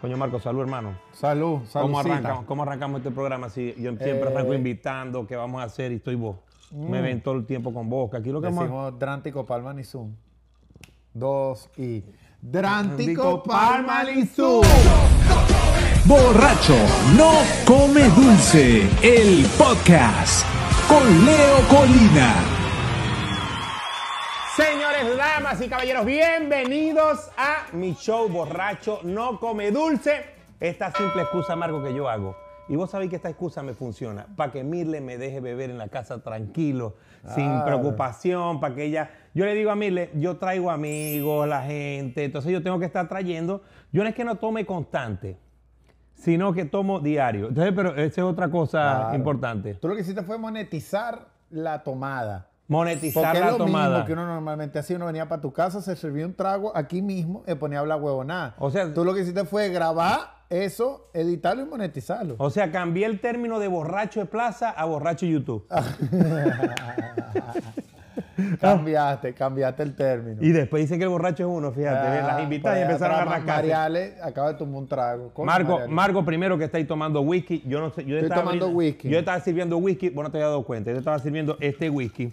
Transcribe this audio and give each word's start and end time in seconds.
Coño 0.00 0.16
Marco, 0.16 0.38
salud 0.38 0.60
hermano. 0.60 0.94
Salud, 1.12 1.60
salud. 1.68 1.86
¿Cómo 1.86 1.98
arrancamos, 2.00 2.44
¿Cómo 2.44 2.62
arrancamos 2.62 2.98
este 3.00 3.10
programa? 3.10 3.48
Si 3.48 3.74
yo 3.78 3.96
siempre 3.96 4.28
arranco 4.30 4.52
Eh. 4.52 4.56
invitando, 4.56 5.26
¿qué 5.26 5.36
vamos 5.36 5.60
a 5.62 5.64
hacer? 5.64 5.92
Y 5.92 5.96
estoy 5.96 6.14
vos. 6.14 6.36
Me 6.72 7.00
ven 7.00 7.22
todo 7.22 7.34
el 7.36 7.46
tiempo 7.46 7.72
con 7.72 7.88
vos. 7.88 8.10
Que 8.10 8.16
aquí 8.18 8.30
lo 8.30 8.40
que 8.40 8.48
Decimos 8.48 8.98
Drántico 8.98 9.46
Palma 9.46 9.72
ni 9.72 9.84
Zoom. 9.84 10.14
Dos 11.14 11.70
y. 11.76 12.04
Drántico 12.42 13.42
Palma 13.42 14.04
ni 14.04 14.26
Zoom. 14.26 14.62
Borracho 16.04 16.76
no 17.16 17.32
come 17.66 18.02
dulce, 18.10 18.82
el 19.02 19.44
podcast 19.58 20.44
con 20.88 21.24
Leo 21.24 21.56
Colina. 21.68 22.55
Damas 25.56 25.66
y 25.66 25.70
caballeros, 25.70 26.04
bienvenidos 26.04 27.30
a 27.38 27.66
mi 27.72 27.94
show 27.94 28.28
Borracho 28.28 29.00
No 29.04 29.40
Come 29.40 29.70
Dulce. 29.70 30.24
Esta 30.60 30.90
simple 30.92 31.22
excusa, 31.22 31.56
Marco, 31.56 31.82
que 31.82 31.94
yo 31.94 32.08
hago. 32.10 32.36
Y 32.68 32.76
vos 32.76 32.90
sabéis 32.90 33.08
que 33.10 33.16
esta 33.16 33.30
excusa 33.30 33.62
me 33.62 33.72
funciona. 33.72 34.26
Para 34.36 34.52
que 34.52 34.64
Mirle 34.64 35.00
me 35.00 35.16
deje 35.16 35.40
beber 35.40 35.70
en 35.70 35.78
la 35.78 35.88
casa 35.88 36.22
tranquilo, 36.22 36.96
sin 37.34 37.46
Claro. 37.46 37.64
preocupación, 37.64 38.60
para 38.60 38.74
que 38.74 38.84
ella... 38.84 39.10
Yo 39.34 39.44
le 39.46 39.54
digo 39.54 39.70
a 39.70 39.76
Mirle, 39.76 40.10
yo 40.14 40.36
traigo 40.36 40.70
amigos, 40.70 41.48
la 41.48 41.62
gente, 41.62 42.24
entonces 42.24 42.52
yo 42.52 42.62
tengo 42.62 42.78
que 42.78 42.86
estar 42.86 43.08
trayendo... 43.08 43.62
Yo 43.92 44.02
no 44.02 44.08
es 44.10 44.14
que 44.14 44.24
no 44.24 44.34
tome 44.36 44.66
constante, 44.66 45.38
sino 46.14 46.52
que 46.52 46.64
tomo 46.66 47.00
diario. 47.00 47.48
Entonces, 47.48 47.72
pero 47.74 47.90
esa 47.94 48.04
es 48.04 48.18
otra 48.26 48.50
cosa 48.50 48.78
Claro. 48.98 49.14
importante. 49.16 49.74
Tú 49.74 49.88
lo 49.88 49.94
que 49.94 50.02
hiciste 50.02 50.22
fue 50.22 50.36
monetizar 50.38 51.28
la 51.50 51.82
tomada. 51.82 52.50
Monetizar 52.68 53.22
Porque 53.22 53.38
es 53.38 53.44
la 53.44 53.50
lo 53.52 53.56
tomada. 53.58 53.88
mismo 53.90 54.06
que 54.06 54.12
uno 54.12 54.26
normalmente 54.26 54.78
hacía. 54.78 54.96
Uno 54.96 55.06
venía 55.06 55.28
para 55.28 55.40
tu 55.40 55.52
casa, 55.52 55.80
se 55.80 55.94
servía 55.96 56.26
un 56.26 56.34
trago 56.34 56.76
aquí 56.76 57.00
mismo 57.00 57.44
y 57.46 57.54
ponía 57.54 57.78
a 57.78 57.80
hablar 57.82 58.00
huevonada. 58.00 58.54
O 58.58 58.70
sea- 58.70 58.92
tú 58.92 59.04
lo 59.04 59.14
que 59.14 59.20
hiciste 59.20 59.44
fue 59.44 59.68
grabar 59.68 60.36
eso, 60.50 61.08
editarlo 61.14 61.62
y 61.62 61.66
monetizarlo. 61.66 62.34
O 62.38 62.50
sea, 62.50 62.70
cambié 62.72 63.06
el 63.06 63.20
término 63.20 63.58
de 63.58 63.68
borracho 63.68 64.20
de 64.20 64.26
plaza 64.26 64.70
a 64.70 64.84
borracho 64.84 65.26
YouTube. 65.26 65.66
cambiaste, 68.60 69.34
cambiaste 69.34 69.82
el 69.82 69.94
término. 69.94 70.42
Y 70.42 70.50
después 70.50 70.82
dicen 70.82 70.98
que 70.98 71.04
el 71.04 71.10
borracho 71.10 71.42
es 71.44 71.48
uno, 71.48 71.72
fíjate, 71.72 72.10
ve, 72.10 72.22
las 72.22 72.42
invitadas 72.42 72.78
y 72.78 72.82
pues, 72.82 72.90
empezaron 72.90 73.16
a 73.16 73.22
arrancar. 73.22 73.56
Mariale 73.56 74.14
acaba 74.22 74.52
de 74.52 74.58
tomar 74.58 74.74
un 74.76 74.88
trago. 74.88 75.32
Marco, 75.44 75.72
Mariale. 75.72 75.92
Marco 75.94 76.24
primero 76.24 76.58
que 76.58 76.64
está 76.64 76.78
ahí 76.78 76.84
tomando 76.84 77.20
whisky, 77.22 77.62
yo 77.66 77.80
no 77.80 77.90
sé, 77.90 78.04
yo 78.04 78.16
Estoy 78.16 78.28
estaba 78.28 78.42
tomando 78.42 78.68
whisky. 78.68 79.08
Yo 79.08 79.18
estaba 79.18 79.40
sirviendo 79.40 79.76
whisky, 79.78 80.10
bueno, 80.10 80.30
te 80.30 80.38
había 80.38 80.48
dado 80.48 80.64
cuenta, 80.64 80.90
yo 80.92 80.98
estaba 80.98 81.18
sirviendo 81.18 81.56
este 81.60 81.90
whisky. 81.90 82.32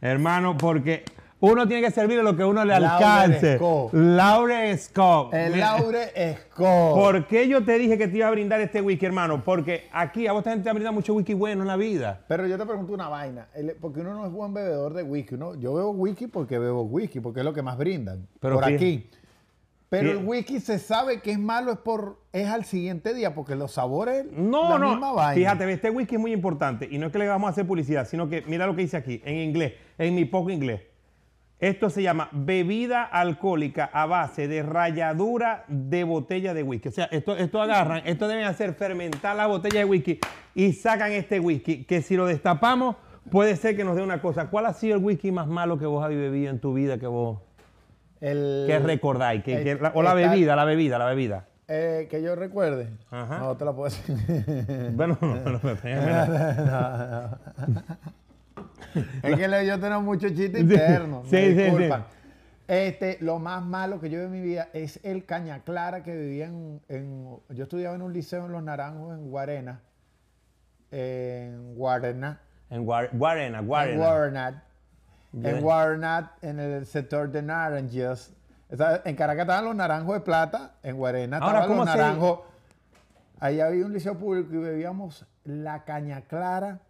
Hermano, 0.00 0.56
porque 0.56 1.04
uno 1.40 1.66
tiene 1.68 1.82
que 1.86 1.90
servir 1.92 2.22
lo 2.22 2.36
que 2.36 2.44
uno 2.44 2.64
le 2.64 2.78
Laure 2.80 3.04
alcance. 3.04 3.56
Scott. 3.56 3.92
Laure 3.94 4.76
Scott. 4.78 5.34
El 5.34 5.58
Laure 5.58 6.08
Scott. 6.36 6.94
¿Por 6.96 7.26
qué 7.26 7.48
yo 7.48 7.64
te 7.64 7.78
dije 7.78 7.96
que 7.98 8.08
te 8.08 8.16
iba 8.18 8.26
a 8.28 8.30
brindar 8.30 8.60
este 8.60 8.80
whisky, 8.80 9.06
hermano? 9.06 9.42
Porque 9.44 9.88
aquí 9.92 10.26
a 10.26 10.32
vos 10.32 10.42
también 10.44 10.62
te 10.62 10.68
han 10.70 10.74
brindado 10.74 10.94
mucho 10.94 11.14
whisky 11.14 11.34
bueno 11.34 11.62
en 11.62 11.68
la 11.68 11.76
vida. 11.76 12.20
Pero 12.28 12.46
yo 12.46 12.58
te 12.58 12.66
pregunto 12.66 12.92
una 12.92 13.08
vaina, 13.08 13.48
el- 13.54 13.76
porque 13.80 14.00
uno 14.00 14.14
no 14.14 14.26
es 14.26 14.32
buen 14.32 14.52
bebedor 14.54 14.94
de 14.94 15.02
whisky, 15.04 15.34
uno, 15.36 15.54
yo 15.54 15.74
bebo 15.74 15.90
whisky 15.90 16.26
porque 16.26 16.58
bebo 16.58 16.82
whisky, 16.82 17.20
porque 17.20 17.40
es 17.40 17.44
lo 17.44 17.52
que 17.52 17.62
más 17.62 17.76
brindan 17.78 18.26
Pero 18.40 18.54
por 18.56 18.64
fíjate- 18.64 18.74
aquí. 18.76 19.10
Pero 19.90 20.10
el 20.10 20.16
fíjate- 20.18 20.28
whisky 20.28 20.60
se 20.60 20.78
sabe 20.78 21.20
que 21.20 21.30
es 21.32 21.38
malo 21.38 21.72
es 21.72 21.78
por 21.78 22.18
es 22.32 22.46
al 22.48 22.64
siguiente 22.64 23.14
día, 23.14 23.34
porque 23.34 23.54
los 23.56 23.72
sabores 23.72 24.26
No, 24.30 24.68
la 24.70 24.78
no. 24.78 24.90
misma 24.90 25.12
vaina. 25.12 25.34
Fíjate, 25.34 25.72
este 25.72 25.90
whisky 25.90 26.16
es 26.16 26.20
muy 26.20 26.32
importante. 26.32 26.86
Y 26.90 26.98
no 26.98 27.06
es 27.06 27.12
que 27.12 27.18
le 27.18 27.26
vamos 27.28 27.48
a 27.48 27.50
hacer 27.52 27.66
publicidad, 27.66 28.06
sino 28.06 28.28
que 28.28 28.42
mira 28.46 28.66
lo 28.66 28.76
que 28.76 28.82
dice 28.82 28.96
aquí, 28.98 29.22
en 29.24 29.36
inglés, 29.36 29.72
en 29.96 30.14
mi 30.14 30.24
poco 30.26 30.50
inglés. 30.50 30.82
Esto 31.60 31.90
se 31.90 32.02
llama 32.02 32.28
bebida 32.30 33.02
alcohólica 33.02 33.90
a 33.92 34.06
base 34.06 34.46
de 34.46 34.62
ralladura 34.62 35.64
de 35.66 36.04
botella 36.04 36.54
de 36.54 36.62
whisky. 36.62 36.88
O 36.88 36.92
sea, 36.92 37.06
esto, 37.06 37.36
esto 37.36 37.60
agarran, 37.60 38.02
esto 38.04 38.28
deben 38.28 38.44
hacer 38.44 38.74
fermentar 38.74 39.34
la 39.34 39.46
botella 39.48 39.80
de 39.80 39.84
whisky 39.84 40.20
y 40.54 40.72
sacan 40.74 41.10
este 41.12 41.40
whisky, 41.40 41.82
que 41.84 42.00
si 42.02 42.14
lo 42.14 42.26
destapamos, 42.26 42.94
puede 43.30 43.56
ser 43.56 43.74
que 43.74 43.82
nos 43.82 43.96
dé 43.96 44.02
una 44.02 44.20
cosa. 44.22 44.50
¿Cuál 44.50 44.66
ha 44.66 44.72
sido 44.72 44.96
el 44.96 45.02
whisky 45.04 45.32
más 45.32 45.48
malo 45.48 45.78
que 45.78 45.86
vos 45.86 46.04
habéis 46.04 46.20
bebido 46.20 46.50
en 46.50 46.60
tu 46.60 46.74
vida 46.74 46.98
que 46.98 47.08
vos 47.08 47.40
El- 48.20 48.64
que 48.66 48.78
recordáis? 48.78 49.42
El- 49.46 49.80
la- 49.82 49.92
o 49.94 50.02
la 50.02 50.14
bebida, 50.14 50.56
la 50.56 50.64
bebida, 50.64 50.98
la 50.98 51.06
bebida. 51.06 51.46
eh, 51.68 52.08
que 52.10 52.22
yo 52.22 52.34
recuerde. 52.34 52.88
Ajá. 53.10 53.38
No 53.40 53.56
te 53.56 53.64
la 53.64 53.72
puedo 53.74 53.90
decir. 53.90 54.16
Bueno, 54.94 55.18
bueno, 55.20 55.60
espérame. 55.62 57.36
es 59.22 59.36
que 59.36 59.66
yo 59.66 59.78
tengo 59.80 60.00
mucho 60.00 60.28
chiste 60.30 60.60
interno. 60.60 61.22
Sí, 61.26 61.36
me 61.36 61.42
sí, 61.42 61.48
sí. 61.54 61.62
disculpan. 61.62 62.04
Este, 62.66 63.16
lo 63.20 63.38
más 63.38 63.62
malo 63.64 63.98
que 64.00 64.10
yo 64.10 64.18
vi 64.18 64.24
en 64.26 64.30
mi 64.32 64.40
vida 64.42 64.68
es 64.74 65.00
el 65.02 65.24
caña 65.24 65.60
clara 65.64 66.02
que 66.02 66.14
vivía 66.14 66.46
en, 66.46 66.80
en- 66.88 67.36
Yo 67.50 67.62
estudiaba 67.64 67.94
en 67.94 68.02
un 68.02 68.12
liceo 68.12 68.44
en 68.46 68.52
Los 68.52 68.62
Naranjos, 68.62 69.14
en 69.18 69.30
Guarena. 69.30 69.80
En 70.90 71.74
Guarena. 71.74 72.40
En 72.70 72.84
Guar- 72.84 73.08
Guarena, 73.12 73.60
En 73.60 73.66
Guarena. 73.66 74.62
En 75.32 75.60
Guarenat, 75.60 76.42
en 76.42 76.58
el 76.58 76.86
sector 76.86 77.30
de 77.30 77.42
naranjas. 77.42 78.32
En 78.70 79.16
Caracas 79.16 79.42
estaban 79.42 79.64
los 79.64 79.74
naranjos 79.74 80.14
de 80.14 80.20
plata, 80.20 80.74
en 80.82 80.96
Guarena 80.96 81.38
Ahora, 81.38 81.60
estaban 81.60 81.68
¿cómo 81.68 81.84
los 81.84 81.92
se- 81.92 81.98
naranjos. 81.98 82.40
Ahí 83.40 83.60
había 83.60 83.86
un 83.86 83.92
liceo 83.92 84.16
público 84.18 84.52
y 84.54 84.58
bebíamos 84.58 85.26
la 85.44 85.84
caña 85.84 86.22
clara, 86.22 86.80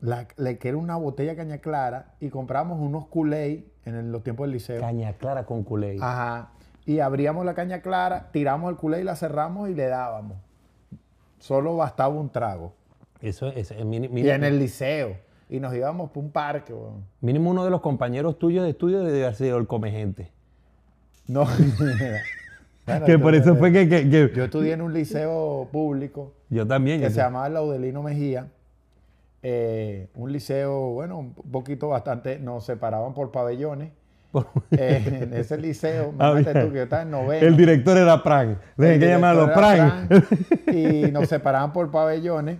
la, 0.00 0.26
la 0.36 0.54
que 0.54 0.68
era 0.68 0.78
una 0.78 0.96
botella 0.96 1.30
de 1.32 1.36
caña 1.36 1.58
clara, 1.58 2.14
y 2.18 2.30
comprábamos 2.30 2.80
unos 2.80 3.06
culé 3.06 3.66
en 3.84 3.94
el- 3.94 4.10
los 4.10 4.22
tiempos 4.24 4.44
del 4.44 4.52
liceo. 4.52 4.80
Caña 4.80 5.12
clara 5.14 5.44
con 5.44 5.62
culé. 5.64 5.98
Ajá. 6.00 6.50
Y 6.86 6.98
abríamos 7.00 7.44
la 7.44 7.54
caña 7.54 7.80
clara, 7.82 8.30
tiramos 8.32 8.70
el 8.70 8.76
culé 8.76 9.00
y 9.00 9.04
la 9.04 9.14
cerramos 9.14 9.68
y 9.68 9.74
le 9.74 9.86
dábamos. 9.86 10.38
Solo 11.38 11.76
bastaba 11.76 12.14
un 12.14 12.30
trago. 12.30 12.74
Eso 13.20 13.48
es, 13.48 13.70
Y 13.70 14.28
en 14.28 14.42
el 14.44 14.58
liceo. 14.58 15.16
Y 15.52 15.60
nos 15.60 15.74
íbamos 15.74 16.10
por 16.10 16.24
un 16.24 16.30
parque, 16.30 16.72
mínimo 17.20 17.50
uno 17.50 17.62
de 17.62 17.70
los 17.70 17.82
compañeros 17.82 18.38
tuyos 18.38 18.64
de 18.64 18.70
estudio 18.70 19.00
debe 19.04 19.22
haber 19.24 19.34
sido 19.36 19.58
el 19.58 19.66
come 19.66 19.90
gente. 19.90 20.30
No. 21.28 21.46
Bueno, 22.84 23.06
que 23.06 23.12
yo- 23.12 23.20
por 23.20 23.32
eso 23.36 23.54
fue 23.54 23.70
que, 23.70 23.88
que- 23.88 24.10
que- 24.10 24.32
Yo 24.34 24.42
estudié 24.44 24.72
en 24.72 24.82
un 24.82 24.92
liceo 24.92 25.68
público 25.70 26.32
yo 26.50 26.66
también. 26.66 26.98
que 27.00 27.04
yo- 27.04 27.10
se 27.10 27.16
llamaba 27.20 27.48
Laudelino 27.48 28.02
Mejía. 28.02 28.48
Eh, 29.44 30.08
un 30.16 30.32
liceo, 30.32 30.90
bueno, 30.90 31.18
un 31.18 31.32
poquito 31.34 31.88
bastante, 31.90 32.40
nos 32.40 32.64
separaban 32.64 33.14
por 33.14 33.30
pabellones. 33.30 33.90
Eh, 34.72 35.20
en 35.22 35.34
ese 35.34 35.58
liceo, 35.58 36.12
Ah, 36.18 36.34
tú 36.38 36.70
que 36.72 36.76
yo 36.78 36.82
estaba 36.82 37.02
en 37.02 37.10
noveno. 37.12 37.46
el 37.46 37.56
director 37.56 37.96
era 37.98 38.20
Pran. 38.22 38.58
El 38.78 38.98
que 38.98 39.06
llamarlo 39.08 39.52
Pran. 39.52 40.08
Y 40.72 41.12
nos 41.12 41.28
separaban 41.28 41.72
por 41.72 41.88
pabellones. 41.92 42.58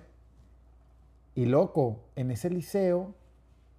Y 1.35 1.47
loco, 1.47 2.01
en 2.17 2.31
ese 2.31 2.51
liceo, 2.51 3.15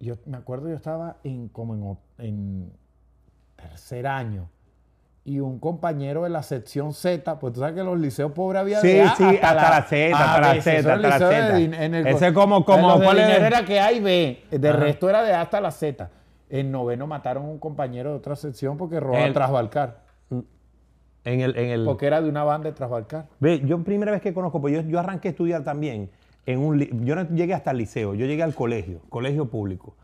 yo 0.00 0.14
me 0.26 0.36
acuerdo 0.36 0.68
yo 0.68 0.74
estaba 0.74 1.16
en 1.24 1.48
como 1.48 1.98
en, 2.18 2.72
tercer 3.56 4.06
año. 4.06 4.48
Y 5.26 5.40
un 5.40 5.58
compañero 5.58 6.24
de 6.24 6.28
la 6.30 6.42
sección 6.42 6.92
Z, 6.92 7.38
pues 7.38 7.54
tú 7.54 7.60
sabes 7.60 7.74
que 7.74 7.82
los 7.82 7.98
liceos 7.98 8.32
pobres 8.32 8.60
había 8.60 8.80
Sí, 8.80 8.88
de 8.88 9.02
A 9.02 9.14
sí, 9.14 9.24
hasta 9.40 9.70
la 9.70 9.82
Z, 9.82 10.16
hasta 10.16 10.40
la 10.40 10.60
Z, 10.62 10.78
hasta 10.78 10.96
la 10.96 11.18
Z. 11.18 11.58
en 11.60 11.94
el- 11.94 12.06
Ese 12.06 12.34
como- 12.34 12.64
como- 12.64 12.96
¿cuál 13.00 13.18
era 13.20 13.64
que 13.64 13.80
A 13.80 13.90
y 13.92 14.00
B. 14.00 14.42
De 14.50 14.68
Ajá. 14.68 14.78
resto 14.78 15.08
era 15.08 15.22
de 15.22 15.32
A 15.32 15.40
hasta 15.40 15.60
la 15.62 15.70
Z. 15.70 16.10
En 16.50 16.70
noveno 16.70 17.06
mataron 17.06 17.46
a 17.46 17.48
un 17.48 17.58
compañero 17.58 18.10
de 18.10 18.16
otra 18.16 18.36
sección 18.36 18.76
porque 18.76 19.00
robaba 19.00 19.24
El- 19.24 19.32
Trasbalcar. 19.32 20.02
En 21.26 21.40
el, 21.40 21.56
en 21.56 21.70
el, 21.70 21.84
Porque 21.86 22.04
era 22.06 22.20
de 22.20 22.28
una 22.28 22.44
banda 22.44 22.68
de 22.68 22.74
Trasbalcar. 22.74 23.26
Ve, 23.40 23.62
yo 23.64 23.82
primera 23.82 24.12
vez 24.12 24.20
que 24.20 24.34
conozco, 24.34 24.60
pues 24.60 24.74
yo, 24.74 24.82
yo 24.82 24.98
arranqué 25.00 25.28
a 25.28 25.30
estudiar 25.30 25.64
también 25.64 26.10
en 26.46 26.58
un 26.60 26.78
yo 27.04 27.14
no 27.14 27.28
llegué 27.30 27.54
hasta 27.54 27.70
el 27.70 27.78
liceo, 27.78 28.14
yo 28.14 28.26
llegué 28.26 28.42
al 28.42 28.54
colegio, 28.54 29.00
colegio 29.08 29.46
público, 29.50 29.96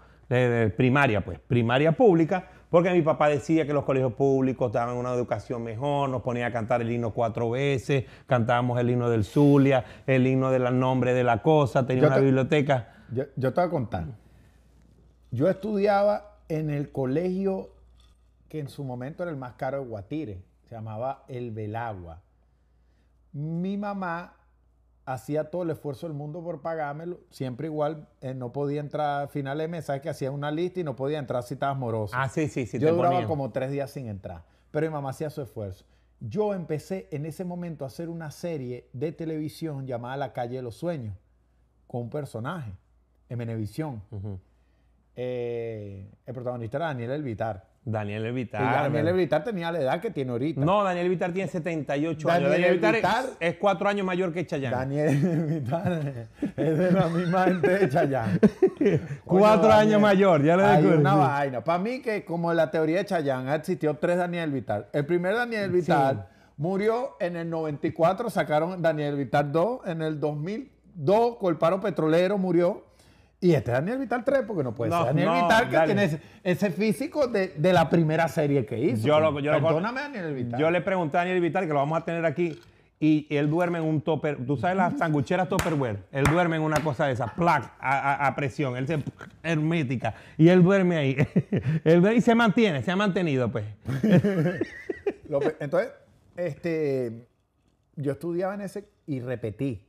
primaria 0.76 1.24
pues, 1.24 1.38
primaria 1.40 1.92
pública, 1.92 2.48
porque 2.70 2.92
mi 2.92 3.02
papá 3.02 3.28
decía 3.28 3.66
que 3.66 3.72
los 3.72 3.84
colegios 3.84 4.12
públicos 4.14 4.70
daban 4.72 4.96
una 4.96 5.12
educación 5.12 5.62
mejor, 5.64 6.08
nos 6.08 6.22
ponía 6.22 6.46
a 6.46 6.52
cantar 6.52 6.80
el 6.82 6.90
himno 6.90 7.10
cuatro 7.12 7.50
veces, 7.50 8.04
cantábamos 8.26 8.78
el 8.78 8.90
himno 8.90 9.10
del 9.10 9.24
Zulia, 9.24 9.84
el 10.06 10.26
himno 10.26 10.50
del 10.50 10.78
nombre 10.78 11.12
de 11.14 11.24
la 11.24 11.42
cosa, 11.42 11.84
tenía 11.86 12.02
Yo 12.02 12.06
una 12.08 12.16
te- 12.16 12.22
biblioteca. 12.22 12.94
Yo, 13.12 13.24
yo 13.36 13.52
te 13.52 13.60
voy 13.60 13.68
a 13.68 13.70
contar. 13.70 14.04
Yo 15.32 15.48
estudiaba 15.48 16.36
en 16.48 16.70
el 16.70 16.90
colegio 16.92 17.70
que 18.48 18.60
en 18.60 18.68
su 18.68 18.84
momento 18.84 19.22
era 19.24 19.30
el 19.32 19.36
más 19.36 19.54
caro 19.54 19.80
de 19.80 19.86
Guatire. 19.86 20.42
Se 20.68 20.74
llamaba 20.76 21.24
El 21.28 21.50
Belagua. 21.50 22.20
Mi 23.32 23.76
mamá 23.76 24.34
hacía 25.06 25.50
todo 25.50 25.62
el 25.62 25.70
esfuerzo 25.70 26.06
del 26.06 26.16
mundo 26.16 26.42
por 26.42 26.60
pagármelo. 26.62 27.20
Siempre 27.30 27.66
igual 27.66 28.08
eh, 28.20 28.34
no 28.34 28.52
podía 28.52 28.80
entrar 28.80 29.24
a 29.24 29.28
final 29.28 29.58
de 29.58 29.68
mes. 29.68 29.86
Sabes 29.86 30.02
que 30.02 30.08
hacía 30.10 30.30
una 30.30 30.50
lista 30.50 30.80
y 30.80 30.84
no 30.84 30.94
podía 30.96 31.18
entrar 31.18 31.42
si 31.42 31.54
estabas 31.54 31.76
moroso. 31.76 32.14
Ah, 32.16 32.28
sí, 32.28 32.48
sí, 32.48 32.66
sí, 32.66 32.78
Yo 32.78 32.88
te 32.88 32.92
duraba 32.92 33.10
ponían. 33.14 33.28
como 33.28 33.50
tres 33.50 33.70
días 33.70 33.90
sin 33.90 34.06
entrar. 34.06 34.44
Pero 34.70 34.86
mi 34.86 34.92
mamá 34.92 35.10
hacía 35.10 35.30
su 35.30 35.42
esfuerzo. 35.42 35.84
Yo 36.20 36.52
empecé 36.54 37.08
en 37.10 37.24
ese 37.26 37.44
momento 37.44 37.84
a 37.84 37.88
hacer 37.88 38.08
una 38.08 38.30
serie 38.30 38.88
de 38.92 39.10
televisión 39.12 39.86
llamada 39.86 40.16
La 40.18 40.32
calle 40.32 40.56
de 40.56 40.62
los 40.62 40.76
sueños 40.76 41.16
con 41.86 42.02
un 42.02 42.10
personaje 42.10 42.72
en 43.28 43.38
Venevisión. 43.38 44.02
Eh, 45.16 46.10
el 46.26 46.34
protagonista 46.34 46.76
era 46.76 46.86
Daniel 46.86 47.10
Elvitar. 47.12 47.69
Daniel 47.82 48.24
Y 48.24 48.26
Elvitar. 48.26 48.62
Daniel 48.62 48.92
¿verdad? 49.04 49.14
Vitar 49.18 49.44
tenía 49.44 49.72
la 49.72 49.80
edad 49.80 50.00
que 50.00 50.10
tiene 50.10 50.32
ahorita. 50.32 50.60
No, 50.60 50.84
Daniel 50.84 51.08
Vitar 51.08 51.32
tiene 51.32 51.48
78 51.48 52.28
Daniel 52.28 52.46
años. 52.46 52.60
Daniel 52.60 52.74
Vitar 52.76 52.94
Vitar- 52.94 53.24
es, 53.40 53.52
es 53.52 53.56
cuatro 53.58 53.88
años 53.88 54.06
mayor 54.06 54.32
que 54.32 54.46
Chayanne. 54.46 54.76
Daniel 54.76 55.46
Vitar 55.46 56.02
es 56.56 56.78
de 56.78 56.92
la 56.92 57.08
misma 57.08 57.44
gente 57.44 57.68
de 57.70 57.88
Chayanne. 57.88 58.38
Cuatro 59.24 59.72
años 59.72 60.00
mayor, 60.00 60.42
ya 60.42 60.56
lo 60.56 60.66
Hay 60.66 60.76
descubrí. 60.76 60.98
una 61.00 61.14
vaina. 61.14 61.64
Para 61.64 61.78
mí 61.78 62.00
que 62.00 62.24
como 62.24 62.52
la 62.52 62.70
teoría 62.70 62.98
de 62.98 63.04
Chayanne 63.06 63.54
existió 63.54 63.94
tres 63.96 64.18
Daniel 64.18 64.50
Vitar. 64.52 64.88
El 64.92 65.06
primer 65.06 65.34
Daniel 65.34 65.70
Vitar 65.70 66.28
murió 66.56 67.16
en 67.20 67.36
el 67.36 67.48
94, 67.48 68.28
sacaron 68.30 68.80
Daniel 68.82 69.16
Vitar 69.16 69.50
2. 69.50 69.80
En 69.86 70.02
el 70.02 70.20
2002 70.20 71.36
con 71.38 71.50
el 71.50 71.56
paro 71.58 71.80
petrolero 71.80 72.36
murió. 72.38 72.84
Y 73.42 73.52
este 73.54 73.70
es 73.70 73.76
Daniel 73.78 73.98
Vitar 73.98 74.22
3 74.24 74.42
porque 74.46 74.62
no 74.62 74.74
puede 74.74 74.90
No, 74.90 74.98
ser 74.98 75.06
Daniel 75.14 75.26
no, 75.28 75.42
Vitar 75.42 75.68
que 75.70 75.78
tiene 75.86 76.04
ese, 76.04 76.20
ese 76.44 76.70
físico 76.70 77.26
de, 77.26 77.48
de 77.56 77.72
la 77.72 77.88
primera 77.88 78.28
serie 78.28 78.66
que 78.66 78.78
hizo. 78.78 79.06
Yo 79.06 79.18
lo- 79.18 79.40
yo 79.40 79.52
lo- 79.52 79.62
Perdóname 79.66 80.00
Daniel 80.02 80.34
Vitar. 80.34 80.60
Yo 80.60 80.70
le 80.70 80.80
pregunté 80.82 81.16
a 81.16 81.20
Daniel 81.20 81.40
Vital 81.40 81.62
que 81.66 81.70
lo 81.72 81.76
vamos 81.76 81.98
a 81.98 82.04
tener 82.04 82.26
aquí 82.26 82.60
y 83.02 83.26
él 83.30 83.48
duerme 83.48 83.78
en 83.78 83.84
un 83.84 84.02
topper. 84.02 84.36
¿Tú 84.44 84.58
sabes 84.58 84.76
las 84.76 84.98
sangucheras 84.98 85.48
Tupperware? 85.48 86.00
Él 86.12 86.24
duerme 86.24 86.56
en 86.56 86.62
una 86.62 86.80
cosa 86.84 87.06
de 87.06 87.14
esas, 87.14 87.32
plac, 87.32 87.72
a, 87.80 87.98
a- 88.12 88.26
a 88.26 88.36
presión. 88.36 88.76
Él 88.76 88.86
se 88.86 89.02
hermética 89.42 90.12
y 90.36 90.48
él 90.50 90.62
duerme 90.62 90.98
ahí. 90.98 91.16
él 91.84 92.02
duerme 92.02 92.18
y 92.18 92.20
se 92.20 92.34
mantiene, 92.34 92.82
se 92.82 92.90
ha 92.90 92.96
mantenido, 92.96 93.50
pues. 93.50 93.64
Entonces, 95.60 95.92
este, 96.36 97.26
yo 97.96 98.12
estudiaba 98.12 98.54
en 98.54 98.60
ese 98.62 98.88
y 99.06 99.20
repetí. 99.20 99.86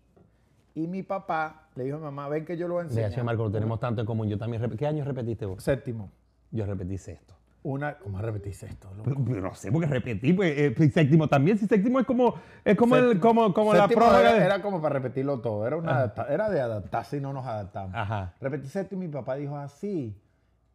Y 0.74 0.88
mi 0.88 1.04
papá 1.04 1.68
le 1.76 1.84
dijo 1.84 1.98
a 1.98 2.00
mi 2.00 2.06
mamá, 2.06 2.28
ven 2.30 2.46
que 2.46 2.58
yo 2.58 2.68
lo 2.68 2.80
a 2.80 2.84
Gracias. 2.84 3.24
Marco, 3.24 3.44
lo 3.44 3.52
tenemos 3.52 3.80
tanto 3.80 4.02
en 4.02 4.08
común. 4.08 4.28
Yo 4.30 4.38
también 4.38 4.62
¿Qué 4.78 4.88
año 4.88 5.04
repetiste 5.04 5.46
vos? 5.46 5.64
Séptimo. 5.64 6.12
Yo 6.52 6.66
repetí 6.66 6.98
sexto. 6.98 7.36
Una, 7.64 7.96
¿cómo 8.00 8.20
repetís 8.20 8.64
esto? 8.64 8.92
loco? 8.96 9.22
Pero, 9.24 9.40
no 9.42 9.54
sé, 9.54 9.72
porque 9.72 9.86
repetí, 9.86 10.34
pues, 10.34 10.58
eh, 10.58 10.90
séptimo 10.92 11.28
también. 11.28 11.60
Si 11.60 11.68
séptimo 11.68 12.00
es 12.00 12.08
como, 12.08 12.34
es 12.66 12.76
como, 12.76 12.96
el, 12.96 13.04
Séptimo. 13.04 13.22
como, 13.22 13.54
como 13.54 13.74
la 13.76 13.88
prórroga 13.88 14.20
era, 14.20 14.46
era 14.46 14.62
como 14.64 14.82
para 14.82 14.94
repetirlo 14.94 15.42
todo. 15.42 15.68
Era, 15.68 15.78
una 15.78 16.12
era 16.28 16.50
de 16.50 16.60
adaptarse 16.60 17.18
y 17.18 17.22
no 17.22 17.34
nos 17.34 17.46
adaptamos. 17.46 17.94
Ajá. 17.94 18.34
Repetí 18.42 18.68
séptimo 18.68 19.04
y 19.04 19.08
mi 19.08 19.14
papá 19.14 19.36
dijo 19.36 19.56
así. 19.58 20.16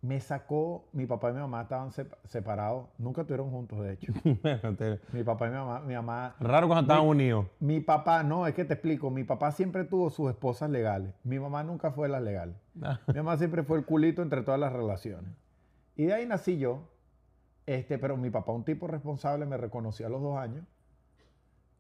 Me 0.07 0.21
sacó, 0.21 0.89
mi 0.93 1.05
papá 1.07 1.31
y 1.31 1.33
mi 1.33 1.41
mamá 1.41 1.63
estaban 1.63 1.91
sep- 1.91 2.15
separados. 2.25 2.87
Nunca 2.99 3.23
estuvieron 3.23 3.51
juntos, 3.51 3.81
de 3.83 3.95
hecho. 3.95 4.13
Mi 5.13 5.25
papá 5.25 5.47
y 5.47 5.51
mi 5.51 5.57
mamá, 5.57 5.81
mi 5.81 5.95
mamá 5.95 6.37
Raro 6.39 6.69
cuando 6.69 6.83
estaban 6.83 7.09
unidos. 7.09 7.47
Mi 7.59 7.81
papá, 7.81 8.23
no, 8.23 8.47
es 8.47 8.55
que 8.55 8.65
te 8.65 8.75
explico, 8.75 9.11
mi 9.11 9.25
papá 9.25 9.51
siempre 9.51 9.85
tuvo 9.85 10.11
sus 10.11 10.31
esposas 10.31 10.71
legales. 10.71 11.13
Mi 11.25 11.39
mamá 11.41 11.65
nunca 11.65 11.91
fue 11.91 12.09
la 12.09 12.21
legal. 12.21 12.55
Ah. 12.83 13.01
Mi 13.09 13.15
mamá 13.15 13.37
siempre 13.37 13.63
fue 13.65 13.79
el 13.79 13.85
culito 13.85 14.23
entre 14.23 14.43
todas 14.43 14.61
las 14.61 14.73
relaciones. 14.73 15.33
Y 15.97 16.05
de 16.05 16.15
ahí 16.15 16.27
nací 16.27 16.57
yo. 16.59 16.89
Este, 17.67 17.99
pero 17.99 18.17
mi 18.17 18.31
papá, 18.31 18.53
un 18.53 18.65
tipo 18.65 18.87
responsable, 18.87 19.45
me 19.45 19.57
reconoció 19.57 20.07
a 20.07 20.11
los 20.11 20.23
dos 20.23 20.39
años. 20.39 20.65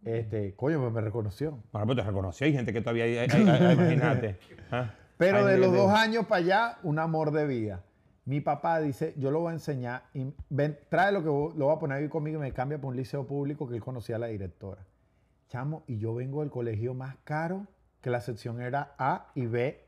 Este, 0.04 0.54
coño, 0.56 0.80
pues 0.80 0.92
me 0.92 1.00
reconoció. 1.00 1.58
Bueno, 1.72 1.86
pues 1.86 1.98
te 1.98 2.02
reconoció. 2.04 2.46
Hay 2.46 2.52
gente 2.52 2.72
que 2.72 2.80
todavía... 2.80 3.04
hay- 3.04 3.16
hay- 3.18 3.28
hay- 3.30 3.72
imagínate. 3.74 4.38
Ah. 4.72 4.90
Pero 5.18 5.44
de 5.46 5.58
los 5.58 5.72
dos 5.72 5.90
años 5.92 6.26
para 6.26 6.36
allá, 6.44 6.78
un 6.82 6.98
amor 6.98 7.30
de 7.30 7.46
vida. 7.46 7.82
Mi 8.26 8.40
papá 8.40 8.80
dice, 8.80 9.14
yo 9.16 9.30
lo 9.30 9.40
voy 9.40 9.50
a 9.50 9.54
enseñar, 9.54 10.02
y 10.12 10.26
ven, 10.50 10.76
trae 10.88 11.12
lo 11.12 11.22
que 11.22 11.28
vo- 11.28 11.54
lo 11.54 11.66
voy 11.66 11.76
a 11.76 11.78
poner 11.78 11.98
ahí 11.98 12.08
conmigo 12.08 12.38
y 12.38 12.42
me 12.42 12.52
cambia 12.52 12.76
para 12.76 12.88
un 12.88 12.96
liceo 12.96 13.24
público 13.26 13.68
que 13.68 13.76
él 13.76 13.80
conocía 13.80 14.16
a 14.16 14.18
la 14.18 14.26
directora. 14.26 14.82
Chamo, 15.48 15.84
y 15.86 15.98
yo 15.98 16.12
vengo 16.14 16.40
del 16.40 16.50
colegio 16.50 16.92
más 16.92 17.14
caro, 17.22 17.66
que 18.00 18.10
la 18.10 18.20
sección 18.20 18.60
era 18.60 18.94
A 18.98 19.28
y 19.36 19.46
B, 19.46 19.80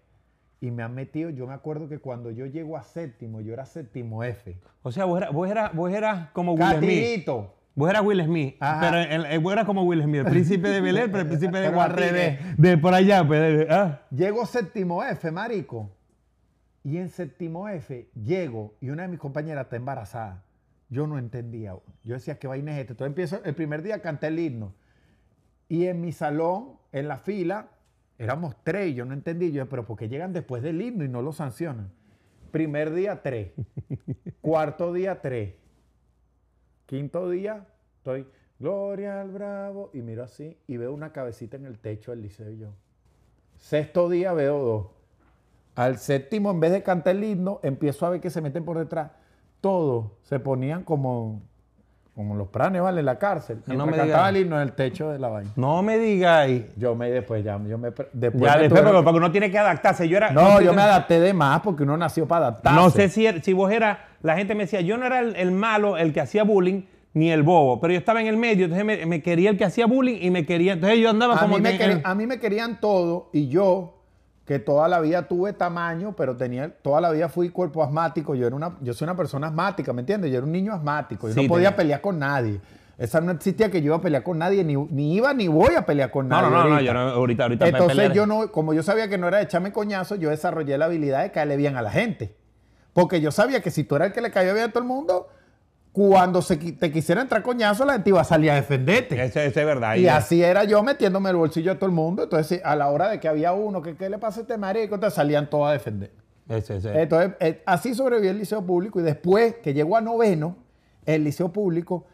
y 0.61 0.71
me 0.71 0.83
han 0.85 0.95
metido, 0.95 1.31
yo 1.31 1.47
me 1.49 1.53
acuerdo 1.55 1.89
que 1.89 1.99
cuando 1.99 2.31
yo 2.31 2.47
llego 2.47 2.77
a 2.77 2.83
séptimo, 2.83 3.41
yo 3.41 3.53
era 3.53 3.67
séptimo 3.67 4.23
F. 4.23 4.57
O 4.83 4.93
sea, 4.93 5.05
vos 5.05 5.19
eras, 5.21 5.33
vos 5.33 5.49
eras, 5.51 5.75
vos 5.75 5.93
eras 5.93 6.31
como 6.31 6.53
Will 6.53 6.63
Smith. 6.79 6.89
Vos 7.75 7.91
eras 7.91 8.03
Will 8.05 8.25
Smith. 8.25 8.57
Ajá. 8.61 8.81
Pero 8.81 8.99
el, 8.99 9.27
el- 9.27 9.39
vos 9.41 9.53
eras 9.53 9.65
como 9.67 9.83
Will 9.83 10.03
Smith, 10.03 10.21
el 10.21 10.27
príncipe 10.31 10.69
de 10.69 10.81
Bel 10.81 10.97
Air, 10.97 11.07
pero 11.11 11.23
el 11.23 11.27
príncipe 11.29 11.59
de 11.59 11.71
revés. 11.89 12.39
De 12.57 12.79
por 12.79 12.95
allá, 12.95 13.25
pues. 13.27 13.67
ah. 13.71 14.01
Llego 14.11 14.47
séptimo 14.47 15.03
F, 15.05 15.31
marico. 15.33 15.91
Y 16.89 16.97
en 16.97 17.11
séptimo 17.11 17.69
F 17.69 18.09
llego 18.15 18.75
y 18.81 18.89
una 18.89 19.03
de 19.03 19.09
mis 19.09 19.19
compañeras 19.19 19.67
está 19.67 19.77
embarazada. 19.77 20.43
Yo 20.89 21.07
no 21.07 21.19
entendía. 21.19 21.77
Yo 22.03 22.15
decía, 22.15 22.39
¿qué 22.39 22.47
vaina 22.47 22.73
es 22.73 22.79
esto? 22.79 22.95
Entonces 22.95 23.11
empiezo, 23.11 23.45
el 23.45 23.55
primer 23.55 23.83
día 23.83 24.01
canté 24.01 24.29
el 24.29 24.39
himno. 24.39 24.73
Y 25.69 25.85
en 25.85 26.01
mi 26.01 26.13
salón, 26.13 26.79
en 26.93 27.07
la 27.07 27.19
fila, 27.19 27.69
éramos 28.17 28.57
tres 28.65 28.89
y 28.89 28.95
yo 28.95 29.05
no 29.05 29.13
entendí. 29.13 29.53
Yo, 29.53 29.69
pero 29.69 29.85
¿por 29.85 29.99
qué 29.99 30.09
llegan 30.09 30.33
después 30.33 30.63
del 30.63 30.81
himno 30.81 31.05
y 31.05 31.11
no 31.11 31.21
lo 31.21 31.35
sancionan? 31.35 31.93
Primer 32.53 32.95
día, 32.95 33.21
tres. 33.21 33.53
Cuarto 34.41 34.95
día, 34.95 35.21
tres. 35.21 35.57
Quinto 36.87 37.29
día, 37.29 37.67
estoy, 37.99 38.27
Gloria 38.59 39.21
al 39.21 39.31
Bravo. 39.31 39.91
Y 39.93 40.01
miro 40.01 40.25
así 40.25 40.57
y 40.67 40.79
veo 40.79 40.95
una 40.95 41.13
cabecita 41.13 41.59
en 41.59 41.67
el 41.67 41.81
techo 41.81 42.13
del 42.13 42.23
liceo 42.23 42.51
y 42.51 42.57
yo. 42.57 42.73
Sexto 43.59 44.09
día 44.09 44.33
veo 44.33 44.59
dos. 44.59 44.98
Al 45.79 45.99
séptimo, 45.99 46.51
en 46.51 46.61
vez 46.61 46.73
de 46.73 46.83
cantar 46.83 47.15
el 47.17 47.25
himno, 47.25 47.61
empiezo 47.63 48.05
a 48.07 48.11
ver 48.11 48.21
que 48.21 48.31
se 48.31 48.41
meten 48.41 48.65
por 48.65 48.79
detrás. 48.79 49.11
Todos 49.61 50.07
se 50.25 50.39
ponían 50.41 50.83
como, 50.85 51.41
como 52.15 52.35
los 52.37 52.49
pranes, 52.49 52.83
¿vale? 52.83 53.01
En 53.01 53.07
la 53.07 53.19
cárcel. 53.19 53.61
No 53.67 53.87
me 53.87 53.97
cantaba 53.97 54.29
el 54.29 54.39
himno 54.39 54.57
en 54.57 54.63
el 54.63 54.73
techo 54.73 55.11
de 55.11 55.19
la 55.19 55.29
vaina. 55.29 55.51
No 55.57 55.83
me 55.83 55.99
digáis. 55.99 56.65
Yo 56.77 56.95
me 56.95 57.11
después 57.11 57.45
ya, 57.45 57.59
yo 57.65 57.79
me 57.79 57.89
después 57.91 58.09
Ya, 58.13 58.57
me 58.57 58.63
después, 58.63 58.83
porque, 58.83 59.03
porque 59.03 59.17
uno 59.19 59.31
tiene 59.33 59.51
que 59.51 59.59
adaptarse. 59.59 60.09
Yo 60.09 60.17
era. 60.17 60.31
No, 60.31 60.61
yo 60.61 60.73
me 60.75 60.83
adapté 60.83 61.21
de 61.21 61.33
más 61.33 61.61
porque 61.61 61.83
uno 61.85 61.97
nació 61.97 62.27
para 62.27 62.49
adaptarse. 62.49 62.81
No 62.81 62.91
sé 62.91 63.09
si, 63.09 63.25
er- 63.27 63.41
si 63.43 63.53
vos 63.53 63.71
eras. 63.71 63.99
La 64.23 64.37
gente 64.37 64.55
me 64.57 64.65
decía, 64.65 64.81
yo 64.81 64.97
no 64.97 65.07
era 65.07 65.21
el, 65.21 65.37
el 65.37 65.53
malo, 65.53 65.97
el 65.97 66.13
que 66.13 66.21
hacía 66.21 66.43
bullying, 66.45 66.83
ni 67.15 67.31
el 67.31 67.43
bobo, 67.45 67.81
pero 67.81 67.93
yo 67.93 67.99
estaba 68.01 68.21
en 68.21 68.27
el 68.27 68.37
medio, 68.37 68.65
entonces 68.67 68.85
me, 68.85 69.07
me 69.07 69.23
quería 69.23 69.51
el 69.51 69.57
que 69.57 69.65
hacía 69.65 69.87
bullying 69.87 70.19
y 70.21 70.31
me 70.31 70.45
quería. 70.45 70.73
Entonces 70.75 70.99
yo 70.99 71.09
andaba 71.11 71.37
a 71.37 71.41
como. 71.41 71.55
mí, 71.57 71.63
me 71.63 71.73
que- 71.73 71.79
querían, 71.79 72.01
a 72.05 72.15
mí 72.15 72.27
me 72.27 72.39
querían 72.41 72.81
todo 72.81 73.31
y 73.33 73.49
yo, 73.49 73.98
que 74.49 74.59
toda 74.59 74.89
la 74.89 74.99
vida 75.01 75.29
tuve 75.29 75.53
tamaño, 75.53 76.15
pero 76.17 76.35
tenía, 76.35 76.71
toda 76.81 77.03
la 77.03 77.11
vida 77.11 77.29
fui 77.29 77.51
cuerpo 77.51 77.85
asmático. 77.85 78.35
Yo, 78.35 78.47
era 78.47 78.57
una, 78.57 78.79
yo 78.81 78.95
soy 78.95 79.05
una 79.05 79.15
persona 79.15 79.49
asmática, 79.49 79.93
¿me 79.93 80.01
entiendes? 80.01 80.31
Yo 80.31 80.39
era 80.39 80.47
un 80.47 80.53
niño 80.53 80.73
asmático. 80.73 81.29
Yo 81.29 81.35
Sí, 81.35 81.43
no 81.43 81.49
podía 81.49 81.69
tenía- 81.69 81.77
pelear 81.77 82.01
con 82.01 82.19
nadie. 82.19 82.59
Esa 82.97 83.21
no 83.21 83.31
existía 83.31 83.71
que 83.71 83.83
yo 83.83 83.89
iba 83.89 83.97
a 83.97 84.01
pelear 84.01 84.23
con 84.23 84.39
nadie, 84.39 84.65
ni, 84.65 84.75
ni 84.75 85.17
iba 85.17 85.35
ni 85.35 85.49
voy 85.49 85.75
a 85.75 85.85
pelear 85.85 86.11
con 86.11 86.29
No, 86.31 86.37
nadie. 86.41 86.51
no, 86.51 86.57
no, 86.57 86.65
no, 86.65 86.75
ahorita. 86.77 86.83
yo 86.87 86.95
no, 86.95 87.01
ahorita, 87.11 87.43
ahorita 87.43 87.69
Entonces 87.69 88.13
yo 88.15 88.27
no, 88.27 88.51
como 88.51 88.73
yo 88.73 88.83
sabía 88.83 89.07
que 89.11 89.19
no 89.19 89.29
era 89.29 89.37
de 89.37 89.45
echarme 89.45 89.71
coñazo, 89.71 90.15
yo 90.15 90.31
desarrollé 90.31 90.79
la 90.79 90.87
habilidad 90.87 91.23
de 91.25 91.31
caerle 91.31 91.59
bien 91.59 91.77
a 91.77 91.83
la 91.83 91.91
gente. 91.91 92.35
Porque 92.95 93.21
yo 93.21 93.31
sabía 93.31 93.61
que 93.61 93.71
si 93.71 93.85
tú 93.85 93.97
eras 93.97 94.09
el 94.09 94.15
que 94.15 94.23
le 94.23 94.31
caía 94.31 94.55
bien 94.55 94.65
a 94.65 94.69
todo 94.71 94.79
el 94.81 94.89
mundo, 94.89 95.29
cuando 95.99 96.43
se, 96.43 96.57
te 96.57 96.93
quisiera 96.93 97.23
entrar 97.23 97.43
coñazo, 97.43 97.85
la 97.85 97.95
gente 97.95 98.11
iba 98.11 98.21
a 98.21 98.25
salir 98.25 98.53
a 98.53 98.55
defenderte. 98.55 99.21
Eso, 99.21 99.41
eso 99.41 99.59
es 99.59 99.67
verdad. 99.67 99.97
Y 99.97 100.07
así 100.07 100.41
era 100.41 100.63
yo 100.63 100.81
metiéndome 100.85 101.31
el 101.31 101.35
bolsillo 101.35 101.73
a 101.73 101.75
todo 101.75 101.87
el 101.87 101.93
mundo. 101.93 102.23
Entonces, 102.23 102.61
a 102.65 102.77
la 102.77 102.87
hora 102.87 103.09
de 103.09 103.19
que 103.19 103.27
había 103.27 103.53
uno, 103.53 103.83
que 103.83 103.97
qué 103.97 104.09
le 104.09 104.17
pasa 104.17 104.39
a 104.39 104.43
este 104.43 104.57
marico, 104.57 104.95
entonces 104.95 105.17
salían 105.17 105.51
todos 105.51 105.67
a 105.67 105.73
defender. 105.73 106.13
Eso. 106.49 106.75
Entonces, 106.75 107.33
eh, 107.41 107.63
así 107.67 107.97
sobreviví 107.97 108.29
el 108.29 108.39
liceo 108.39 108.65
público. 108.65 109.01
Y 109.01 109.03
después 109.03 109.57
que 109.57 109.75
llegó 109.75 109.97
a 109.97 110.01
noveno, 110.01 110.57
el 111.05 111.25
liceo 111.25 111.49
público, 111.53 112.07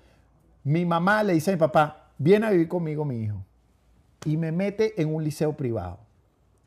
mi 0.62 0.86
mamá 0.86 1.22
le 1.22 1.34
dice 1.34 1.50
a 1.50 1.54
mi 1.54 1.60
papá, 1.60 2.08
viene 2.16 2.46
a 2.46 2.50
vivir 2.52 2.68
conmigo 2.68 3.04
mi 3.04 3.20
hijo. 3.20 3.44
Y 4.24 4.38
me 4.38 4.50
mete 4.50 4.98
en 4.98 5.14
un 5.14 5.22
liceo 5.22 5.52
privado. 5.52 5.98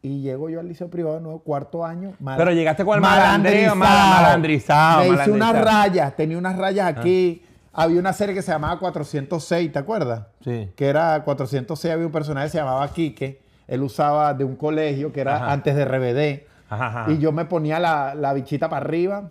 Y 0.01 0.21
llego 0.21 0.49
yo 0.49 0.59
al 0.59 0.67
liceo 0.67 0.89
privado 0.89 1.15
de 1.17 1.21
nuevo, 1.21 1.39
cuarto 1.39 1.83
año. 1.85 2.13
mal- 2.19 2.37
Pero 2.37 2.51
llegaste 2.51 2.85
con 2.85 2.95
el 2.95 3.01
malandrizado, 3.01 4.99
Me 5.01 5.09
hice 5.09 5.31
unas 5.31 5.59
rayas, 5.61 6.15
tenía 6.15 6.37
unas 6.37 6.57
rayas 6.57 6.87
aquí. 6.97 7.43
Había 7.73 7.99
una 7.99 8.13
serie 8.13 8.33
que 8.33 8.41
se 8.41 8.51
llamaba 8.51 8.79
406, 8.79 9.71
¿te 9.71 9.79
acuerdas? 9.79 10.23
Sí. 10.43 10.69
Que 10.75 10.87
era 10.87 11.23
406, 11.23 11.93
había 11.93 12.05
un 12.07 12.11
personaje 12.11 12.47
que 12.47 12.51
se 12.51 12.57
llamaba 12.57 12.87
Quique. 12.91 13.41
Él 13.67 13.83
usaba 13.83 14.33
de 14.33 14.43
un 14.43 14.55
colegio 14.55 15.11
que 15.11 15.21
era 15.21 15.35
Ajá. 15.35 15.51
antes 15.51 15.75
de 15.75 15.85
RBD. 15.85 16.47
Ajá, 16.69 16.87
ajá. 16.87 17.11
Y 17.11 17.17
yo 17.19 17.31
me 17.31 17.45
ponía 17.45 17.79
la, 17.79 18.15
la 18.15 18.33
bichita 18.33 18.67
para 18.69 18.83
arriba. 18.85 19.29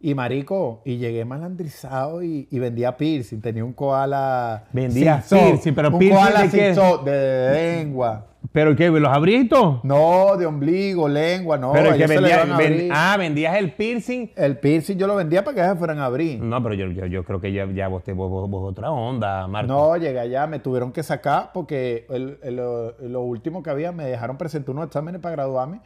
Y 0.00 0.14
marico, 0.14 0.80
y 0.84 0.96
llegué 0.98 1.24
malandrizado 1.24 2.22
y, 2.22 2.46
y 2.50 2.58
vendía 2.60 2.96
piercing. 2.96 3.40
Tenía 3.40 3.64
un 3.64 3.72
koala. 3.72 4.64
Vendía 4.72 5.22
piercing, 5.28 5.74
pero 5.74 5.88
un 5.88 5.98
piercing 5.98 6.18
koala 6.24 6.42
de 6.46 7.10
de 7.10 7.76
lengua. 7.76 8.24
¿Pero 8.52 8.74
qué? 8.76 8.88
¿Los 8.88 9.12
todo? 9.48 9.80
No, 9.82 10.36
de 10.36 10.46
ombligo, 10.46 11.08
lengua, 11.08 11.58
no. 11.58 11.72
pero 11.72 11.96
que 11.96 12.06
vendía, 12.06 12.44
ven- 12.56 12.88
ah, 12.92 13.16
vendías 13.18 13.56
el 13.56 13.72
piercing. 13.72 14.30
El 14.36 14.58
piercing 14.58 14.96
yo 14.96 15.06
lo 15.08 15.16
vendía 15.16 15.42
para 15.44 15.56
que 15.56 15.68
se 15.68 15.76
fueran 15.76 15.98
a 15.98 16.04
abrir. 16.06 16.40
No, 16.40 16.62
pero 16.62 16.74
yo, 16.74 16.86
yo, 16.86 17.06
yo 17.06 17.24
creo 17.24 17.40
que 17.40 17.52
ya, 17.52 17.66
ya 17.66 17.88
vos, 17.88 18.04
te, 18.04 18.12
vos, 18.12 18.30
vos- 18.30 18.48
vos 18.48 18.70
otra 18.70 18.90
onda, 18.92 19.46
Marco. 19.48 19.66
No, 19.72 19.96
llegué 19.96 20.20
allá, 20.20 20.46
me 20.46 20.60
tuvieron 20.60 20.92
que 20.92 21.02
sacar 21.02 21.50
porque 21.52 22.06
el- 22.08 22.38
el- 22.42 22.56
lo, 22.56 22.92
lo 23.00 23.22
último 23.22 23.62
que 23.64 23.70
había, 23.70 23.90
me 23.90 24.04
dejaron 24.04 24.38
presentar 24.38 24.70
unos 24.70 24.86
exámenes 24.86 25.20
para 25.20 25.34
graduarme 25.34 25.80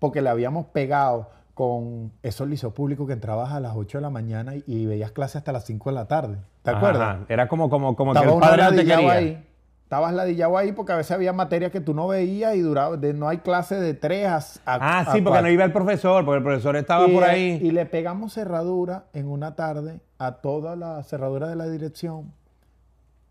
porque 0.00 0.20
le 0.20 0.28
habíamos 0.28 0.66
pegado 0.66 1.30
con 1.62 2.10
esos 2.24 2.48
liceos 2.48 2.72
públicos 2.72 3.06
que 3.06 3.12
entrabas 3.12 3.52
a 3.52 3.60
las 3.60 3.74
8 3.76 3.98
de 3.98 4.02
la 4.02 4.10
mañana 4.10 4.56
y, 4.56 4.64
y 4.66 4.84
veías 4.86 5.12
clases 5.12 5.36
hasta 5.36 5.52
las 5.52 5.64
5 5.64 5.90
de 5.90 5.94
la 5.94 6.08
tarde. 6.08 6.38
¿Te 6.62 6.70
Ajá, 6.70 6.78
acuerdas? 6.78 7.18
Era 7.28 7.46
como, 7.46 7.70
como, 7.70 7.94
como 7.94 8.12
que 8.14 8.18
el 8.18 8.40
padre 8.40 8.62
no 8.64 8.70
te 8.70 8.84
quería. 8.84 9.12
ahí. 9.12 9.46
estabas 9.84 10.12
ladillado 10.12 10.58
ahí 10.58 10.72
porque 10.72 10.90
a 10.92 10.96
veces 10.96 11.12
había 11.12 11.32
materias 11.32 11.70
que 11.70 11.80
tú 11.80 11.94
no 11.94 12.08
veías 12.08 12.56
y 12.56 12.60
duraba, 12.62 12.96
de- 12.96 13.14
no 13.14 13.28
hay 13.28 13.38
clase 13.38 13.76
de 13.76 13.94
tres 13.94 14.26
a, 14.26 14.36
a- 14.38 14.42
Ah, 14.64 15.00
a 15.00 15.04
sí, 15.04 15.10
porque 15.20 15.22
cuatro. 15.24 15.42
no 15.42 15.48
iba 15.50 15.62
el 15.64 15.72
profesor, 15.72 16.24
porque 16.24 16.38
el 16.38 16.42
profesor 16.42 16.74
estaba 16.74 17.06
y, 17.06 17.14
por 17.14 17.22
ahí. 17.22 17.60
y 17.62 17.70
le 17.70 17.86
pegamos 17.86 18.32
cerradura 18.32 19.04
en 19.12 19.28
una 19.28 19.54
tarde 19.54 20.00
a 20.18 20.32
toda 20.38 20.74
la 20.74 21.00
cerradura 21.04 21.46
de 21.48 21.54
la 21.54 21.66
dirección. 21.66 22.32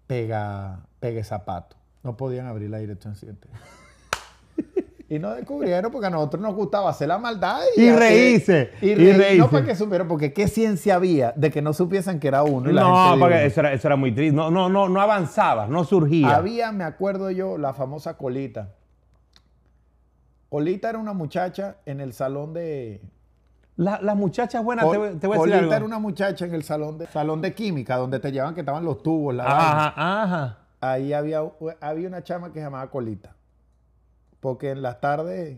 Pega, 0.08 0.86
pegue 1.02 1.24
zapato. 1.26 1.76
No 2.04 2.16
podían 2.16 2.48
abrir 2.48 2.70
la 2.70 2.78
dirección 2.78 3.16
siguiente. 3.16 3.50
Y 5.14 5.20
nos 5.20 5.36
descubrieron 5.36 5.92
porque 5.92 6.08
a 6.08 6.10
nosotros 6.10 6.42
nos 6.42 6.56
gustaba 6.56 6.90
hacer 6.90 7.10
la 7.10 7.18
maldad 7.18 7.60
Y 7.76 7.82
hacer- 7.90 8.00
reírse, 8.00 8.72
Y, 8.82 8.92
y 8.92 8.96
reírse. 8.96 9.38
No 9.40 9.50
para 9.50 9.66
que 9.66 9.76
supieran, 9.76 10.08
porque 10.08 10.32
qué 10.32 10.48
ciencia 10.48 10.96
había 10.96 11.34
de 11.36 11.52
que 11.52 11.62
no 11.62 11.74
supiesen 11.74 12.18
que 12.18 12.30
era 12.30 12.44
uno. 12.44 12.70
y 12.70 12.74
la 12.74 12.82
No, 12.84 12.96
gente 13.10 13.20
porque 13.20 13.46
eso 13.46 13.60
era, 13.60 13.74
eso 13.74 13.88
era 13.90 13.98
muy 13.98 14.14
triste. 14.16 14.34
No, 14.34 14.50
no, 14.50 14.70
no, 14.70 14.88
no 14.88 15.02
avanzaba, 15.02 15.68
no 15.68 15.84
surgía. 15.84 16.34
Había, 16.38 16.72
me 16.72 16.86
acuerdo 16.86 17.30
yo, 17.30 17.58
la 17.58 17.74
famosa 17.74 18.16
Colita. 18.16 18.70
Colita 20.50 20.90
era 20.90 20.98
una 21.00 21.12
muchacha 21.14 21.76
en 21.86 22.00
el 22.00 22.14
salón 22.14 22.54
de. 22.54 23.02
La- 23.76 24.00
las 24.02 24.16
muchachas 24.16 24.64
buenas, 24.64 24.90
te, 24.90 24.98
voy- 24.98 25.16
te 25.16 25.28
voy 25.28 25.36
a 25.36 25.40
decir 25.40 25.52
Colita 25.52 25.58
algo. 25.60 25.74
era 25.74 25.86
una 25.86 26.00
muchacha 26.00 26.46
en 26.46 26.54
el 26.54 26.64
salón 26.64 26.98
de, 26.98 27.08
salón 27.08 27.42
de 27.42 27.54
química, 27.54 27.98
donde 27.98 28.20
te 28.22 28.32
llevaban 28.32 28.54
que 28.54 28.62
estaban 28.62 28.86
los 28.86 29.04
tubos, 29.04 29.36
la 29.36 29.44
Ajá, 29.46 29.94
vaina. 29.96 30.24
ajá. 30.24 30.58
Ahí 30.82 31.14
había, 31.14 31.42
había 31.82 32.08
una 32.08 32.24
chama 32.24 32.48
que 32.54 32.60
se 32.60 32.66
llamaba 32.66 32.90
Colita. 32.90 33.36
Porque 34.42 34.72
en 34.72 34.82
las 34.82 35.00
tardes 35.00 35.58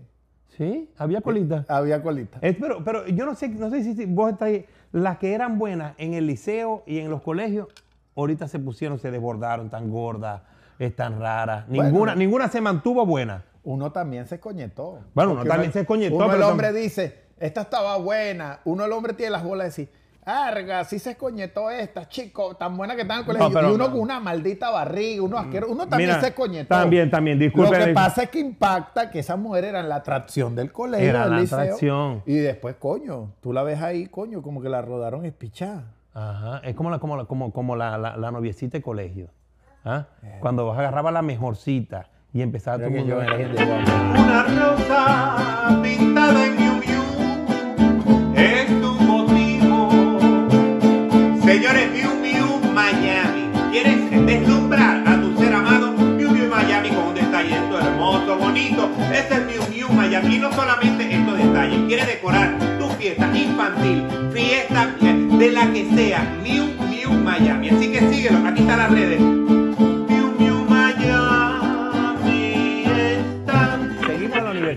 Sí, 0.49 0.91
había 0.97 1.21
colita. 1.21 1.65
había 1.67 2.03
Colita. 2.03 2.37
Es- 2.41 2.55
pero, 2.59 2.83
pero 2.83 3.07
yo 3.07 3.25
no 3.25 3.33
sé, 3.33 3.49
no 3.49 3.71
sé 3.71 3.83
si, 3.83 3.95
si 3.95 4.05
vos 4.05 4.31
estás 4.31 4.49
ahí. 4.49 4.65
Las 4.91 5.17
que 5.17 5.33
eran 5.33 5.57
buenas 5.57 5.95
en 5.97 6.13
el 6.13 6.27
liceo 6.27 6.83
y 6.85 6.99
en 6.99 7.09
los 7.09 7.23
colegios, 7.23 7.67
ahorita 8.15 8.47
se 8.47 8.59
pusieron, 8.59 8.99
se 8.99 9.09
desbordaron, 9.09 9.71
tan 9.71 9.89
gordas, 9.89 10.43
están 10.77 11.19
raras. 11.19 11.65
Bueno. 11.67 11.83
Ninguna, 11.85 12.13
ninguna 12.13 12.49
se 12.49 12.61
mantuvo 12.61 13.03
buena. 13.03 13.43
Uno 13.63 13.91
también 13.91 14.27
se 14.27 14.35
escoñetó. 14.35 14.99
Bueno, 15.15 15.31
uno 15.31 15.43
también 15.45 15.71
se 15.73 15.79
escoñetó, 15.79 16.17
Uno 16.17 16.31
el 16.31 16.43
hombre 16.43 16.71
dice, 16.71 17.21
esta 17.39 17.61
estaba 17.61 17.97
buena. 17.97 18.59
Uno 18.65 18.85
el 18.85 18.91
hombre 18.91 19.13
tiene 19.13 19.31
las 19.31 19.43
bolas 19.43 19.63
de 19.65 19.69
decir, 19.69 19.89
arga, 20.25 20.83
sí 20.85 20.99
se 20.99 21.11
escoñetó 21.11 21.69
esta, 21.69 22.07
chico, 22.07 22.55
tan 22.55 22.75
buena 22.77 22.95
que 22.95 23.01
está 23.01 23.15
en 23.15 23.19
el 23.21 23.25
colegio. 23.25 23.49
pero 23.53 23.71
y 23.71 23.75
uno 23.75 23.85
no. 23.85 23.91
con 23.91 23.99
una 24.01 24.19
maldita 24.19 24.69
barriga, 24.69 25.21
uno 25.23 25.37
asqueroso. 25.37 25.71
Uno 25.73 25.87
también 25.87 26.09
Mira, 26.09 26.21
se 26.21 26.27
escoñetó. 26.27 26.67
también, 26.75 27.09
también, 27.11 27.39
disculpe. 27.39 27.77
Lo 27.79 27.85
que 27.85 27.93
pasa 27.93 28.23
es 28.23 28.29
que 28.29 28.39
impacta 28.39 29.09
que 29.11 29.19
esas 29.19 29.37
mujeres 29.37 29.69
eran 29.71 29.89
la 29.89 29.95
atracción 29.95 30.55
del 30.55 30.71
colegio, 30.71 31.07
Era 31.09 31.23
del 31.23 31.31
la 31.31 31.39
liceo. 31.41 31.59
atracción. 31.59 32.23
Y 32.25 32.35
después, 32.37 32.75
coño, 32.79 33.33
tú 33.41 33.53
la 33.53 33.63
ves 33.63 33.81
ahí, 33.81 34.07
coño, 34.07 34.41
como 34.41 34.61
que 34.61 34.69
la 34.69 34.81
rodaron 34.81 35.25
espichada. 35.25 35.83
Ajá, 36.13 36.61
es 36.63 36.75
como 36.75 36.89
la, 36.89 36.99
como 36.99 37.17
la, 37.17 37.25
como, 37.25 37.51
como 37.51 37.75
la, 37.75 37.97
la, 37.97 38.17
la 38.17 38.31
noviecita 38.31 38.77
de 38.77 38.81
colegio. 38.83 39.29
¿Ah? 39.85 40.05
Cuando 40.39 40.63
vos 40.63 40.77
agarrabas 40.77 41.11
la 41.13 41.21
mejorcita 41.21 42.07
y 42.31 42.41
empezaba 42.41 42.77
todo 42.77 42.87
el 42.87 42.93
mundo. 42.93 43.15
yo 43.15 43.21
era 43.21 43.35
gente 43.35 43.65
guapa. 43.65 44.21
Una 44.21 44.43
rosa 44.43 45.79
pintada 45.83 46.45
en 46.45 46.55
Miu 46.55 46.72
Este 59.13 59.33
es 59.35 59.45
Miu 59.45 59.61
Miu 59.69 59.89
Miami. 59.89 60.37
No 60.37 60.51
solamente 60.53 61.13
estos 61.13 61.37
detalles. 61.37 61.79
¿Quieres 61.87 62.07
decorar 62.07 62.57
tu 62.79 62.89
fiesta 62.89 63.29
infantil, 63.37 64.03
fiesta 64.33 64.95
de 65.37 65.51
la 65.51 65.71
que 65.71 65.89
sea? 65.95 66.37
Miu 66.43 66.65
Miu 66.89 67.11
Miami. 67.11 67.69
Así 67.69 67.91
que 67.91 67.99
síguelo. 68.09 68.47
Aquí 68.47 68.61
están 68.61 68.79
las 68.79 68.91
redes. 68.91 69.62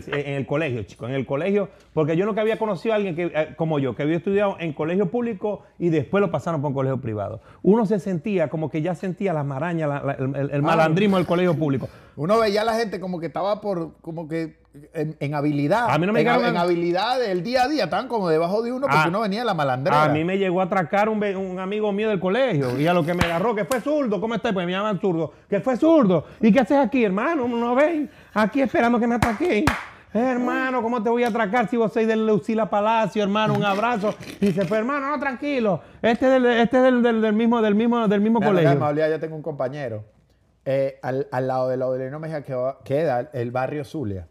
Seguimos 0.02 0.26
en, 0.26 0.34
el 0.34 0.46
colegio, 0.46 0.82
chicos, 0.84 1.08
en 1.08 1.14
el 1.16 1.26
colegio, 1.26 1.68
porque 1.92 2.16
yo 2.16 2.26
nunca 2.26 2.40
había 2.40 2.58
conocido 2.58 2.92
a 2.94 2.96
alguien 2.96 3.14
que, 3.16 3.24
eh, 3.34 3.54
como 3.56 3.78
yo, 3.78 3.94
que 3.94 4.02
había 4.02 4.16
estudiado 4.16 4.56
en 4.60 4.72
colegio 4.72 5.06
público 5.10 5.62
y 5.78 5.88
después 5.90 6.20
lo 6.20 6.30
pasaron 6.30 6.60
por 6.60 6.68
un 6.68 6.74
colegio 6.74 7.00
privado. 7.00 7.40
Uno 7.62 7.86
se 7.86 7.98
sentía 7.98 8.48
como 8.48 8.70
que 8.70 8.82
ya 8.82 8.94
sentía 8.94 9.32
las 9.32 9.44
marañas, 9.46 9.88
la- 9.88 10.02
la- 10.02 10.12
el, 10.12 10.34
el- 10.36 10.50
el 10.50 10.62
malandrismo 10.62 11.16
del 11.16 11.26
colegio 11.26 11.54
público. 11.54 11.88
Uno 12.16 12.38
veía 12.38 12.62
a 12.62 12.64
la 12.64 12.74
gente 12.74 12.98
como 13.00 13.20
que 13.20 13.26
estaba 13.26 13.60
por, 13.60 13.92
como 14.00 14.26
que 14.28 14.56
en, 14.94 15.16
en 15.20 15.34
habilidad. 15.34 15.86
A 15.90 15.98
mí 15.98 16.06
no 16.06 16.12
me 16.12 16.20
en, 16.20 16.26
llegaron 16.26 16.44
a- 16.44 16.48
en 16.48 16.56
habilidad 16.56 17.18
del 17.20 17.42
día 17.42 17.64
a 17.64 17.68
día, 17.68 17.84
estaban 17.84 18.08
como 18.08 18.28
debajo 18.28 18.62
de 18.62 18.72
uno 18.72 18.82
porque 18.86 18.96
Ah, 18.98 19.08
uno 19.08 19.20
venía 19.20 19.40
de 19.40 19.44
la 19.46 19.54
malandrera. 19.54 20.04
A 20.04 20.08
mí 20.08 20.24
me 20.24 20.38
llegó 20.38 20.60
a 20.60 20.64
atracar 20.64 21.08
un, 21.08 21.22
un 21.22 21.58
amigo 21.58 21.92
mío 21.92 22.08
del 22.08 22.20
colegio 22.20 22.78
y 22.78 22.86
a 22.86 22.92
lo 22.94 23.04
que 23.04 23.14
me 23.14 23.24
agarró, 23.24 23.54
que 23.54 23.64
fue 23.64 23.80
zurdo, 23.80 24.20
¿cómo 24.20 24.34
estás? 24.34 24.52
Pues 24.52 24.66
me 24.66 24.72
llaman 24.72 25.00
zurdo, 25.00 25.32
que 25.48 25.60
fue 25.60 25.76
zurdo. 25.76 26.24
¿Y 26.40 26.52
qué 26.52 26.60
haces 26.60 26.78
aquí, 26.78 27.04
hermano? 27.04 27.46
¿No 27.48 27.74
ven? 27.74 28.10
Aquí 28.34 28.60
esperando 28.62 28.98
que 29.00 29.06
me 29.06 29.14
atraquen. 29.16 29.64
Eh, 30.14 30.18
hermano, 30.18 30.82
¿cómo 30.82 31.02
te 31.02 31.10
voy 31.10 31.24
a 31.24 31.28
atracar 31.28 31.68
si 31.68 31.76
vos 31.76 31.92
sois 31.92 32.06
del 32.06 32.26
Lucila 32.26 32.70
Palacio, 32.70 33.22
hermano? 33.22 33.52
Un 33.52 33.64
abrazo. 33.64 34.14
Y 34.40 34.50
se 34.52 34.64
fue, 34.64 34.78
hermano, 34.78 35.10
no, 35.10 35.18
tranquilo. 35.20 35.80
Este 36.00 36.24
es 36.26 36.32
del, 36.32 36.46
este 36.46 36.76
es 36.78 36.82
del, 36.84 37.02
del- 37.02 37.20
del 37.20 37.32
mismo, 37.34 37.60
del 37.60 37.74
mismo, 37.74 38.08
del 38.08 38.20
mismo 38.22 38.38
Mira, 38.38 38.50
colegio. 38.52 38.78
Maulía 38.78 39.10
yo 39.10 39.20
tengo 39.20 39.36
un 39.36 39.42
compañero. 39.42 40.04
eh, 40.64 40.98
al, 41.02 41.28
al 41.30 41.46
lado 41.46 41.68
de 41.68 41.76
la 41.76 41.84
Aurelio 41.84 42.18
Mejía 42.18 42.42
queda 42.82 43.28
el 43.32 43.50
barrio 43.50 43.84
Zulia. 43.84 44.26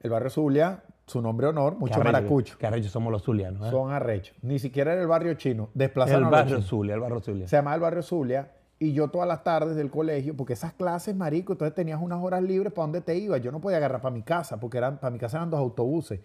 El 0.00 0.10
barrio 0.10 0.30
Zulia, 0.30 0.82
su 1.06 1.22
nombre 1.22 1.46
honor, 1.46 1.76
mucho 1.76 1.94
arrecho, 1.94 2.12
maracucho. 2.12 2.56
Qué 2.58 2.66
arrecho 2.66 2.88
somos 2.88 3.12
los 3.12 3.22
zulianos. 3.22 3.68
¿eh? 3.68 3.70
Son 3.70 3.92
arrechos. 3.92 4.36
Ni 4.42 4.58
siquiera 4.58 4.92
era 4.92 5.02
el 5.02 5.08
barrio 5.08 5.34
chino. 5.34 5.70
el 5.74 5.78
Desplazaron 5.78 6.24
a 6.24 6.26
los 6.26 6.30
barrio 6.30 6.56
chinos. 6.56 6.68
Zulia, 6.68 6.94
el 6.94 7.00
barrio 7.00 7.20
Zulia. 7.20 7.48
Se 7.48 7.56
llamaba 7.56 7.76
el 7.76 7.82
barrio 7.82 8.02
Zulia. 8.02 8.50
Y 8.78 8.94
yo 8.94 9.08
todas 9.08 9.28
las 9.28 9.44
tardes 9.44 9.76
del 9.76 9.90
colegio, 9.90 10.36
porque 10.36 10.54
esas 10.54 10.72
clases, 10.72 11.14
marico, 11.14 11.52
entonces 11.52 11.72
tenías 11.72 12.02
unas 12.02 12.20
horas 12.20 12.42
libres 12.42 12.72
para 12.72 12.82
dónde 12.82 13.00
te 13.00 13.16
ibas. 13.16 13.40
Yo 13.40 13.52
no 13.52 13.60
podía 13.60 13.76
agarrar 13.76 14.00
para 14.00 14.12
mi 14.12 14.22
casa, 14.22 14.58
porque 14.58 14.78
eran, 14.78 14.98
para 14.98 15.12
mi 15.12 15.20
casa 15.20 15.36
eran 15.36 15.50
dos 15.50 15.60
autobuses. 15.60 16.18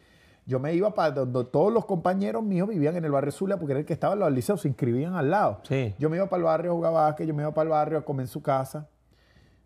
Yo 0.47 0.59
me 0.59 0.73
iba 0.73 0.91
para 0.95 1.11
donde 1.11 1.43
todos 1.51 1.71
los 1.71 1.85
compañeros 1.85 2.41
míos 2.41 2.67
vivían 2.67 2.95
en 2.95 3.05
el 3.05 3.11
barrio 3.11 3.31
Zulia, 3.31 3.57
porque 3.57 3.73
era 3.73 3.81
el 3.81 3.85
que 3.85 3.93
estaba 3.93 4.13
en 4.13 4.21
los 4.21 4.31
liceos, 4.31 4.61
se 4.61 4.69
inscribían 4.69 5.13
al 5.13 5.29
lado. 5.29 5.59
Sí. 5.63 5.93
Yo 5.99 6.09
me 6.09 6.17
iba 6.17 6.27
para 6.29 6.37
el 6.39 6.43
barrio 6.45 6.71
a 6.71 6.73
jugar 6.73 6.93
básquet, 6.93 7.27
yo 7.27 7.33
me 7.35 7.43
iba 7.43 7.53
para 7.53 7.63
el 7.63 7.69
barrio 7.69 7.99
a 7.99 8.01
comer 8.01 8.23
en 8.23 8.27
su 8.27 8.41
casa. 8.41 8.87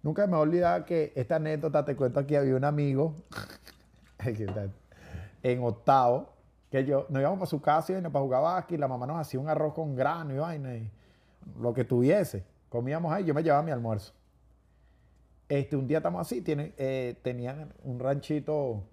Nunca 0.04 0.26
me 0.26 0.32
voy 0.32 0.40
a 0.40 0.42
olvidar 0.42 0.86
que 0.86 1.14
esta 1.16 1.36
anécdota, 1.36 1.86
te 1.86 1.96
cuento 1.96 2.20
aquí, 2.20 2.36
había 2.36 2.56
un 2.56 2.64
amigo 2.64 3.14
en 5.44 5.64
octavo, 5.64 6.34
que 6.72 6.86
yo, 6.86 7.06
nos 7.10 7.22
íbamos 7.22 7.40
para 7.40 7.50
su 7.50 7.62
casa 7.62 7.92
y 7.92 7.96
vaina 7.96 8.10
para 8.10 8.24
jugar 8.24 8.42
básquet, 8.42 8.80
la 8.80 8.88
mamá 8.88 9.06
nos 9.06 9.18
hacía 9.20 9.40
un 9.40 9.50
arroz 9.50 9.74
con 9.74 9.96
grano 9.96 10.34
y 10.34 10.38
vaina, 10.38 10.76
y 10.76 10.90
lo 11.60 11.74
que 11.74 11.84
tuviese. 11.84 12.46
Comíamos 12.70 13.12
ahí, 13.12 13.26
yo 13.26 13.34
me 13.34 13.44
llevaba 13.44 13.62
mi 13.62 13.72
almuerzo. 13.72 14.14
Este, 15.50 15.76
un 15.76 15.88
día 15.88 15.98
estamos 15.98 16.22
así, 16.22 16.42
tienen, 16.42 16.74
eh, 16.78 17.20
tenían 17.22 17.74
un 17.84 18.00
ranchito, 18.00 18.84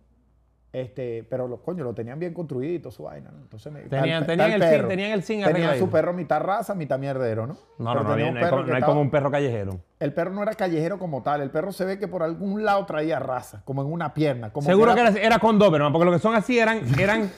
este, 0.70 1.24
pero 1.30 1.48
los 1.48 1.60
coño, 1.60 1.82
lo 1.82 1.94
tenían 1.94 2.18
bien 2.18 2.34
construidito 2.34 2.90
su 2.90 3.04
vaina, 3.04 3.30
¿no? 3.32 3.38
Entonces 3.40 3.72
me, 3.72 3.80
Tenían- 3.84 4.26
tal- 4.26 4.26
tenían 4.26 4.50
tal 4.50 4.62
el 4.62 4.68
perro. 4.76 4.88
tenían 4.88 5.10
el 5.12 5.22
zinc 5.22 5.44
Tenían 5.46 5.78
su 5.78 5.88
perro 5.88 6.12
mitad 6.12 6.40
raza, 6.42 6.74
mitad 6.74 6.98
mierdero, 6.98 7.46
¿no? 7.46 7.54
No, 7.78 7.92
Pero 7.92 8.02
no, 8.04 8.10
no, 8.10 8.16
no, 8.16 8.38
hay 8.38 8.50
como- 8.50 8.64
que 8.64 8.68
no 8.68 8.74
hay 8.74 8.80
estaba- 8.80 8.86
como 8.86 9.00
un 9.00 9.10
perro 9.10 9.30
callejero. 9.30 9.80
El 9.98 10.12
perro 10.12 10.30
no 10.32 10.42
era 10.42 10.52
callejero 10.52 10.98
como 10.98 11.22
tal, 11.22 11.40
el 11.40 11.50
perro 11.50 11.72
se 11.72 11.84
ve 11.86 11.98
que 11.98 12.06
por 12.06 12.22
algún 12.22 12.64
lado 12.64 12.84
traía 12.84 13.18
raza, 13.18 13.62
como 13.64 13.80
en 13.82 13.90
una 13.90 14.12
pierna. 14.12 14.52
Como 14.52 14.66
Seguro 14.66 14.94
que 14.94 15.00
era- 15.00 15.10
era, 15.10 15.20
era 15.20 15.38
con 15.38 15.58
Doberman, 15.58 15.90
porque 15.90 16.04
lo 16.04 16.12
que 16.12 16.18
son 16.18 16.34
así 16.34 16.58
eran, 16.58 16.80
eran 17.00 17.30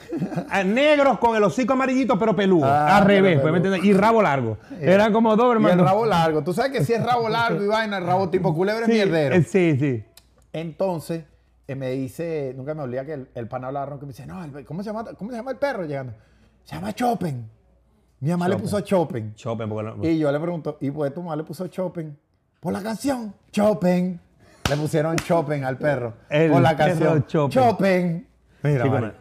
eh, 0.53 0.63
negros 0.65 1.17
con 1.17 1.35
el 1.37 1.43
hocico 1.43 1.71
amarillito, 1.73 2.19
pero 2.19 2.35
peludo. 2.35 2.65
Ah, 2.65 2.97
al 2.97 3.05
revés, 3.05 3.39
pues, 3.39 3.51
¿me 3.53 3.59
peludo. 3.61 3.75
entiendes? 3.75 3.83
Y 3.85 3.93
rabo 3.99 4.21
largo. 4.21 4.57
Eran 4.79 5.13
como 5.13 5.33
Y 5.33 5.37
Doberman. 5.37 5.71
el 5.71 5.77
no- 5.77 5.83
rabo 5.85 6.05
largo. 6.05 6.43
Tú 6.43 6.51
sabes 6.53 6.71
que 6.73 6.83
si 6.83 6.91
es 6.93 7.01
rabo 7.03 7.29
largo 7.29 7.63
y 7.63 7.67
vaina, 7.67 7.97
el 7.97 8.05
rabo 8.05 8.29
tipo 8.29 8.53
culebra 8.53 8.81
es 8.83 8.89
mierdero. 8.91 9.35
eh, 9.35 9.43
sí, 9.43 9.77
sí. 9.79 10.03
Entonces, 10.53 11.23
eh, 11.71 11.75
me 11.75 11.91
dice, 11.91 12.53
nunca 12.55 12.73
me 12.73 12.81
olvida 12.83 13.05
que 13.05 13.13
el, 13.13 13.29
el 13.35 13.47
pana 13.47 13.67
hablaba 13.67 13.97
que 13.99 14.05
me 14.05 14.11
dice, 14.11 14.25
no, 14.25 14.43
el- 14.43 14.65
¿cómo 14.65 14.83
se, 14.83 14.89
llama, 14.91 15.05
¿cómo 15.17 15.31
se 15.31 15.37
llama 15.37 15.51
el 15.51 15.57
perro 15.57 15.83
llegando? 15.85 16.13
Se 16.63 16.75
llama 16.75 16.93
Chopin. 16.93 17.49
Mi 18.19 18.29
mamá 18.29 18.47
le 18.47 18.57
puso 18.57 18.79
Chopin. 18.81 19.33
Chopin, 19.35 19.67
porque 19.69 19.91
no- 19.97 20.07
Y 20.07 20.19
yo 20.19 20.31
le 20.31 20.39
pregunto, 20.39 20.77
¿y 20.81 20.91
por 20.91 21.07
qué 21.07 21.13
tu 21.15 21.21
mamá 21.23 21.35
le 21.35 21.43
puso 21.43 21.67
Chopin? 21.67 22.15
Por 22.59 22.71
la 22.73 22.81
canción. 22.83 23.33
Chopin. 23.51 24.19
Le 24.69 24.77
pusieron 24.77 25.15
Chopin 25.17 25.63
al 25.63 25.77
perro. 25.77 26.13
El 26.29 26.51
por 26.51 26.61
la 26.61 26.77
canción. 26.77 27.25
Chopin. 27.25 27.49
Chopin. 27.59 28.27
Mira, 28.63 28.83
Sí, 28.83 28.89
bueno. 28.89 29.11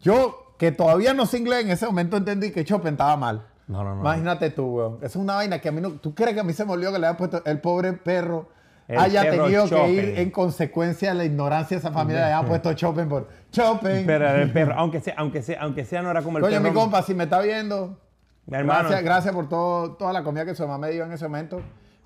Yo, 0.00 0.54
que 0.58 0.70
todavía 0.72 1.14
no 1.14 1.26
sé 1.26 1.38
inglés, 1.38 1.64
en 1.64 1.70
ese 1.70 1.86
momento 1.86 2.16
entendí 2.16 2.50
que 2.52 2.64
Chopin 2.64 2.92
estaba 2.92 3.16
mal. 3.16 3.46
No, 3.66 3.82
no, 3.84 3.94
no. 3.94 4.00
Imagínate 4.00 4.50
tú, 4.50 4.66
weón. 4.76 4.96
Esa 4.98 5.06
es 5.06 5.16
una 5.16 5.36
vaina 5.36 5.58
que 5.60 5.68
a 5.68 5.72
mí 5.72 5.80
no... 5.80 5.92
¿Tú 5.92 6.14
crees 6.14 6.34
que 6.34 6.40
a 6.40 6.44
mí 6.44 6.52
se 6.52 6.64
me 6.64 6.72
olvidó 6.72 6.92
que 6.92 6.98
le 6.98 7.06
había 7.06 7.16
puesto 7.16 7.42
el 7.44 7.60
pobre 7.60 7.92
perro? 7.94 8.48
El 8.90 8.98
haya 8.98 9.30
tenido 9.30 9.68
que 9.68 9.88
ir 9.92 10.18
en 10.18 10.30
consecuencia 10.30 11.10
de 11.10 11.14
la 11.14 11.24
ignorancia 11.24 11.76
de 11.76 11.78
esa 11.78 11.92
familia, 11.92 12.26
le 12.26 12.32
habían 12.32 12.48
puesto 12.48 12.72
Chopin 12.74 13.08
por 13.08 13.28
Chopin. 13.52 14.04
Pero 14.04 14.28
el 14.30 14.52
perro, 14.52 14.74
aunque 14.76 15.00
sea, 15.00 15.14
aunque 15.16 15.42
sea, 15.42 15.60
aunque 15.60 15.84
sea, 15.84 16.02
no 16.02 16.10
era 16.10 16.22
como 16.22 16.38
el 16.38 16.42
Coño, 16.44 16.58
perro. 16.60 16.68
mi 16.70 16.74
compa, 16.74 17.02
si 17.02 17.14
me 17.14 17.24
está 17.24 17.40
viendo, 17.40 17.98
Mi 18.46 18.56
hermano. 18.56 18.80
gracias, 18.80 19.04
gracias 19.04 19.34
por 19.34 19.48
todo, 19.48 19.92
toda 19.92 20.12
la 20.12 20.24
comida 20.24 20.44
que 20.44 20.54
su 20.54 20.62
mamá 20.66 20.78
me 20.86 20.90
dio 20.92 21.04
en 21.04 21.12
ese 21.12 21.26
momento. 21.28 21.60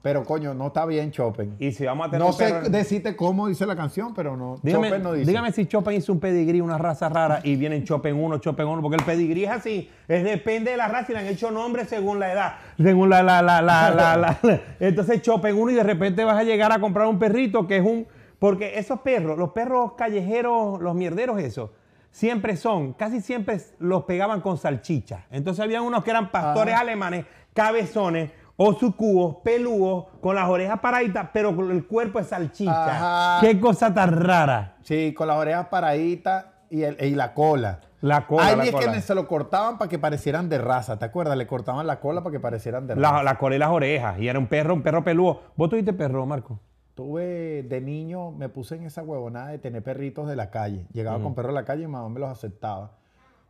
Pero 0.04 0.22
coño, 0.22 0.52
no 0.52 0.66
está 0.66 0.84
bien 0.84 1.10
Chopin. 1.10 1.56
Y 1.58 1.72
si 1.72 1.86
vamos 1.86 2.06
a 2.06 2.10
tener 2.10 2.26
No 2.26 2.32
sé 2.34 2.44
perro- 2.52 2.68
decirte 2.68 3.16
cómo 3.16 3.48
dice 3.48 3.64
la 3.64 3.74
canción, 3.74 4.12
pero 4.12 4.36
no. 4.36 4.56
Dígame, 4.62 4.88
Chopin 4.90 5.02
no 5.02 5.12
dice. 5.14 5.30
dígame 5.30 5.50
si 5.50 5.64
Chopin 5.64 5.94
hizo 5.94 6.12
un 6.12 6.20
pedigrí, 6.20 6.60
una 6.60 6.76
raza 6.76 7.08
rara, 7.08 7.40
y 7.42 7.56
vienen 7.56 7.84
Chopin 7.84 8.14
1, 8.14 8.36
Chopin 8.36 8.66
1, 8.66 8.82
porque 8.82 8.96
el 8.98 9.02
pedigrí 9.04 9.44
es 9.46 9.50
así, 9.50 9.90
es 10.06 10.22
depende 10.22 10.72
de 10.72 10.76
la 10.76 10.88
raza 10.88 11.10
y 11.10 11.14
le 11.14 11.20
han 11.20 11.26
hecho 11.26 11.50
nombres 11.50 11.88
según 11.88 12.20
la 12.20 12.30
edad, 12.32 12.52
según 12.76 13.08
la, 13.08 13.22
la, 13.22 13.40
la, 13.40 13.62
la, 13.62 13.90
la, 13.90 14.16
la- 14.18 14.60
Entonces 14.78 15.22
Chopin 15.22 15.54
1 15.56 15.70
y 15.72 15.74
de 15.74 15.82
repente 15.82 16.22
vas 16.22 16.36
a 16.36 16.42
llegar 16.44 16.70
a 16.70 16.78
comprar 16.80 17.06
un 17.08 17.18
perrito 17.18 17.66
que 17.66 17.78
es 17.78 17.82
un... 17.82 18.06
Porque 18.38 18.78
esos 18.78 19.00
perros, 19.00 19.38
los 19.38 19.52
perros 19.52 19.92
callejeros, 19.96 20.82
los 20.82 20.94
mierderos 20.94 21.38
esos, 21.40 21.70
siempre 22.10 22.56
son, 22.58 22.92
casi 22.92 23.22
siempre 23.22 23.58
los 23.78 24.04
pegaban 24.04 24.42
con 24.42 24.58
salchicha. 24.58 25.24
Entonces 25.30 25.64
había 25.64 25.80
unos 25.80 26.04
que 26.04 26.10
eran 26.10 26.30
pastores 26.30 26.74
Ajá. 26.74 26.82
alemanes, 26.82 27.24
cabezones, 27.54 28.30
o 28.56 28.72
sucubos, 28.74 29.36
peludos, 29.42 30.06
con 30.20 30.36
las 30.36 30.48
orejas 30.48 30.78
paraditas, 30.80 31.28
pero 31.32 31.54
con 31.56 31.70
el 31.70 31.86
cuerpo 31.86 32.18
de 32.18 32.24
salchicha. 32.24 33.36
Ajá. 33.36 33.40
Qué 33.40 33.58
cosa 33.60 33.92
tan 33.92 34.20
rara. 34.22 34.76
Sí, 34.82 35.12
con 35.12 35.26
las 35.28 35.36
orejas 35.38 35.66
paraditas 35.68 36.46
y, 36.70 36.82
el- 36.82 36.96
y 37.04 37.14
la 37.14 37.34
cola. 37.34 37.80
La 38.00 38.26
cola, 38.26 38.46
Hay 38.46 38.56
la 38.56 38.64
es 38.64 38.70
cola. 38.72 38.92
que 38.92 39.00
se 39.00 39.14
lo 39.14 39.26
cortaban 39.26 39.78
para 39.78 39.88
que 39.88 39.98
parecieran 39.98 40.48
de 40.50 40.58
raza, 40.58 40.98
¿te 40.98 41.06
acuerdas? 41.06 41.36
Le 41.38 41.46
cortaban 41.46 41.86
la 41.86 42.00
cola 42.00 42.22
para 42.22 42.32
que 42.32 42.40
parecieran 42.40 42.86
de 42.86 42.94
La, 42.96 43.10
raza. 43.12 43.22
la 43.24 43.38
cola 43.38 43.56
y 43.56 43.58
las 43.58 43.70
orejas. 43.70 44.18
Y 44.20 44.28
era 44.28 44.38
un 44.38 44.46
perro, 44.46 44.74
un 44.74 44.82
perro 44.82 45.02
peludo. 45.02 45.40
¿Vos 45.56 45.70
tuviste 45.70 45.92
perro, 45.94 46.24
Marco? 46.26 46.60
Tuve 46.94 47.62
de 47.64 47.80
niño, 47.80 48.30
me 48.30 48.48
puse 48.50 48.76
en 48.76 48.84
esa 48.84 49.02
huevonada 49.02 49.48
de 49.48 49.58
tener 49.58 49.82
perritos 49.82 50.28
de 50.28 50.36
la 50.36 50.50
calle. 50.50 50.86
Llegaba 50.92 51.20
con 51.20 51.34
perros 51.34 51.50
de 51.54 51.60
la 51.60 51.64
calle 51.64 51.82
y 51.82 51.86
mi 51.86 51.92
mamá 51.92 52.08
me 52.10 52.20
los 52.20 52.30
aceptaba. 52.30 52.92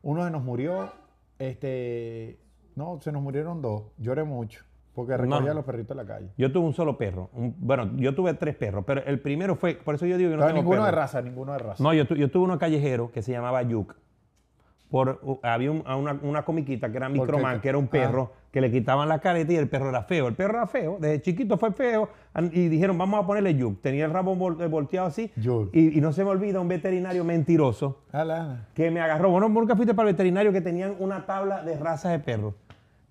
Uno 0.03 0.25
se 0.25 0.31
nos 0.31 0.43
murió, 0.43 0.91
este, 1.39 2.39
no, 2.77 2.99
se 3.03 3.13
nos 3.13 3.23
murieron 3.23 3.61
dos. 3.61 3.83
Lloré 3.99 4.25
mucho 4.25 4.65
porque 4.95 5.17
recogía 5.17 5.49
No. 5.49 5.55
los 5.55 5.65
perritos 5.65 5.97
de 5.97 6.03
la 6.03 6.09
calle. 6.09 6.29
Yo 6.39 6.53
tuve 6.53 6.67
un 6.67 6.75
solo 6.75 6.97
perro. 6.97 7.31
Un- 7.33 7.55
bueno, 7.59 7.91
yo 7.97 8.15
tuve 8.15 8.35
tres 8.35 8.55
perros, 8.57 8.85
pero 8.87 9.03
el 9.05 9.19
primero 9.21 9.57
fue, 9.57 9.75
por 9.75 9.95
eso 9.97 10.07
yo 10.07 10.17
digo 10.17 10.31
que 10.31 10.37
no 10.37 10.43
Pero 10.43 10.55
tengo 10.55 10.63
ninguno 10.63 10.85
de 10.85 10.91
raza, 10.93 11.21
ninguno 11.23 11.53
de 11.53 11.59
raza. 11.59 11.83
No, 11.83 11.93
yo, 11.93 12.07
tu- 12.07 12.15
yo 12.15 12.31
tuve 12.31 12.45
uno 12.45 12.59
callejero 12.59 13.11
que 13.11 13.21
se 13.23 13.33
llamaba 13.33 13.63
Yuk. 13.63 13.95
Por, 14.91 15.21
había 15.43 15.73
un- 15.73 15.83
a 15.87 15.97
una, 15.97 16.17
una 16.23 16.45
comiquita 16.45 16.89
que 16.91 16.99
era. 16.99 17.09
Microman, 17.09 17.61
que 17.61 17.69
era 17.69 17.79
un 17.79 17.87
Ah. 17.87 17.91
perro, 17.91 18.33
que 18.53 18.61
le 18.61 18.71
quitaban 18.71 19.09
la 19.09 19.19
careta 19.19 19.53
y 19.53 19.57
el 19.57 19.69
perro 19.69 19.89
era 19.89 20.05
feo. 20.05 20.29
El 20.29 20.35
perro 20.35 20.55
era 20.59 20.67
feo, 20.69 20.99
desde 21.01 21.21
chiquito 21.21 21.59
fue 21.59 21.73
feo. 21.73 22.09
Y 22.53 22.69
dijeron, 22.69 22.97
vamos 22.97 23.25
a 23.25 23.27
ponerle 23.27 23.57
Yuk. 23.57 23.81
Tenía 23.81 24.05
el 24.05 24.13
rabo 24.13 24.33
eh, 24.63 24.67
volteado 24.69 25.09
así. 25.09 25.33
Y, 25.73 25.99
y 25.99 26.01
no 26.01 26.13
se 26.13 26.23
me 26.23 26.31
olvida 26.31 26.61
un 26.61 26.69
veterinario 26.69 27.25
mentiroso 27.25 28.03
Ala. 28.13 28.69
que 28.75 28.93
me 28.93 29.01
agarró. 29.01 29.31
Bueno, 29.31 29.49
nunca 29.49 29.75
fuiste 29.75 29.95
para 29.95 30.09
el 30.09 30.15
veterinario 30.15 30.53
que 30.53 30.61
tenían 30.61 30.95
una 31.01 31.27
tabla 31.27 31.65
de 31.65 31.77
razas 31.77 32.13
de 32.13 32.21
perros. 32.21 32.55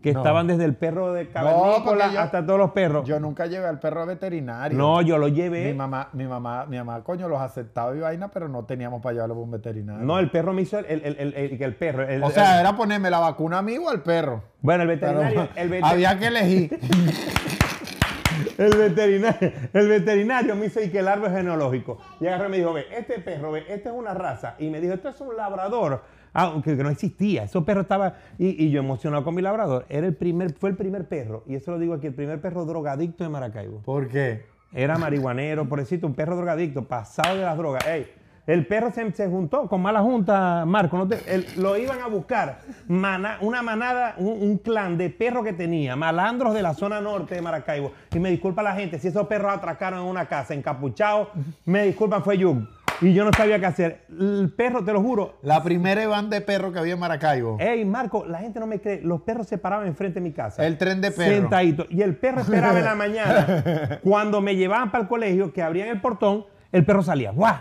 Que 0.04 0.12
No. 0.14 0.20
estaban 0.20 0.48
desde 0.48 0.66
el 0.66 0.76
perro 0.76 1.14
de 1.14 1.30
cavernícola 1.30 2.12
hasta 2.22 2.46
todos 2.46 2.60
los 2.60 2.72
perros. 2.72 3.08
Yo 3.08 3.20
nunca 3.22 3.46
llevé 3.46 3.68
al 3.68 3.80
perro 3.80 4.06
veterinario. 4.06 4.78
no, 4.78 5.02
yo 5.02 5.18
lo 5.18 5.28
Mi 5.28 5.32
llevé. 5.32 5.74
mamá, 5.74 6.10
mi 6.12 6.26
mamá, 6.26 6.66
mi 6.66 6.78
mamá, 6.78 7.02
coño, 7.04 7.30
los 7.30 7.40
aceptaba 7.42 7.96
y 7.96 8.00
vaina, 8.00 8.28
pero 8.30 8.50
no 8.50 8.66
teníamos 8.66 9.02
para 9.02 9.14
llevarlo 9.14 9.36
a 9.36 9.40
un 9.40 9.52
veterinario. 9.52 10.04
No, 10.06 10.20
el 10.20 10.30
perro 10.30 10.52
me 10.52 10.62
hizo 10.64 10.78
el, 10.78 10.86
el, 10.86 11.06
el, 11.06 11.34
el- 11.34 11.62
el- 11.64 11.76
perro. 11.76 12.06
o 12.28 12.30
sea, 12.32 12.60
era 12.60 12.76
ponerme 12.76 13.10
la 13.10 13.20
vacuna 13.20 13.60
a 13.60 13.62
mí 13.62 13.78
o 13.78 13.90
al 13.90 14.04
perro. 14.04 14.44
bueno, 14.62 14.84
el 14.84 15.00
Pero 15.00 15.20
veterinario. 15.22 15.86
había 15.86 16.20
que 16.20 16.28
elegir. 16.28 16.80
el 18.58 18.76
veterinario. 18.78 19.52
El 19.74 19.88
veterinario 19.88 20.56
me 20.56 20.66
hizo 20.66 20.82
y 20.82 20.90
que 20.90 21.00
el 21.00 21.08
árbol 21.08 21.32
genealógico. 21.32 21.98
Y 22.20 22.28
agarró 22.28 22.48
y 22.48 22.50
me 22.52 22.58
dijo: 22.58 22.74
Ve, 22.74 22.86
este 22.92 23.20
perro, 23.20 23.52
ve, 23.52 23.64
esta 23.70 23.90
es 23.90 23.96
una 23.96 24.14
raza. 24.14 24.56
Y 24.60 24.70
me 24.70 24.80
dijo: 24.82 24.94
Esto 24.94 25.10
es 25.10 25.22
un 25.22 25.36
labrador. 25.38 26.02
Aunque 26.34 26.76
que 26.76 26.84
no 26.84 26.90
existía. 26.90 27.44
Ese 27.44 27.62
perro 27.62 27.82
estaba. 27.82 28.16
Y, 28.38 28.66
y 28.66 28.72
yo 28.72 28.80
emocionado 28.80 29.24
con 29.24 29.36
mi 29.36 29.42
labrador. 29.42 29.86
Era 29.90 30.08
el 30.08 30.16
primer, 30.16 30.54
fue 30.54 30.72
el 30.72 30.76
primer 30.76 31.08
perro. 31.08 31.44
Y 31.48 31.56
eso 31.56 31.72
lo 31.72 31.80
digo 31.80 31.94
aquí: 31.94 32.08
el 32.08 32.16
primer 32.16 32.42
perro 32.42 32.66
drogadicto 32.66 33.24
de 33.24 33.30
Maracaibo. 33.30 33.80
¿Por 33.82 34.08
qué? 34.08 34.46
Era 34.74 34.98
marihuanero, 34.98 35.70
pobrecito, 35.70 36.08
un 36.08 36.16
perro 36.16 36.36
drogadicto, 36.36 36.84
pasado 36.86 37.36
de 37.38 37.44
las 37.44 37.56
drogas. 37.56 37.86
Ey, 37.86 38.08
el 38.48 38.66
perro 38.66 38.90
se, 38.92 39.10
se 39.12 39.28
juntó 39.28 39.68
con 39.68 39.82
mala 39.84 40.02
junta, 40.02 40.66
Marco. 40.66 40.98
no 40.98 41.08
te- 41.08 41.22
el- 41.32 41.46
lo 41.58 41.78
iban 41.78 42.02
a 42.02 42.08
buscar. 42.08 42.62
Una 42.90 43.62
manada, 43.62 44.16
un, 44.18 44.42
un 44.42 44.58
clan 44.58 44.98
de 44.98 45.12
perros 45.12 45.44
que 45.46 45.54
tenía, 45.54 45.96
malandros 45.96 46.56
de 46.56 46.64
la 46.64 46.74
zona 46.74 47.00
norte 47.00 47.36
de 47.36 47.42
Maracaibo. 47.44 47.92
Y 48.14 48.20
me 48.20 48.32
disculpa 48.32 48.64
la 48.64 48.74
gente, 48.74 48.98
si 48.98 49.10
esos 49.10 49.28
perros 49.28 49.54
atracaron 49.54 50.00
en 50.02 50.06
una 50.08 50.26
casa 50.26 50.56
encapuchados, 50.56 51.28
me 51.66 51.84
disculpan, 51.86 52.24
fue 52.24 52.40
Yug. 52.40 52.68
Y 53.02 53.14
yo 53.14 53.26
no 53.26 53.32
sabía 53.36 53.60
qué 53.60 53.66
hacer. 53.66 54.06
El 54.10 54.54
perro, 54.56 54.84
te 54.86 54.94
lo 54.94 55.02
juro. 55.02 55.38
La 55.42 55.62
primera 55.64 56.08
van 56.08 56.30
de 56.30 56.40
perro 56.42 56.72
que 56.72 56.80
había 56.80 56.94
en 56.94 57.00
Maracaibo. 57.00 57.58
Ey, 57.60 57.84
Marco, 57.84 58.26
la 58.26 58.40
gente 58.40 58.60
no 58.60 58.68
me 58.68 58.80
cree. 58.80 59.02
Los 59.02 59.22
perros 59.24 59.48
se 59.48 59.58
paraban 59.58 59.88
enfrente 59.88 60.20
de 60.20 60.24
mi 60.24 60.32
casa. 60.32 60.66
El 60.66 60.78
tren 60.78 61.02
de 61.02 61.12
perro. 61.12 61.32
Sentadito. 61.36 61.86
Y 61.90 62.02
el 62.02 62.16
perro 62.16 62.42
esperaba 62.42 62.78
en 62.80 62.86
la 62.86 62.96
mañana. 62.96 64.00
cuando 64.04 64.40
me 64.42 64.56
llevaban 64.56 64.90
para 64.92 65.04
el 65.04 65.08
colegio, 65.10 65.52
que 65.52 65.62
abrían 65.62 65.90
el 65.90 66.00
portón, 66.00 66.46
el 66.72 66.86
perro 66.86 67.04
salía. 67.04 67.32
¡Guau! 67.32 67.56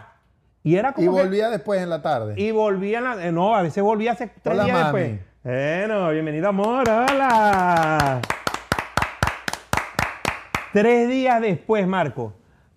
Y 0.63 0.77
era 0.77 0.93
como. 0.93 1.11
y 1.11 1.15
que- 1.17 1.23
volvía 1.23 1.51
después 1.51 1.83
en 1.83 1.91
la 1.91 2.03
tarde. 2.03 2.35
y 2.37 2.53
volvía. 2.53 2.99
en 2.99 3.05
la- 3.05 3.27
eh, 3.27 3.33
no, 3.33 3.57
a 3.57 3.63
veces 3.63 3.83
volvía 3.83 4.13
hace 4.13 4.29
tres 4.29 4.55
Hola, 4.55 4.65
días 4.65 4.81
mami. 4.81 5.01
después. 5.01 5.27
Bueno, 5.43 6.11
bienvenido, 6.11 6.49
amor. 6.51 6.89
Hola. 6.89 8.21
Tres 10.73 11.09
días 11.09 11.41
después, 11.41 11.85
Marco. 11.87 12.35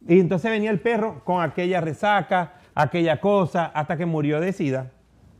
Y 0.07 0.19
entonces 0.19 0.51
venía 0.51 0.69
el 0.71 0.79
perro 0.79 1.23
con 1.23 1.41
aquella 1.41 1.81
resaca, 1.81 2.53
aquella 2.75 3.19
cosa, 3.19 3.65
hasta 3.67 3.97
que 3.97 4.05
murió 4.05 4.39
de 4.39 4.53
sida. 4.53 4.91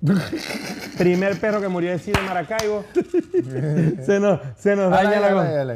Primer 0.98 1.40
perro 1.40 1.62
que 1.62 1.68
murió 1.68 1.92
de 1.92 2.00
sida 2.00 2.20
en 2.20 2.26
Maracaibo. 2.26 2.84
se 4.06 4.20
nos, 4.20 4.40
se 4.58 4.76
nos 4.76 4.92
daña 4.92 5.20
la 5.20 5.32
cosa. 5.32 5.76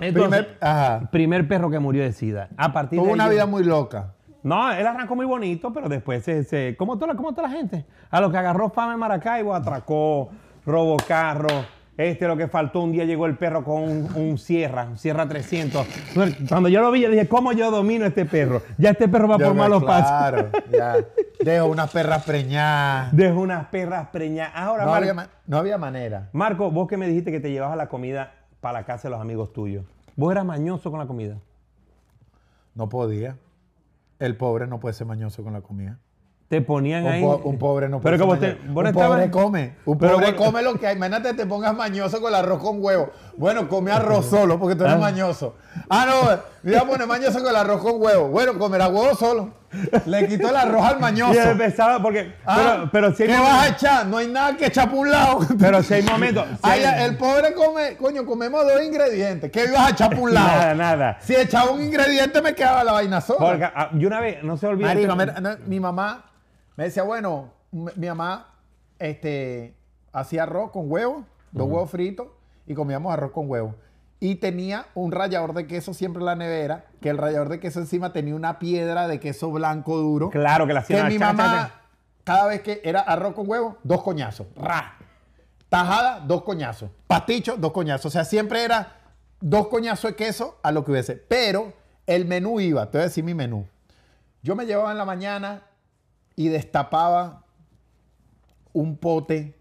Entonces, 0.00 0.44
Primer- 0.44 0.58
ajá. 0.60 1.08
primer 1.10 1.48
perro 1.48 1.70
que 1.70 1.78
murió 1.78 2.02
de 2.02 2.12
sida. 2.12 2.48
A 2.56 2.72
partir 2.72 2.98
Tuvo 2.98 3.08
de 3.08 3.12
una 3.14 3.24
ahí 3.24 3.30
vida 3.32 3.46
muy 3.46 3.64
loca. 3.64 4.12
No, 4.42 4.70
él 4.70 4.86
arrancó 4.86 5.16
muy 5.16 5.26
bonito, 5.26 5.72
pero 5.72 5.88
después 5.88 6.22
se, 6.24 6.44
se- 6.44 6.76
como, 6.78 6.98
toda, 6.98 7.14
como 7.14 7.32
toda 7.34 7.48
la 7.48 7.54
gente. 7.54 7.84
A 8.10 8.20
lo 8.20 8.30
que 8.30 8.36
agarró 8.36 8.68
fama 8.70 8.92
en 8.92 8.98
Maracaibo, 8.98 9.54
atracó, 9.54 10.30
robó 10.66 10.96
carro. 11.08 11.48
Este, 11.98 12.28
lo 12.28 12.36
que 12.36 12.46
faltó, 12.46 12.80
un 12.80 12.92
día 12.92 13.04
llegó 13.04 13.26
el 13.26 13.36
perro 13.36 13.64
con 13.64 13.82
un, 13.82 14.08
un 14.14 14.38
Sierra, 14.38 14.84
un 14.84 14.96
Sierra 14.96 15.28
300. 15.28 15.84
Cuando 16.48 16.68
yo 16.68 16.80
lo 16.80 16.92
vi, 16.92 17.00
yo 17.02 17.10
dije, 17.10 17.26
¿cómo 17.28 17.50
yo 17.52 17.72
domino 17.72 18.06
este 18.06 18.24
perro? 18.24 18.62
Ya 18.78 18.90
este 18.90 19.08
perro 19.08 19.26
va 19.26 19.36
por 19.36 19.52
malos 19.54 19.82
pasos. 19.82 20.08
Claro, 20.08 20.48
ya. 20.70 20.94
Dejo 21.40 21.66
unas 21.66 21.90
perras 21.90 22.24
preñadas. 22.24 23.14
Dejo 23.16 23.40
unas 23.40 23.66
perras 23.66 24.08
preñadas. 24.12 24.52
Ahora, 24.54 24.84
No 24.84 24.90
Mar- 24.92 24.98
había, 25.02 25.14
ma- 25.14 25.28
no 25.48 25.58
había 25.58 25.76
manera. 25.76 26.28
Marco, 26.32 26.70
vos 26.70 26.86
que 26.86 26.96
me 26.96 27.08
dijiste 27.08 27.32
que 27.32 27.40
te 27.40 27.50
llevabas 27.50 27.76
la 27.76 27.88
comida 27.88 28.32
para 28.60 28.78
la 28.78 28.86
casa 28.86 29.08
de 29.08 29.12
los 29.12 29.20
amigos 29.20 29.52
tuyos. 29.52 29.84
¿Vos 30.14 30.30
eras 30.30 30.44
mañoso 30.44 30.92
con 30.92 31.00
la 31.00 31.06
comida? 31.06 31.36
No 32.76 32.88
podía. 32.88 33.36
El 34.20 34.36
pobre 34.36 34.68
no 34.68 34.78
puede 34.78 34.94
ser 34.94 35.08
mañoso 35.08 35.42
con 35.42 35.52
la 35.52 35.62
comida. 35.62 35.98
Te 36.48 36.62
ponían 36.62 37.04
Un, 37.04 37.12
ahí. 37.12 37.20
po- 37.22 37.42
un 37.44 37.58
pobre 37.58 37.90
no 37.90 38.00
Pero 38.00 38.16
puede 38.16 38.26
vos 38.26 38.38
ser 38.40 38.56
te- 38.58 38.68
Un 38.68 38.74
pobre 38.94 39.30
come. 39.30 39.74
Un 39.84 39.98
Pero 39.98 40.12
pobre 40.14 40.34
come 40.34 40.62
lo 40.62 40.78
que 40.78 40.86
hay. 40.86 40.96
Imagínate 40.96 41.34
te 41.34 41.44
pongas 41.44 41.76
mañoso 41.76 42.22
con 42.22 42.30
el 42.30 42.36
arroz 42.36 42.58
con 42.62 42.82
huevo. 42.82 43.10
Bueno, 43.36 43.68
come 43.68 43.92
arroz 43.92 44.24
solo 44.30 44.58
porque 44.58 44.74
tú 44.74 44.84
eres 44.84 44.96
Ah. 44.96 44.98
mañoso. 44.98 45.56
Ah, 45.90 46.06
no. 46.08 46.38
Me 46.62 46.72
iba 46.72 46.80
a 46.80 46.86
poner 46.86 47.06
mañoso 47.06 47.40
con 47.40 47.50
el 47.50 47.56
arroz 47.56 47.82
con 47.82 48.00
huevo. 48.00 48.28
Bueno, 48.28 48.58
comerá 48.58 48.88
huevo 48.88 49.14
solo. 49.14 49.50
Le 50.06 50.26
quitó 50.26 50.48
el 50.48 50.56
arroz 50.56 50.82
al 50.86 50.98
mañoso. 51.00 51.34
Y 51.34 51.36
empezaba 51.36 52.00
porque. 52.00 52.32
Ah, 52.46 52.56
pero, 52.56 52.90
pero 52.92 53.10
si 53.14 53.24
¿Qué 53.26 53.36
momentos- 53.36 53.52
vas 53.52 53.62
a 53.62 53.68
echar? 53.68 54.06
No 54.06 54.16
hay 54.16 54.28
nada 54.28 54.56
que 54.56 54.66
echar 54.66 54.88
por 54.88 55.00
un 55.00 55.10
lado. 55.10 55.40
Pero 55.60 55.82
si 55.82 55.92
hay 55.94 56.02
momentos. 56.04 56.46
si 56.64 56.70
hay- 56.70 57.04
el 57.04 57.18
pobre 57.18 57.52
come, 57.52 57.94
coño, 57.98 58.24
comemos 58.24 58.64
dos 58.64 58.82
ingredientes. 58.82 59.50
¿Qué 59.52 59.64
ibas 59.66 59.86
a 59.86 59.90
echar 59.90 60.08
por 60.10 60.20
un 60.20 60.32
lado? 60.32 60.48
Nada, 60.48 60.74
nada. 60.74 61.18
Si 61.20 61.36
echaba 61.36 61.70
un 61.72 61.82
ingrediente 61.82 62.40
me 62.40 62.54
quedaba 62.54 62.82
la 62.84 62.92
vaina 62.92 63.20
sola. 63.20 63.38
Porque 63.38 63.64
ah, 63.64 63.90
yo 63.92 64.08
una 64.08 64.20
vez, 64.20 64.42
no 64.42 64.56
se. 64.56 64.66
Marico, 64.74 65.14
mira, 65.14 65.38
no, 65.42 65.50
mi 65.66 65.78
mamá 65.78 66.24
me 66.78 66.84
decía, 66.84 67.02
bueno, 67.02 67.50
mi 67.72 68.06
mamá 68.06 68.54
este, 69.00 69.74
hacía 70.12 70.44
arroz 70.44 70.70
con 70.70 70.88
huevo, 70.88 71.24
dos 71.50 71.66
huevos 71.66 71.90
fritos, 71.90 72.28
y 72.68 72.74
comíamos 72.74 73.12
arroz 73.12 73.32
con 73.32 73.50
huevo. 73.50 73.74
Y 74.20 74.36
tenía 74.36 74.86
un 74.94 75.10
rallador 75.10 75.54
de 75.54 75.66
queso 75.66 75.92
siempre 75.92 76.20
en 76.20 76.26
la 76.26 76.36
nevera, 76.36 76.84
que 77.00 77.08
el 77.08 77.18
rallador 77.18 77.48
de 77.48 77.58
queso 77.58 77.80
encima 77.80 78.12
tenía 78.12 78.36
una 78.36 78.60
piedra 78.60 79.08
de 79.08 79.18
queso 79.18 79.50
blanco 79.50 79.96
duro. 79.96 80.30
Claro 80.30 80.68
que 80.68 80.72
la 80.72 80.84
Que 80.84 80.94
hacían 80.94 81.08
mi 81.08 81.18
chaca, 81.18 81.32
mamá, 81.32 81.80
cada 82.22 82.46
vez 82.46 82.60
que 82.60 82.80
era 82.84 83.00
arroz 83.00 83.34
con 83.34 83.50
huevo, 83.50 83.78
dos 83.82 84.04
coñazos. 84.04 84.46
Ra. 84.54 84.98
Tajada, 85.68 86.20
dos 86.20 86.44
coñazos. 86.44 86.90
Pasticho, 87.08 87.56
dos 87.56 87.72
coñazos. 87.72 88.06
O 88.06 88.10
sea, 88.10 88.24
siempre 88.24 88.62
era 88.62 88.98
dos 89.40 89.66
coñazos 89.66 90.12
de 90.12 90.16
queso 90.16 90.60
a 90.62 90.70
lo 90.70 90.84
que 90.84 90.92
hubiese. 90.92 91.16
Pero 91.16 91.72
el 92.06 92.24
menú 92.24 92.60
iba, 92.60 92.88
te 92.88 92.98
voy 92.98 93.02
a 93.02 93.08
decir 93.08 93.24
mi 93.24 93.34
menú. 93.34 93.66
Yo 94.44 94.54
me 94.54 94.64
llevaba 94.64 94.92
en 94.92 94.98
la 94.98 95.04
mañana 95.04 95.62
y 96.38 96.48
destapaba 96.50 97.42
un 98.72 98.96
pote 98.96 99.56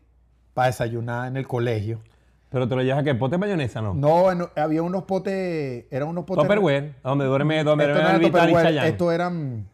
para 0.54 0.68
desayunar 0.68 1.28
en 1.28 1.36
el 1.38 1.48
colegio. 1.48 2.02
Pero 2.50 2.68
te 2.68 2.76
lo 2.76 2.84
llevas 2.84 3.00
a 3.02 3.04
que 3.04 3.16
pote 3.16 3.40
mayonesa, 3.40 3.82
¿no? 3.82 3.96
No, 3.96 4.32
en- 4.32 4.46
había 4.56 4.84
unos 4.84 5.06
potes, 5.06 5.86
eran 5.90 6.08
unos 6.10 6.24
potes. 6.26 6.44
Tupperware, 6.44 6.94
donde 7.04 7.26
duerme, 7.26 7.64
donde 7.64 7.86
Esto 7.86 7.96
no 7.96 8.02
duerme 8.04 8.10
era 8.10 8.12
el 8.12 8.20
Vital 8.20 8.28
y 8.28 8.32
Tupperware, 8.54 8.66
Chayanne. 8.68 8.90
esto 8.90 9.12
eran. 9.12 9.68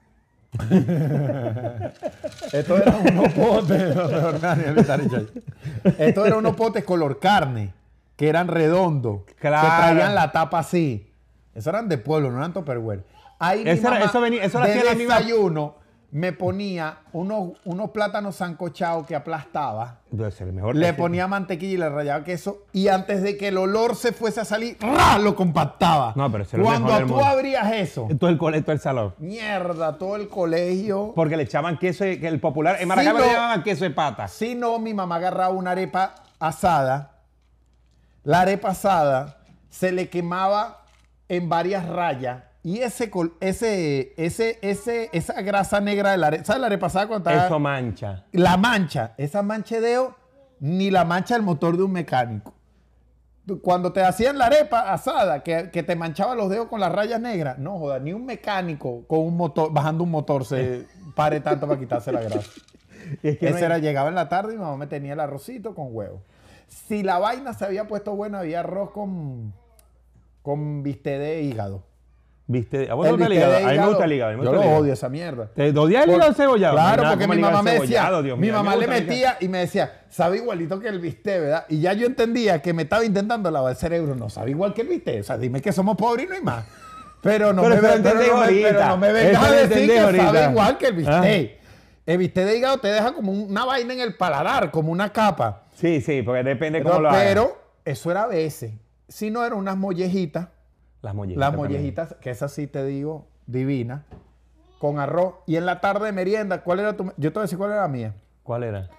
Estos 2.54 2.80
eran 2.82 3.18
unos 3.18 3.34
potes. 3.34 3.82
Estos 6.00 6.26
eran 6.28 6.40
unos 6.40 6.56
potes 6.56 6.84
color 6.86 7.20
carne, 7.20 7.74
que 8.16 8.30
eran 8.30 8.48
redondos, 8.48 9.24
que 9.26 9.34
Claro. 9.36 9.68
traían 9.68 10.16
la 10.16 10.32
tapa 10.32 10.60
así. 10.60 11.12
Eso 11.54 11.70
eran 11.70 11.90
de 11.90 11.98
pueblo, 11.98 12.32
no 12.32 12.38
eran 12.38 12.54
Tupperware. 12.54 13.04
Ahí 13.40 13.66
mi 13.66 13.72
Eso 13.72 13.82
era- 13.88 13.92
mamá, 14.00 14.06
eso 14.06 14.22
venía- 14.22 14.44
eso 14.44 14.60
lo 14.60 14.66
de 14.66 14.74
desayuno, 14.96 15.76
me 16.14 16.32
ponía 16.32 17.00
unos, 17.12 17.54
unos 17.66 17.90
plátanos 17.90 18.36
sancochados 18.36 19.08
que 19.08 19.16
aplastaba. 19.16 20.02
Entonces, 20.12 20.42
el 20.42 20.54
mejor 20.54 20.76
Le 20.76 20.94
ponía 20.94 21.28
mantequilla 21.28 21.74
y 21.74 21.78
le 21.78 21.90
rallaba 21.90 22.24
queso. 22.24 22.66
Y 22.72 22.88
antes 22.88 23.24
de 23.24 23.36
que 23.36 23.48
el 23.48 23.58
olor 23.58 23.96
se 23.96 24.14
fuese 24.14 24.40
a 24.40 24.46
salir, 24.46 24.78
¡ra! 24.80 25.18
lo 25.18 25.36
compactaba. 25.36 26.14
No, 26.16 26.32
pero 26.32 26.44
es 26.44 26.52
Cuando 26.52 26.94
mejor 26.94 27.08
tú 27.08 27.20
abrías 27.20 27.72
eso, 27.74 28.08
Todo 28.20 28.30
el 28.30 28.38
colegio, 28.38 28.64
todo 28.64 28.74
el 28.74 28.80
salón. 28.80 29.16
mierda, 29.18 29.98
todo 29.98 30.16
el 30.16 30.30
colegio. 30.30 31.14
Porque 31.16 31.36
le 31.36 31.44
echaban 31.44 31.80
queso, 31.80 32.04
que 32.04 32.28
el 32.28 32.40
popular, 32.40 32.78
en 32.80 32.90
Maracaibo 32.90 33.18
le 33.18 33.26
no. 33.26 33.32
llamaban 33.34 33.64
queso 33.64 33.84
de 33.84 33.90
pata. 33.90 34.28
Si 34.28 34.54
no, 34.54 34.78
mi 34.78 34.94
mamá 34.94 35.16
agarraba 35.16 35.52
una 35.52 35.72
arepa 35.72 36.14
asada. 36.40 37.24
La 38.24 38.42
arepa 38.42 38.70
asada 38.70 39.40
se 39.72 39.92
le 39.92 40.10
quemaba 40.10 40.84
en 41.28 41.50
varias 41.50 41.90
rayas. 41.90 42.44
Y 42.66 42.80
ese, 42.80 43.10
col- 43.12 43.34
ese, 43.42 44.14
ese, 44.16 44.58
ese, 44.62 45.10
esa 45.12 45.42
grasa 45.42 45.82
negra 45.82 46.12
de 46.12 46.18
la 46.18 46.28
arepa, 46.28 46.46
¿sabes 46.46 46.62
la 46.62 46.68
arepa 46.68 46.88
asada 46.88 47.08
cuando 47.08 47.30
está- 47.30 47.46
Eso 47.48 47.60
mancha. 47.60 48.26
La 48.32 48.56
mancha, 48.56 49.14
esa 49.18 49.42
mancha 49.44 49.76
de 49.76 49.82
dedo, 49.82 50.16
ni 50.62 50.90
la 50.90 51.04
mancha 51.04 51.34
del 51.36 51.44
motor 51.44 51.76
de 51.76 51.84
un 51.84 51.92
mecánico. 51.92 52.54
Cuando 53.62 53.92
te 53.92 54.02
hacían 54.02 54.38
la 54.38 54.46
arepa 54.46 54.94
asada, 54.94 55.44
que, 55.44 55.70
que 55.72 55.84
te 55.84 55.98
manchaba 55.98 56.34
los 56.36 56.50
dedos 56.50 56.70
con 56.70 56.80
las 56.80 56.94
rayas 56.94 57.20
negras, 57.20 57.58
no 57.60 57.78
joda, 57.78 58.00
ni 58.00 58.14
un 58.14 58.26
mecánico 58.26 59.06
con 59.08 59.20
un 59.20 59.36
motor, 59.36 59.74
bajando 59.74 60.06
un 60.06 60.12
motor 60.12 60.46
se 60.46 60.88
pare 61.16 61.42
tanto 61.42 61.68
para 61.68 61.78
quitarse 61.78 62.14
la 62.14 62.22
grasa. 62.22 62.50
Y 63.22 63.28
es 63.28 63.38
que 63.38 63.50
no 63.50 63.58
Ese 63.58 63.58
hay- 63.58 63.64
era, 63.66 63.78
llegaba 63.80 64.08
en 64.08 64.16
la 64.16 64.30
tarde 64.30 64.54
y 64.54 64.58
mi 64.58 64.64
mamá 64.64 64.78
me 64.78 64.88
tenía 64.88 65.12
el 65.12 65.20
arrocito 65.20 65.76
con 65.76 65.88
huevo. 65.92 66.22
Si 66.70 67.04
la 67.04 67.20
vaina 67.20 67.54
se 67.54 67.66
había 67.66 67.90
puesto 67.90 68.16
buena, 68.16 68.40
había 68.40 68.62
arroz 68.62 68.92
con, 68.92 69.54
con 70.42 70.82
bistec 70.82 71.20
de 71.20 71.42
hígado. 71.42 71.84
¿Viste? 72.46 72.90
¿A 72.92 72.94
vos 72.94 73.06
te 73.06 73.10
El 73.12 73.16
gusta 73.18 73.26
el 73.28 73.34
hígado? 73.34 73.56
A 73.56 73.60
mí 73.72 73.78
me 73.80 73.88
gusta 73.88 74.04
el 74.04 74.10
me 74.38 74.44
Yo 74.44 74.52
lo 74.54 74.62
odio 74.62 74.94
esa 74.94 75.08
mierda. 75.08 75.48
¿Te 75.56 75.70
odias 75.78 76.04
el 76.04 76.10
Por- 76.10 76.18
hígado 76.20 76.34
cebollado? 76.34 76.74
Claro, 76.76 77.04
porque 77.10 77.28
mi 77.28 77.38
mamá 77.38 77.64
me 77.64 77.80
decía, 77.80 78.22
Dios 78.22 78.38
mi 78.38 78.48
mío, 78.48 78.54
mamá 78.56 78.72
me 78.76 78.78
le 78.82 78.88
metía 78.88 79.38
y 79.40 79.48
me 79.48 79.60
decía, 79.60 80.02
sabe 80.10 80.38
igualito 80.38 80.78
que 80.80 80.90
el 80.90 81.00
bistec, 81.00 81.40
¿verdad? 81.40 81.66
Y 81.70 81.80
ya 81.80 81.94
yo 81.94 82.06
entendía 82.06 82.62
que 82.62 82.74
me 82.74 82.84
estaba 82.84 83.06
intentando 83.06 83.50
lavar 83.50 83.72
el 83.72 83.78
cerebro. 83.78 84.16
No 84.16 84.30
sabe 84.30 84.52
igual 84.52 84.74
que 84.74 84.82
el 84.82 84.90
bistec. 84.90 85.22
O 85.22 85.24
sea, 85.24 85.38
dime 85.38 85.62
que 85.62 85.72
somos 85.72 85.96
pobres 85.96 86.26
y 86.26 86.30
no 86.30 86.36
hay 86.36 86.42
más. 86.42 86.66
Pero 87.22 87.54
no, 87.54 87.62
Pero 87.64 87.76
me, 87.76 87.82
ve- 87.82 87.88
pero 88.04 88.04
no 88.04 88.42
me- 88.42 88.62
pero 88.62 88.86
no 88.88 88.98
me 88.98 89.14
vengas 89.14 89.44
a 89.44 89.52
decir 89.54 89.90
que 89.90 90.00
ahorita. 90.00 90.26
sabe 90.26 90.44
igual 90.52 90.78
que 90.78 90.88
el 90.88 91.08
Ah. 91.08 91.22
bistec. 91.22 91.60
El 92.06 92.18
bistec 92.18 92.46
de 92.46 92.58
hígado 92.58 92.78
te 92.80 92.90
deja 92.90 93.14
como 93.14 93.32
una 93.32 93.64
vaina 93.64 93.94
en 93.94 94.02
el 94.02 94.16
paladar, 94.18 94.70
como 94.72 94.92
una 94.92 95.14
capa. 95.14 95.62
Sí, 95.78 96.02
sí, 96.02 96.22
porque 96.22 96.44
depende 96.44 96.84
cómo 96.84 97.00
lo 97.00 97.10
hagas. 97.10 97.24
pero 97.24 97.58
eso 97.86 98.12
era 98.12 98.24
a 98.24 98.28
veces. 98.28 98.74
Si 99.08 99.32
no, 99.32 99.46
eran 99.46 99.58
unas 99.58 99.78
mollejitas. 99.78 100.48
Las 101.04 101.14
mollejitas. 101.14 101.40
Las 101.40 101.52
también. 101.52 101.72
mollejitas, 101.72 102.16
que 102.20 102.32
esas 102.32 102.52
sí 102.52 102.66
te 102.66 102.84
digo, 102.86 103.28
divina, 103.46 104.06
con 104.80 104.98
arroz. 105.00 105.36
Y 105.46 105.58
en 105.58 105.66
la 105.68 105.80
tarde 105.82 106.08
de 106.08 106.12
merienda, 106.14 106.64
¿cuál 106.64 106.80
era 106.80 106.98
tu? 106.98 107.06
Yo 107.18 107.32
te 107.32 107.36
voy 107.36 107.40
a 107.40 107.42
decir 107.44 107.58
cuál 107.60 107.72
era 107.72 107.82
la 107.82 107.88
mía. 107.88 108.14
¿Cuál 108.42 108.64
era? 108.64 108.90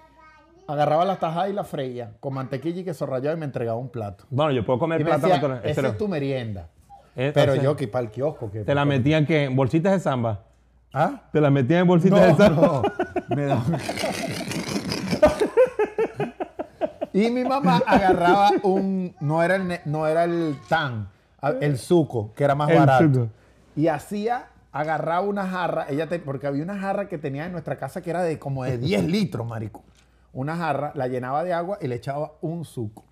Agarraba 0.67 1.03
las 1.05 1.19
tajadas 1.19 1.49
y 1.49 1.53
la 1.53 1.63
freía 1.63 2.13
con 2.19 2.33
mantequilla 2.33 2.81
y 2.81 2.83
queso 2.85 3.05
rallado 3.05 3.35
y 3.35 3.39
me 3.39 3.45
entregaba 3.45 3.77
un 3.77 3.89
plato. 3.89 4.23
Bueno, 4.29 4.51
yo 4.53 4.65
puedo 4.65 4.79
comer 4.79 5.01
Y 5.01 5.03
me 5.03 5.09
plátano. 5.09 5.33
decía, 5.33 5.41
todo- 5.47 5.59
esa 5.63 5.81
lo- 5.81 5.89
es 5.89 5.97
tu 5.97 6.07
merienda. 6.07 6.69
eh, 7.15 7.31
Pero 7.33 7.51
o 7.51 7.55
sea, 7.55 7.63
yo 7.63 7.75
que 7.75 7.87
para 7.87 8.05
el 8.05 8.11
kiosco. 8.11 8.49
Que, 8.51 8.63
Te 8.63 8.73
la 8.75 8.85
metían 8.85 9.25
que 9.25 9.43
en 9.43 9.55
bolsitas 9.55 9.91
de 9.91 9.99
samba. 9.99 10.43
¿Ah? 10.93 11.23
Te 11.31 11.41
la 11.41 11.49
metían 11.51 11.81
en 11.81 11.87
bolsitas 11.87 12.19
No, 12.19 12.25
de 12.27 12.35
samba. 12.35 12.81
no. 13.29 13.35
Me 13.35 13.45
da- 13.45 13.63
y 17.13 17.29
mi 17.31 17.43
mamá 17.43 17.81
agarraba 17.85 18.51
un, 18.63 19.15
no 19.19 19.41
era 19.43 19.55
el, 19.55 19.79
no 19.85 20.07
era 20.07 20.23
el 20.25 20.55
tan, 20.67 21.07
el 21.51 21.77
suco, 21.77 22.31
que 22.35 22.43
era 22.43 22.55
más 22.55 22.69
El 22.69 22.79
barato. 22.79 23.03
suco. 23.05 23.27
Y 23.75 23.87
hacía, 23.87 24.47
agarraba 24.71 25.21
una 25.21 25.47
jarra, 25.47 25.85
ella 25.89 26.07
te- 26.07 26.19
porque 26.19 26.47
había 26.47 26.63
una 26.63 26.77
jarra 26.79 27.07
que 27.07 27.17
tenía 27.17 27.45
en 27.45 27.51
nuestra 27.51 27.77
casa 27.77 28.01
que 28.01 28.09
era 28.09 28.23
de 28.23 28.39
como 28.39 28.63
de 28.63 28.77
10 28.77 29.03
litros, 29.07 29.45
marico. 29.47 29.83
Una 30.33 30.55
jarra, 30.57 30.91
la 30.95 31.07
llenaba 31.07 31.43
de 31.43 31.53
agua 31.53 31.77
y 31.81 31.87
le 31.87 31.95
echaba 31.95 32.33
un 32.41 32.65
suco. 32.65 33.03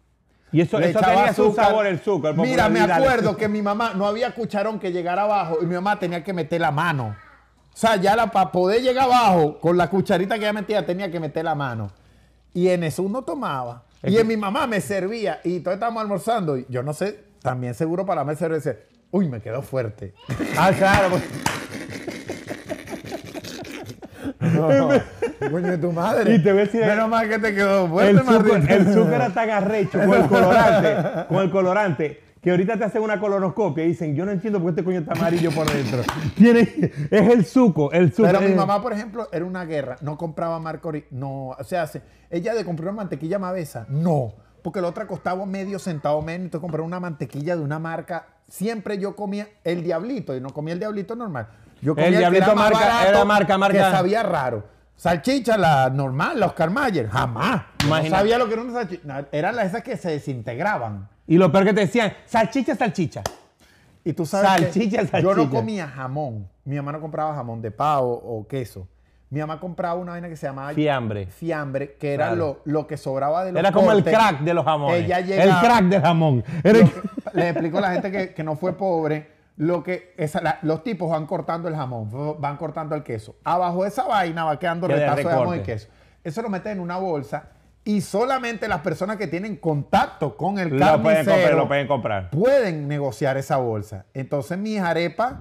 Y 0.51 0.61
eso, 0.61 0.79
Le 0.79 0.89
eso 0.91 0.99
tenía 0.99 1.33
su 1.33 1.51
sabor 1.53 1.87
el 1.87 1.99
suco. 1.99 2.27
el 2.29 2.35
Mira, 2.35 2.69
me 2.69 2.81
acuerdo 2.81 3.35
que 3.37 3.47
mi 3.47 3.61
mamá 3.61 3.93
no 3.95 4.05
había 4.05 4.35
cucharón 4.35 4.77
que 4.79 4.91
llegara 4.91 5.23
abajo 5.23 5.57
y 5.61 5.65
mi 5.65 5.73
mamá 5.73 5.97
tenía 5.97 6.23
que 6.23 6.31
meter 6.33 6.61
la 6.61 6.69
mano. 6.71 7.15
O 7.73 7.75
sea, 7.75 7.95
ya 7.95 8.15
la, 8.15 8.27
para 8.27 8.51
poder 8.51 8.83
llegar 8.83 9.05
abajo 9.05 9.57
con 9.59 9.77
la 9.77 9.89
cucharita 9.89 10.35
que 10.35 10.41
ella 10.41 10.53
metía 10.53 10.85
tenía 10.85 11.09
que 11.09 11.19
meter 11.19 11.43
la 11.45 11.55
mano. 11.55 11.89
Y 12.53 12.67
en 12.67 12.83
eso 12.83 13.01
uno 13.01 13.23
tomaba. 13.23 13.83
Y 14.03 14.17
en 14.17 14.27
mi 14.27 14.37
mamá 14.37 14.67
me 14.67 14.79
servía 14.79 15.39
y 15.43 15.59
todos 15.61 15.73
estábamos 15.75 16.01
almorzando. 16.03 16.55
Y 16.57 16.67
yo 16.69 16.83
no 16.83 16.93
sé, 16.93 17.23
también 17.43 17.75
seguro 17.75 18.05
para 18.07 18.23
mí 18.23 18.33
cerveza. 18.35 18.73
Uy, 19.11 19.29
me 19.29 19.39
quedó 19.41 19.61
fuerte. 19.61 20.15
Ah, 20.57 20.71
claro. 20.75 21.09
pues, 21.11 21.23
No, 24.39 24.67
coño 25.51 25.71
de 25.71 25.77
tu 25.77 25.91
madre. 25.91 26.35
Y 26.35 26.43
te 26.43 26.51
voy 26.51 26.61
a 26.61 26.65
decir- 26.65 26.85
Menos 26.85 27.09
mal 27.09 27.27
que 27.29 27.39
te 27.39 27.53
quedó 27.53 27.87
fuerte, 27.87 28.11
el, 28.11 28.23
Martín. 28.23 28.69
el 28.69 28.93
suco 28.93 29.09
era 29.11 29.29
tan 29.29 29.49
arrecho 29.49 29.99
con 29.99 30.13
el 30.13 30.27
colorante, 30.27 31.25
con 31.27 31.37
el 31.43 31.51
colorante, 31.51 32.21
que 32.41 32.51
ahorita 32.51 32.77
te 32.77 32.83
hacen 32.85 33.01
una 33.01 33.19
colonoscopia 33.19 33.83
y 33.83 33.87
dicen, 33.89 34.15
yo 34.15 34.25
no 34.25 34.31
entiendo 34.31 34.59
por 34.59 34.67
qué 34.73 34.81
este 34.81 34.83
coño 34.83 34.99
está 34.99 35.13
amarillo 35.13 35.51
por 35.51 35.69
dentro. 35.71 36.01
Tiene, 36.35 36.61
es 37.11 37.29
el 37.29 37.45
suco, 37.45 37.91
el 37.91 38.11
suco. 38.13 38.27
Pero 38.27 38.41
mi 38.41 38.47
es- 38.47 38.55
mamá, 38.55 38.81
por 38.81 38.93
ejemplo, 38.93 39.27
era 39.31 39.45
una 39.45 39.65
guerra. 39.65 39.97
No 40.01 40.17
compraba 40.17 40.59
marca 40.59 40.89
ori- 40.89 41.05
No, 41.11 41.49
o 41.49 41.63
sea, 41.63 41.87
se- 41.87 42.01
ella 42.29 42.53
de 42.53 42.65
comprar 42.65 42.93
mantequilla 42.93 43.39
Mavesa, 43.39 43.85
no. 43.89 44.33
Porque 44.63 44.81
la 44.81 44.87
otra 44.87 45.05
costaba 45.05 45.45
medio 45.45 45.77
centavo 45.77 46.21
menos. 46.23 46.45
Entonces 46.45 46.61
comprar 46.61 46.81
una 46.81 46.99
mantequilla 46.99 47.55
de 47.55 47.61
una 47.61 47.77
marca. 47.77 48.25
Siempre 48.47 48.97
yo 48.97 49.15
comía 49.15 49.47
el 49.63 49.83
diablito 49.83 50.35
y 50.35 50.41
no 50.41 50.49
comía 50.49 50.73
el 50.73 50.79
diablito 50.79 51.15
normal. 51.15 51.47
Yo 51.81 51.93
comía 51.93 52.07
El 52.07 52.13
que 52.13 52.19
Diablito 52.19 52.45
era 52.45 52.55
más 52.55 52.71
marca- 52.71 52.87
barato, 52.87 53.09
era 53.09 53.25
marca- 53.25 53.57
marca- 53.57 53.77
Que 53.89 53.95
sabía 53.95 54.23
raro. 54.23 54.63
Salchicha, 54.95 55.57
la 55.57 55.89
normal, 55.89 56.39
la 56.39 56.45
Oscar 56.45 56.69
Mayer, 56.69 57.09
jamás. 57.09 57.63
No 57.89 58.05
sabía 58.09 58.37
lo 58.37 58.47
que 58.47 58.53
era 58.53 58.61
una 58.61 58.73
salchicha. 58.73 59.25
Eran 59.31 59.55
las 59.55 59.65
esas 59.67 59.83
que 59.83 59.97
se 59.97 60.11
desintegraban. 60.11 61.09
Y 61.27 61.37
lo 61.37 61.51
peor 61.51 61.65
que 61.65 61.73
te 61.73 61.81
decían, 61.81 62.13
salchicha, 62.25 62.75
salchicha. 62.75 63.21
Y 64.05 64.13
tú 64.13 64.25
sabes 64.25 64.51
que 64.67 64.71
Salchicha, 64.71 65.19
yo 65.19 65.29
no 65.29 65.35
salchicha. 65.35 65.49
comía 65.49 65.87
jamón. 65.87 66.47
Mi 66.65 66.75
mamá 66.77 66.91
no 66.93 67.01
compraba 67.01 67.33
jamón 67.35 67.61
de 67.61 67.71
pavo 67.71 68.13
o 68.13 68.47
queso. 68.47 68.87
Mi 69.33 69.39
mamá 69.39 69.59
compraba 69.59 69.95
una 69.95 70.11
vaina 70.11 70.29
que 70.29 70.35
se 70.35 70.45
llamaba 70.45 70.73
Fiambre. 70.73 71.25
fiambre, 71.25 71.95
que 71.95 72.13
era 72.13 72.27
Claro. 72.27 72.59
lo, 72.65 72.71
lo 72.81 72.85
que 72.87 72.97
sobraba 72.97 73.43
de 73.43 73.51
los 73.51 73.59
Era 73.59 73.71
como 73.71 73.91
el 73.91 74.03
crack 74.03 74.41
de 74.41 74.53
los 74.53 74.63
jamones. 74.63 75.03
Ella 75.05 75.17
el 75.19 75.25
llegaba- 75.25 75.61
crack 75.61 75.83
del 75.85 76.01
jamón. 76.03 76.43
Era 76.63 76.77
el- 76.79 76.85
Lo 76.85 76.91
que- 76.91 77.01
le 77.33 77.49
explico 77.49 77.77
a 77.79 77.81
la 77.81 77.91
gente 77.93 78.11
que, 78.11 78.33
que 78.35 78.43
no 78.43 78.55
fue 78.55 78.77
pobre, 78.77 79.31
lo 79.57 79.81
que 79.83 80.13
esa- 80.17 80.39
la- 80.39 80.59
los 80.61 80.83
tipos 80.83 81.09
van 81.09 81.25
cortando 81.25 81.67
el 81.67 81.75
jamón, 81.75 82.09
van 82.39 82.57
cortando 82.57 82.93
el 82.93 83.01
queso. 83.01 83.35
Abajo 83.43 83.81
de 83.81 83.89
esa 83.89 84.03
vaina 84.03 84.45
va 84.45 84.59
quedando 84.59 84.85
Queda 84.87 84.97
el 84.97 85.01
retazo 85.09 85.27
de 85.29 85.33
jamón 85.35 85.57
y 85.57 85.59
queso. 85.61 85.87
Eso 86.23 86.41
lo 86.43 86.49
meten 86.49 86.73
en 86.73 86.79
una 86.79 86.97
bolsa 86.97 87.45
y 87.83 88.01
solamente 88.01 88.67
las 88.67 88.81
personas 88.81 89.17
que 89.17 89.25
tienen 89.25 89.55
contacto 89.55 90.37
con 90.37 90.59
el 90.59 90.69
lo, 90.69 90.77
pueden 90.77 90.91
comprar, 91.01 91.25
carnicero 91.25 91.57
lo 91.57 91.67
pueden 91.67 91.87
comprar. 91.87 92.29
pueden 92.29 92.87
negociar 92.87 93.35
esa 93.37 93.57
bolsa. 93.57 94.05
Entonces 94.13 94.59
mis 94.59 94.79
arepas 94.79 95.33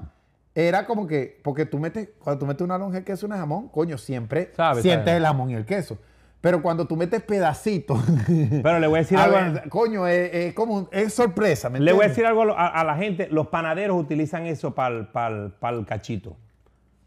era 0.55 0.85
como 0.87 1.07
que, 1.07 1.41
porque 1.43 1.65
tú 1.67 1.79
metes, 1.79 2.11
cuando 2.19 2.41
tú 2.41 2.47
metes 2.47 2.63
una 2.63 2.77
lonja 2.79 2.99
de 2.99 3.05
queso 3.05 3.27
y 3.27 3.29
una 3.29 3.39
jamón, 3.39 3.69
coño, 3.69 3.97
siempre 3.99 4.53
Sabe, 4.55 4.83
sientes 4.83 5.07
sabe. 5.07 5.17
el 5.17 5.25
jamón 5.25 5.51
y 5.51 5.55
el 5.55 5.65
queso. 5.65 5.99
Pero 6.43 6.61
cuando 6.61 6.87
tú 6.87 6.97
metes 6.97 7.23
pedacitos, 7.23 8.03
Pero 8.27 8.81
le 8.81 8.87
voy 8.89 8.99
a 8.99 9.03
decir 9.03 9.17
a 9.17 9.25
algo. 9.25 9.37
ver, 9.37 9.69
coño, 9.69 10.07
es, 10.09 10.35
es 10.35 10.55
como 10.55 10.89
es 10.91 11.15
sorpresa. 11.15 11.71
¿me 11.71 11.79
Le 11.81 11.93
voy 11.93 12.05
a 12.05 12.09
decir 12.09 12.27
algo 12.27 12.43
a, 12.53 12.67
a 12.67 12.85
la 12.85 12.97
gente. 12.97 13.29
Los 13.31 13.47
panaderos 13.47 13.99
utilizan 14.01 14.47
eso 14.47 14.75
para 14.75 14.97
el 14.97 15.87
cachito. 15.87 16.37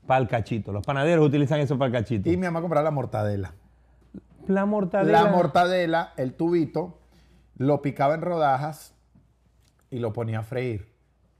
Para 0.08 0.22
el 0.22 0.28
cachito. 0.30 0.72
Los 0.72 0.86
panaderos 0.86 1.26
utilizan 1.28 1.60
eso 1.60 1.78
para 1.78 1.88
el 1.88 1.92
cachito. 2.04 2.30
Y 2.30 2.38
mi 2.38 2.46
mamá 2.46 2.62
compraba 2.62 2.84
la 2.86 2.92
mortadela. 2.92 3.54
la 4.48 4.66
mortadela. 4.66 5.24
La 5.24 5.30
mortadela, 5.30 6.14
el 6.16 6.34
tubito, 6.34 6.98
lo 7.58 7.82
picaba 7.82 8.16
en 8.16 8.22
rodajas 8.22 8.96
y 9.92 10.00
lo 10.00 10.14
ponía 10.14 10.40
a 10.40 10.44
freír. 10.44 10.94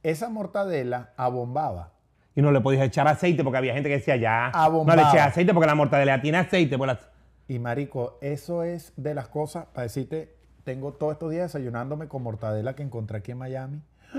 Esa 0.04 0.30
mortadela 0.30 1.14
abombaba. 1.16 1.94
Y 2.36 2.42
no 2.42 2.52
le 2.52 2.60
podías 2.62 2.84
echar 2.84 3.08
aceite 3.08 3.44
porque 3.44 3.58
había 3.58 3.74
gente 3.74 3.88
que 3.90 3.96
decía 3.96 4.18
ya. 4.18 4.52
No 4.54 4.84
le 4.96 5.02
eché 5.04 5.20
aceite 5.20 5.54
porque 5.54 5.68
la 5.68 5.76
mortadela 5.76 6.22
tiene 6.22 6.38
aceite. 6.40 6.78
la- 6.78 7.00
Y 7.48 7.60
marico, 7.60 8.18
eso 8.22 8.64
es 8.64 8.92
de 8.98 9.14
las 9.14 9.28
cosas, 9.30 9.66
para 9.74 9.84
decirte, 9.84 10.36
tengo 10.64 10.94
todos 10.94 11.14
estos 11.14 11.32
días 11.32 11.54
desayunándome 11.54 12.08
con 12.08 12.24
mortadela 12.24 12.76
que 12.76 12.84
encontré 12.84 13.20
aquí 13.20 13.32
en 13.32 13.38
Miami. 13.38 13.82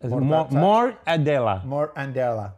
es 0.00 0.10
Morta- 0.10 0.24
mo- 0.24 0.42
o 0.42 0.48
sea- 0.50 0.60
Mortadela. 0.60 1.62
More 1.64 1.90
Andela. 1.96 2.54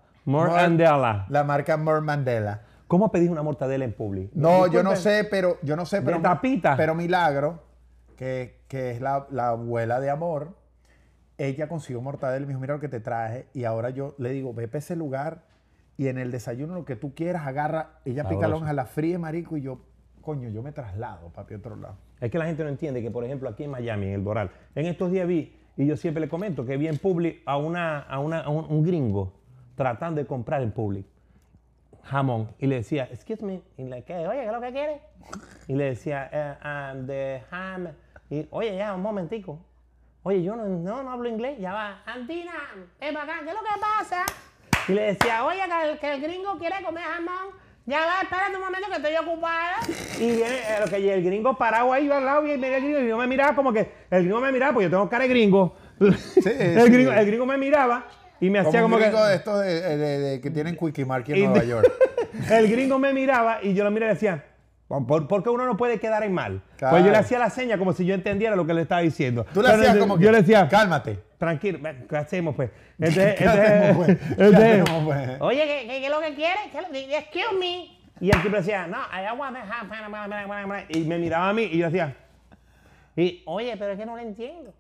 La 1.31 1.43
marca 1.45 1.77
More 1.77 2.03
Mandela. 2.03 2.61
¿Cómo 2.87 3.11
pedís 3.11 3.31
una 3.31 3.43
mortadela 3.43 3.85
en 3.85 3.93
publi? 3.93 4.31
No, 4.35 4.67
yo 4.67 4.83
no 4.83 4.95
sé, 4.97 5.25
pero 5.25 5.59
yo 5.63 5.75
no 5.77 5.85
sé, 5.87 6.03
pero 6.03 6.21
tapita. 6.21 6.77
pero 6.77 6.95
Milagro, 6.95 7.63
que, 8.17 8.61
que 8.69 8.91
es 8.93 9.01
la, 9.01 9.27
la 9.31 9.49
abuela 9.51 10.01
de 10.01 10.11
Amor, 10.11 10.55
ella 11.39 11.69
consiguió 11.69 12.03
mortadela 12.03 12.43
y 12.43 12.47
me 12.47 12.49
dijo, 12.49 12.61
mira 12.61 12.75
lo 12.75 12.81
que 12.81 12.89
te 12.89 13.01
traje. 13.01 13.47
Y 13.55 13.65
ahora 13.65 13.91
yo 13.91 14.15
le 14.19 14.31
digo, 14.31 14.53
ve 14.53 14.69
para 14.69 14.79
ese 14.79 14.97
lugar 14.97 15.43
y 15.97 16.09
en 16.09 16.19
el 16.19 16.31
desayuno 16.31 16.75
lo 16.75 16.85
que 16.85 16.97
tú 16.97 17.15
quieras, 17.15 17.47
agarra. 17.47 18.01
Ella 18.05 18.29
pica 18.29 18.49
lonja, 18.49 18.73
la 18.73 18.87
fríe, 18.87 19.19
marico, 19.19 19.57
y 19.57 19.63
yo, 19.63 19.81
coño, 20.21 20.49
yo 20.49 20.63
me 20.63 20.73
traslado, 20.73 21.31
papi, 21.31 21.55
otro 21.55 21.77
lado. 21.77 21.97
Es 22.21 22.31
que 22.31 22.39
la 22.39 22.47
gente 22.47 22.63
no 22.63 22.69
entiende 22.69 23.03
que, 23.03 23.11
por 23.11 23.25
ejemplo, 23.25 23.49
aquí 23.49 23.65
en 23.65 23.71
Miami, 23.71 24.07
en 24.07 24.13
el 24.13 24.25
Doral, 24.25 24.51
en 24.75 24.87
estos 24.87 25.11
días 25.11 25.27
vi 25.27 25.55
Y 25.77 25.87
yo 25.87 25.97
siempre 25.97 26.21
le 26.21 26.29
comento 26.29 26.67
que 26.67 26.77
vi 26.77 26.89
en 26.89 26.99
Public 26.99 27.43
a, 27.47 27.57
una, 27.57 28.01
a, 28.01 28.19
una, 28.19 28.41
a 28.41 28.49
un, 28.49 28.67
un 28.69 28.85
gringo 28.85 29.33
tratando 29.77 30.21
de 30.21 30.27
comprar 30.27 30.63
en 30.63 30.73
Public 30.73 31.07
jamón. 32.09 32.49
Y 32.59 32.67
le 32.67 32.77
decía, 32.77 33.05
excuse 33.11 33.45
me. 33.45 33.63
Y 33.77 33.85
le 33.85 34.03
¿qué? 34.03 34.27
Oye, 34.27 34.41
¿qué 34.41 34.47
es 34.47 34.53
lo 34.53 34.61
que 34.61 34.73
quiere? 34.73 35.01
Y 35.69 35.75
le 35.75 35.85
decía, 35.85 36.29
eh, 36.33 36.95
um, 36.95 37.07
the 37.07 37.43
ham. 37.51 37.89
Y, 38.31 38.47
oye, 38.51 38.77
ya, 38.77 38.95
un 38.95 39.03
momentico. 39.03 39.59
Oye, 40.23 40.43
yo 40.43 40.57
no, 40.57 40.65
no, 40.67 41.03
no 41.03 41.11
hablo 41.11 41.29
inglés. 41.29 41.59
Ya 41.61 41.73
va, 41.73 42.03
Antina, 42.07 42.53
ven 43.01 43.15
para 43.15 43.25
acá, 43.33 43.43
¿qué 43.45 43.51
es 43.51 43.55
lo 43.55 43.61
que 43.61 43.81
pasa? 43.81 44.23
Y 44.89 44.93
le 44.93 45.03
decía, 45.15 45.45
oye, 45.45 45.61
que 45.61 45.91
el, 45.91 45.99
que 45.99 46.13
el 46.15 46.21
gringo 46.21 46.59
quiere 46.59 46.77
comer 46.85 47.05
jamón. 47.05 47.55
Ya 47.87 48.01
va, 48.01 48.21
espérate 48.23 48.55
un 48.57 48.63
momento 48.63 48.89
que 48.91 48.97
estoy 48.97 49.17
ocupada. 49.17 49.77
Y 50.19 50.27
viene 50.33 50.59
eh, 50.59 50.81
lo 50.81 50.87
que 50.91 51.01
y 51.01 51.09
el 51.09 51.25
gringo 51.25 51.57
parado 51.57 51.91
ahí 51.93 52.11
al 52.11 52.23
lado 52.25 52.47
y 52.47 52.51
el 52.51 52.61
gringo 52.61 52.99
y 52.99 53.09
yo 53.09 53.17
me 53.17 53.27
miraba 53.27 53.55
como 53.55 53.73
que 53.73 53.91
el 54.11 54.25
gringo 54.25 54.41
me 54.41 54.53
miraba 54.53 54.75
porque 54.75 54.85
yo 54.85 54.91
tengo 54.91 55.09
cara 55.09 55.25
de 55.25 55.31
gringo. 55.31 55.75
el, 56.01 56.15
sí. 56.19 56.41
Gringo, 56.43 57.13
el 57.13 57.27
gringo 57.27 57.47
me 57.47 57.57
miraba 57.57 58.05
y 58.41 58.51
me 58.51 58.59
hacía 58.59 58.83
Como 58.83 58.97
un 58.97 59.03
gringo 59.03 59.17
que 59.19 59.25
de 59.29 59.35
estos 59.37 59.61
de, 59.61 59.97
de- 59.97 60.19
de- 60.19 60.41
que 60.43 60.51
tienen 60.51 60.77
Quickie 60.77 61.07
Mart 61.07 61.23
aquí 61.23 61.33
Y 61.33 61.45
en 61.45 61.51
Nueva 61.51 61.65
York. 61.65 61.91
el 62.51 62.71
gringo 62.71 62.99
me 62.99 63.15
miraba 63.15 63.61
y 63.63 63.73
yo 63.73 63.85
lo 63.85 63.91
miraba 63.91 64.13
y 64.13 64.15
decía, 64.17 64.45
¿por, 64.89 65.29
por 65.29 65.43
qué 65.43 65.51
uno 65.51 65.67
no 65.67 65.77
puede 65.77 66.01
quedar 66.01 66.23
en 66.25 66.33
mal? 66.33 66.63
Claro. 66.77 66.95
Pues 66.95 67.05
yo 67.05 67.11
le 67.11 67.19
hacía 67.19 67.39
la 67.39 67.51
seña 67.51 67.79
como 67.79 67.93
si 67.93 68.05
yo 68.07 68.15
entendiera 68.15 68.57
lo 68.57 68.67
que 68.67 68.75
le 68.75 68.83
estaba 68.83 69.01
diciendo. 69.03 69.45
Tú 69.53 69.61
le 69.63 69.69
Pero 69.69 69.79
hacías 69.81 69.95
yo- 69.95 70.01
como 70.01 70.17
que, 70.19 70.25
Yo 70.25 70.33
le 70.33 70.39
decía, 70.39 70.69
cálmate. 70.69 71.21
tranquilo, 71.39 71.79
¿qué 72.09 72.17
hacemos 72.17 72.55
pues? 72.57 72.71
Entonces, 72.99 73.35
¿Qué 73.37 73.45
hacemos, 73.47 73.97
pues? 74.07 74.09
entonces- 74.31 74.59
¿Qué 74.59 74.81
hacemos, 74.81 75.05
pues? 75.05 75.41
Oye, 75.41 75.63
¿qué, 75.67 75.81
qué, 75.89 76.01
qué 76.01 76.05
es 76.07 76.11
lo 76.11 76.21
que 76.21 76.35
quiere? 76.35 76.61
¿Qué 76.73 76.79
es 76.79 76.89
lo- 76.91 77.17
Excuse 77.19 77.59
me. 77.61 77.99
Y 78.21 78.35
el 78.35 78.43
tipo 78.43 78.57
decía, 78.57 78.87
no, 78.89 78.97
I 79.13 79.39
want 79.39 79.57
to 79.57 79.63
have... 79.63 80.87
Y 80.89 81.05
me 81.05 81.19
miraba 81.19 81.51
a 81.51 81.53
mí 81.53 81.63
y 81.71 81.79
yo 81.79 81.87
decía, 81.87 82.17
y, 83.15 83.43
oye, 83.47 83.77
pero 83.77 83.93
es 83.93 83.99
que 83.99 84.07
no 84.07 84.17
lo 84.17 84.23
entiendo. 84.23 84.75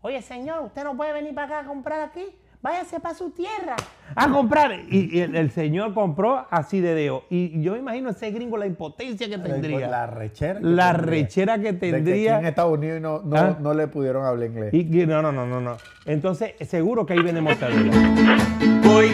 Oye, 0.00 0.20
señor, 0.22 0.64
usted 0.64 0.82
no 0.82 0.96
puede 0.96 1.12
venir 1.12 1.32
para 1.34 1.46
acá 1.46 1.60
a 1.60 1.64
comprar 1.64 2.00
aquí. 2.00 2.24
Váyase 2.62 3.00
para 3.00 3.14
su 3.16 3.30
tierra 3.30 3.74
a 4.14 4.28
comprar. 4.30 4.70
Y, 4.88 5.16
y 5.18 5.20
el, 5.20 5.34
el 5.34 5.50
señor 5.50 5.94
compró 5.94 6.46
así 6.48 6.80
de 6.80 6.94
deo. 6.94 7.24
Y 7.28 7.60
yo 7.60 7.72
me 7.72 7.80
imagino 7.80 8.10
ese 8.10 8.30
gringo 8.30 8.56
la 8.56 8.66
impotencia 8.66 9.28
que 9.28 9.36
tendría. 9.36 9.88
La 9.88 10.06
rechera. 10.06 10.60
que 10.60 10.66
La 10.66 10.92
tendría. 10.92 11.10
rechera 11.10 11.56
que 11.58 11.72
De 11.72 11.78
que 11.80 11.90
tendría. 11.90 12.38
en 12.38 12.46
Estados 12.46 12.78
Unidos 12.78 13.00
no, 13.00 13.20
no, 13.24 13.36
¿Ah? 13.36 13.56
no 13.60 13.74
le 13.74 13.88
pudieron 13.88 14.24
hablar 14.24 14.48
inglés. 14.48 14.72
Y 14.74 14.84
no, 15.06 15.20
no, 15.20 15.32
no, 15.32 15.44
no, 15.44 15.60
no. 15.60 15.76
Entonces, 16.04 16.52
seguro 16.68 17.04
que 17.04 17.14
ahí 17.14 17.22
viene 17.22 17.40
mortadela. 17.40 17.90
Voy 18.84 19.10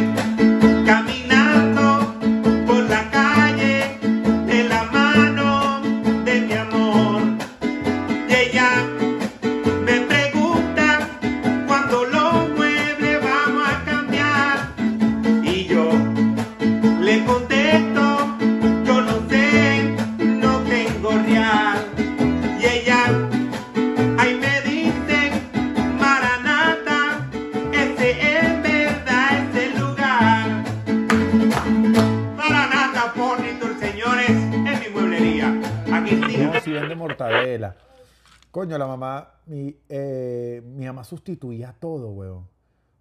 Coño, 38.58 38.76
la 38.76 38.88
mamá, 38.88 39.34
mi, 39.46 39.78
eh, 39.88 40.60
mi 40.64 40.84
mamá 40.84 41.04
sustituía 41.04 41.76
todo, 41.78 42.10
weón. 42.10 42.48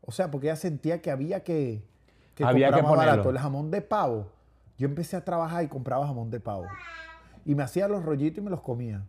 O 0.01 0.11
sea, 0.11 0.29
porque 0.29 0.45
ella 0.45 0.55
sentía 0.55 1.01
que 1.01 1.09
había 1.09 1.43
que, 1.43 1.83
que 2.35 2.43
Había 2.43 2.67
comprar 2.67 2.83
que 2.83 2.87
más 2.87 2.97
barato. 3.07 3.29
El 3.31 3.39
jamón 3.39 3.71
de 3.71 3.81
pavo. 3.81 4.27
Yo 4.77 4.87
empecé 4.87 5.17
a 5.17 5.25
trabajar 5.25 5.63
y 5.63 5.67
compraba 5.67 6.05
jamón 6.05 6.29
de 6.29 6.39
pavo. 6.39 6.67
Y 7.43 7.55
me 7.55 7.63
hacía 7.63 7.87
los 7.87 8.05
rollitos 8.05 8.37
y 8.37 8.41
me 8.41 8.51
los 8.51 8.61
comía. 8.61 9.03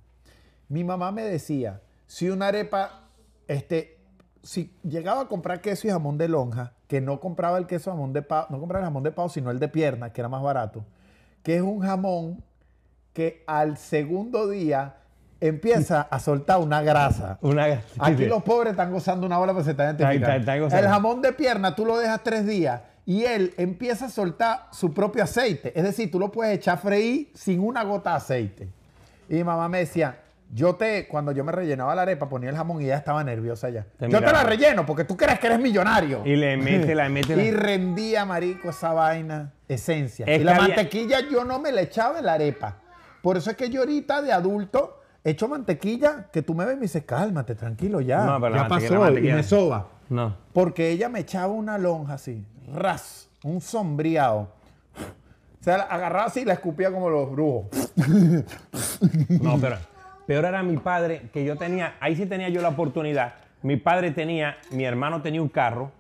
Mi 0.70 0.84
mamá 0.84 1.12
me 1.12 1.20
decía, 1.20 1.82
si 2.06 2.30
una 2.30 2.46
arepa, 2.46 3.02
este, 3.46 3.98
si 4.42 4.74
llegaba 4.84 5.20
a 5.20 5.28
comprar 5.28 5.60
queso 5.60 5.86
y 5.86 5.90
jamón 5.90 6.16
de 6.16 6.28
lonja, 6.28 6.72
que 6.86 7.02
no 7.02 7.20
compraba 7.20 7.58
el 7.58 7.66
queso 7.66 7.90
jamón 7.90 8.14
de 8.14 8.22
pavo, 8.22 8.46
no 8.48 8.58
compraba 8.58 8.84
el 8.84 8.86
jamón 8.86 9.02
de 9.02 9.10
pavo, 9.10 9.28
sino 9.28 9.50
el 9.50 9.58
de 9.58 9.68
pierna, 9.68 10.14
que 10.14 10.22
era 10.22 10.30
más 10.30 10.42
barato, 10.42 10.86
que 11.42 11.56
es 11.56 11.62
un 11.62 11.80
jamón 11.80 12.42
que 13.12 13.44
al 13.46 13.76
segundo 13.76 14.48
día 14.48 14.94
empieza 15.40 16.02
a 16.02 16.18
soltar 16.18 16.58
una 16.58 16.82
grasa. 16.82 17.38
Una, 17.40 17.80
Aquí 17.98 18.26
los 18.26 18.42
pobres 18.42 18.72
están 18.72 18.90
gozando 18.92 19.26
una 19.26 19.38
hora, 19.38 19.52
pues 19.52 19.64
se 19.64 19.72
están 19.72 19.96
identificando. 19.96 20.68
El 20.76 20.88
jamón 20.88 21.22
de 21.22 21.32
pierna 21.32 21.74
tú 21.74 21.84
lo 21.86 21.98
dejas 21.98 22.20
tres 22.22 22.46
días 22.46 22.80
y 23.06 23.24
él 23.24 23.54
empieza 23.56 24.06
a 24.06 24.08
soltar 24.10 24.66
su 24.72 24.92
propio 24.92 25.24
aceite. 25.24 25.72
Es 25.74 25.84
decir, 25.84 26.10
tú 26.10 26.18
lo 26.18 26.30
puedes 26.30 26.56
echar 26.56 26.74
a 26.74 26.78
freír 26.78 27.30
sin 27.34 27.60
una 27.60 27.82
gota 27.84 28.10
de 28.10 28.16
aceite. 28.16 28.68
Y 29.28 29.34
mi 29.34 29.44
mamá 29.44 29.68
me 29.68 29.78
decía, 29.78 30.18
yo 30.52 30.74
te, 30.74 31.06
cuando 31.06 31.32
yo 31.32 31.44
me 31.44 31.52
rellenaba 31.52 31.94
la 31.94 32.02
arepa, 32.02 32.28
ponía 32.28 32.50
el 32.50 32.56
jamón 32.56 32.80
y 32.80 32.86
ella 32.86 32.96
estaba 32.96 33.22
nerviosa 33.22 33.68
ya. 33.70 33.84
Te 33.98 34.08
yo 34.08 34.18
te 34.20 34.32
la 34.32 34.42
relleno 34.44 34.84
porque 34.86 35.04
tú 35.04 35.16
crees 35.16 35.38
que 35.38 35.46
eres 35.46 35.60
millonario. 35.60 36.22
Y 36.24 36.36
le 36.36 36.56
mete, 36.56 36.94
la 36.94 37.08
mete. 37.08 37.36
la- 37.36 37.42
Y 37.42 37.50
rendía, 37.50 38.24
marico, 38.24 38.70
esa 38.70 38.92
vaina, 38.92 39.52
esencia. 39.68 40.24
Es 40.26 40.40
y 40.40 40.44
la 40.44 40.52
había- 40.56 40.68
mantequilla 40.74 41.20
yo 41.30 41.44
no 41.44 41.58
me 41.60 41.70
la 41.70 41.82
echaba 41.82 42.18
en 42.18 42.26
la 42.26 42.32
arepa. 42.34 42.76
Por 43.22 43.36
eso 43.36 43.50
es 43.50 43.56
que 43.56 43.68
yo 43.68 43.80
ahorita 43.80 44.22
de 44.22 44.32
adulto 44.32 44.97
echo 45.24 45.48
mantequilla, 45.48 46.26
que 46.32 46.42
tú 46.42 46.54
me 46.54 46.64
ves 46.64 46.74
y 46.74 46.76
me 46.76 46.82
dices, 46.82 47.04
cálmate, 47.04 47.54
tranquilo 47.54 48.00
ya. 48.00 48.24
No, 48.24 48.40
pero 48.40 48.50
la 48.54 48.62
ya 48.62 48.68
mantequilla- 48.68 48.98
pasó 48.98 49.10
la 49.10 49.20
y 49.20 49.32
me 49.32 49.42
soba. 49.42 49.88
No. 50.08 50.36
Porque 50.52 50.90
ella 50.90 51.08
me 51.08 51.20
echaba 51.20 51.52
una 51.52 51.76
lonja 51.78 52.14
así, 52.14 52.44
ras, 52.72 53.28
un 53.44 53.60
sombreado. 53.60 54.48
O 55.60 55.64
sea, 55.64 55.78
la 55.78 55.84
agarraba 55.84 56.26
así 56.26 56.40
y 56.40 56.44
la 56.44 56.54
escupía 56.54 56.90
como 56.90 57.10
los 57.10 57.30
brujos. 57.30 57.66
No, 59.42 59.58
pero 59.58 59.76
peor 60.26 60.44
era 60.44 60.62
mi 60.62 60.76
padre, 60.76 61.28
que 61.32 61.44
yo 61.44 61.56
tenía, 61.56 61.96
ahí 62.00 62.16
sí 62.16 62.26
tenía 62.26 62.48
yo 62.48 62.62
la 62.62 62.68
oportunidad. 62.70 63.34
Mi 63.62 63.76
padre 63.76 64.12
tenía, 64.12 64.56
mi 64.70 64.84
hermano 64.84 65.20
tenía 65.20 65.42
un 65.42 65.48
carro, 65.48 65.90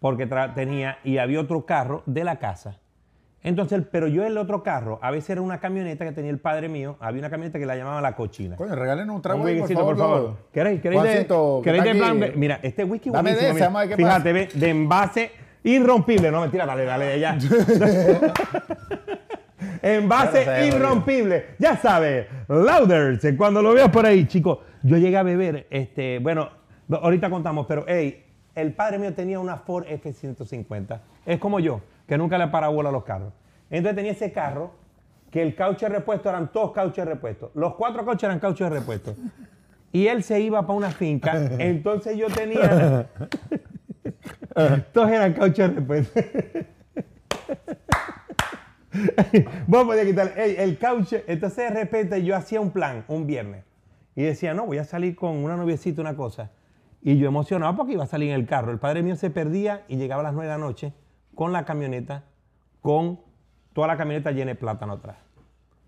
porque 0.00 0.26
tenía, 0.54 0.98
y 1.04 1.18
había 1.18 1.40
otro 1.40 1.66
carro 1.66 2.02
de 2.06 2.24
la 2.24 2.36
casa. 2.38 2.78
Entonces, 3.44 3.82
pero 3.90 4.06
yo 4.06 4.24
el 4.24 4.38
otro 4.38 4.62
carro, 4.62 5.00
a 5.02 5.10
veces 5.10 5.30
era 5.30 5.40
una 5.40 5.58
camioneta 5.58 6.04
que 6.04 6.12
tenía 6.12 6.30
el 6.30 6.38
padre 6.38 6.68
mío, 6.68 6.96
había 7.00 7.18
una 7.20 7.30
camioneta 7.30 7.58
que 7.58 7.66
la 7.66 7.74
llamaban 7.76 8.00
la 8.02 8.14
cochina. 8.14 8.54
Coño, 8.56 8.76
regálenos 8.76 9.16
un 9.16 9.22
trago 9.22 9.42
Un 9.42 9.58
por 9.58 9.68
favor. 9.68 9.84
por 9.84 9.96
favor. 9.98 10.36
¿Queréis, 10.52 10.80
queréis 10.80 11.02
Juancito, 11.02 11.60
queréis 11.64 11.84
de 11.84 11.94
plan. 11.96 12.20
B? 12.20 12.32
Mira, 12.36 12.60
este 12.62 12.84
whisky 12.84 13.10
Dame 13.10 13.34
de 13.34 13.50
ese, 13.50 13.68
mira. 13.68 13.96
Fíjate, 13.96 14.32
ve, 14.32 14.48
de 14.54 14.68
envase 14.70 15.32
irrompible. 15.64 16.30
No, 16.30 16.42
mentira, 16.42 16.66
dale, 16.66 16.84
dale, 16.84 17.14
envase 19.82 20.44
Ya 20.44 20.56
sé, 20.56 20.66
irrompible. 20.68 21.46
Ya 21.58 21.76
sabes, 21.76 22.26
Louders. 22.48 23.26
Cuando 23.36 23.60
lo 23.60 23.74
veas 23.74 23.90
por 23.90 24.06
ahí, 24.06 24.26
chicos. 24.26 24.58
Yo 24.84 24.96
llegué 24.96 25.16
a 25.16 25.22
beber, 25.22 25.66
este, 25.70 26.18
bueno, 26.18 26.48
ahorita 26.90 27.30
contamos, 27.30 27.66
pero 27.66 27.84
hey, 27.86 28.24
el 28.54 28.72
padre 28.72 28.98
mío 28.98 29.14
tenía 29.14 29.38
una 29.38 29.56
Ford 29.56 29.84
F-150. 29.88 31.00
Es 31.24 31.38
como 31.38 31.60
yo, 31.60 31.80
que 32.12 32.18
nunca 32.18 32.36
le 32.36 32.48
para 32.48 32.68
bola 32.68 32.90
a 32.90 32.92
los 32.92 33.04
carros. 33.04 33.32
Entonces 33.70 33.96
tenía 33.96 34.12
ese 34.12 34.32
carro 34.32 34.72
que 35.30 35.40
el 35.40 35.54
caucho 35.54 35.86
de 35.86 35.94
repuesto 35.94 36.28
eran 36.28 36.52
todos 36.52 36.72
cauchos 36.72 37.06
de 37.06 37.06
repuesto. 37.06 37.50
Los 37.54 37.74
cuatro 37.76 38.04
cauchos 38.04 38.24
eran 38.24 38.38
cauchos 38.38 38.70
de 38.70 38.80
repuesto. 38.80 39.16
Y 39.92 40.08
él 40.08 40.22
se 40.22 40.38
iba 40.38 40.60
para 40.60 40.74
una 40.74 40.90
finca. 40.90 41.32
Entonces 41.58 42.18
yo 42.18 42.26
tenía. 42.26 43.08
todos 44.92 45.10
eran 45.10 45.32
cauchos 45.32 45.70
de 45.70 45.74
repuesto. 45.74 46.20
Vos 49.66 49.86
podías 49.86 50.04
quitar 50.04 50.34
el, 50.36 50.56
el 50.56 50.76
caucho. 50.76 51.16
Entonces 51.26 51.70
de 51.70 51.70
repente 51.70 52.22
yo 52.22 52.36
hacía 52.36 52.60
un 52.60 52.72
plan 52.72 53.06
un 53.08 53.26
viernes. 53.26 53.64
Y 54.14 54.22
decía, 54.22 54.52
no, 54.52 54.66
voy 54.66 54.76
a 54.76 54.84
salir 54.84 55.16
con 55.16 55.38
una 55.38 55.56
noviecita, 55.56 56.02
una 56.02 56.14
cosa. 56.14 56.50
Y 57.00 57.16
yo 57.16 57.26
emocionado 57.26 57.74
porque 57.74 57.94
iba 57.94 58.04
a 58.04 58.06
salir 58.06 58.28
en 58.28 58.34
el 58.34 58.44
carro. 58.44 58.70
El 58.70 58.78
padre 58.78 59.02
mío 59.02 59.16
se 59.16 59.30
perdía 59.30 59.84
y 59.88 59.96
llegaba 59.96 60.20
a 60.20 60.24
las 60.24 60.34
9 60.34 60.46
de 60.46 60.58
la 60.58 60.58
noche 60.58 60.92
con 61.34 61.52
la 61.52 61.64
camioneta, 61.64 62.24
con 62.80 63.20
toda 63.72 63.86
la 63.88 63.96
camioneta 63.96 64.30
llena 64.32 64.50
de 64.52 64.54
plátano 64.56 64.94
atrás. 64.94 65.16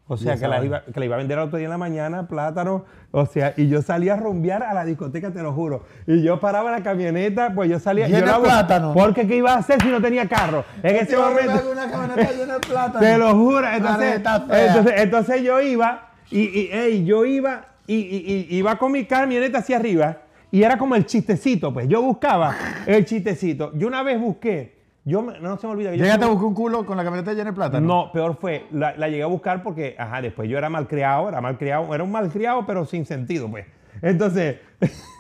O 0.07 0.19
sea, 0.19 0.37
que 0.37 0.47
la, 0.47 0.63
iba, 0.63 0.83
que 0.85 1.01
la 1.01 1.07
iba 1.07 1.15
a 1.15 1.19
vender 1.19 1.39
al 1.39 1.47
otro 1.47 1.57
día 1.57 1.65
en 1.65 1.71
la 1.71 1.79
mañana, 1.79 2.29
plátano. 2.29 2.85
O 3.11 3.25
sea, 3.25 3.55
y 3.57 3.69
yo 3.69 3.81
salía 3.81 4.13
a 4.13 4.17
rumbear 4.19 4.63
a 4.63 4.75
la 4.75 4.85
discoteca, 4.85 5.31
te 5.33 5.43
lo 5.43 5.55
juro. 5.55 5.85
Y 6.07 6.23
yo 6.23 6.39
paraba 6.41 6.71
la 6.71 6.83
camioneta, 6.83 7.55
pues 7.55 7.71
yo 7.71 7.79
salía. 7.79 8.07
Llena 8.07 8.19
yo 8.21 8.27
de 8.27 8.33
la- 8.33 8.39
plátano. 8.41 8.93
Porque 8.93 9.27
¿qué 9.27 9.37
iba 9.37 9.55
a 9.55 9.59
hacer 9.59 9.81
si 9.81 9.89
no 9.89 10.03
tenía 10.03 10.29
carro? 10.29 10.63
En 10.83 10.97
ese 10.97 11.17
momento. 11.17 11.71
una 11.73 11.91
camioneta 11.91 12.33
llena 12.33 12.55
de 12.55 12.61
plátano. 12.61 13.01
Te 13.01 13.17
lo 13.17 13.35
juro. 13.35 13.67
Entonces, 13.67 14.15
entonces, 14.17 14.93
entonces 14.97 15.43
yo 15.43 15.61
iba 15.63 16.11
y, 16.31 16.41
y, 16.41 16.69
ey, 16.71 17.05
yo 17.07 17.25
iba 17.25 17.65
y, 17.87 17.95
y- 17.95 18.47
y- 18.51 18.57
iba 18.59 18.77
con 18.77 18.93
mi 18.93 19.07
camioneta 19.07 19.59
hacia 19.61 19.77
arriba 19.77 20.19
y 20.51 20.63
era 20.65 20.77
como 20.77 20.97
el 20.97 21.07
chistecito, 21.07 21.73
pues. 21.73 21.89
Yo 21.89 22.03
buscaba 22.03 22.55
el 22.87 23.07
chistecito. 23.07 23.73
Yo 23.75 23.87
una 23.87 24.03
vez 24.03 24.21
busqué, 24.21 24.74
yo 25.05 25.23
me- 25.23 25.39
no 25.41 25.57
se 25.59 25.67
me 25.67 25.73
olvida 25.75 25.91
que 25.91 25.99
yo 25.99 26.05
Llegaste 26.05 26.25
a 26.25 26.29
buscar 26.29 26.47
un 26.47 26.55
culo 26.55 26.87
con 26.87 26.97
la 26.97 27.05
camioneta 27.05 27.33
llena 27.33 27.51
de 27.51 27.53
plátano. 27.57 27.87
no, 27.87 28.13
peor 28.13 28.37
fue, 28.41 28.67
la, 28.73 28.97
la 28.97 29.09
llegué 29.09 29.23
a 29.23 29.27
buscar 29.27 29.63
porque, 29.63 29.95
ajá, 29.99 30.21
después 30.23 30.49
yo 30.49 30.57
era 30.59 30.69
malcriado, 30.71 31.29
era 31.29 31.41
malcriado, 31.41 31.95
era 31.95 32.03
un 32.05 32.11
malcriado, 32.13 32.65
pero 32.67 32.85
sin 32.87 33.05
sentido, 33.07 33.51
pues. 33.51 33.67
Entonces, 34.03 34.59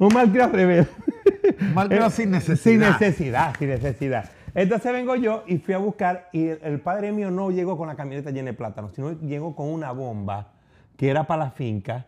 Un 0.00 0.08
malcriado 0.12 0.50
rebelde. 0.52 0.88
Malcriado 1.72 2.08
Eh, 2.08 2.10
sin 2.10 2.30
necesidad. 2.32 2.58
Sin 2.58 2.80
necesidad, 2.80 3.54
sin 3.58 3.68
necesidad. 3.68 4.30
Entonces 4.54 4.92
vengo 4.92 5.14
yo 5.14 5.44
y 5.46 5.58
fui 5.58 5.72
a 5.74 5.78
buscar 5.78 6.28
y 6.32 6.48
el, 6.48 6.58
el 6.64 6.80
padre 6.80 7.12
mío 7.12 7.30
no 7.30 7.50
llegó 7.52 7.76
con 7.76 7.86
la 7.86 7.94
camioneta 7.94 8.30
llena 8.32 8.50
de 8.50 8.54
plátanos, 8.54 8.92
sino 8.94 9.12
llegó 9.20 9.54
con 9.54 9.68
una 9.68 9.92
bomba 9.92 10.48
que 10.96 11.08
era 11.10 11.28
para 11.28 11.44
la 11.44 11.50
finca, 11.52 12.06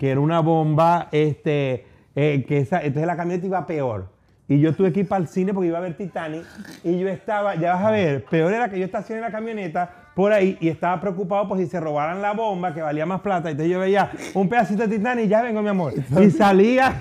que 0.00 0.10
era 0.10 0.18
una 0.18 0.40
bomba, 0.40 1.08
este, 1.12 1.86
eh, 2.16 2.44
que 2.48 2.58
esa, 2.58 2.78
entonces 2.82 3.06
la 3.06 3.16
camioneta 3.16 3.46
iba 3.46 3.66
peor. 3.66 4.08
Y 4.52 4.60
yo 4.60 4.74
tuve 4.74 4.92
que 4.92 5.00
ir 5.00 5.08
para 5.08 5.22
el 5.22 5.28
cine 5.28 5.54
porque 5.54 5.68
iba 5.68 5.78
a 5.78 5.80
ver 5.80 5.96
Titanic 5.96 6.44
y 6.84 6.98
yo 6.98 7.08
estaba, 7.08 7.54
ya 7.54 7.72
vas 7.72 7.84
a 7.86 7.90
ver, 7.90 8.22
peor 8.24 8.52
era 8.52 8.68
que 8.68 8.78
yo 8.78 8.84
estacioné 8.84 9.22
la 9.22 9.30
camioneta 9.30 9.90
por 10.14 10.30
ahí 10.30 10.58
y 10.60 10.68
estaba 10.68 11.00
preocupado 11.00 11.48
por 11.48 11.56
si 11.56 11.66
se 11.66 11.80
robaran 11.80 12.20
la 12.20 12.32
bomba 12.32 12.74
que 12.74 12.82
valía 12.82 13.06
más 13.06 13.22
plata. 13.22 13.50
Entonces 13.50 13.72
yo 13.72 13.80
veía 13.80 14.10
un 14.34 14.50
pedacito 14.50 14.86
de 14.86 14.98
Titanic 14.98 15.24
y 15.24 15.28
ya 15.28 15.40
vengo 15.40 15.62
mi 15.62 15.70
amor. 15.70 15.94
Y 16.20 16.30
salía 16.30 17.00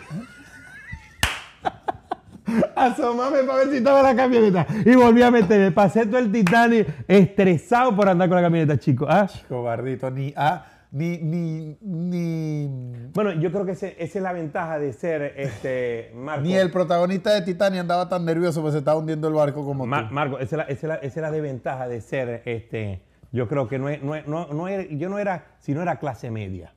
asomarme 2.75 3.39
para 3.43 3.59
ver 3.59 3.69
si 3.69 3.77
estaba 3.77 4.01
la 4.01 4.15
camioneta. 4.15 4.65
Y 4.85 4.95
volví 4.95 5.21
a 5.21 5.29
meterme. 5.29 5.71
Pasé 5.71 6.05
todo 6.05 6.19
el 6.19 6.31
Titanic 6.31 6.87
estresado 7.05 7.93
por 7.93 8.07
andar 8.07 8.29
con 8.29 8.37
la 8.37 8.43
camioneta, 8.43 8.77
chicos. 8.77 9.09
¿Ah? 9.11 9.27
Cobardito, 9.49 10.09
ni 10.09 10.33
ah, 10.37 10.63
ni, 10.91 11.17
ni, 11.19 11.77
ni, 11.81 13.09
Bueno, 13.13 13.31
yo 13.33 13.51
creo 13.51 13.65
que 13.65 13.71
ese- 13.71 13.95
esa 13.97 14.19
es 14.19 14.23
la 14.23 14.33
ventaja 14.33 14.77
de 14.77 14.91
ser 14.93 15.33
este, 15.37 16.11
Marco. 16.15 16.41
ni 16.43 16.53
el 16.55 16.69
protagonista 16.71 17.33
de 17.33 17.41
Titania 17.43 17.81
andaba 17.81 18.09
tan 18.09 18.25
nervioso 18.25 18.61
porque 18.61 18.73
se 18.73 18.77
estaba 18.79 18.97
hundiendo 18.97 19.27
el 19.29 19.33
barco 19.33 19.63
como 19.65 19.83
tú. 19.85 19.89
Marco, 19.89 20.39
esa 20.39 20.43
es, 20.43 20.51
la, 20.57 20.63
esa 20.63 20.73
es 20.73 20.83
la- 20.83 20.95
esa 20.95 21.05
es 21.07 21.21
la 21.21 21.31
desventaja 21.31 21.87
de 21.87 22.01
ser, 22.01 22.41
este, 22.45 23.01
yo 23.31 23.47
creo 23.47 23.67
que 23.69 23.79
no 23.79 23.87
es, 23.89 24.03
no 24.03 24.15
no- 24.27 24.47
no 24.53 24.67
era- 24.67 24.83
yo 24.89 25.07
no 25.09 25.17
era, 25.17 25.45
si 25.59 25.73
no 25.73 25.81
era 25.81 25.97
clase 25.97 26.29
media. 26.29 26.73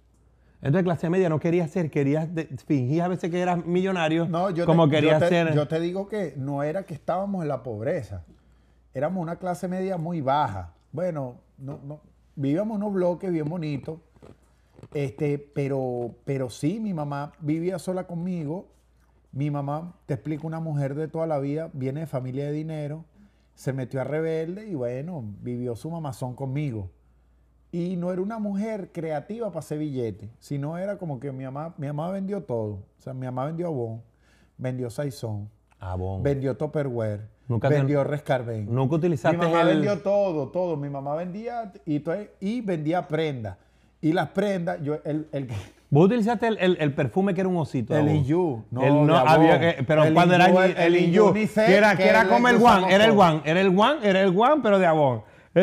Entonces 0.62 0.84
clase 0.84 1.10
media 1.10 1.28
no 1.28 1.40
quería 1.40 1.66
ser, 1.68 1.90
querías 1.90 2.28
fingir 2.66 3.02
a 3.02 3.08
veces 3.08 3.30
que 3.30 3.38
eras 3.40 3.66
millonario, 3.66 4.26
No, 4.28 4.48
yo 4.50 4.64
como 4.64 4.88
te, 4.88 4.94
querías 4.94 5.20
yo 5.20 5.28
te- 5.28 5.34
ser. 5.34 5.54
yo 5.54 5.68
te 5.68 5.80
digo 5.80 6.08
que 6.08 6.34
no 6.36 6.62
era 6.62 6.84
que 6.84 6.94
estábamos 6.94 7.42
en 7.42 7.48
la 7.48 7.62
pobreza. 7.62 8.24
Éramos 8.94 9.20
una 9.22 9.36
clase 9.36 9.66
media 9.68 9.96
muy 9.98 10.20
baja. 10.20 10.72
Bueno, 10.92 11.40
no, 11.58 11.80
no, 11.84 12.00
vivíamos 12.36 12.76
unos 12.76 12.92
bloques 12.92 13.30
bien 13.30 13.48
bonitos. 13.48 13.98
Este, 14.92 15.38
pero, 15.38 16.14
pero 16.24 16.50
sí, 16.50 16.80
mi 16.80 16.94
mamá 16.94 17.32
vivía 17.40 17.78
sola 17.78 18.06
conmigo. 18.06 18.68
Mi 19.32 19.50
mamá, 19.50 19.96
te 20.06 20.14
explico, 20.14 20.46
una 20.46 20.60
mujer 20.60 20.94
de 20.94 21.08
toda 21.08 21.26
la 21.26 21.40
vida, 21.40 21.70
viene 21.72 22.00
de 22.00 22.06
familia 22.06 22.46
de 22.46 22.52
dinero, 22.52 23.04
se 23.54 23.72
metió 23.72 24.00
a 24.00 24.04
rebelde 24.04 24.68
y 24.68 24.74
bueno, 24.74 25.24
vivió 25.42 25.74
su 25.74 25.90
mamazón 25.90 26.34
conmigo. 26.34 26.90
Y 27.72 27.96
no 27.96 28.12
era 28.12 28.22
una 28.22 28.38
mujer 28.38 28.92
creativa 28.92 29.48
para 29.48 29.58
hacer 29.58 29.80
billetes, 29.80 30.30
sino 30.38 30.78
era 30.78 30.98
como 30.98 31.18
que 31.18 31.32
mi 31.32 31.42
mamá, 31.42 31.74
mi 31.76 31.88
mamá 31.88 32.12
vendió 32.12 32.44
todo. 32.44 32.74
O 32.74 33.00
sea, 33.00 33.12
mi 33.12 33.26
mamá 33.26 33.46
vendió 33.46 33.66
Avon, 33.66 34.02
vendió 34.56 34.90
Saison, 34.90 35.50
bon. 35.98 36.22
vendió 36.22 36.56
Tupperware, 36.56 37.28
Nunca 37.46 37.68
vendió 37.68 38.04
Rescarben. 38.04 38.74
Nunca 38.74 38.96
utilizaste 38.96 39.36
Mi 39.36 39.44
mamá 39.44 39.60
el- 39.62 39.68
vendió 39.68 39.98
todo, 40.00 40.48
todo. 40.48 40.76
Mi 40.76 40.88
mamá 40.88 41.14
vendía 41.14 41.72
y, 41.84 42.02
y 42.40 42.60
vendía 42.62 43.06
prendas. 43.06 43.56
Y 44.00 44.12
las 44.12 44.28
prendas, 44.30 44.80
yo, 44.82 44.98
el, 45.04 45.28
el, 45.32 45.48
Vos 45.90 46.06
utilizaste 46.06 46.46
el, 46.48 46.58
el- 46.58 46.76
el 46.80 46.94
perfume 46.94 47.34
que 47.34 47.40
era 47.42 47.48
un 47.48 47.56
osito. 47.56 47.96
el. 47.96 48.08
Inyu. 48.08 48.64
No, 48.70 48.82
El 48.82 49.06
no, 49.06 49.16
había 49.16 49.76
pero 49.86 50.04
El 50.04 50.14
cuando 50.14 50.34
era 50.34 50.48
Inyu, 50.48 50.60
el, 50.60 50.96
Inyu, 50.96 51.32
que 51.32 51.76
era, 51.76 51.96
que 51.96 52.08
era 52.08 52.26
como 52.28 52.48
el 52.48 52.56
One, 52.56 52.92
era 52.94 53.04
el. 53.04 53.12
One, 53.12 53.42
era 53.44 53.60
el 53.60 53.68
One, 53.68 53.98
era 54.02 54.20
el 54.22 54.28
One, 54.36 54.60
pero 54.62 54.78
de 54.78 54.86
Avon. 54.86 55.22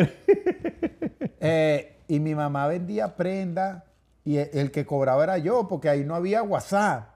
Eh, 1.44 1.96
y 2.08 2.20
mi 2.20 2.34
mamá 2.34 2.66
vendía 2.68 3.16
prenda 3.16 3.84
y 4.24 4.36
el, 4.36 4.48
el 4.52 4.70
que 4.70 4.86
cobraba 4.86 5.24
era 5.24 5.38
yo, 5.38 5.66
porque 5.68 5.88
ahí 5.88 6.04
no 6.04 6.14
había 6.14 6.42
WhatsApp, 6.42 7.08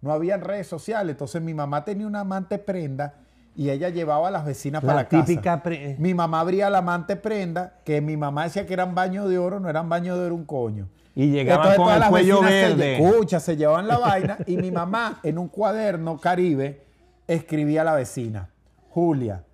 no 0.00 0.12
había 0.12 0.36
redes 0.38 0.66
sociales. 0.66 1.12
Entonces 1.12 1.40
mi 1.40 1.54
mamá 1.54 1.84
tenía 1.84 2.06
una 2.06 2.20
amante 2.20 2.58
prenda 2.58 3.14
y 3.56 3.70
ella 3.70 3.88
llevaba 3.88 4.28
a 4.28 4.30
las 4.30 4.44
vecinas 4.44 4.82
La 4.82 4.86
para 4.88 5.02
la 5.02 5.08
casa. 5.08 5.24
típica 5.26 5.62
pre- 5.62 5.96
Mi 5.98 6.12
mamá 6.14 6.40
abría 6.40 6.70
la 6.70 6.78
amante 6.78 7.16
prenda, 7.16 7.74
que 7.84 8.00
mi 8.00 8.16
mamá 8.16 8.44
decía 8.44 8.66
que 8.66 8.72
eran 8.74 8.94
baños 8.94 9.28
de 9.28 9.38
oro, 9.38 9.60
no 9.60 9.68
eran 9.70 9.88
baños 9.88 10.18
de 10.18 10.26
oro 10.26 10.34
un 10.34 10.44
coño. 10.44 10.88
Y 11.14 11.30
llegaban 11.30 11.68
Entonces, 11.72 11.76
con 11.76 11.84
todas 11.86 11.94
el 11.96 12.00
las 12.00 12.10
cuello 12.10 12.40
vecinas 12.40 12.50
se- 12.70 12.74
verde. 12.76 13.04
escucha, 13.06 13.40
se 13.40 13.56
llevaban 13.56 13.86
la 13.86 13.98
vaina 13.98 14.38
y 14.46 14.56
mi 14.56 14.70
mamá 14.72 15.20
en 15.22 15.38
un 15.38 15.46
cuaderno 15.48 16.18
caribe 16.18 16.82
escribía 17.28 17.82
a 17.82 17.84
la 17.84 17.94
vecina, 17.94 18.50
Julia, 18.90 19.44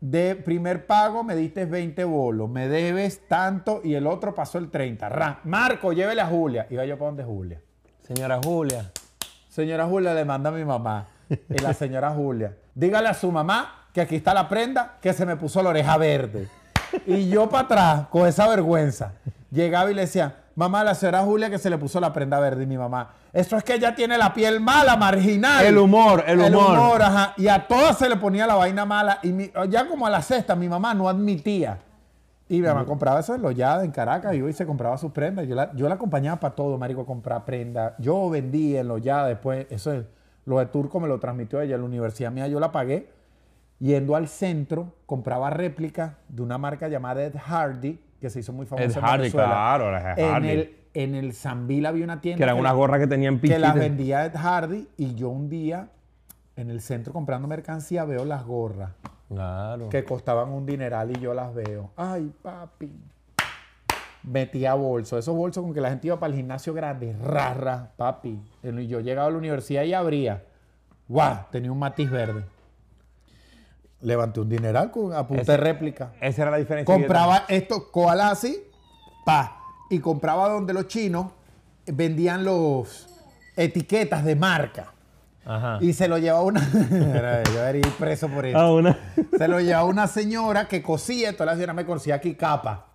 de 0.00 0.34
primer 0.34 0.86
pago 0.86 1.22
me 1.24 1.34
diste 1.36 1.64
20 1.64 2.04
bolos, 2.04 2.50
me 2.50 2.68
debes 2.68 3.26
tanto 3.28 3.80
y 3.82 3.94
el 3.94 4.06
otro 4.06 4.34
pasó 4.34 4.58
el 4.58 4.70
30. 4.70 5.08
Ra, 5.08 5.40
Marco, 5.44 5.92
llévele 5.92 6.20
a 6.20 6.26
Julia. 6.26 6.66
Iba 6.68 6.84
yo 6.84 6.98
para 6.98 7.10
donde 7.10 7.24
Julia. 7.24 7.60
Señora 8.02 8.38
Julia. 8.44 8.90
Señora 9.48 9.86
Julia 9.86 10.12
le 10.12 10.24
manda 10.24 10.50
a 10.50 10.52
mi 10.52 10.64
mamá. 10.64 11.06
Y 11.30 11.58
la 11.62 11.72
señora 11.72 12.10
Julia, 12.10 12.54
dígale 12.74 13.08
a 13.08 13.14
su 13.14 13.30
mamá 13.30 13.86
que 13.92 14.00
aquí 14.00 14.16
está 14.16 14.34
la 14.34 14.48
prenda 14.48 14.94
que 15.00 15.12
se 15.12 15.24
me 15.26 15.36
puso 15.36 15.62
la 15.62 15.70
oreja 15.70 15.96
verde. 15.96 16.48
Y 17.06 17.28
yo 17.28 17.48
para 17.48 17.64
atrás, 17.64 18.06
con 18.10 18.26
esa 18.26 18.46
vergüenza, 18.48 19.12
llegaba 19.50 19.90
y 19.90 19.94
le 19.94 20.02
decía, 20.02 20.36
mamá, 20.54 20.84
la 20.84 20.94
señora 20.94 21.22
Julia 21.22 21.50
que 21.50 21.58
se 21.58 21.68
le 21.70 21.78
puso 21.78 21.98
la 22.00 22.12
prenda 22.12 22.38
verde. 22.40 22.64
Y 22.64 22.66
mi 22.66 22.76
mamá, 22.78 23.10
eso 23.32 23.56
es 23.56 23.64
que 23.64 23.74
ella 23.74 23.94
tiene 23.94 24.16
la 24.18 24.32
piel 24.32 24.60
mala, 24.60 24.96
marginal. 24.96 25.64
El 25.64 25.78
humor, 25.78 26.24
el 26.26 26.40
humor. 26.76 27.02
ajá. 27.02 27.34
Y 27.36 27.48
a 27.48 27.66
todas 27.66 27.98
se 27.98 28.08
le 28.08 28.16
ponía 28.16 28.46
la 28.46 28.54
vaina 28.56 28.84
mala. 28.84 29.18
Y 29.22 29.32
mi- 29.32 29.50
ya 29.68 29.88
como 29.88 30.06
a 30.06 30.10
la 30.10 30.22
sexta, 30.22 30.54
mi 30.54 30.68
mamá 30.68 30.94
no 30.94 31.08
admitía. 31.08 31.78
Y 32.48 32.60
mi 32.60 32.66
mamá 32.66 32.84
compraba 32.84 33.20
eso 33.20 33.34
en 33.34 33.42
Lollada, 33.42 33.84
en 33.84 33.90
Caracas, 33.90 34.34
y 34.34 34.42
hoy 34.42 34.52
se 34.52 34.66
compraba 34.66 34.98
sus 34.98 35.10
prendas. 35.12 35.48
Yo 35.48 35.54
la, 35.54 35.72
yo 35.74 35.88
la 35.88 35.94
acompañaba 35.94 36.38
para 36.38 36.54
todo, 36.54 36.76
marico, 36.78 37.00
a 37.00 37.06
comprar 37.06 37.44
prendas. 37.44 37.94
Yo 37.98 38.28
vendía 38.28 38.80
en 38.82 38.88
Lollada 38.88 39.28
después, 39.28 39.66
eso 39.70 39.92
es, 39.92 40.04
lo 40.46 40.58
de 40.58 40.66
Turco 40.66 41.00
me 41.00 41.08
lo 41.08 41.18
transmitió 41.20 41.60
ella, 41.60 41.76
la 41.78 41.84
universidad 41.84 42.30
mía 42.32 42.46
yo 42.48 42.60
la 42.60 42.72
pagué. 42.72 43.08
Yendo 43.80 44.14
al 44.16 44.28
centro, 44.28 44.94
compraba 45.04 45.50
réplicas 45.50 46.12
de 46.28 46.42
una 46.42 46.58
marca 46.58 46.88
llamada 46.88 47.24
Ed 47.24 47.34
Hardy, 47.36 47.98
que 48.20 48.30
se 48.30 48.40
hizo 48.40 48.52
muy 48.52 48.66
famosa 48.66 48.84
Ed 48.86 48.96
en 48.96 49.02
Hardy, 49.02 49.18
Venezuela. 49.18 49.46
claro, 49.48 49.90
la 49.90 50.12
Ed 50.12 50.18
En 50.18 50.30
Hardy. 50.32 50.48
el, 50.48 50.76
en 50.94 51.14
el 51.16 51.32
Sambil 51.32 51.84
había 51.86 52.04
una 52.04 52.20
tienda 52.20 52.36
Que 52.38 52.44
eran 52.44 52.58
unas 52.58 52.72
gorras 52.74 53.00
que 53.00 53.06
tenían 53.08 53.40
que 53.40 53.58
las 53.58 53.74
vendía 53.74 54.24
Ed 54.26 54.34
Hardy 54.36 54.88
y 54.96 55.14
yo 55.16 55.28
un 55.28 55.48
día 55.48 55.88
en 56.56 56.70
el 56.70 56.80
centro 56.80 57.12
comprando 57.12 57.48
mercancía 57.48 58.04
veo 58.04 58.24
las 58.24 58.44
gorras 58.46 58.92
Claro. 59.28 59.88
que 59.88 60.04
costaban 60.04 60.50
un 60.50 60.64
dineral 60.66 61.10
y 61.10 61.20
yo 61.20 61.34
las 61.34 61.52
veo. 61.52 61.90
Ay, 61.96 62.32
papi. 62.42 62.92
Metía 64.24 64.72
bolsos, 64.74 65.18
esos 65.18 65.34
bolsos 65.36 65.62
con 65.62 65.74
que 65.74 65.80
la 65.82 65.90
gente 65.90 66.06
iba 66.06 66.18
para 66.18 66.30
el 66.32 66.36
gimnasio 66.36 66.72
grande, 66.72 67.14
rara, 67.22 67.92
papi. 67.96 68.40
Y 68.62 68.86
yo 68.86 69.00
llegaba 69.00 69.28
a 69.28 69.30
la 69.30 69.36
universidad 69.36 69.82
y 69.82 69.92
abría. 69.92 70.42
¡Guau! 71.08 71.40
Tenía 71.50 71.70
un 71.70 71.78
matiz 71.78 72.10
verde. 72.10 72.44
Levanté 74.00 74.40
un 74.40 74.48
dineral 74.48 74.90
con 74.90 75.12
apunte 75.12 75.42
Ese- 75.42 75.52
de 75.52 75.58
réplica. 75.58 76.12
Esa 76.20 76.42
era 76.42 76.50
la 76.50 76.56
diferencia. 76.58 76.94
Compraba 76.94 77.44
estos 77.48 77.84
koalas 77.84 78.32
así, 78.32 78.62
pa. 79.24 79.58
Y 79.90 79.98
compraba 80.00 80.48
donde 80.48 80.72
los 80.72 80.88
chinos 80.88 81.26
vendían 81.86 82.44
los 82.44 83.06
etiquetas 83.56 84.24
de 84.24 84.36
marca. 84.36 84.92
Ajá. 85.46 85.78
Y 85.82 85.92
se 85.92 86.08
lo 86.08 86.16
llevaba 86.16 86.42
una. 86.42 86.60
Era- 86.90 87.42
yo 87.44 87.76
ir 87.78 87.86
preso 87.98 88.28
por 88.28 88.46
eso. 88.46 88.58
Ah, 88.58 88.72
una. 88.72 88.98
Se 89.38 89.48
lo 89.48 89.60
llevaba 89.60 89.84
una 89.84 90.06
señora 90.06 90.66
que 90.68 90.82
cosía, 90.82 91.28
entonces 91.28 91.46
la 91.46 91.52
señora 91.54 91.74
me 91.74 91.84
conocía 91.84 92.14
aquí 92.14 92.34
capa. 92.34 92.86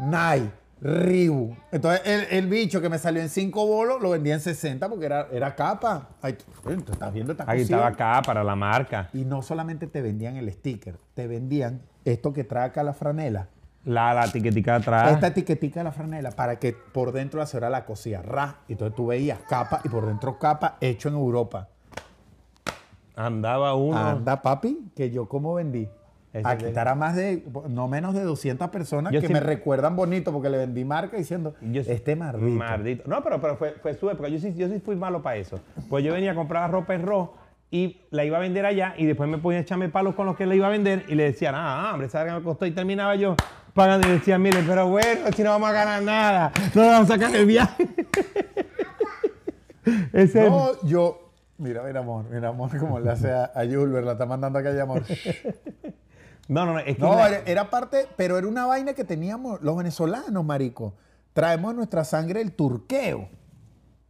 Nai, 0.00 0.50
Ribu. 0.80 1.54
Entonces 1.70 2.00
el, 2.06 2.26
el 2.30 2.46
bicho 2.46 2.80
que 2.80 2.88
me 2.88 2.98
salió 2.98 3.20
en 3.20 3.28
5 3.28 3.66
bolos 3.66 4.00
lo 4.00 4.10
vendía 4.10 4.32
en 4.32 4.40
60 4.40 4.88
porque 4.88 5.04
era, 5.04 5.28
era 5.30 5.54
capa. 5.54 6.08
Ay, 6.22 6.32
tú, 6.32 6.82
tú 6.82 6.92
estás 6.92 7.12
viendo 7.12 7.32
esta 7.32 7.44
Aquí 7.46 7.60
estaba 7.60 7.88
acá 7.88 8.22
para 8.24 8.42
la 8.42 8.56
marca. 8.56 9.10
Y 9.12 9.26
no 9.26 9.42
solamente 9.42 9.86
te 9.86 10.00
vendían 10.00 10.36
el 10.36 10.50
sticker, 10.50 10.96
te 11.12 11.26
vendían 11.26 11.82
esto 12.06 12.32
que 12.32 12.44
trae 12.44 12.68
acá 12.68 12.82
la 12.82 12.94
franela. 12.94 13.48
La, 13.84 14.14
la 14.14 14.24
etiquetica 14.24 14.76
atrás. 14.76 15.12
Esta 15.12 15.26
etiquetica 15.26 15.80
de 15.80 15.84
la 15.84 15.92
franela 15.92 16.30
para 16.30 16.58
que 16.58 16.72
por 16.72 17.12
dentro 17.12 17.40
la 17.40 17.46
señora 17.46 17.68
la 17.68 17.84
cosía. 17.84 18.22
Ra. 18.22 18.60
Y 18.68 18.72
entonces 18.72 18.96
tú 18.96 19.08
veías 19.08 19.38
capa 19.48 19.82
y 19.84 19.90
por 19.90 20.06
dentro 20.06 20.38
capa 20.38 20.78
hecho 20.80 21.10
en 21.10 21.14
Europa. 21.14 21.68
Andaba 23.16 23.74
uno. 23.74 23.98
Anda, 23.98 24.40
papi, 24.40 24.92
que 24.96 25.10
yo 25.10 25.28
como 25.28 25.52
vendí. 25.52 25.90
A 26.44 26.56
quitar 26.56 26.86
a 26.86 26.94
más 26.94 27.16
de, 27.16 27.42
no 27.68 27.88
menos 27.88 28.14
de 28.14 28.22
200 28.22 28.70
personas 28.70 29.12
Yo 29.12 29.20
que 29.20 29.28
me 29.28 29.40
recuerdan 29.40 29.96
bonito 29.96 30.32
porque 30.32 30.48
le 30.48 30.58
vendí 30.58 30.84
marca 30.84 31.16
diciendo, 31.16 31.54
Yo 31.60 31.82
este 31.84 32.14
mardito. 32.14 32.56
Mardito. 32.56 33.08
No, 33.08 33.22
pero, 33.22 33.40
pero 33.40 33.56
fue, 33.56 33.72
fue 33.82 33.94
su 33.94 34.08
época. 34.10 34.28
Yo 34.28 34.38
sí, 34.38 34.54
yo 34.54 34.68
sí 34.68 34.78
fui 34.78 34.94
malo 34.94 35.22
para 35.22 35.36
eso. 35.36 35.58
Pues 35.88 36.04
yo 36.04 36.12
venía 36.12 36.32
a 36.32 36.34
comprar 36.36 36.70
ropa 36.70 36.94
en 36.94 37.02
rojo 37.02 37.36
y 37.70 38.00
la 38.10 38.24
iba 38.24 38.36
a 38.36 38.40
vender 38.40 38.64
allá 38.66 38.94
y 38.96 39.06
después 39.06 39.28
me 39.28 39.38
ponía 39.38 39.58
a 39.58 39.62
echarme 39.62 39.88
palos 39.88 40.14
con 40.14 40.26
los 40.26 40.36
que 40.36 40.46
la 40.46 40.54
iba 40.54 40.66
a 40.66 40.70
vender 40.70 41.04
y 41.08 41.14
le 41.14 41.24
decían, 41.24 41.54
ah, 41.56 41.90
hombre, 41.92 42.06
esa 42.06 42.24
que 42.24 42.32
me 42.32 42.42
costó 42.42 42.66
y 42.66 42.72
terminaba 42.72 43.14
yo 43.16 43.34
pagando 43.74 44.08
y 44.08 44.12
decían, 44.12 44.42
mire, 44.42 44.62
pero 44.66 44.88
bueno, 44.88 45.20
si 45.34 45.42
no 45.42 45.50
vamos 45.50 45.70
a 45.70 45.72
ganar 45.72 46.02
nada, 46.02 46.52
no 46.74 46.82
vamos 46.82 47.10
a 47.10 47.14
sacar 47.14 47.34
el 47.34 47.46
viaje. 47.46 47.88
No, 50.34 50.80
yo, 50.82 51.32
mira, 51.58 51.82
mira 51.82 52.00
amor, 52.00 52.26
mira 52.30 52.48
amor, 52.48 52.76
como 52.78 53.00
le 53.00 53.10
hace 53.10 53.32
a, 53.32 53.50
a 53.54 53.64
Julber, 53.64 54.04
la 54.04 54.12
está 54.12 54.26
mandando 54.26 54.58
acá 54.58 54.80
amor. 54.80 55.02
no, 56.50 56.66
no, 56.66 56.72
no, 56.74 56.78
es 56.80 56.96
que 56.96 57.02
No, 57.02 57.24
era, 57.24 57.42
era 57.46 57.70
parte, 57.70 58.08
pero 58.16 58.36
era 58.36 58.46
una 58.48 58.66
vaina 58.66 58.92
que 58.92 59.04
teníamos 59.04 59.62
los 59.62 59.76
venezolanos, 59.76 60.44
marico. 60.44 60.94
Traemos 61.32 61.70
en 61.70 61.76
nuestra 61.76 62.04
sangre 62.04 62.40
el 62.40 62.52
turqueo. 62.52 63.28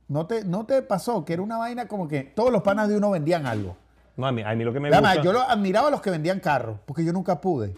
¿No 0.08 0.26
te, 0.26 0.44
¿No 0.44 0.64
te 0.64 0.80
pasó 0.82 1.24
que 1.24 1.34
era 1.34 1.42
una 1.42 1.58
vaina 1.58 1.86
como 1.86 2.08
que 2.08 2.22
todos 2.22 2.50
los 2.50 2.62
panas 2.62 2.88
de 2.88 2.96
uno 2.96 3.10
vendían 3.10 3.46
algo? 3.46 3.76
No, 4.16 4.26
a 4.26 4.32
mí, 4.32 4.42
a 4.42 4.54
mí 4.54 4.64
lo 4.64 4.72
que 4.72 4.80
me 4.80 4.88
Además, 4.88 5.16
gusta... 5.16 5.24
yo 5.24 5.32
lo 5.32 5.40
admiraba 5.42 5.88
a 5.88 5.90
los 5.90 6.00
que 6.00 6.10
vendían 6.10 6.40
carros, 6.40 6.78
porque 6.86 7.04
yo 7.04 7.12
nunca 7.12 7.40
pude. 7.40 7.76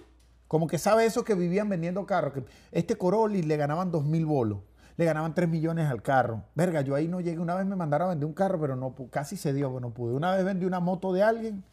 Como 0.48 0.66
que 0.66 0.78
sabe 0.78 1.06
eso 1.06 1.24
que 1.24 1.34
vivían 1.34 1.68
vendiendo 1.68 2.06
carros. 2.06 2.32
Que 2.32 2.44
este 2.70 2.96
Corolli 2.96 3.42
le 3.42 3.56
ganaban 3.56 3.90
dos 3.90 4.04
mil 4.04 4.26
bolos. 4.26 4.58
Le 4.96 5.06
ganaban 5.06 5.34
3 5.34 5.48
millones 5.48 5.90
al 5.90 6.02
carro. 6.02 6.44
Verga, 6.54 6.82
yo 6.82 6.94
ahí 6.94 7.08
no 7.08 7.20
llegué. 7.20 7.38
Una 7.38 7.54
vez 7.54 7.64
me 7.64 7.76
mandaron 7.76 8.08
a 8.08 8.10
vender 8.10 8.26
un 8.26 8.34
carro, 8.34 8.60
pero 8.60 8.76
no 8.76 8.94
casi 9.10 9.36
se 9.36 9.54
dio, 9.54 9.68
pero 9.68 9.80
no 9.80 9.90
pude. 9.90 10.14
Una 10.14 10.32
vez 10.32 10.44
vendí 10.44 10.66
una 10.66 10.80
moto 10.80 11.14
de 11.14 11.22
alguien 11.22 11.64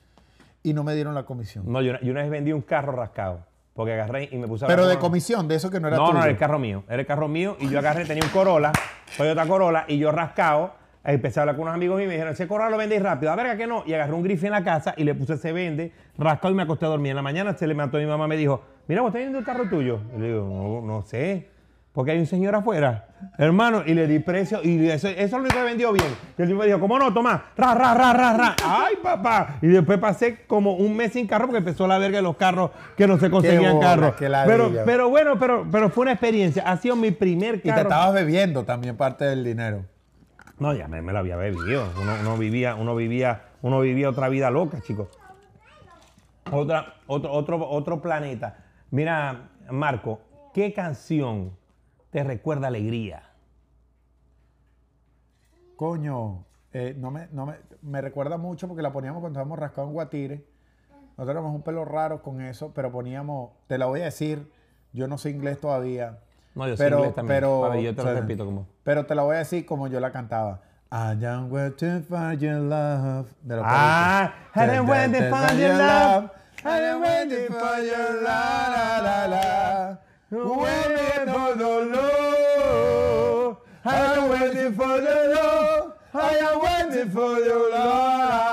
y 0.63 0.73
no 0.73 0.83
me 0.83 0.93
dieron 0.95 1.15
la 1.15 1.23
comisión. 1.23 1.65
No, 1.71 1.81
yo, 1.81 1.99
yo 2.01 2.11
una 2.11 2.21
vez 2.21 2.29
vendí 2.29 2.51
un 2.53 2.61
carro 2.61 2.91
rascado. 2.91 3.45
Porque 3.73 3.93
agarré 3.93 4.27
y 4.29 4.37
me 4.37 4.45
puse 4.47 4.65
a 4.65 4.67
pero 4.67 4.87
de 4.87 4.97
comisión, 4.97 5.47
de 5.47 5.55
eso 5.55 5.69
que 5.69 5.79
no 5.79 5.87
era 5.87 5.95
No, 5.95 6.05
tuyo. 6.07 6.15
no, 6.17 6.21
era 6.23 6.31
el 6.31 6.37
carro 6.37 6.59
mío. 6.59 6.83
Era 6.89 6.99
el 6.99 7.05
carro 7.05 7.29
mío 7.29 7.55
y 7.61 7.69
yo 7.69 7.79
agarré, 7.79 8.03
tenía 8.03 8.23
un 8.25 8.29
Corolla, 8.31 8.73
Toyota 9.15 9.45
Corolla, 9.45 9.85
y 9.87 9.97
yo 9.97 10.11
rascado, 10.11 10.73
empecé 11.05 11.39
a 11.39 11.43
hablar 11.43 11.55
con 11.55 11.63
unos 11.63 11.75
amigos 11.75 11.95
míos 11.95 12.07
y 12.07 12.07
me 12.09 12.13
dijeron, 12.15 12.33
ese 12.33 12.45
Corolla 12.45 12.69
lo 12.71 12.77
vendéis 12.77 13.01
rápido. 13.01 13.31
A 13.31 13.37
verga 13.37 13.55
que 13.55 13.67
no. 13.67 13.83
Y 13.85 13.93
agarré 13.93 14.11
un 14.13 14.23
grife 14.23 14.47
en 14.47 14.51
la 14.51 14.65
casa 14.65 14.93
y 14.97 15.05
le 15.05 15.15
puse 15.15 15.37
se 15.37 15.53
vende, 15.53 15.93
rascado 16.17 16.53
y 16.53 16.57
me 16.57 16.63
acosté 16.63 16.85
a 16.87 16.89
dormir. 16.89 17.11
En 17.11 17.15
la 17.15 17.21
mañana 17.21 17.53
se 17.53 17.67
levantó 17.67 17.97
mi 17.99 18.05
mamá 18.05 18.27
me 18.27 18.35
dijo, 18.35 18.61
mira, 18.89 19.01
¿vos 19.01 19.09
estás 19.09 19.21
viendo 19.21 19.39
el 19.39 19.45
carro 19.45 19.69
tuyo? 19.69 20.01
Y 20.13 20.19
le 20.19 20.27
digo, 20.27 20.45
no, 20.45 20.85
no 20.85 21.01
sé. 21.03 21.47
Porque 21.99 22.13
hay 22.13 22.19
un 22.19 22.27
señor 22.27 22.55
afuera, 22.55 23.09
hermano, 23.37 23.83
y 23.85 23.93
le 23.93 24.07
di 24.07 24.19
precio, 24.19 24.61
y 24.63 24.87
eso, 24.87 25.09
eso 25.09 25.19
es 25.19 25.31
lo 25.33 25.39
único 25.39 25.53
que 25.57 25.63
vendió 25.63 25.91
bien. 25.91 26.07
Y 26.37 26.41
el 26.41 26.47
tipo 26.47 26.63
dijo, 26.63 26.79
¿cómo 26.79 26.97
no? 26.97 27.13
Toma, 27.13 27.47
ra, 27.57 27.75
ra, 27.75 27.93
ra, 27.93 28.13
ra, 28.13 28.37
ra. 28.37 28.55
¡Ay, 28.63 28.95
papá! 29.03 29.57
Y 29.61 29.67
después 29.67 29.99
pasé 29.99 30.45
como 30.47 30.75
un 30.75 30.95
mes 30.95 31.11
sin 31.11 31.27
carro 31.27 31.47
porque 31.47 31.57
empezó 31.57 31.87
la 31.87 31.97
verga 31.97 32.19
de 32.19 32.21
los 32.21 32.37
carros 32.37 32.71
que 32.95 33.05
no 33.05 33.17
se 33.19 33.29
conseguían 33.29 33.75
bola, 33.75 33.85
carros. 33.85 34.15
Pero, 34.17 34.71
pero 34.85 35.09
bueno, 35.09 35.37
pero, 35.37 35.67
pero 35.69 35.89
fue 35.89 36.03
una 36.03 36.13
experiencia. 36.13 36.63
Ha 36.65 36.77
sido 36.77 36.95
mi 36.95 37.11
primer 37.11 37.55
Y 37.55 37.59
te 37.63 37.67
carro. 37.67 37.81
estabas 37.81 38.13
bebiendo 38.13 38.63
también 38.63 38.95
parte 38.95 39.25
del 39.25 39.43
dinero. 39.43 39.83
No, 40.57 40.73
ya 40.73 40.87
me, 40.87 41.01
me 41.01 41.11
lo 41.11 41.19
había 41.19 41.35
bebido. 41.35 41.83
Uno, 42.01 42.13
uno 42.21 42.37
vivía, 42.37 42.75
uno 42.75 42.95
vivía, 42.95 43.41
uno 43.61 43.81
vivía 43.81 44.09
otra 44.09 44.29
vida 44.29 44.49
loca, 44.49 44.79
chicos. 44.79 45.09
Otra, 46.49 46.93
otro, 47.07 47.33
otro, 47.33 47.69
otro 47.69 48.01
planeta. 48.01 48.55
Mira, 48.89 49.49
Marco, 49.69 50.21
¿qué 50.53 50.71
canción 50.71 51.58
te 52.11 52.23
recuerda 52.23 52.67
alegría? 52.67 53.23
Coño, 55.75 56.45
eh, 56.73 56.95
no 56.97 57.11
me, 57.11 57.27
no 57.31 57.45
me, 57.45 57.55
me 57.81 58.01
recuerda 58.01 58.37
mucho 58.37 58.67
porque 58.67 58.81
la 58.81 58.91
poníamos 58.91 59.21
cuando 59.21 59.39
estábamos 59.39 59.59
rascados 59.59 59.89
en 59.89 59.93
Guatire. 59.93 60.45
Nosotros 61.17 61.29
éramos 61.29 61.55
un 61.55 61.63
pelo 61.63 61.85
raro 61.85 62.21
con 62.21 62.41
eso, 62.41 62.71
pero 62.73 62.91
poníamos, 62.91 63.51
te 63.67 63.77
la 63.77 63.87
voy 63.87 64.01
a 64.01 64.05
decir, 64.05 64.51
yo 64.93 65.07
no 65.07 65.17
sé 65.17 65.29
inglés 65.31 65.59
todavía. 65.59 66.19
No, 66.55 66.67
yo 66.67 66.77
sé 66.77 66.83
pero, 66.83 66.97
inglés 66.97 67.15
también. 67.15 67.37
Pero, 67.37 67.75
yo 67.75 67.95
te 67.95 68.03
lo 68.03 68.09
o 68.09 68.13
sea, 68.13 68.21
repito 68.21 68.45
como. 68.45 68.67
Pero 68.83 69.05
te 69.05 69.15
la 69.15 69.23
voy 69.23 69.35
a 69.35 69.39
decir 69.39 69.65
como 69.65 69.87
yo 69.87 69.99
la 69.99 70.11
cantaba. 70.11 70.61
I 70.91 71.23
am 71.23 71.51
waiting 71.51 72.03
for 72.03 72.33
your 72.33 72.59
love. 72.61 73.27
De 73.43 73.55
los 73.55 73.65
Ah. 73.67 74.33
I 74.55 74.59
am 74.61 74.89
waiting 74.89 75.29
for 75.29 75.55
your 75.55 75.73
love. 75.77 76.31
I 76.65 76.79
am 76.83 77.01
waiting 77.01 77.47
for 77.47 77.83
your 77.83 78.21
love. 78.23 79.99
La, 80.31 80.37
la, 80.37 80.45
la. 80.45 80.49
Waiting 80.55 81.33
for 81.33 81.57
the 81.57 81.85
love. 81.91 83.57
I 83.85 83.95
am 84.15 84.29
waiting 84.29 84.73
for 84.75 85.01
your 85.01 85.33
love. 85.33 85.93
I 86.13 86.37
am 86.37 86.59
waiting 86.61 87.11
for 87.11 87.39
your 87.39 87.71
love. 87.71 87.89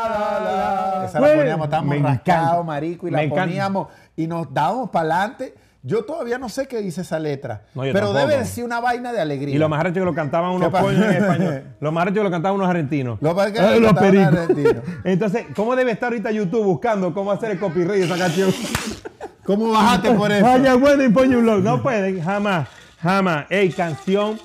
La, 0.08 0.40
la, 0.40 1.00
la. 1.00 1.04
Esa 1.06 1.20
la 1.20 1.34
poníamos, 1.34 1.64
estábamos 1.66 2.02
rascados, 2.02 2.64
marico, 2.66 3.08
y 3.08 3.10
la 3.10 3.28
poníamos 3.28 3.88
y 4.16 4.26
nos 4.26 4.52
dábamos 4.52 4.90
para 4.90 5.14
adelante. 5.14 5.54
Yo 5.82 6.04
todavía 6.04 6.36
no 6.36 6.48
sé 6.48 6.66
qué 6.66 6.78
dice 6.80 7.02
esa 7.02 7.18
letra, 7.20 7.62
No, 7.72 7.82
pero 7.82 7.92
tampoco. 8.08 8.18
debe 8.18 8.38
decir 8.38 8.64
una 8.64 8.80
vaina 8.80 9.12
de 9.12 9.20
alegría. 9.20 9.54
Y 9.54 9.58
lo 9.58 9.68
más 9.68 9.78
arrecho 9.78 10.00
que 10.00 10.04
lo 10.06 10.14
cantaban 10.14 10.50
unos 10.50 10.70
coños 10.70 11.04
en 11.04 11.22
español. 11.22 11.62
Lo 11.80 11.92
más 11.92 12.02
arrecho 12.02 12.16
que 12.20 12.24
lo 12.24 12.30
cantaban 12.32 12.56
unos 12.56 12.68
argentinos. 12.68 13.18
Lo 13.20 13.34
más 13.36 13.52
que 13.52 13.60
lo 13.62 13.78
los 13.78 13.92
cantaban 13.94 14.10
pericos. 14.10 14.36
argentinos. 14.40 14.82
Entonces, 15.04 15.46
¿cómo 15.54 15.76
debe 15.76 15.92
estar 15.92 16.08
ahorita 16.10 16.32
YouTube 16.32 16.64
buscando 16.64 17.14
cómo 17.14 17.30
hacer 17.30 17.52
el 17.52 17.60
copyright 17.60 18.00
de 18.00 18.04
esa 18.06 18.18
canción? 18.18 18.50
¿Cómo 19.46 19.70
bajaste 19.70 20.10
por 20.12 20.30
eso? 20.32 20.44
Vaya 20.44 20.74
bueno 20.74 21.02
y 21.04 21.06
un 21.06 21.42
blog. 21.42 21.62
No 21.62 21.82
pueden, 21.82 22.20
jamás, 22.22 22.68
jamás. 23.00 23.46
Ey, 23.50 23.70
canción. 23.70 24.38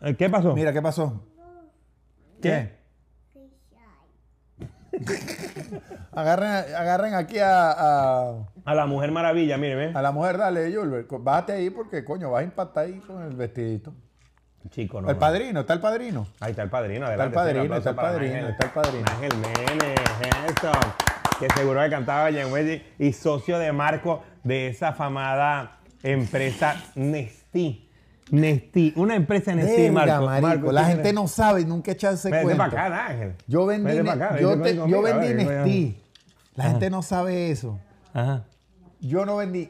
Eh, 0.00 0.14
¿Qué 0.16 0.30
pasó? 0.30 0.54
Mira, 0.54 0.72
¿qué 0.72 0.80
pasó? 0.82 1.24
¿Qué? 2.40 2.80
Agarren, 6.14 6.74
agarren 6.74 7.14
aquí 7.14 7.38
a, 7.38 7.70
a- 7.72 8.34
A 8.66 8.74
la 8.74 8.84
Mujer 8.86 9.10
Maravilla, 9.12 9.56
mire, 9.56 9.74
ve. 9.76 9.92
a 9.94 10.02
la 10.02 10.12
mujer, 10.12 10.36
dale, 10.36 10.70
Julber. 10.74 11.06
co- 11.06 11.18
Bájate 11.20 11.52
ahí 11.54 11.70
porque, 11.70 12.04
coño, 12.04 12.30
vas 12.30 12.42
a 12.42 12.44
impactar 12.44 12.84
ahí 12.84 12.98
con 13.00 13.22
el 13.22 13.34
vestidito. 13.34 13.94
Chico, 14.68 15.00
no. 15.00 15.08
el 15.08 15.14
no. 15.14 15.20
padrino, 15.20 15.60
está 15.60 15.72
el 15.72 15.80
padrino. 15.80 16.26
Ahí 16.40 16.50
está 16.50 16.62
el 16.62 16.68
padrino, 16.70 17.06
el 17.06 17.12
adelante. 17.12 17.34
padrino, 17.34 17.62
sí, 17.62 17.66
un 17.68 17.72
aplauso 17.72 17.90
está 17.90 18.02
el 18.02 18.12
padrino, 18.12 18.48
está 18.48 18.66
el 18.66 18.72
padrino. 18.72 19.04
Ángel 19.10 19.32
Menes, 19.38 20.00
eso. 20.58 20.72
Que 21.42 21.48
seguro 21.56 21.80
que 21.82 21.90
cantaba 21.90 22.30
Yenwedi 22.30 22.82
y 23.00 23.12
socio 23.12 23.58
de 23.58 23.72
Marco 23.72 24.22
de 24.44 24.68
esa 24.68 24.92
famada 24.92 25.78
empresa 26.04 26.76
Nestí. 26.94 27.88
Nestí, 28.30 28.92
una 28.96 29.16
empresa 29.16 29.52
Nestí, 29.54 29.90
Marco. 29.90 30.24
marico, 30.24 30.46
Marco, 30.46 30.72
la 30.72 30.82
¿tú 30.82 30.86
gente 30.88 31.12
no 31.12 31.26
sabe 31.26 31.64
nunca 31.64 31.90
echarse 31.92 32.30
Vete 32.30 32.44
cuenta. 32.44 32.70
para 32.70 32.86
acá, 32.86 33.06
Ángel. 33.08 33.34
Yo 33.48 33.66
vendí, 33.66 34.08
acá, 34.08 34.38
yo, 34.40 34.50
vete 34.56 34.62
te- 34.72 34.76
conmigo, 34.78 34.86
yo 35.02 35.06
a 35.06 35.18
ver, 35.18 35.36
vendí 35.36 35.42
a- 35.42 35.46
Nestí. 35.64 36.02
La 36.54 36.64
gente 36.64 36.90
no 36.90 37.02
sabe 37.02 37.50
eso. 37.50 37.78
Ajá. 38.14 38.44
Yo 39.00 39.26
no 39.26 39.36
vendí. 39.36 39.68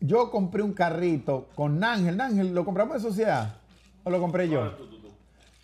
Yo 0.00 0.30
compré 0.30 0.62
un 0.62 0.72
carrito 0.72 1.48
con 1.54 1.82
Ángel. 1.84 2.20
Ángel, 2.20 2.52
¿lo 2.54 2.64
compramos 2.64 2.94
de 2.94 3.00
sociedad? 3.08 3.54
¿O 4.02 4.10
lo 4.10 4.18
compré 4.18 4.48
yo? 4.48 4.72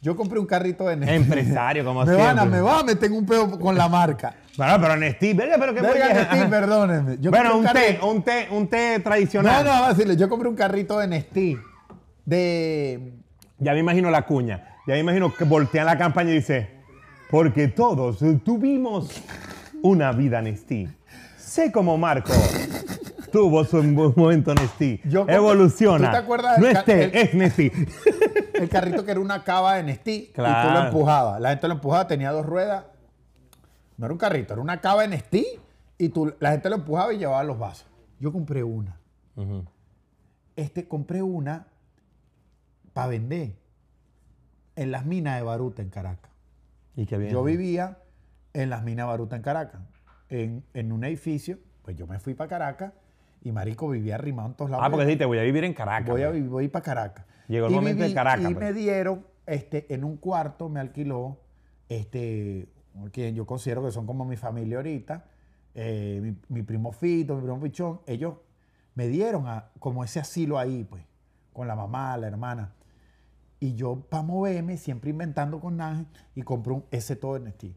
Yo 0.06 0.14
compré 0.14 0.38
un 0.38 0.46
carrito 0.46 0.86
de 0.86 0.96
Nestí. 0.98 1.14
Empresario, 1.16 1.84
como 1.84 2.00
me 2.04 2.06
siempre. 2.06 2.24
van 2.24 2.38
a, 2.38 2.44
me 2.44 2.60
va 2.60 2.78
a 2.78 2.84
meter 2.84 3.10
un 3.10 3.26
pedo 3.26 3.58
con 3.58 3.76
la 3.76 3.88
marca. 3.88 4.36
Bueno, 4.56 4.78
pero 4.80 4.96
Nestí, 4.96 5.32
verga, 5.32 5.56
pero 5.58 5.74
qué 5.74 5.80
Verga. 5.82 6.14
Nestí, 6.14 6.48
perdónenme. 6.48 7.16
Yo 7.20 7.32
Bueno, 7.32 7.58
un 7.58 7.66
té, 7.66 7.98
un 8.00 8.22
té, 8.22 8.46
un 8.52 8.68
té 8.68 8.98
No, 8.98 9.02
tradicional. 9.02 9.64
no, 9.64 9.70
va 9.70 9.86
a 9.86 9.88
decirle, 9.94 10.16
yo 10.16 10.28
compré 10.28 10.48
un 10.48 10.54
carrito 10.54 10.96
de 11.00 11.08
Nestí. 11.08 11.58
De. 12.24 13.14
Ya 13.58 13.72
me 13.72 13.80
imagino 13.80 14.08
la 14.10 14.22
cuña. 14.22 14.76
Ya 14.86 14.94
me 14.94 15.00
imagino 15.00 15.34
que 15.34 15.42
voltean 15.42 15.86
la 15.86 15.98
campaña 15.98 16.30
y 16.30 16.34
dice, 16.34 16.70
porque 17.28 17.66
todos 17.66 18.18
tuvimos 18.44 19.10
una 19.82 20.12
vida 20.12 20.40
Nestí. 20.40 20.88
Sé 21.36 21.72
como 21.72 21.98
Marco 21.98 22.32
tuvo 23.32 23.64
su 23.64 23.82
mo- 23.82 24.12
momento 24.16 24.54
Nestí. 24.54 25.00
Evoluciona. 25.26 26.06
¿Tú 26.06 26.12
te 26.12 26.18
acuerdas 26.18 26.58
No 26.60 26.68
es 26.68 26.84
té, 26.84 27.04
el- 27.04 27.16
es 27.16 27.34
Nestí. 27.34 27.72
El 28.58 28.68
carrito 28.68 29.04
que 29.04 29.10
era 29.10 29.20
una 29.20 29.44
cava 29.44 29.74
de 29.74 29.82
Nestí. 29.82 30.30
Y 30.30 30.32
tú 30.34 30.42
lo 30.42 30.86
empujabas. 30.86 31.40
La 31.40 31.50
gente 31.50 31.68
lo 31.68 31.74
empujaba, 31.74 32.06
tenía 32.06 32.32
dos 32.32 32.46
ruedas. 32.46 32.84
No 33.96 34.06
era 34.06 34.12
un 34.12 34.18
carrito, 34.18 34.52
era 34.52 34.62
una 34.62 34.80
cava 34.80 35.02
de 35.02 35.08
Nestí. 35.08 35.46
Y 35.98 36.10
tú, 36.10 36.34
la 36.40 36.50
gente 36.52 36.68
lo 36.68 36.76
empujaba 36.76 37.12
y 37.12 37.18
llevaba 37.18 37.42
los 37.44 37.58
vasos. 37.58 37.86
Yo 38.20 38.32
compré 38.32 38.62
una. 38.62 38.98
Este, 40.56 40.88
compré 40.88 41.22
una 41.22 41.66
para 42.92 43.08
vender 43.08 43.54
en 44.74 44.90
las 44.90 45.04
minas 45.04 45.36
de 45.36 45.42
Baruta 45.42 45.82
en 45.82 45.90
Caracas. 45.90 46.30
y 46.94 47.06
qué 47.06 47.18
bien. 47.18 47.30
Yo 47.30 47.42
vivía 47.44 47.98
en 48.54 48.70
las 48.70 48.82
minas 48.82 49.04
de 49.06 49.08
Baruta 49.10 49.36
en 49.36 49.42
Caracas, 49.42 49.80
en, 50.30 50.64
en 50.72 50.92
un 50.92 51.04
edificio. 51.04 51.58
Pues 51.82 51.96
yo 51.96 52.06
me 52.06 52.18
fui 52.18 52.34
para 52.34 52.48
Caracas 52.48 52.92
y 53.42 53.52
Marico 53.52 53.88
vivía 53.88 54.16
arrimado 54.16 54.48
en 54.48 54.54
todos 54.54 54.70
lados. 54.70 54.84
Ah, 54.84 54.90
porque 54.90 55.06
dijiste, 55.06 55.24
voy 55.24 55.38
a 55.38 55.42
vivir 55.42 55.64
en 55.64 55.72
Caracas. 55.72 56.08
Voy 56.08 56.22
a 56.22 56.30
pues. 56.30 56.48
voy 56.48 56.68
para 56.68 56.82
Caracas. 56.82 57.24
Llegó 57.48 57.66
el 57.66 57.72
Y 57.72 57.76
momento 57.76 58.02
de 58.02 58.14
Caracas, 58.14 58.50
Y 58.50 58.54
pues. 58.54 58.66
me 58.66 58.72
dieron, 58.72 59.26
este, 59.46 59.92
en 59.94 60.04
un 60.04 60.16
cuarto 60.16 60.68
me 60.68 60.80
alquiló, 60.80 61.38
este, 61.88 62.68
quien 63.12 63.34
yo 63.34 63.46
considero 63.46 63.84
que 63.84 63.90
son 63.92 64.06
como 64.06 64.24
mi 64.24 64.36
familia 64.36 64.78
ahorita, 64.78 65.24
eh, 65.74 66.20
mi, 66.22 66.36
mi 66.48 66.62
primo 66.62 66.90
Fito, 66.92 67.36
mi 67.36 67.42
primo 67.42 67.60
Pichón, 67.60 68.00
ellos 68.06 68.34
me 68.94 69.06
dieron 69.08 69.46
a- 69.46 69.70
como 69.78 70.02
ese 70.04 70.18
asilo 70.20 70.58
ahí, 70.58 70.84
pues, 70.84 71.04
con 71.52 71.68
la 71.68 71.76
mamá, 71.76 72.16
la 72.16 72.26
hermana. 72.26 72.72
Y 73.60 73.74
yo, 73.74 74.00
para 74.08 74.22
moverme, 74.22 74.76
siempre 74.76 75.10
inventando 75.10 75.60
con 75.60 75.80
Ángel, 75.80 76.06
y 76.34 76.42
compré 76.42 76.72
un 76.72 76.84
ese 76.90 77.16
todo 77.16 77.34
de 77.34 77.40
Nestí. 77.40 77.76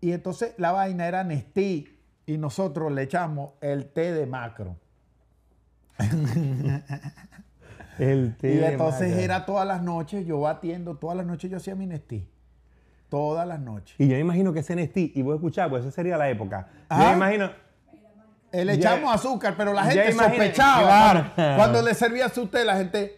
Y 0.00 0.12
entonces 0.12 0.54
la 0.58 0.72
vaina 0.72 1.06
era 1.08 1.24
Nestí, 1.24 1.98
y 2.26 2.36
nosotros 2.38 2.92
le 2.92 3.02
echamos 3.02 3.54
el 3.60 3.86
té 3.90 4.12
de 4.12 4.26
macro. 4.26 4.76
El 7.98 8.36
Y 8.42 8.64
entonces 8.64 9.16
era 9.18 9.44
todas 9.46 9.66
las 9.66 9.82
noches, 9.82 10.26
yo 10.26 10.40
batiendo, 10.40 10.96
todas 10.96 11.16
las 11.16 11.26
noches 11.26 11.50
yo 11.50 11.56
hacía 11.56 11.74
mi 11.74 11.86
Nestí. 11.86 12.26
Todas 13.08 13.46
las 13.48 13.58
noches. 13.60 13.94
Y 13.98 14.06
yo 14.06 14.14
me 14.14 14.20
imagino 14.20 14.52
que 14.52 14.60
ese 14.60 14.76
Nestí, 14.76 15.12
y 15.14 15.22
voy 15.22 15.32
a 15.32 15.36
escuchar, 15.36 15.70
pues 15.70 15.82
esa 15.84 15.90
sería 15.92 16.16
la 16.18 16.28
época. 16.28 16.68
Yo 16.90 16.96
me 16.98 17.12
imagino... 17.12 17.50
Eh, 18.50 18.64
Le 18.64 18.78
Ya- 18.78 18.94
echamos 18.94 19.14
azúcar, 19.14 19.54
pero 19.58 19.72
la 19.74 19.84
gente 19.84 20.12
sospechaba. 20.12 21.32
claro. 21.34 21.56
Cuando, 21.56 21.82
le 21.82 21.92
servía 21.94 22.28
su 22.30 22.46
té, 22.46 22.64
la 22.64 22.76
gente. 22.78 23.14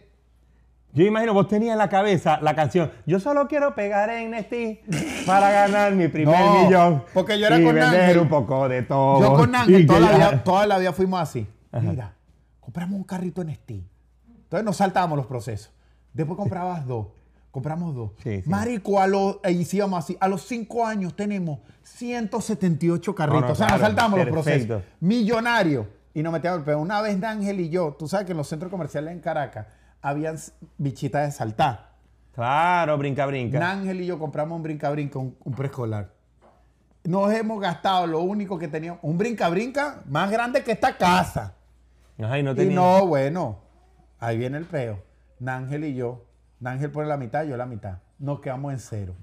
Yo 0.93 1.05
imagino, 1.05 1.33
vos 1.33 1.47
tenías 1.47 1.71
en 1.71 1.77
la 1.77 1.87
cabeza 1.87 2.39
la 2.41 2.53
canción, 2.53 2.91
yo 3.05 3.17
solo 3.21 3.47
quiero 3.47 3.73
pegar 3.75 4.09
en 4.09 4.31
Nestí 4.31 4.81
para 5.25 5.49
ganar 5.49 5.93
mi 5.93 6.09
primer 6.09 6.37
No, 6.39 6.63
millón. 6.65 7.03
porque 7.13 7.39
yo 7.39 7.47
era 7.47 7.57
y 7.59 7.63
con 7.63 7.75
vender 7.75 8.01
Ángel. 8.01 8.19
un 8.19 8.27
poco 8.27 8.67
de 8.67 8.81
todo. 8.83 9.21
Yo 9.21 9.33
con 9.35 9.55
Ángel 9.55 9.85
toda 9.87 9.99
la, 10.01 10.11
vida, 10.17 10.43
toda 10.43 10.67
la 10.67 10.77
vida 10.79 10.91
fuimos 10.91 11.21
así. 11.21 11.47
Mira, 11.81 12.13
compramos 12.59 12.97
un 12.97 13.05
carrito 13.05 13.39
en 13.41 13.47
Nestí. 13.47 13.87
Entonces 14.51 14.65
nos 14.65 14.75
saltábamos 14.75 15.15
los 15.15 15.27
procesos. 15.27 15.71
Después 16.11 16.37
comprabas 16.37 16.85
dos. 16.85 17.07
Compramos 17.51 17.95
dos. 17.95 18.11
Sí, 18.21 18.41
sí. 18.41 18.49
Marico, 18.49 18.99
a 18.99 19.07
los, 19.07 19.37
e 19.43 19.65
así, 19.95 20.17
a 20.19 20.27
los 20.27 20.41
cinco 20.41 20.85
años 20.85 21.15
tenemos 21.15 21.59
178 21.83 23.15
carritos. 23.15 23.41
No, 23.41 23.47
no, 23.47 23.53
o 23.53 23.55
sea, 23.55 23.69
nos 23.69 23.79
saltamos 23.79 24.19
los 24.19 24.27
procesos. 24.27 24.83
Millonarios. 24.99 25.87
Y 26.13 26.21
nos 26.21 26.33
metíamos, 26.33 26.63
pero 26.65 26.79
una 26.81 27.01
vez 27.01 27.23
Ángel 27.23 27.61
y 27.61 27.69
yo, 27.69 27.95
tú 27.97 28.09
sabes 28.09 28.25
que 28.25 28.33
en 28.33 28.37
los 28.39 28.47
centros 28.49 28.69
comerciales 28.69 29.13
en 29.13 29.21
Caracas 29.21 29.67
habían 30.01 30.37
bichitas 30.77 31.27
de 31.27 31.31
saltar. 31.31 31.91
Claro, 32.33 32.97
brinca, 32.97 33.25
brinca. 33.27 33.71
Ángel 33.71 34.01
y 34.01 34.05
yo 34.05 34.19
compramos 34.19 34.57
un 34.57 34.63
brinca-brinca, 34.63 35.17
un, 35.17 35.37
un 35.45 35.53
preescolar. 35.53 36.11
Nos 37.05 37.33
hemos 37.33 37.61
gastado 37.61 38.05
lo 38.05 38.19
único 38.19 38.59
que 38.59 38.67
teníamos, 38.67 38.99
un 39.01 39.17
brinca-brinca 39.17 40.01
más 40.09 40.29
grande 40.29 40.61
que 40.61 40.73
esta 40.73 40.97
casa. 40.97 41.53
Ajá, 42.21 42.37
y 42.37 42.43
no 42.43 42.51
Y 42.51 42.55
tenía. 42.55 42.75
no, 42.75 43.07
bueno, 43.07 43.70
ahí 44.21 44.37
viene 44.37 44.57
el 44.57 44.65
peo. 44.65 45.03
Nángel 45.39 45.83
y 45.83 45.95
yo, 45.95 46.25
Nángel 46.61 46.91
pone 46.91 47.09
la 47.09 47.17
mitad, 47.17 47.43
yo 47.43 47.57
la 47.57 47.65
mitad. 47.65 47.97
Nos 48.19 48.39
quedamos 48.39 48.71
en 48.71 48.79
cero. 48.79 49.15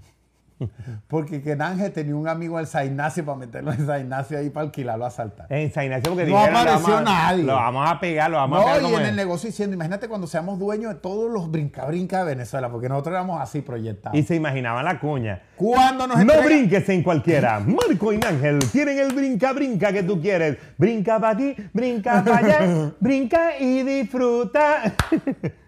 Porque 1.07 1.41
que 1.43 1.55
Nángel 1.57 1.93
tenía 1.93 2.17
un 2.17 2.27
amigo 2.29 2.59
en 2.59 2.67
San 2.67 2.87
Ignacio 2.87 3.25
para 3.25 3.39
meterlo 3.39 3.73
en 3.73 3.87
San 3.87 4.01
Ignacio 4.01 4.39
ahí 4.39 4.51
para 4.51 4.65
alquilarlo 4.67 5.07
a 5.07 5.11
saltar. 5.11 5.47
En 5.51 5.73
San 5.73 5.85
Ignacio 5.85 6.11
porque 6.15 6.27
No 6.31 6.37
dijeron, 6.39 6.57
apareció 6.57 6.97
a- 6.97 7.01
nadie. 7.03 7.45
Lo 7.45 7.55
vamos 7.55 7.89
a 7.91 8.01
pegar, 8.01 8.31
lo 8.31 8.37
vamos 8.39 8.61
a 8.61 8.65
pegar 8.65 8.83
No, 8.83 8.91
y 8.91 8.95
en 8.95 9.03
es. 9.03 9.09
el 9.09 9.17
negocio 9.17 9.49
diciendo, 9.49 9.75
imagínate 9.75 10.09
cuando 10.09 10.27
seamos 10.27 10.59
dueños 10.59 10.95
de 10.95 11.01
todos 11.01 11.31
los 11.31 11.51
brinca-brinca 11.51 12.19
de 12.21 12.25
Venezuela, 12.25 12.69
porque 12.71 12.89
nosotros 12.89 13.13
éramos 13.15 13.41
así 13.41 13.61
proyectados. 13.61 14.19
Y 14.19 14.23
se 14.23 14.35
imaginaban 14.35 14.85
la 14.85 14.99
cuña. 14.99 15.43
Cuando 15.57 16.07
nos 16.07 16.17
No 16.19 16.23
entregan- 16.35 16.45
brinques 16.45 16.89
en 16.89 17.03
cualquiera. 17.03 17.61
Marco 17.61 18.13
y 18.13 18.21
Ángel 18.25 18.59
tienen 18.73 18.99
el 18.99 19.13
brinca, 19.13 19.53
brinca 19.53 19.93
que 19.93 20.03
tú 20.03 20.21
quieres. 20.21 20.59
Brinca 20.77 21.21
para 21.21 21.33
aquí, 21.35 21.55
brinca 21.73 22.25
para 22.25 22.37
allá, 22.39 22.93
brinca 23.01 23.59
y 23.59 23.83
disfruta. 23.83 24.95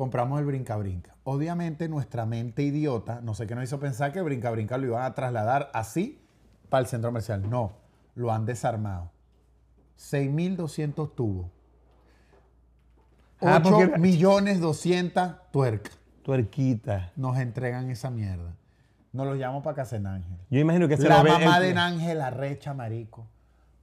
compramos 0.00 0.40
el 0.40 0.46
brinca-brinca. 0.46 1.14
Obviamente 1.24 1.86
nuestra 1.86 2.24
mente 2.24 2.62
idiota, 2.62 3.20
no 3.20 3.34
sé 3.34 3.46
qué 3.46 3.54
nos 3.54 3.64
hizo 3.64 3.78
pensar 3.78 4.12
que 4.12 4.18
el 4.20 4.24
brinca-brinca 4.24 4.78
lo 4.78 4.86
iban 4.86 5.02
a 5.02 5.12
trasladar 5.12 5.70
así 5.74 6.18
para 6.70 6.80
el 6.80 6.86
centro 6.86 7.10
comercial. 7.10 7.50
No, 7.50 7.72
lo 8.14 8.32
han 8.32 8.46
desarmado. 8.46 9.10
6.200 9.98 11.14
tubos. 11.14 11.48
Ah, 13.42 13.60
8 13.62 13.70
porque- 13.70 13.98
millones 13.98 14.58
200 14.60 15.34
tuercas. 15.52 15.98
Tuerquita. 16.22 17.12
Nos 17.16 17.36
entregan 17.38 17.90
esa 17.90 18.08
mierda. 18.10 18.54
Nos 19.12 19.26
los 19.26 19.36
llamo 19.36 19.62
para 19.62 19.76
casa 19.76 19.98
de 19.98 20.08
Ángel. 20.08 20.38
Yo 20.48 20.60
imagino 20.60 20.88
que 20.88 20.96
se 20.96 21.08
La 21.10 21.22
mamá 21.22 21.58
el- 21.58 21.74
de 21.74 21.78
Ángel 21.78 22.22
arrecha, 22.22 22.72
marico. 22.72 23.26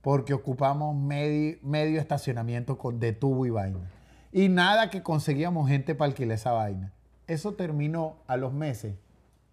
Porque 0.02 0.34
ocupamos 0.34 0.96
medio, 0.96 1.60
medio 1.62 2.00
estacionamiento 2.00 2.76
con, 2.80 3.00
de 3.00 3.14
tubo 3.14 3.46
y 3.46 3.52
vaina. 3.52 3.92
Y 4.32 4.50
nada 4.50 4.90
que 4.90 5.02
conseguíamos 5.04 5.68
gente 5.70 5.96
para 5.96 6.10
alquilar 6.10 6.36
esa 6.36 6.52
vaina. 6.52 6.92
Eso 7.28 7.54
terminó 7.54 8.18
a 8.28 8.38
los 8.38 8.54
meses. 8.54 8.96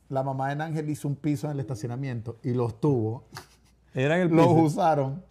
La 0.09 0.22
mamá 0.22 0.55
de 0.55 0.62
Ángel 0.62 0.91
hizo 0.91 1.09
un 1.09 1.16
piso 1.16 1.47
en 1.47 1.53
el 1.53 1.61
estacionamiento 1.61 2.37
y 2.43 2.53
los 2.53 2.81
tubos 2.81 3.22
Eran 3.95 4.20
el 4.20 4.29
los 4.29 4.47
piso. 4.47 4.59
usaron 4.61 5.22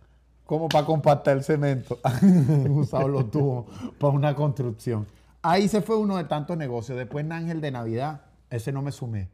como 0.46 0.68
para 0.70 0.86
compactar 0.86 1.38
el 1.38 1.44
cemento. 1.44 2.00
Usaron 2.70 3.12
los 3.12 3.32
tubos 3.32 3.66
para 4.00 4.14
una 4.14 4.36
construcción. 4.36 5.06
Ahí 5.42 5.68
se 5.68 5.82
fue 5.82 5.98
uno 5.98 6.18
de 6.18 6.24
tantos 6.26 6.58
negocios. 6.58 6.98
Después 6.98 7.30
Ángel 7.32 7.62
de 7.62 7.72
Navidad, 7.72 8.22
ese 8.50 8.72
no 8.72 8.82
me 8.82 8.92
sumé. 8.92 9.30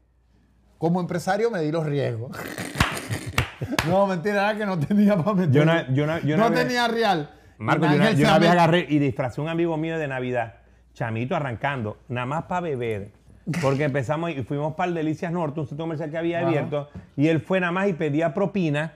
Como 0.78 1.00
empresario 1.00 1.50
me 1.50 1.60
di 1.62 1.70
los 1.72 1.84
riesgos. 1.86 2.30
no, 3.88 4.06
mentira, 4.06 4.50
era 4.50 4.58
que 4.58 4.66
no 4.66 4.78
tenía 4.78 5.16
para 5.16 5.34
meter. 5.34 5.52
Yo 5.52 5.62
una- 5.62 5.92
yo 5.92 6.04
una- 6.04 6.20
yo 6.20 6.36
no 6.36 6.50
tenía 6.52 6.88
real. 6.88 7.30
Marco, 7.60 7.84
yo 7.86 7.94
una, 7.94 8.12
yo 8.12 8.26
una 8.26 8.38
vez 8.38 8.50
agarré 8.50 8.86
y 8.88 8.98
disfrazé 8.98 9.40
a 9.40 9.44
un 9.44 9.50
amigo 9.50 9.76
mío 9.76 9.98
de 9.98 10.08
Navidad, 10.08 10.54
chamito 10.94 11.36
arrancando, 11.36 11.98
nada 12.08 12.24
más 12.26 12.44
para 12.44 12.62
beber. 12.62 13.12
Porque 13.60 13.84
empezamos 13.84 14.30
y 14.30 14.42
fuimos 14.42 14.74
para 14.74 14.88
el 14.88 14.94
Delicias 14.94 15.30
Norte, 15.30 15.60
un 15.60 15.66
centro 15.66 15.84
comercial 15.84 16.10
que 16.10 16.16
había 16.16 16.38
Ajá. 16.38 16.48
abierto, 16.48 16.88
y 17.16 17.28
él 17.28 17.40
fue 17.40 17.60
nada 17.60 17.70
más 17.70 17.88
y 17.88 17.92
pedía 17.92 18.32
propina, 18.32 18.94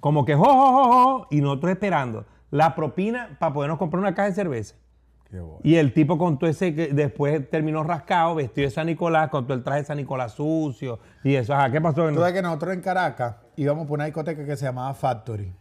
como 0.00 0.26
que 0.26 0.34
jo, 0.34 0.44
jo, 0.44 0.72
jo, 0.72 0.92
jo, 0.92 1.26
y 1.30 1.40
nosotros 1.40 1.72
esperando 1.72 2.26
la 2.50 2.74
propina 2.74 3.36
para 3.38 3.54
podernos 3.54 3.78
comprar 3.78 4.00
una 4.00 4.14
caja 4.14 4.28
de 4.28 4.34
cerveza. 4.34 4.74
Qué 5.30 5.40
bueno. 5.40 5.60
Y 5.62 5.76
el 5.76 5.94
tipo 5.94 6.18
con 6.18 6.38
todo 6.38 6.50
ese 6.50 6.74
que 6.74 6.88
después 6.88 7.48
terminó 7.48 7.84
rascado, 7.84 8.34
vestido 8.34 8.66
de 8.66 8.70
San 8.70 8.86
Nicolás, 8.86 9.30
con 9.30 9.46
todo 9.46 9.56
el 9.56 9.62
traje 9.62 9.80
de 9.80 9.86
San 9.86 9.96
Nicolás 9.96 10.32
sucio 10.32 10.98
y 11.24 11.34
eso. 11.34 11.54
Ajá, 11.54 11.70
¿qué 11.70 11.80
pasó? 11.80 12.06
Tú 12.08 12.16
sabes 12.16 12.34
que 12.34 12.42
nosotros 12.42 12.74
en 12.74 12.82
Caracas 12.82 13.36
íbamos 13.56 13.86
por 13.86 13.98
una 13.98 14.04
discoteca 14.04 14.44
que 14.44 14.56
se 14.56 14.66
llamaba 14.66 14.92
Factory. 14.92 15.52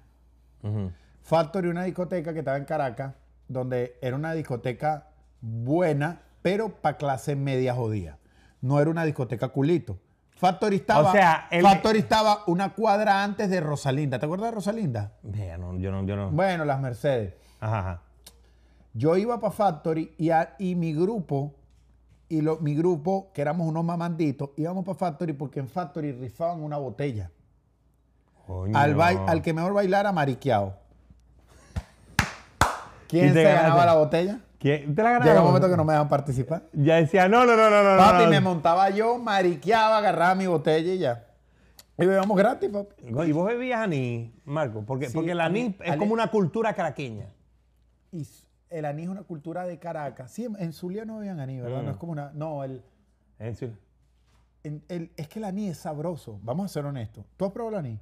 Ujú. 0.64 0.92
Factory, 1.32 1.68
una 1.68 1.84
discoteca 1.84 2.32
que 2.32 2.40
estaba 2.40 2.56
en 2.56 2.64
Caracas, 2.64 3.14
donde 3.50 3.98
era 4.02 4.16
una 4.16 4.32
discoteca 4.32 5.08
buena, 5.42 6.22
pero 6.42 6.70
para 6.70 6.96
clase 6.96 7.36
media 7.36 7.76
jodida. 7.76 8.18
No 8.62 8.80
era 8.80 8.90
una 8.90 9.04
discoteca 9.04 9.50
culito. 9.50 10.00
Factory 10.38 10.78
estaba, 10.78 11.10
O 11.10 11.12
sea, 11.12 11.50
el- 11.52 11.64
Factory 11.64 12.00
estaba 12.00 12.44
una 12.48 12.74
cuadra 12.74 13.26
antes 13.26 13.50
de 13.50 13.60
Rosalinda. 13.60 14.20
¿Te 14.20 14.26
acuerdas 14.26 14.52
de 14.52 14.56
Rosalinda? 14.56 15.12
No, 15.22 15.78
yo 15.78 15.92
no, 15.92 16.06
yo 16.06 16.16
no. 16.16 16.32
Bueno, 16.32 16.64
las 16.64 16.80
Mercedes. 16.80 17.34
Ajá, 17.60 17.80
ajá. 17.80 18.02
Yo 18.94 19.18
iba 19.18 19.38
para 19.42 19.52
Factory 19.52 20.14
y, 20.18 20.30
a- 20.30 20.56
y 20.60 20.76
mi 20.76 20.94
grupo, 20.94 21.56
y 22.30 22.40
lo- 22.40 22.60
mi 22.60 22.74
grupo, 22.74 23.32
que 23.34 23.42
éramos 23.42 23.68
unos 23.68 23.84
mamanditos, 23.84 24.52
íbamos 24.56 24.86
para 24.86 24.98
Factory 24.98 25.34
porque 25.34 25.60
en 25.60 25.68
Factory 25.68 26.14
rifaban 26.14 26.62
una 26.64 26.78
botella. 26.78 27.32
Coño. 28.46 28.78
Al, 28.78 28.96
bai- 28.96 29.20
al 29.28 29.42
que 29.42 29.52
mejor 29.54 29.74
bailara, 29.74 30.14
mariqueado. 30.14 30.87
¿Y 33.08 33.20
¿Quién 33.20 33.34
se 33.34 33.44
ganaba 33.44 33.62
ganaste? 33.70 33.86
la 33.86 33.94
botella? 33.96 34.40
¿Quién 34.60 34.96
te 34.96 35.04
la 35.04 35.10
ganaron? 35.12 35.28
Llega 35.28 35.42
un 35.42 35.48
momento 35.48 35.70
que 35.70 35.78
no 35.78 35.86
me 35.86 35.94
dejan 35.94 36.10
participar. 36.10 36.64
Ya 36.74 36.96
decía, 36.96 37.28
no, 37.30 37.46
no, 37.46 37.56
no, 37.56 37.70
no, 37.70 37.84
no. 37.84 37.98
Papi, 37.98 38.24
no. 38.26 38.30
me 38.30 38.40
montaba 38.42 38.90
yo, 38.90 39.18
mariqueaba, 39.18 39.98
agarraba 40.00 40.36
mi 40.36 40.48
botella 40.48 40.94
y 40.94 40.98
ya. 40.98 41.24
Y 42.00 42.06
bebíamos 42.06 42.38
gratis, 42.38 42.70
papi. 42.70 42.96
¿Y 43.08 43.32
vos 43.32 43.48
bebías 43.48 43.80
anís, 43.82 44.32
Marco? 44.46 44.84
Porque, 44.86 45.08
Sí, 45.08 45.14
porque 45.16 45.32
el 45.32 45.42
anís 45.42 45.76
es 45.84 45.96
como 45.98 46.14
una 46.14 46.28
cultura 46.30 46.74
caraqueña. 46.74 47.28
Y 48.12 48.28
el 48.70 48.86
anís 48.86 49.06
es 49.06 49.10
una 49.12 49.24
cultura 49.24 49.66
de 49.66 49.80
Caracas. 49.80 50.32
Sí, 50.32 50.48
en, 50.60 50.74
Zulia 50.74 51.06
no 51.06 51.18
bebían 51.18 51.40
anís, 51.40 51.62
¿verdad? 51.64 51.82
Mm. 51.82 51.86
No 51.86 51.92
es 51.92 51.98
como 51.98 52.12
una... 52.12 52.32
No, 52.34 52.64
el, 52.64 52.84
en- 54.64 54.84
el- 54.90 55.12
es 55.16 55.28
que 55.28 55.40
el 55.40 55.46
anís 55.46 55.72
es 55.72 55.78
sabroso. 55.78 56.40
Vamos 56.44 56.66
a 56.66 56.74
ser 56.74 56.86
honestos. 56.86 57.26
¿Tú 57.38 57.46
has 57.46 57.52
probado 57.52 57.78
el 57.80 57.86
anís? 57.86 58.00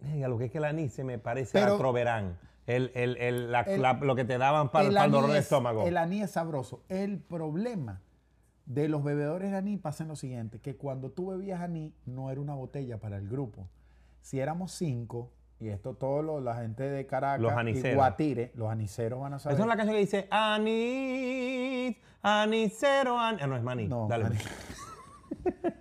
venga, 0.00 0.28
lo 0.28 0.38
que 0.38 0.46
es 0.46 0.50
que 0.50 0.56
el 0.58 0.64
anís 0.64 0.92
se 0.94 1.04
me 1.04 1.18
parece 1.18 1.52
Pero- 1.58 1.74
a 1.74 1.78
Troverán. 1.78 2.38
El, 2.76 2.90
el- 2.94 3.16
el- 3.16 3.52
la- 3.52 3.60
El- 3.62 3.82
la- 3.82 3.94
lo 3.94 4.14
que 4.14 4.24
te 4.24 4.38
daban 4.38 4.70
para 4.70 4.86
el, 4.88 4.94
dolor 5.10 5.30
de 5.30 5.38
es- 5.38 5.44
estómago. 5.44 5.86
el 5.86 5.96
anís 5.96 6.24
es 6.24 6.30
sabroso. 6.32 6.82
El 6.88 7.18
problema 7.18 8.00
de 8.66 8.88
los 8.88 9.02
bebedores 9.02 9.50
de 9.50 9.56
anís 9.56 9.80
pasa 9.80 10.04
en 10.04 10.08
lo 10.08 10.16
siguiente, 10.16 10.60
que 10.60 10.76
cuando 10.76 11.10
tú 11.10 11.28
bebías 11.30 11.60
anís 11.60 11.92
no 12.06 12.30
era 12.30 12.40
una 12.40 12.54
botella 12.54 12.98
para 12.98 13.16
el 13.16 13.28
grupo. 13.28 13.68
Si 14.20 14.38
éramos 14.38 14.72
cinco, 14.72 15.32
y 15.58 15.68
esto 15.68 15.94
todo 15.94 16.22
lo- 16.22 16.40
la 16.40 16.54
gente 16.56 16.84
de 16.84 17.06
Caracas 17.06 17.40
Los 17.40 17.52
y 17.52 17.56
aniceros. 17.56 17.96
Guatire, 17.96 18.52
los 18.54 18.70
aniceros 18.70 19.20
van 19.20 19.34
a 19.34 19.38
saber. 19.38 19.54
Esa 19.54 19.62
es 19.64 19.68
la 19.68 19.76
canción 19.76 19.94
que 19.96 20.00
dice 20.00 20.28
anís, 20.30 21.96
anisero, 22.22 23.18
anís. 23.18 23.42
Ah, 23.42 23.46
no, 23.46 23.56
es 23.56 23.62
maní. 23.62 23.88
No, 23.88 24.06
Dale. 24.08 24.24
maní. 24.24 24.38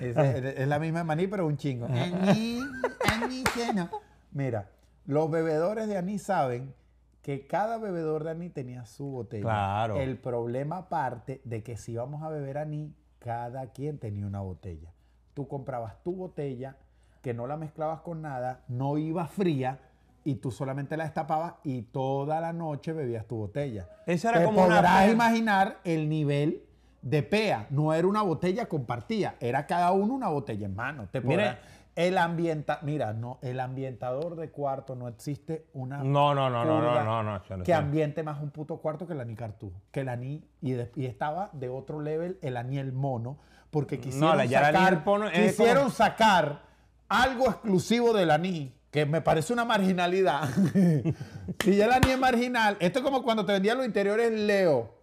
Es, 0.00 0.16
es- 0.16 0.58
es 0.58 0.68
la 0.68 0.78
misma 0.80 1.04
maní, 1.04 1.28
pero 1.28 1.46
un 1.46 1.56
chingo. 1.56 1.86
Anís 1.86 3.44
lleno. 3.56 3.88
Mira, 4.32 4.68
los 5.06 5.30
bebedores 5.30 5.88
de 5.88 5.96
anís 5.96 6.22
saben 6.22 6.74
que 7.22 7.46
cada 7.46 7.78
bebedor 7.78 8.24
de 8.24 8.30
anís 8.32 8.52
tenía 8.52 8.84
su 8.86 9.06
botella. 9.06 9.42
Claro. 9.42 9.96
El 9.96 10.18
problema 10.18 10.78
aparte 10.78 11.40
de 11.44 11.62
que 11.62 11.76
si 11.76 11.92
íbamos 11.92 12.22
a 12.22 12.28
beber 12.28 12.58
anís, 12.58 12.92
cada 13.18 13.72
quien 13.72 13.98
tenía 13.98 14.26
una 14.26 14.40
botella. 14.40 14.92
Tú 15.32 15.48
comprabas 15.48 16.02
tu 16.02 16.14
botella, 16.14 16.76
que 17.22 17.32
no 17.32 17.46
la 17.46 17.56
mezclabas 17.56 18.00
con 18.02 18.20
nada, 18.20 18.60
no 18.68 18.98
iba 18.98 19.26
fría, 19.26 19.80
y 20.24 20.36
tú 20.36 20.50
solamente 20.50 20.96
la 20.96 21.04
destapabas 21.04 21.54
y 21.62 21.82
toda 21.82 22.40
la 22.40 22.52
noche 22.52 22.92
bebías 22.92 23.26
tu 23.26 23.36
botella. 23.36 23.88
Eso 24.06 24.28
era 24.28 24.40
Te 24.40 24.44
como 24.46 24.66
podrás 24.66 25.10
imaginar 25.10 25.78
el 25.84 26.08
nivel 26.08 26.62
de 27.02 27.22
pea. 27.22 27.66
No 27.70 27.92
era 27.92 28.06
una 28.08 28.22
botella 28.22 28.66
compartida, 28.66 29.36
era 29.38 29.66
cada 29.66 29.92
uno 29.92 30.14
una 30.14 30.28
botella 30.28 30.66
en 30.66 30.74
mano. 30.74 31.08
Te 31.10 31.20
Mire. 31.20 31.58
El 31.96 32.18
ambienta, 32.18 32.80
mira, 32.82 33.12
no, 33.12 33.38
el 33.42 33.60
ambientador 33.60 34.34
de 34.36 34.50
cuarto 34.50 34.96
no 34.96 35.06
existe 35.08 35.66
una 35.74 35.98
No, 35.98 36.34
no, 36.34 36.50
no, 36.50 36.64
no, 36.64 36.80
no, 36.80 37.22
no, 37.22 37.22
no, 37.22 37.62
que 37.64 37.72
ambiente 37.74 38.22
más 38.22 38.40
un 38.42 38.50
puto 38.50 38.78
cuarto 38.78 39.06
que 39.06 39.12
el 39.12 39.20
aní 39.20 39.34
cartú, 39.36 39.72
que 39.92 40.00
el 40.00 40.08
aní 40.08 40.44
y, 40.60 40.72
de- 40.72 40.90
y 40.96 41.06
estaba 41.06 41.50
de 41.52 41.68
otro 41.68 42.00
level 42.00 42.38
el 42.42 42.56
aní 42.56 42.78
el 42.78 42.92
mono, 42.92 43.38
porque 43.70 44.00
quisieron 44.00 44.36
la- 44.36 44.44
ya 44.44 44.64
sacar, 44.66 45.04
quisieron 45.32 45.84
como- 45.84 45.90
sacar 45.94 46.62
algo 47.08 47.46
exclusivo 47.46 48.12
del 48.12 48.30
aní 48.32 48.74
que 48.90 49.06
me 49.06 49.20
parece 49.20 49.52
una 49.52 49.64
marginalidad. 49.64 50.48
si 51.64 51.76
ya 51.76 51.84
el 51.86 51.92
aní 51.92 52.10
es 52.10 52.18
marginal, 52.18 52.76
esto 52.80 52.98
es 53.00 53.04
como 53.04 53.22
cuando 53.22 53.44
te 53.46 53.52
vendían 53.52 53.76
los 53.76 53.86
interiores 53.86 54.32
Leo. 54.32 54.94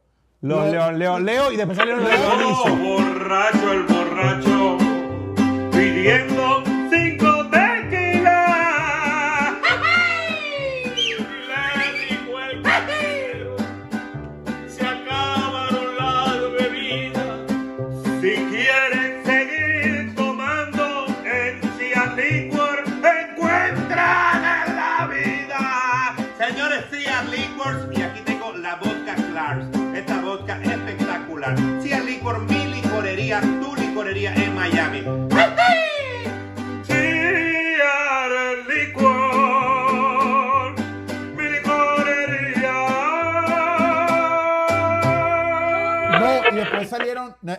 Los 0.42 0.66
Lo- 0.66 0.72
leo, 0.72 0.92
leo, 0.92 1.20
leo 1.20 1.52
y 1.52 1.56
después 1.56 1.78
salieron 1.78 2.02
los 2.04 2.12
Llegó 2.12 2.36
leonisos. 2.36 2.80
borracho 2.80 3.72
el 3.74 3.84
borracho 3.84 4.78
pidiendo 5.72 6.61
cinco 6.92 7.31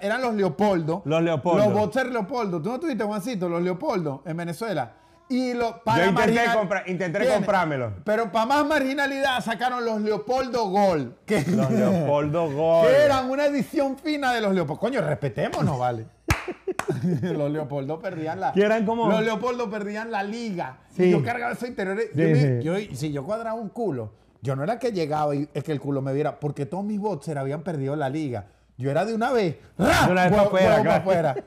eran 0.02 0.22
los 0.22 0.34
Leopoldo. 0.34 1.02
Los 1.04 1.22
Leopoldo. 1.22 1.64
Los 1.64 1.72
boxers 1.74 2.10
Leopoldo. 2.10 2.62
¿Tú 2.62 2.70
no 2.70 2.80
tuviste, 2.80 3.04
Juancito, 3.04 3.48
los 3.48 3.62
Leopoldo 3.62 4.22
en 4.24 4.36
Venezuela? 4.36 4.92
Y 5.28 5.54
para 5.84 6.04
Yo 6.04 6.10
intenté 6.10 6.46
marginal- 6.46 6.82
intenté 6.88 7.18
Tiene. 7.20 7.34
comprármelo. 7.36 7.92
Pero 8.04 8.30
para 8.30 8.44
más 8.46 8.66
marginalidad 8.66 9.40
sacaron 9.42 9.82
los 9.84 10.00
Leopoldo 10.02 10.66
Gol. 10.68 11.16
Que, 11.24 11.42
Los 11.42 11.70
Leopoldo 11.70 12.50
Gol. 12.52 12.86
que 12.86 12.96
eran 12.96 13.30
una 13.30 13.46
edición 13.46 13.96
fina 13.96 14.32
de 14.34 14.42
los 14.42 14.52
Leopoldo. 14.54 14.78
Coño, 14.80 15.00
respetémonos, 15.00 15.78
vale. 15.78 16.06
los 17.22 17.50
Leopoldo 17.50 17.98
perdían 17.98 18.40
la. 18.40 18.52
Eran 18.54 18.84
como- 18.84 19.08
Los 19.08 19.22
Leopoldo 19.22 19.70
perdían 19.70 20.10
la 20.10 20.22
liga. 20.22 20.78
Sí. 20.90 21.04
Y 21.04 21.10
yo 21.12 21.22
cargaba 21.22 21.52
esos 21.52 21.68
interiores. 21.68 22.10
Yo 22.14 22.24
Sí, 22.26 22.32
me- 22.32 22.58
sí. 22.60 22.62
yo- 22.64 22.96
si 22.96 23.12
yo 23.12 23.24
cuadraba 23.24 23.54
un 23.58 23.68
culo, 23.70 24.12
yo 24.42 24.56
no 24.56 24.64
era 24.64 24.78
que 24.78 24.92
llegaba 24.92 25.34
y 25.34 25.48
es 25.54 25.64
que 25.64 25.72
el 25.72 25.80
culo 25.80 26.02
me 26.02 26.12
viera, 26.12 26.40
porque 26.40 26.66
todos 26.66 26.84
mis 26.84 26.98
boxers 27.00 27.38
habían 27.38 27.62
perdido 27.62 27.96
la 27.96 28.08
liga. 28.10 28.46
Yo 28.82 28.90
era 28.90 29.04
de 29.04 29.14
una 29.14 29.30
vez. 29.30 29.56
¡ra! 29.78 30.06
De 30.06 30.12
una 30.12 30.24
vez 30.24 30.32
pa' 30.32 30.42
Huevo- 30.42 30.46
afuera, 30.48 30.82
claro. 30.82 31.42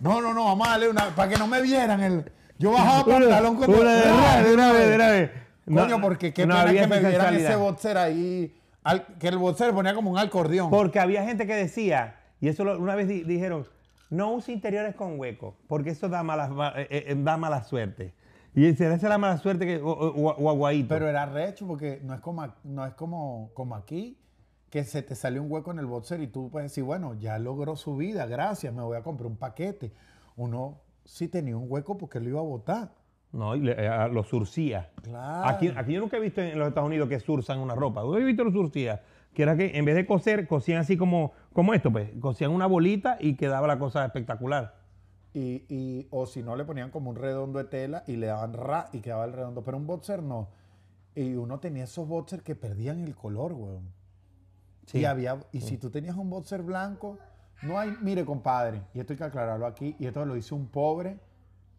No, 0.00 0.20
no, 0.22 0.32
no, 0.32 0.44
vamos 0.46 0.66
a 0.66 0.70
darle 0.72 0.88
una. 0.88 1.14
Para 1.14 1.28
que 1.28 1.36
no 1.36 1.46
me 1.46 1.60
vieran. 1.60 2.02
El, 2.02 2.32
yo 2.58 2.72
bajaba 2.72 3.04
pantalón 3.04 3.56
como. 3.56 3.76
una 3.76 3.92
de 3.94 4.02
una 4.12 4.36
vez, 4.36 4.46
de 4.46 4.54
una 4.54 4.72
vez, 4.72 4.88
de 4.88 4.94
una 4.94 5.08
vez. 5.10 5.30
Coño, 5.66 5.88
No, 5.88 6.00
porque 6.00 6.32
qué 6.32 6.46
no 6.46 6.54
pena 6.56 6.72
que 6.72 6.86
me 6.86 7.00
vieran 7.00 7.34
ese 7.34 7.56
boxer 7.56 7.98
ahí. 7.98 8.54
al- 8.82 9.04
que 9.18 9.28
el 9.28 9.38
boxer 9.38 9.72
ponía 9.74 9.94
como 9.94 10.10
un 10.10 10.18
acordeón. 10.18 10.70
Porque 10.70 11.00
había 11.00 11.24
gente 11.24 11.46
que 11.46 11.54
decía, 11.54 12.16
y 12.40 12.48
eso 12.48 12.64
lo- 12.64 12.78
una 12.78 12.94
vez 12.94 13.08
di- 13.08 13.24
dijeron, 13.24 13.66
no 14.10 14.32
use 14.32 14.52
interiores 14.52 14.94
con 14.94 15.18
hueco, 15.18 15.56
porque 15.68 15.90
eso 15.90 16.08
da 16.08 16.22
mala, 16.22 16.48
ma- 16.48 16.72
eh, 16.76 16.86
eh, 17.08 17.14
da 17.18 17.36
mala 17.36 17.62
suerte. 17.62 18.14
Y 18.54 18.72
será 18.74 18.94
esa 18.94 19.08
la 19.08 19.18
mala 19.18 19.38
suerte 19.38 19.66
que, 19.66 19.78
o, 19.78 19.88
o- 19.90 20.34
o 20.36 20.48
aguadito. 20.50 20.88
Pero 20.88 21.08
era 21.08 21.26
recho 21.26 21.66
porque 21.66 22.00
no 22.04 22.14
es 22.14 22.20
como, 22.20 22.46
no 22.62 22.86
es 22.86 22.94
como, 22.94 23.50
como 23.54 23.74
aquí, 23.74 24.18
que 24.74 24.82
se 24.82 25.02
te 25.02 25.14
salió 25.14 25.40
un 25.40 25.48
hueco 25.52 25.70
en 25.70 25.78
el 25.78 25.86
boxer 25.86 26.20
y 26.20 26.26
tú 26.26 26.50
puedes 26.50 26.68
decir, 26.72 26.82
bueno, 26.82 27.14
ya 27.14 27.38
logró 27.38 27.76
su 27.76 27.94
vida, 27.96 28.26
gracias, 28.26 28.74
me 28.74 28.82
voy 28.82 28.96
a 28.96 29.04
comprar 29.04 29.28
un 29.28 29.36
paquete. 29.36 29.92
Uno 30.34 30.80
sí 31.04 31.28
tenía 31.28 31.56
un 31.56 31.66
hueco 31.68 31.96
porque 31.96 32.18
lo 32.18 32.28
iba 32.28 32.40
a 32.40 32.42
botar. 32.42 32.90
No, 33.30 33.54
y 33.54 33.60
le- 33.60 33.76
eh, 33.78 34.08
lo 34.10 34.24
surcía. 34.24 34.90
Claro. 35.00 35.48
Aquí, 35.48 35.72
aquí 35.76 35.92
yo 35.92 36.00
nunca 36.00 36.16
he 36.16 36.20
visto 36.20 36.40
en 36.40 36.58
los 36.58 36.66
Estados 36.66 36.88
Unidos 36.88 37.08
que 37.08 37.20
surzan 37.20 37.60
una 37.60 37.76
ropa. 37.76 38.00
Yo 38.02 38.18
he 38.18 38.24
visto 38.24 38.42
los 38.42 38.52
surcía. 38.52 39.00
Que 39.32 39.44
era 39.44 39.56
que 39.56 39.78
en 39.78 39.84
vez 39.84 39.94
de 39.94 40.06
coser, 40.06 40.48
cosían 40.48 40.78
así 40.80 40.96
como, 40.96 41.30
como 41.52 41.72
esto, 41.72 41.92
pues. 41.92 42.10
Cosían 42.20 42.50
una 42.50 42.66
bolita 42.66 43.16
y 43.20 43.36
quedaba 43.36 43.68
la 43.68 43.78
cosa 43.78 44.04
espectacular. 44.04 44.74
Y, 45.34 45.66
y- 45.68 46.08
o 46.10 46.26
si 46.26 46.42
no, 46.42 46.56
le 46.56 46.64
ponían 46.64 46.90
como 46.90 47.10
un 47.10 47.16
redondo 47.16 47.60
de 47.60 47.66
tela 47.66 48.02
y 48.08 48.16
le 48.16 48.26
daban 48.26 48.52
ra 48.54 48.88
y 48.92 48.98
quedaba 49.02 49.24
el 49.24 49.34
redondo. 49.34 49.62
Pero 49.62 49.76
un 49.76 49.86
boxer 49.86 50.20
no. 50.20 50.48
Y 51.14 51.34
uno 51.36 51.60
tenía 51.60 51.84
esos 51.84 52.08
boxers 52.08 52.42
que 52.42 52.56
perdían 52.56 53.04
el 53.04 53.14
color, 53.14 53.52
weón. 53.52 53.93
Sí. 54.86 54.98
Y, 54.98 55.04
había, 55.04 55.38
y 55.52 55.60
si 55.60 55.78
tú 55.78 55.90
tenías 55.90 56.16
un 56.16 56.30
boxer 56.30 56.62
blanco, 56.62 57.18
no 57.62 57.78
hay, 57.78 57.96
mire 58.00 58.24
compadre, 58.24 58.82
y 58.92 59.00
esto 59.00 59.12
hay 59.12 59.18
que 59.18 59.24
aclararlo 59.24 59.66
aquí, 59.66 59.96
y 59.98 60.06
esto 60.06 60.24
lo 60.24 60.34
dice 60.34 60.54
un 60.54 60.68
pobre, 60.68 61.18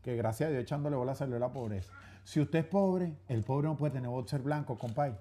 que 0.01 0.16
gracias 0.16 0.47
a 0.47 0.51
Dios 0.51 0.64
echándole 0.64 0.95
bola 0.95 1.16
salió 1.16 1.39
la 1.39 1.51
pobreza. 1.51 1.91
Si 2.24 2.39
usted 2.39 2.60
es 2.60 2.66
pobre, 2.66 3.14
el 3.28 3.43
pobre 3.43 3.68
no 3.68 3.78
puede 3.78 3.93
tener 3.93 4.10
boxer 4.10 4.41
blanco, 4.41 4.78
compadre. 4.78 5.16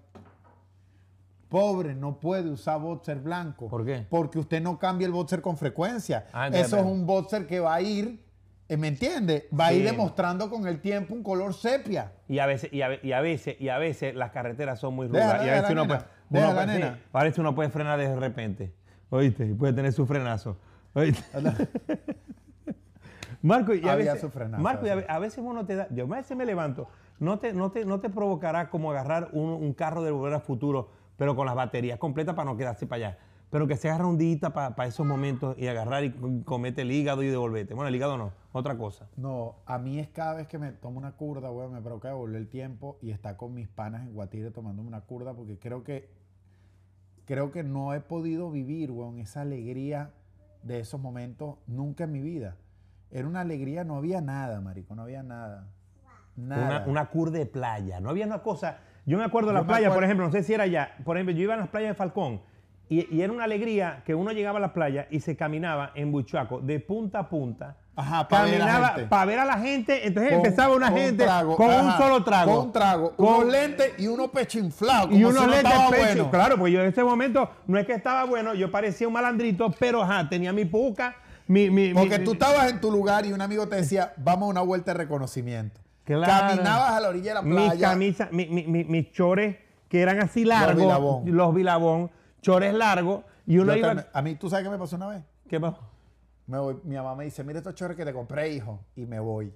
Pobre 1.48 1.94
no 1.94 2.18
puede 2.18 2.50
usar 2.50 2.80
boxer 2.80 3.20
blanco. 3.20 3.68
¿Por 3.68 3.84
qué? 3.84 4.06
Porque 4.08 4.38
usted 4.38 4.62
no 4.62 4.78
cambia 4.78 5.06
el 5.06 5.12
boxer 5.12 5.40
con 5.40 5.56
frecuencia. 5.56 6.26
Ah, 6.32 6.48
Eso 6.48 6.78
es 6.78 6.84
un 6.84 7.06
boxer 7.06 7.46
que 7.46 7.60
va 7.60 7.74
a 7.74 7.82
ir, 7.82 8.23
¿me 8.68 8.88
entiende? 8.88 9.48
Va 9.58 9.66
a 9.66 9.72
ir 9.72 9.84
demostrando 9.84 10.50
con 10.50 10.66
el 10.66 10.80
tiempo 10.80 11.14
un 11.14 11.22
color 11.22 11.54
sepia. 11.54 12.12
Y 12.28 12.38
a 12.38 12.46
veces, 12.46 12.72
y 12.72 12.82
a, 12.82 13.04
y 13.04 13.12
a 13.12 13.20
veces, 13.20 13.56
y 13.60 13.68
a 13.68 13.78
veces 13.78 14.14
las 14.14 14.30
carreteras 14.30 14.78
son 14.80 14.94
muy 14.94 15.08
Déjala, 15.08 15.34
rudas. 15.34 15.46
y 15.46 15.50
a 15.50 15.54
veces 15.54 15.70
uno 15.70 15.86
puede, 15.86 16.00
uno 16.30 16.54
puede- 16.54 16.66
nena. 16.66 16.98
veces 17.12 17.38
uno 17.38 17.54
puede 17.54 17.70
frenar 17.70 17.98
de 17.98 18.16
repente. 18.16 18.72
¿Oíste? 19.10 19.46
Y 19.46 19.54
puede 19.54 19.72
tener 19.72 19.92
su 19.92 20.06
frenazo. 20.06 20.56
¿Oíste? 20.94 21.22
Marco, 23.42 23.74
y 23.74 23.86
a 23.86 23.92
Había 23.92 24.14
veces, 24.14 24.32
frenazo, 24.32 24.62
Marco, 24.62 24.86
y 24.86 24.88
a, 24.88 25.04
a 25.06 25.18
veces 25.18 25.38
uno 25.44 25.66
te 25.66 25.76
da, 25.76 25.86
yo 25.90 26.04
a 26.04 26.16
veces 26.16 26.34
me 26.36 26.46
levanto, 26.46 26.88
no 27.20 27.38
te, 27.38 27.52
no 27.52 27.70
te, 27.70 27.84
no 27.84 28.00
te 28.00 28.08
provocará 28.08 28.70
como 28.70 28.90
agarrar 28.90 29.28
un, 29.32 29.50
un 29.50 29.74
carro 29.74 30.02
de 30.02 30.10
volver 30.10 30.32
al 30.32 30.40
futuro, 30.40 30.88
pero 31.18 31.36
con 31.36 31.44
las 31.44 31.54
baterías 31.54 31.98
completas 31.98 32.34
para 32.34 32.50
no 32.50 32.56
quedarse 32.56 32.86
para 32.86 33.08
allá. 33.08 33.18
Pero 33.50 33.66
que 33.68 33.76
sea 33.76 33.98
rondita 33.98 34.50
para 34.54 34.86
esos 34.86 35.04
momentos 35.06 35.56
y 35.58 35.68
agarrar 35.68 36.04
y 36.04 36.14
comete 36.44 36.82
el 36.82 36.90
hígado 36.90 37.22
y 37.22 37.28
devolverte. 37.28 37.74
Bueno, 37.74 37.88
el 37.88 37.94
hígado 37.94 38.16
no, 38.16 38.32
otra 38.56 38.78
cosa. 38.78 39.08
No, 39.16 39.56
a 39.66 39.78
mí 39.78 39.98
es 39.98 40.08
cada 40.08 40.34
vez 40.34 40.46
que 40.46 40.58
me 40.58 40.70
tomo 40.70 40.98
una 40.98 41.16
curda, 41.16 41.50
weón, 41.50 41.72
me 41.72 41.82
provoca 41.82 42.08
devolver 42.08 42.40
el 42.40 42.48
tiempo 42.48 42.98
y 43.02 43.10
está 43.10 43.36
con 43.36 43.52
mis 43.52 43.66
panas 43.66 44.06
en 44.06 44.14
Guatire 44.14 44.52
tomándome 44.52 44.86
una 44.86 45.00
curda 45.00 45.34
porque 45.34 45.58
creo 45.58 45.82
que 45.82 46.08
creo 47.24 47.50
que 47.50 47.64
no 47.64 47.94
he 47.94 48.00
podido 48.00 48.52
vivir, 48.52 48.92
weón, 48.92 49.18
esa 49.18 49.40
alegría 49.40 50.12
de 50.62 50.78
esos 50.78 51.00
momentos 51.00 51.56
nunca 51.66 52.04
en 52.04 52.12
mi 52.12 52.20
vida. 52.20 52.56
Era 53.10 53.26
una 53.26 53.40
alegría, 53.40 53.82
no 53.82 53.96
había 53.96 54.20
nada, 54.20 54.60
marico, 54.60 54.94
no 54.94 55.02
había 55.02 55.24
nada. 55.24 55.66
Nada. 56.36 56.84
Una, 56.84 56.86
una 56.86 57.10
cur 57.10 57.32
de 57.32 57.46
playa. 57.46 57.98
No 57.98 58.08
había 58.08 58.24
una 58.24 58.42
cosa. 58.42 58.78
Yo 59.04 59.18
me 59.18 59.24
acuerdo 59.24 59.48
de 59.48 59.54
la 59.54 59.66
playa, 59.66 59.92
por 59.92 60.04
ejemplo, 60.04 60.26
no 60.26 60.32
sé 60.32 60.44
si 60.44 60.54
era 60.54 60.62
allá. 60.62 60.94
Por 61.04 61.16
ejemplo, 61.16 61.34
yo 61.34 61.42
iba 61.42 61.54
a 61.54 61.56
las 61.56 61.68
playas 61.70 61.90
de 61.90 61.94
Falcón 61.94 62.40
y, 62.88 63.12
y 63.12 63.22
era 63.22 63.32
una 63.32 63.44
alegría 63.44 64.04
que 64.06 64.14
uno 64.14 64.30
llegaba 64.30 64.58
a 64.58 64.60
la 64.60 64.72
playa 64.72 65.08
y 65.10 65.18
se 65.18 65.36
caminaba 65.36 65.90
en 65.96 66.12
Buchuaco 66.12 66.60
de 66.60 66.78
punta 66.78 67.18
a 67.18 67.28
punta. 67.28 67.78
Ajá, 67.96 68.26
pa' 68.28 68.42
ver 68.42 68.54
a 68.60 68.64
la 68.64 68.72
caminaba 68.72 69.08
para 69.08 69.24
ver 69.24 69.38
a 69.38 69.44
la 69.44 69.58
gente. 69.58 70.06
Entonces 70.06 70.32
Con- 70.32 70.44
empezaba 70.44 70.74
una 70.74 70.88
con 70.90 70.98
gente 70.98 71.24
trago, 71.24 71.56
con 71.56 71.70
un 71.70 71.92
solo 71.96 72.24
trago. 72.24 72.52
Con 72.56 72.66
un 72.66 72.72
trago, 72.72 73.10
Con- 73.16 73.26
unos 73.26 73.46
lentes 73.46 73.92
y 73.98 74.06
uno 74.08 74.28
pecho 74.32 74.58
inflado. 74.58 75.02
Como 75.08 75.14
y 75.14 75.18
si 75.18 75.24
unos 75.24 75.46
no 75.46 75.50
lentes 75.52 75.72
pecho. 75.90 75.96
bueno. 76.04 76.30
Claro, 76.30 76.58
pues 76.58 76.72
yo 76.72 76.80
en 76.80 76.86
ese 76.88 77.04
momento 77.04 77.48
no 77.68 77.78
es 77.78 77.86
que 77.86 77.92
estaba 77.92 78.24
bueno, 78.24 78.54
yo 78.54 78.70
parecía 78.70 79.06
un 79.06 79.12
malandrito, 79.14 79.70
pero 79.78 80.02
ajá, 80.02 80.28
tenía 80.28 80.52
mi 80.52 80.64
puca, 80.64 81.14
mi. 81.46 81.70
mi- 81.70 81.94
Porque 81.94 82.18
mi- 82.18 82.24
tú 82.24 82.32
estabas 82.32 82.68
en 82.70 82.80
tu 82.80 82.90
lugar 82.90 83.26
y 83.26 83.32
un 83.32 83.40
amigo 83.40 83.68
te 83.68 83.76
decía, 83.76 84.12
vamos 84.16 84.48
a 84.48 84.50
una 84.50 84.60
vuelta 84.62 84.92
de 84.92 84.98
reconocimiento. 84.98 85.80
Claro. 86.04 86.48
Caminabas 86.54 86.90
a 86.90 87.00
la 87.00 87.08
orilla 87.08 87.30
de 87.30 87.34
la 87.34 87.42
Mis 87.42 87.54
playa. 87.54 87.90
camisas, 87.90 88.32
mi- 88.32 88.46
mi- 88.46 88.66
mi- 88.66 88.84
mis 88.84 89.12
chores 89.12 89.56
que 89.88 90.00
eran 90.02 90.20
así 90.20 90.44
largos. 90.44 90.76
bilabón. 90.82 91.22
Los 91.26 91.54
bilabón. 91.54 92.10
Chores 92.42 92.74
largos. 92.74 93.20
Y 93.46 93.58
uno 93.58 93.72
Yo 93.74 93.78
iba. 93.78 94.06
a 94.12 94.22
mí, 94.22 94.34
¿tú 94.34 94.50
sabes 94.50 94.64
qué 94.64 94.70
me 94.70 94.78
pasó 94.78 94.96
una 94.96 95.06
vez? 95.08 95.22
¿Qué 95.48 95.60
pasó? 95.60 95.78
Me 96.46 96.58
voy- 96.58 96.80
mi 96.84 96.94
mamá 96.96 97.14
me 97.14 97.24
dice, 97.24 97.42
mira 97.44 97.58
estos 97.58 97.74
chores 97.74 97.96
que 97.96 98.04
te 98.04 98.12
compré, 98.12 98.50
hijo. 98.52 98.80
Y 98.96 99.06
me 99.06 99.18
voy. 99.20 99.52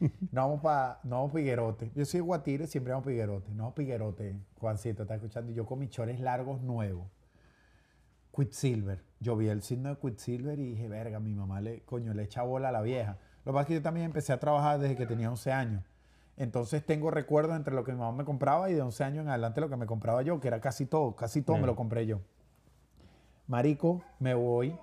Nos 0.00 0.32
vamos 0.32 0.60
para 0.60 0.98
no 1.04 1.16
vamos 1.16 1.32
pa 1.32 1.40
Higuerote. 1.40 1.90
Yo 1.94 2.04
soy 2.04 2.18
de 2.20 2.26
Guatire, 2.26 2.66
siempre 2.66 2.92
vamos 2.92 3.04
para 3.04 3.14
Higuerote. 3.14 3.52
No 3.52 3.72
Higuerote, 3.76 4.36
Juancito, 4.58 5.02
está 5.02 5.14
escuchando. 5.16 5.52
Y 5.52 5.54
yo 5.54 5.66
con 5.66 5.78
mis 5.78 5.90
chores 5.90 6.20
largos 6.20 6.60
nuevos. 6.62 7.06
Quicksilver. 8.34 9.02
Yo 9.20 9.36
vi 9.36 9.48
el 9.48 9.62
signo 9.62 9.90
de 9.90 9.96
Quicksilver 9.96 10.58
y 10.58 10.70
dije, 10.70 10.88
verga, 10.88 11.20
mi 11.20 11.34
mamá 11.34 11.60
le, 11.60 11.82
coño, 11.82 12.14
le 12.14 12.22
echa 12.22 12.42
bola 12.42 12.68
a 12.70 12.72
la 12.72 12.80
vieja. 12.80 13.18
Lo 13.44 13.52
que 13.52 13.54
pasa 13.54 13.60
es 13.62 13.66
que 13.68 13.74
yo 13.74 13.82
también 13.82 14.06
empecé 14.06 14.32
a 14.32 14.40
trabajar 14.40 14.78
desde 14.78 14.96
que 14.96 15.06
tenía 15.06 15.28
11 15.30 15.52
años. 15.52 15.82
Entonces 16.36 16.84
tengo 16.86 17.10
recuerdos 17.10 17.56
entre 17.56 17.74
lo 17.74 17.84
que 17.84 17.92
mi 17.92 17.98
mamá 17.98 18.16
me 18.16 18.24
compraba 18.24 18.70
y 18.70 18.74
de 18.74 18.80
11 18.80 19.04
años 19.04 19.22
en 19.24 19.28
adelante 19.28 19.60
lo 19.60 19.68
que 19.68 19.76
me 19.76 19.86
compraba 19.86 20.22
yo, 20.22 20.40
que 20.40 20.48
era 20.48 20.60
casi 20.60 20.86
todo, 20.86 21.14
casi 21.16 21.42
todo 21.42 21.58
me 21.58 21.66
lo 21.66 21.76
compré 21.76 22.06
yo. 22.06 22.20
Marico, 23.46 24.02
me 24.20 24.34
voy 24.34 24.78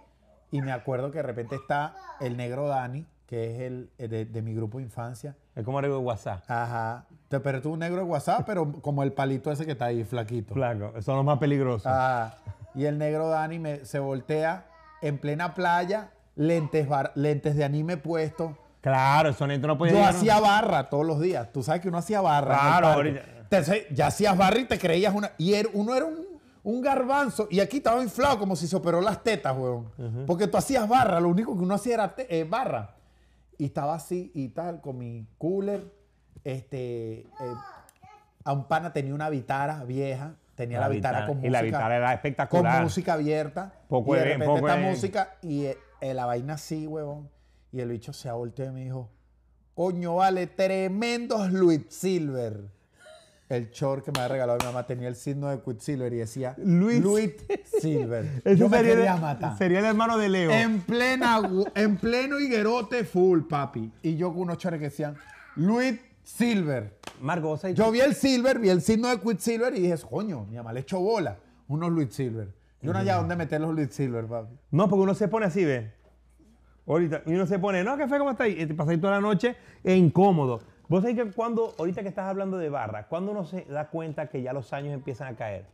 y 0.51 0.61
me 0.61 0.71
acuerdo 0.71 1.11
que 1.11 1.17
de 1.17 1.23
repente 1.23 1.55
está 1.55 1.95
el 2.19 2.37
negro 2.37 2.67
Dani, 2.67 3.05
que 3.25 3.53
es 3.55 3.61
el 3.61 3.89
de, 3.97 4.25
de 4.25 4.41
mi 4.41 4.53
grupo 4.53 4.77
de 4.77 4.85
infancia. 4.85 5.35
Es 5.55 5.63
como 5.65 5.79
era 5.79 5.87
de 5.89 5.95
WhatsApp. 5.95 6.43
Ajá. 6.49 7.05
Te- 7.27 7.39
Pero 7.39 7.61
tú 7.61 7.73
un 7.73 7.79
negro 7.79 7.97
de 7.97 8.03
WhatsApp, 8.03 8.43
pero 8.45 8.71
como 8.81 9.03
el 9.03 9.11
palito 9.11 9.51
ese 9.51 9.65
que 9.65 9.73
está 9.73 9.85
ahí, 9.85 10.03
flaquito. 10.03 10.53
Flaco. 10.53 11.01
Son 11.01 11.15
los 11.17 11.25
más 11.25 11.37
peligrosos. 11.39 11.83
Ah, 11.85 12.35
y 12.75 12.85
el 12.85 12.97
negro 12.97 13.27
Dani 13.29 13.59
me, 13.59 13.85
se 13.85 13.99
voltea 13.99 14.65
en 15.01 15.17
plena 15.17 15.53
playa, 15.53 16.11
lentes, 16.35 16.87
bar- 16.87 17.11
lentes 17.15 17.55
de 17.55 17.63
anime 17.65 17.97
puestos. 17.97 18.51
Claro, 18.81 19.29
eso 19.29 19.45
no 19.47 19.57
no 19.57 19.77
puede 19.77 19.91
Yo 19.91 20.05
hacía 20.05 20.39
barra 20.39 20.87
todos 20.89 21.05
los 21.05 21.19
días. 21.19 21.51
Tú 21.51 21.63
sabes 21.63 21.81
que 21.81 21.89
uno 21.89 21.97
hacía 21.97 22.21
barra. 22.21 22.57
Claro, 22.57 22.87
ahorita- 22.87 23.21
Entonces, 23.41 23.85
ya 23.91 24.07
hacías 24.07 24.37
barra 24.37 24.59
y 24.59 24.65
te 24.65 24.77
creías 24.77 25.13
una. 25.13 25.31
Y 25.37 25.53
era- 25.55 25.69
uno 25.73 25.95
era 25.95 26.05
un, 26.05 26.26
un 26.68 26.82
garbanzo. 26.82 27.47
Y 27.49 27.61
aquí 27.61 27.78
estaba 27.78 28.03
inflado 28.03 28.38
como 28.38 28.57
si 28.57 28.68
se 28.68 28.76
operó 28.76 28.99
las 28.99 29.24
tetas, 29.24 29.57
weón. 29.57 29.89
Porque 30.28 30.47
tú 30.47 30.57
hacías 30.57 30.86
barra. 30.88 31.22
Lo 31.22 31.30
único 31.30 31.55
que 31.55 31.63
uno 31.63 31.74
hacía 31.74 31.93
era 31.93 32.15
eh, 32.18 32.43
barra. 32.43 32.93
Y 33.57 33.65
estaba 33.65 33.95
así 33.95 34.32
y 34.36 34.49
tal, 34.49 34.82
con 34.82 34.97
mi 34.97 35.26
cooler. 35.38 35.93
Este. 36.43 37.20
eh, 37.20 37.28
a 38.43 38.51
un 38.51 38.68
pana 38.68 38.91
tenía 38.91 39.15
una 39.15 39.30
vitara 39.30 39.86
vieja. 39.86 40.36
Tenía 40.55 40.82
la, 40.82 40.89
vitara, 40.89 41.20
vitara. 41.20 41.28
con 41.28 41.38
música. 41.38 41.47
Y 41.47 41.51
la 41.51 41.61
vitara 41.61 41.95
era 41.95 42.13
espectacular. 42.13 42.74
Con 42.76 42.84
música 42.84 43.13
abierta. 43.13 43.74
Poco 43.88 44.15
y 44.15 44.20
de 44.20 44.24
repente 44.26 44.45
poco 44.45 44.68
esta 44.68 44.80
música 44.82 45.38
y 45.41 45.65
eh, 45.65 46.13
la 46.13 46.26
vaina 46.26 46.55
así, 46.55 46.86
huevón. 46.86 47.30
Y 47.72 47.80
el 47.80 47.89
bicho 47.89 48.11
se 48.11 48.28
ha 48.28 48.34
volteado 48.34 48.72
y 48.72 48.74
me 48.74 48.84
dijo, 48.84 49.09
Coño, 49.74 50.15
vale, 50.15 50.47
tremendos 50.47 51.49
Louis 51.49 51.86
Silver. 51.88 52.76
El 53.49 53.69
short 53.71 54.03
que 54.03 54.11
me 54.11 54.19
había 54.19 54.27
regalado 54.33 54.59
mi 54.59 54.65
mamá 54.65 54.85
tenía 54.85 55.07
el 55.07 55.15
signo 55.15 55.47
de 55.47 55.61
Quicksilver 55.61 56.11
y 56.13 56.17
decía 56.17 56.55
Louis- 56.57 57.01
Louis 57.01 57.31
Silver. 57.81 58.41
Yo 58.57 58.67
me 58.67 58.77
sería, 58.77 58.93
quería 58.95 59.15
el- 59.15 59.21
matar. 59.21 59.57
sería 59.57 59.79
el 59.79 59.85
hermano 59.85 60.17
de 60.17 60.27
Leo. 60.29 60.51
En 60.51 60.81
plena, 60.81 61.39
en 61.75 61.95
pleno 61.97 62.39
higuerote 62.39 63.05
full, 63.05 63.41
papi. 63.43 63.89
Y 64.03 64.17
yo 64.17 64.31
con 64.33 64.41
unos 64.41 64.57
chores 64.57 64.79
que 64.79 64.85
decían 64.85 65.15
Louis 65.55 65.97
Silver. 66.23 66.97
Marco, 67.21 67.47
vos 67.47 67.61
sabés- 67.63 67.75
Yo 67.75 67.89
vi 67.89 68.01
el 68.01 68.15
Silver, 68.15 68.59
vi 68.59 68.67
el 68.69 68.81
signo 68.81 69.07
de 69.07 69.19
Quicksilver 69.19 69.73
y 69.77 69.81
dije, 69.81 69.95
coño, 70.09 70.45
mi 70.45 70.57
mamá 70.57 70.73
le 70.73 70.81
echó 70.81 70.99
bola. 70.99 71.37
Unos 71.69 71.89
Louis 71.91 72.13
Silver. 72.13 72.53
Yo 72.81 72.91
no 72.91 72.99
hallaba 72.99 73.19
dónde 73.21 73.35
meter 73.37 73.61
los 73.61 73.73
Louis 73.73 73.89
Silver, 73.93 74.25
papi. 74.25 74.53
No, 74.71 74.89
porque 74.89 75.03
uno 75.03 75.13
se 75.15 75.27
pone 75.29 75.45
así, 75.45 75.63
ve. 75.63 75.93
Ahorita, 76.85 77.21
y 77.25 77.33
uno 77.33 77.45
se 77.47 77.59
pone, 77.59 77.83
no, 77.83 77.97
¿qué 77.97 78.07
fue? 78.07 78.17
¿Cómo 78.17 78.31
está 78.31 78.43
ahí? 78.45 78.61
Y 78.61 78.65
te 78.65 78.73
pasáis 78.73 78.99
toda 79.01 79.13
la 79.13 79.21
noche 79.21 79.55
e 79.83 79.95
incómodo. 79.95 80.61
Vos 80.89 81.01
sabés 81.01 81.17
que 81.17 81.31
cuando, 81.31 81.73
ahorita 81.77 82.01
que 82.01 82.07
estás 82.09 82.25
hablando 82.25 82.57
de 82.57 82.69
barra, 82.69 83.07
cuando 83.07 83.31
uno 83.31 83.45
se 83.45 83.65
da 83.65 83.88
cuenta 83.89 84.27
que 84.27 84.41
ya 84.41 84.53
los 84.53 84.71
años 84.73 84.93
empiezan 84.93 85.33
a 85.33 85.35
caer, 85.38 85.65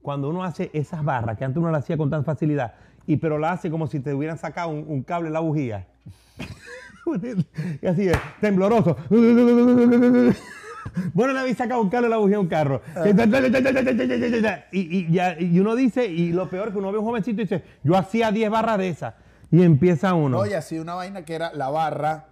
cuando 0.00 0.28
uno 0.28 0.42
hace 0.44 0.70
esas 0.72 1.04
barras 1.04 1.36
que 1.36 1.44
antes 1.44 1.58
uno 1.58 1.70
las 1.70 1.84
hacía 1.84 1.96
con 1.96 2.08
tanta 2.10 2.24
facilidad, 2.32 2.74
y 3.06 3.16
pero 3.18 3.38
la 3.38 3.52
hace 3.52 3.70
como 3.70 3.86
si 3.86 4.00
te 4.00 4.14
hubieran 4.14 4.38
sacado 4.38 4.70
un, 4.70 4.84
un 4.88 5.02
cable 5.02 5.26
en 5.28 5.34
la 5.34 5.40
bujía. 5.40 5.86
y 7.82 7.86
así 7.86 8.08
es, 8.08 8.16
tembloroso. 8.40 8.96
Bueno, 11.14 11.32
le 11.32 11.40
habéis 11.40 11.56
sacado 11.56 11.80
un 11.80 11.88
cable 11.88 12.06
en 12.06 12.10
la 12.10 12.18
bujía 12.18 12.38
un 12.38 12.46
carro. 12.46 12.82
Y, 14.70 14.98
y 14.98 15.10
ya- 15.10 15.40
y 15.40 15.58
uno 15.58 15.74
dice, 15.74 16.06
y 16.06 16.30
lo 16.32 16.48
peor 16.50 16.72
que 16.72 16.78
uno 16.78 16.92
ve 16.92 16.98
un 16.98 17.04
jovencito 17.06 17.40
y 17.40 17.44
dice, 17.44 17.64
yo 17.82 17.96
hacía 17.96 18.30
10 18.30 18.50
barras 18.50 18.78
de 18.78 18.88
esas. 18.90 19.14
Y 19.50 19.62
empieza 19.62 20.12
uno. 20.14 20.38
No, 20.38 20.46
y 20.46 20.52
así 20.52 20.78
una 20.78 20.94
vaina 20.94 21.24
que 21.24 21.34
era 21.34 21.52
la 21.54 21.70
barra, 21.70 22.26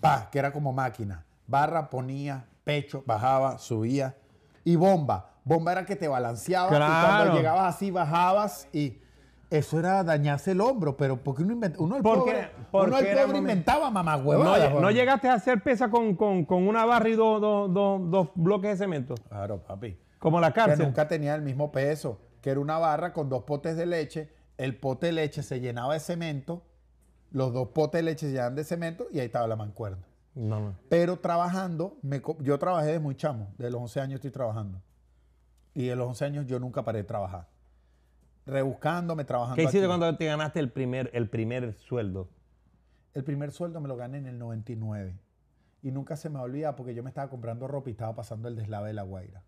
pa, 0.00 0.28
que 0.30 0.38
era 0.38 0.52
como 0.52 0.72
máquina. 0.74 1.24
Barra 1.50 1.90
ponía, 1.90 2.46
pecho, 2.64 3.02
bajaba, 3.06 3.58
subía. 3.58 4.16
Y 4.64 4.76
bomba. 4.76 5.30
Bomba 5.44 5.72
era 5.72 5.84
que 5.84 5.96
te 5.96 6.06
balanceaba. 6.06 6.68
Y 6.68 6.76
Claro. 6.76 7.16
cuando 7.16 7.34
llegabas 7.36 7.74
así, 7.74 7.90
bajabas 7.90 8.68
y. 8.72 8.98
Eso 9.50 9.80
era 9.80 10.04
dañarse 10.04 10.52
el 10.52 10.60
hombro, 10.60 10.96
pero 10.96 11.24
porque 11.24 11.42
uno 11.42 11.54
inventó, 11.54 11.82
uno 11.82 11.96
el 11.96 12.02
Porque- 12.04 12.20
pobre, 12.30 12.50
porque 12.70 12.88
uno 12.90 12.98
el 12.98 13.18
pobre 13.26 13.38
inventaba 13.38 13.90
mamá 13.90 14.16
huevada. 14.16 14.70
no 14.80 14.90
llegaste 14.92 15.28
a 15.28 15.34
hacer 15.34 15.60
pesa 15.60 15.90
con, 15.90 16.14
con- 16.14 16.44
con 16.44 16.68
una 16.68 16.84
barra 16.84 17.08
y 17.08 17.14
dos, 17.16 17.40
dos- 17.40 17.74
dos- 17.74 18.00
dos 18.08 18.28
bloques 18.36 18.70
de 18.70 18.76
cemento. 18.76 19.16
Claro, 19.28 19.58
papi. 19.60 19.98
Como 20.20 20.38
la 20.40 20.52
Que 20.52 20.60
cárcel. 20.60 20.86
nunca 20.86 21.08
tenía 21.08 21.34
el 21.34 21.42
mismo 21.42 21.72
peso, 21.72 22.20
que 22.40 22.50
era 22.50 22.60
una 22.60 22.78
barra 22.78 23.12
con 23.12 23.28
dos 23.28 23.42
potes 23.42 23.76
de 23.76 23.86
leche, 23.86 24.30
el 24.56 24.76
pote 24.76 25.06
de 25.06 25.12
leche 25.14 25.42
se 25.42 25.58
llenaba 25.58 25.94
de 25.94 26.00
cemento, 26.00 26.62
los 27.32 27.52
dos 27.52 27.70
potes 27.70 27.98
de 27.98 28.02
leche 28.04 28.26
se 28.26 28.32
llenaban 28.34 28.54
de 28.54 28.62
cemento 28.62 29.08
y 29.10 29.18
ahí 29.18 29.26
estaba 29.26 29.48
la 29.48 29.56
mancuerna. 29.56 30.06
No. 30.34 30.74
Pero 30.88 31.18
trabajando, 31.18 31.98
me 32.02 32.22
yo 32.40 32.58
trabajé 32.58 32.88
desde 32.88 33.00
muy 33.00 33.14
chamo, 33.16 33.52
de 33.58 33.70
los 33.70 33.80
11 33.82 34.00
años 34.00 34.14
estoy 34.16 34.30
trabajando. 34.30 34.80
Y 35.74 35.86
de 35.86 35.96
los 35.96 36.08
11 36.08 36.24
años 36.24 36.46
yo 36.46 36.58
nunca 36.58 36.84
paré 36.84 36.98
de 36.98 37.04
trabajar. 37.04 37.48
Rebuscándome, 38.46 39.24
trabajando. 39.24 39.56
¿Qué 39.56 39.62
hiciste 39.62 39.78
aquí. 39.78 39.86
cuando 39.86 40.16
te 40.16 40.26
ganaste 40.26 40.60
el 40.60 40.70
primer, 40.70 41.10
el 41.12 41.28
primer 41.28 41.74
sueldo? 41.74 42.28
El 43.12 43.24
primer 43.24 43.52
sueldo 43.52 43.80
me 43.80 43.88
lo 43.88 43.96
gané 43.96 44.18
en 44.18 44.26
el 44.26 44.38
99. 44.38 45.18
Y 45.82 45.90
nunca 45.92 46.16
se 46.16 46.28
me 46.28 46.38
olvida 46.38 46.76
porque 46.76 46.94
yo 46.94 47.02
me 47.02 47.10
estaba 47.10 47.30
comprando 47.30 47.66
ropa 47.66 47.88
y 47.88 47.92
estaba 47.92 48.14
pasando 48.14 48.48
el 48.48 48.56
deslave 48.56 48.88
de 48.88 48.94
La 48.94 49.02
Guaira. 49.02 49.42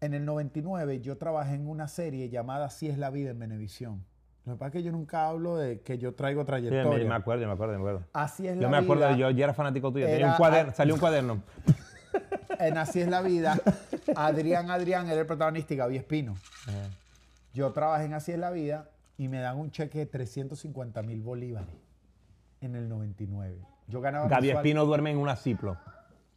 En 0.00 0.14
el 0.14 0.24
99 0.24 1.00
yo 1.00 1.18
trabajé 1.18 1.54
en 1.54 1.68
una 1.68 1.88
serie 1.88 2.28
llamada 2.30 2.66
Así 2.66 2.88
es 2.88 2.98
la 2.98 3.10
vida 3.10 3.30
en 3.30 3.38
Venevisión. 3.38 4.04
Lo 4.46 4.54
que 4.54 4.58
pasa 4.58 4.66
es 4.68 4.72
que 4.72 4.82
yo 4.82 4.90
nunca 4.92 5.28
hablo 5.28 5.56
de 5.56 5.80
que 5.82 5.98
yo 5.98 6.14
traigo 6.14 6.44
trayectoria. 6.44 6.98
me, 7.04 7.04
me 7.10 7.14
acuerdo, 7.14 7.46
me 7.46 7.52
acuerdo, 7.52 7.74
me 7.74 7.78
acuerdo. 7.80 8.02
Así 8.12 8.46
es 8.48 8.56
Yo 8.56 8.62
la 8.62 8.68
me 8.68 8.76
acuerdo, 8.78 9.06
vida. 9.08 9.16
yo, 9.16 9.30
yo 9.30 9.44
era 9.44 9.52
fanático 9.54 9.92
tuyo. 9.92 10.06
Tenía 10.06 10.18
Era- 10.20 10.30
un 10.32 10.36
cuaderno, 10.36 10.72
salió 10.74 10.94
un 10.94 11.00
cuaderno. 11.00 11.42
En 12.58 12.76
Así 12.76 13.00
es 13.00 13.08
la 13.08 13.22
vida, 13.22 13.56
Adrián 14.16 14.70
Adrián 14.70 15.08
era 15.08 15.20
el 15.20 15.26
protagonista 15.26 15.72
y 15.72 15.76
Gaby 15.78 15.96
Espino. 15.96 16.34
Yo 17.54 17.70
trabajé 17.72 18.04
en 18.06 18.14
Así 18.14 18.32
es 18.32 18.38
la 18.38 18.50
vida 18.50 18.90
y 19.16 19.28
me 19.28 19.38
dan 19.40 19.56
un 19.58 19.70
cheque 19.70 20.00
de 20.00 20.06
350 20.06 21.02
mil 21.02 21.22
bolívares 21.22 21.68
en 22.60 22.74
el 22.76 22.88
99. 22.88 23.56
Yo 23.86 24.00
ganaba 24.00 24.28
Gaby 24.28 24.48
mensual- 24.48 24.56
Espino 24.56 24.84
duerme 24.84 25.10
en 25.12 25.18
una 25.18 25.36
ciplo. 25.36 25.76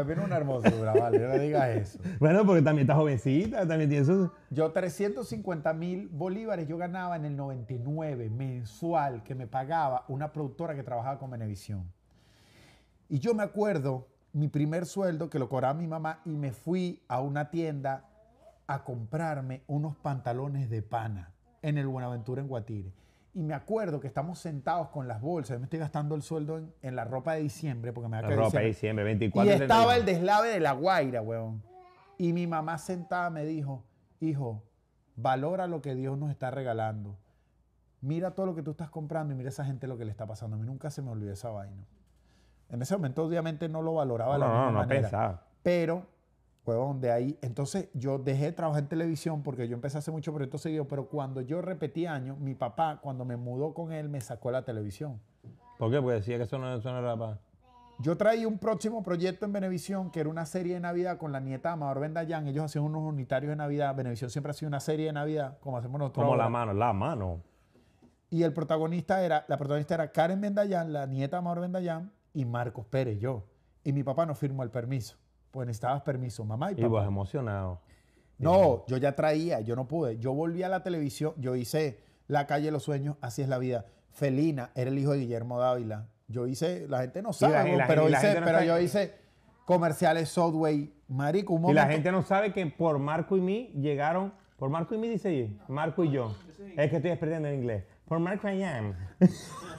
Es 0.00 0.18
una 0.18 0.36
hermosura, 0.36 0.94
vale, 0.94 1.18
no 1.18 1.38
digas 1.38 1.68
eso. 1.68 1.98
Bueno, 2.18 2.46
porque 2.46 2.62
también 2.62 2.86
está 2.86 2.94
jovencita, 2.94 3.66
también 3.66 3.90
tiene 3.90 4.04
eso. 4.04 4.32
Yo 4.50 4.72
350 4.72 5.72
mil 5.74 6.08
bolívares 6.08 6.66
yo 6.66 6.78
ganaba 6.78 7.16
en 7.16 7.26
el 7.26 7.36
99 7.36 8.30
mensual 8.30 9.22
que 9.22 9.34
me 9.34 9.46
pagaba 9.46 10.04
una 10.08 10.32
productora 10.32 10.74
que 10.74 10.82
trabajaba 10.82 11.18
con 11.18 11.30
Venevisión. 11.30 11.92
Y 13.08 13.18
yo 13.18 13.34
me 13.34 13.42
acuerdo 13.42 14.08
mi 14.32 14.48
primer 14.48 14.86
sueldo 14.86 15.28
que 15.28 15.38
lo 15.38 15.48
cobraba 15.48 15.74
mi 15.74 15.86
mamá 15.86 16.20
y 16.24 16.30
me 16.30 16.52
fui 16.52 17.02
a 17.08 17.20
una 17.20 17.50
tienda 17.50 18.08
a 18.66 18.84
comprarme 18.84 19.62
unos 19.66 19.96
pantalones 19.96 20.70
de 20.70 20.80
pana 20.82 21.32
en 21.60 21.76
el 21.76 21.86
Buenaventura 21.86 22.40
en 22.40 22.48
Guatire. 22.48 22.92
Y 23.34 23.42
me 23.42 23.54
acuerdo 23.54 23.98
que 23.98 24.06
estamos 24.06 24.38
sentados 24.38 24.88
con 24.88 25.08
las 25.08 25.20
bolsas. 25.22 25.54
Yo 25.54 25.60
me 25.60 25.64
estoy 25.64 25.78
gastando 25.78 26.14
el 26.14 26.22
sueldo 26.22 26.58
en, 26.58 26.74
en 26.82 26.96
la 26.96 27.04
ropa 27.04 27.34
de 27.34 27.40
diciembre 27.42 27.92
porque 27.92 28.08
me 28.08 28.16
da 28.16 28.22
La 28.22 28.28
que 28.28 28.36
ropa 28.36 28.58
de 28.58 28.66
diciembre. 28.66 29.04
diciembre, 29.04 29.04
24. 29.04 29.50
Y 29.50 29.54
estaba 29.54 29.96
el 29.96 30.04
31. 30.04 30.18
deslave 30.18 30.48
de 30.50 30.60
la 30.60 30.72
Guaira, 30.72 31.22
weón. 31.22 31.62
Y 32.18 32.32
mi 32.34 32.46
mamá 32.46 32.76
sentada 32.76 33.30
me 33.30 33.44
dijo, 33.46 33.84
hijo, 34.20 34.62
valora 35.16 35.66
lo 35.66 35.80
que 35.80 35.94
Dios 35.94 36.18
nos 36.18 36.30
está 36.30 36.50
regalando. 36.50 37.16
Mira 38.02 38.32
todo 38.32 38.46
lo 38.46 38.54
que 38.54 38.62
tú 38.62 38.72
estás 38.72 38.90
comprando 38.90 39.32
y 39.32 39.36
mira 39.36 39.48
esa 39.48 39.64
gente 39.64 39.86
lo 39.86 39.96
que 39.96 40.04
le 40.04 40.10
está 40.10 40.26
pasando. 40.26 40.56
A 40.56 40.58
mí 40.58 40.66
nunca 40.66 40.90
se 40.90 41.00
me 41.00 41.10
olvidó 41.10 41.32
esa 41.32 41.50
vaina. 41.50 41.86
En 42.68 42.82
ese 42.82 42.94
momento 42.96 43.24
obviamente 43.24 43.68
no 43.68 43.80
lo 43.80 43.94
valoraba 43.94 44.34
de 44.34 44.40
la 44.40 44.46
No, 44.46 44.52
misma 44.52 44.66
no, 44.66 44.72
no 44.72 44.78
manera. 44.80 45.00
pensaba. 45.02 45.46
Pero, 45.62 46.06
huevón, 46.64 47.00
de 47.00 47.10
ahí. 47.10 47.38
Entonces 47.42 47.88
yo 47.94 48.18
dejé 48.18 48.46
de 48.46 48.52
trabajar 48.52 48.82
en 48.82 48.88
televisión 48.88 49.42
porque 49.42 49.68
yo 49.68 49.74
empecé 49.74 49.98
a 49.98 50.00
hacer 50.00 50.12
mucho 50.12 50.32
proyectos 50.32 50.62
seguidos, 50.62 50.86
pero 50.88 51.06
cuando 51.08 51.40
yo 51.40 51.62
repetí 51.62 52.06
años, 52.06 52.38
mi 52.38 52.54
papá, 52.54 53.00
cuando 53.02 53.24
me 53.24 53.36
mudó 53.36 53.74
con 53.74 53.92
él, 53.92 54.08
me 54.08 54.20
sacó 54.20 54.48
de 54.48 54.52
la 54.52 54.64
televisión. 54.64 55.20
¿Por 55.78 55.90
qué? 55.90 56.00
Porque 56.00 56.16
decía 56.16 56.36
que 56.36 56.44
eso 56.44 56.58
no, 56.58 56.74
eso 56.74 56.92
no 56.92 56.98
era 56.98 57.16
para... 57.16 57.40
Yo 57.98 58.16
traía 58.16 58.48
un 58.48 58.58
próximo 58.58 59.02
proyecto 59.02 59.46
en 59.46 59.52
Venevisión 59.52 60.10
que 60.10 60.20
era 60.20 60.28
una 60.28 60.44
serie 60.44 60.74
de 60.74 60.80
Navidad 60.80 61.18
con 61.18 61.30
la 61.30 61.38
nieta 61.38 61.68
de 61.68 61.72
Amador 61.74 62.00
Bendayán. 62.00 62.48
Ellos 62.48 62.64
hacían 62.64 62.84
unos 62.84 63.02
unitarios 63.02 63.50
de 63.50 63.56
Navidad. 63.56 63.94
Venevisión 63.94 64.28
siempre 64.28 64.50
ha 64.50 64.54
sido 64.54 64.68
una 64.68 64.80
serie 64.80 65.06
de 65.06 65.12
Navidad, 65.12 65.58
como 65.60 65.78
hacemos 65.78 66.00
nosotros. 66.00 66.24
Como 66.24 66.36
la 66.36 66.48
mano, 66.48 66.72
la 66.72 66.92
mano. 66.92 67.42
Y 68.28 68.42
el 68.42 68.52
protagonista 68.52 69.22
era, 69.22 69.44
la 69.46 69.56
protagonista 69.56 69.94
era 69.94 70.10
Karen 70.10 70.40
Bendayán, 70.40 70.92
la 70.92 71.06
nieta 71.06 71.36
de 71.36 71.38
Amador 71.38 71.60
Bendayán, 71.60 72.10
y 72.32 72.44
Marcos 72.44 72.86
Pérez, 72.86 73.20
yo. 73.20 73.44
Y 73.84 73.92
mi 73.92 74.02
papá 74.02 74.26
no 74.26 74.34
firmó 74.34 74.62
el 74.62 74.70
permiso. 74.70 75.16
Pues 75.52 75.66
necesitabas 75.68 76.02
permiso, 76.02 76.44
mamá 76.44 76.70
y 76.72 76.74
Y 76.74 76.76
papá. 76.78 76.88
vos 76.88 77.06
emocionado. 77.06 77.80
No, 78.38 78.84
yo 78.88 78.96
ya 78.96 79.14
traía, 79.14 79.60
yo 79.60 79.76
no 79.76 79.86
pude. 79.86 80.18
Yo 80.18 80.32
volví 80.32 80.64
a 80.64 80.68
la 80.68 80.82
televisión, 80.82 81.34
yo 81.38 81.54
hice 81.54 82.00
La 82.26 82.46
calle 82.46 82.66
de 82.66 82.72
los 82.72 82.82
sueños, 82.82 83.16
así 83.20 83.42
es 83.42 83.48
la 83.48 83.58
vida. 83.58 83.84
Felina 84.10 84.70
era 84.74 84.90
el 84.90 84.98
hijo 84.98 85.12
de 85.12 85.18
Guillermo 85.20 85.58
Dávila. 85.60 86.06
Yo 86.28 86.46
hice, 86.46 86.86
la 86.88 87.00
gente 87.02 87.20
no 87.22 87.32
sabe, 87.32 87.52
la- 87.54 87.68
y 87.68 87.72
¿no? 87.72 87.78
la 87.78 87.86
pero, 87.86 88.08
y 88.08 88.12
la 88.12 88.18
hice, 88.18 88.40
no 88.40 88.46
pero 88.46 88.58
sabe- 88.58 88.66
yo 88.66 88.78
hice 88.80 89.14
comerciales 89.66 90.28
Subway, 90.30 90.92
marico, 91.08 91.52
un 91.54 91.70
Y 91.70 91.74
la 91.74 91.86
gente 91.86 92.10
no 92.10 92.22
sabe 92.22 92.52
que 92.52 92.64
por 92.66 92.98
Marco 92.98 93.36
y 93.36 93.40
mí 93.40 93.70
llegaron. 93.78 94.32
Por 94.56 94.70
Marco 94.70 94.94
y 94.94 94.98
mí 94.98 95.08
dice 95.08 95.28
ahí, 95.28 95.58
Marco 95.68 96.04
y 96.04 96.10
yo. 96.12 96.34
Es 96.76 96.88
que 96.90 96.96
estoy 96.96 97.10
aprendiendo 97.10 97.48
en 97.48 97.56
inglés. 97.56 97.84
Por 98.06 98.18
Marco 98.20 98.48
y 98.48 98.62
am. 98.62 98.94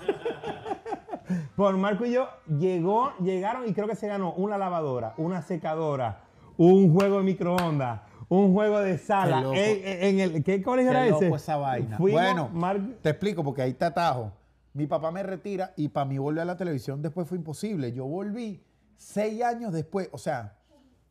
por 1.56 1.76
Marco 1.78 2.06
y 2.06 2.12
yo 2.14 2.28
llegó, 2.48 3.14
llegaron 3.20 3.68
y 3.68 3.74
creo 3.74 3.88
que 3.88 3.96
se 3.96 4.08
ganó 4.08 4.34
una 4.34 4.58
lavadora, 4.58 5.14
una 5.18 5.42
secadora, 5.42 6.22
un 6.58 6.94
juego 6.94 7.18
de 7.18 7.24
microondas, 7.24 8.02
un 8.30 8.54
juego 8.54 8.80
de 8.80 8.98
sala. 8.98 9.38
Qué 9.38 9.42
loco. 9.44 9.54
En, 9.56 9.88
en- 9.88 10.04
en 10.04 10.20
el, 10.20 10.44
¿Qué 10.44 10.62
colegio 10.62 10.92
Qué 10.92 10.98
era 10.98 11.06
loco 11.08 11.24
ese? 11.26 11.36
esa 11.36 11.58
vaina. 11.58 11.98
Fuimos, 11.98 12.22
bueno, 12.22 12.50
Mar- 12.54 12.82
te 13.02 13.10
explico 13.10 13.44
porque 13.44 13.62
ahí 13.62 13.74
te 13.74 13.86
atajo. 13.86 14.32
Mi 14.74 14.88
papá 14.88 15.12
me 15.12 15.22
retira 15.22 15.74
y 15.78 15.90
para 15.90 16.06
mí 16.06 16.18
volver 16.18 16.42
a 16.42 16.46
la 16.46 16.58
televisión 16.58 17.02
después 17.02 17.28
fue 17.28 17.38
imposible. 17.38 17.92
Yo 17.94 18.06
volví 18.06 18.64
seis 18.98 19.44
años 19.44 19.72
después, 19.74 20.10
o 20.12 20.18
sea, 20.18 20.56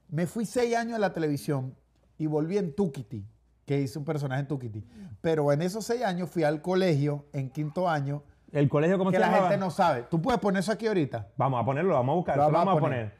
me 0.09 0.27
fui 0.27 0.45
seis 0.47 0.75
años 0.77 0.97
a 0.97 0.99
la 0.99 1.13
televisión 1.13 1.75
y 2.19 2.27
volví 2.27 2.59
en 2.59 2.75
Tukiti, 2.75 3.25
que 3.65 3.81
hice 3.81 3.99
un 3.99 4.05
personaje 4.05 4.41
en 4.43 4.49
Tukiti. 4.49 4.85
Pero 5.21 5.53
en 5.53 5.63
esos 5.63 5.85
seis 5.85 6.03
años 6.03 6.29
fui 6.29 6.43
al 6.43 6.61
colegio 6.61 7.27
en 7.33 7.51
quinto 7.51 7.89
año, 7.89 8.25
el 8.53 8.69
colegio, 8.69 8.99
¿cómo 8.99 9.11
que 9.11 9.17
se 9.17 9.21
la 9.21 9.27
llamaba? 9.27 9.49
gente 9.49 9.59
no 9.59 9.71
sabe. 9.71 10.05
¿Tú 10.11 10.21
puedes 10.21 10.41
poner 10.41 10.61
eso 10.61 10.73
aquí 10.73 10.87
ahorita? 10.87 11.29
Vamos 11.37 11.61
a 11.61 11.65
ponerlo, 11.65 11.95
vamos 11.95 12.13
a 12.13 12.17
buscar. 12.17 12.37
Lo 12.37 12.51
vamos, 12.51 12.77
a 12.77 12.81
poner. 12.81 13.13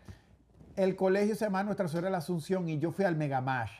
El 0.77 0.95
colegio 0.95 1.35
se 1.35 1.47
llama 1.47 1.63
Nuestra 1.65 1.89
Señora 1.89 2.07
de 2.07 2.13
la 2.13 2.19
Asunción 2.19 2.69
y 2.69 2.79
yo 2.79 2.93
fui 2.93 3.05
al 3.05 3.17
Megamash. 3.17 3.73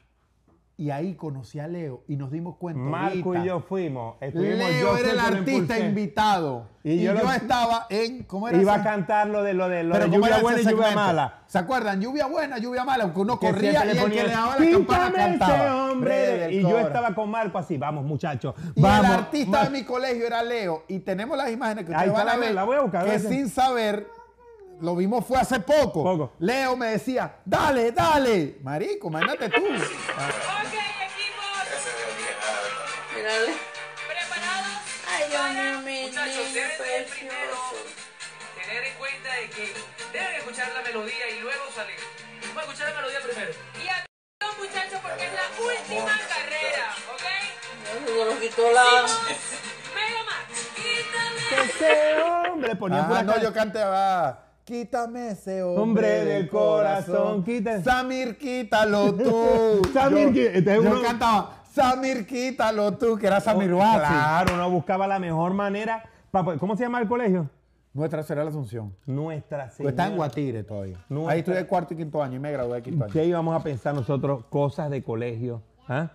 Y 0.79 0.91
ahí 0.91 1.15
conocí 1.15 1.61
a 1.61 1.69
Leo 1.69 2.03
y 2.09 2.17
nos 2.17 2.33
dimos 2.33 2.57
cuenta. 2.57 2.81
Marco 2.81 3.29
ahorita. 3.29 3.45
y 3.45 3.49
yo 3.49 3.61
fuimos. 3.61 4.17
Leo 4.21 4.71
yo 4.81 4.97
era 4.97 5.11
el 5.13 5.21
artista 5.21 5.79
invitado. 5.79 6.67
Y 6.83 6.93
Y, 6.93 7.03
yo 7.03 7.15
yo, 7.15 7.23
lo- 7.23 7.31
estaba 7.33 7.87
en. 7.91 8.25
¿Cómo 8.25 8.49
era 8.49 8.59
Iba 8.61 8.75
a 8.77 8.83
cantar 8.83 9.29
lo 9.29 9.43
de 9.45 9.53
lo 9.55 9.69
de, 9.69 9.85
lo 9.85 9.93
Pero 9.93 10.07
de 10.07 10.11
¿cómo 10.11 10.27
era 10.27 10.37
lluvia 10.39 10.43
buena 10.55 10.61
y 10.61 10.75
lluvia 10.75 10.91
mala. 10.93 11.41
¿Se 11.47 11.59
acuerdan? 11.59 12.01
Lluvia 12.01 12.27
buena, 12.27 12.59
lluvia 12.59 12.85
mala, 12.85 13.05
aunque 13.05 13.21
uno 13.21 13.39
Que 13.39 13.47
corría 13.49 13.85
y 13.85 13.91
el 13.91 14.11
que 14.11 14.23
le 14.25 14.29
daba 14.31 14.59
la 14.59 14.71
campana 14.71 15.07
"Quítame 15.07 15.07
ese 15.09 15.39
cantaba. 15.39 15.91
hombre". 15.93 16.53
Y 16.53 16.63
yo 16.63 16.79
estaba 16.79 17.15
con 17.15 17.31
Marco 17.31 17.59
así, 17.59 17.77
vamos 17.77 18.05
muchachos, 18.05 18.55
Y 18.75 18.81
vamos. 18.83 19.07
el 19.07 19.13
artista 19.13 19.65
de 19.65 19.71
mi 19.71 19.85
colegio 19.85 20.27
era 20.27 20.43
Leo. 20.43 20.85
Y 20.89 20.99
tenemos 21.01 21.37
las 21.37 21.51
imágenes 21.51 21.85
que 21.85 21.93
ustedes 21.93 22.13
van 22.13 22.29
a 22.29 22.37
ver. 22.37 22.55
la 22.55 22.65
voy 22.65 22.77
a 22.77 22.81
buscar, 22.81 23.05
que 23.05 23.19
sin 23.21 23.49
saber, 23.49 24.09
lo 24.81 24.97
vimos 24.97 25.25
fue 25.25 25.39
hace 25.39 25.61
poco. 25.61 26.03
Poco. 26.03 26.33
Leo 26.41 26.77
me 26.77 26.87
decía, 26.89 27.37
dale, 27.45 27.93
dale. 27.93 28.59
Marico, 28.65 29.07
imagínate 29.07 29.49
tú. 29.51 29.61
Ok, 29.63 30.32
Deben 36.83 37.05
de 37.05 37.11
primero 37.11 37.55
precioso. 37.71 37.91
tener 38.59 38.83
en 38.85 38.95
cuenta 38.99 39.29
de 39.41 39.47
que 39.51 39.65
deben 40.13 40.35
escuchar 40.37 40.69
la 40.75 40.83
melodía 40.83 41.25
y 41.31 41.41
luego 41.41 41.63
salir. 41.75 41.97
Vamos 42.43 42.57
a 42.57 42.67
escuchar 42.67 42.89
la 42.91 42.97
melodía 43.01 43.21
primero. 43.23 43.53
Y 43.79 43.87
atención, 43.89 44.53
muchachos, 44.59 45.01
porque 45.03 45.25
es 45.27 45.33
la 45.33 45.47
última 45.63 46.15
carrera, 46.29 46.87
¿ok? 47.15 47.27
Se 48.07 48.25
lo 48.25 48.41
quitó 48.41 48.65
la. 48.73 48.87
Mega 49.95 50.23
Max, 50.27 50.49
quítame. 50.77 51.65
Ese 51.65 52.23
hombre 52.51 52.77
ponía 52.77 53.03
Ah, 53.05 53.09
pura 53.09 53.23
no, 53.23 53.39
yo 53.41 53.53
cantaba. 53.53 54.39
Quítame 54.65 55.31
ese 55.33 55.63
hombre, 55.63 55.83
Hombre 55.83 56.25
del 56.25 56.49
corazón, 56.49 57.45
quita- 57.45 57.83
Samir, 57.83 58.39
quítalo 58.39 59.13
tú. 59.15 59.83
Samir, 59.93 60.33
yo, 60.33 60.43
este 60.43 60.59
es 60.59 60.83
yo 60.83 60.91
uno- 60.91 61.03
cantaba. 61.03 61.63
Samir, 61.75 62.27
quítalo 62.27 62.97
tú, 62.97 63.19
que 63.19 63.27
era 63.27 63.41
Samir 63.41 63.73
Wasi. 63.75 63.99
Claro, 64.07 64.55
uno 64.55 64.71
buscaba 64.71 65.07
la 65.09 65.19
mejor 65.19 65.53
manera. 65.55 66.05
¿Cómo 66.33 66.77
se 66.77 66.85
llama 66.85 66.99
el 67.01 67.09
colegio? 67.09 67.51
Nuestra 67.93 68.23
será 68.23 68.43
la 68.43 68.49
Asunción. 68.49 68.95
Nuestra 69.05 69.65
Pues 69.65 69.75
Señora. 69.77 69.91
está 69.91 70.07
en 70.07 70.17
Guatire 70.17 70.65
todavía. 70.65 71.05
Nuestra- 71.11 71.33
Ahí 71.35 71.41
estudié 71.41 71.67
cuarto 71.67 71.93
y 71.93 71.99
quinto 71.99 72.23
año 72.23 72.37
y 72.37 72.39
me 72.41 72.51
gradué 72.51 72.77
de 72.77 72.83
quinto 72.83 73.05
año. 73.05 73.13
¿Qué 73.13 73.27
íbamos 73.27 73.55
a 73.61 73.63
pensar 73.63 73.95
nosotros? 73.95 74.47
Cosas 74.49 74.89
de 74.91 75.03
colegio. 75.03 75.61
¿ah? 75.89 76.11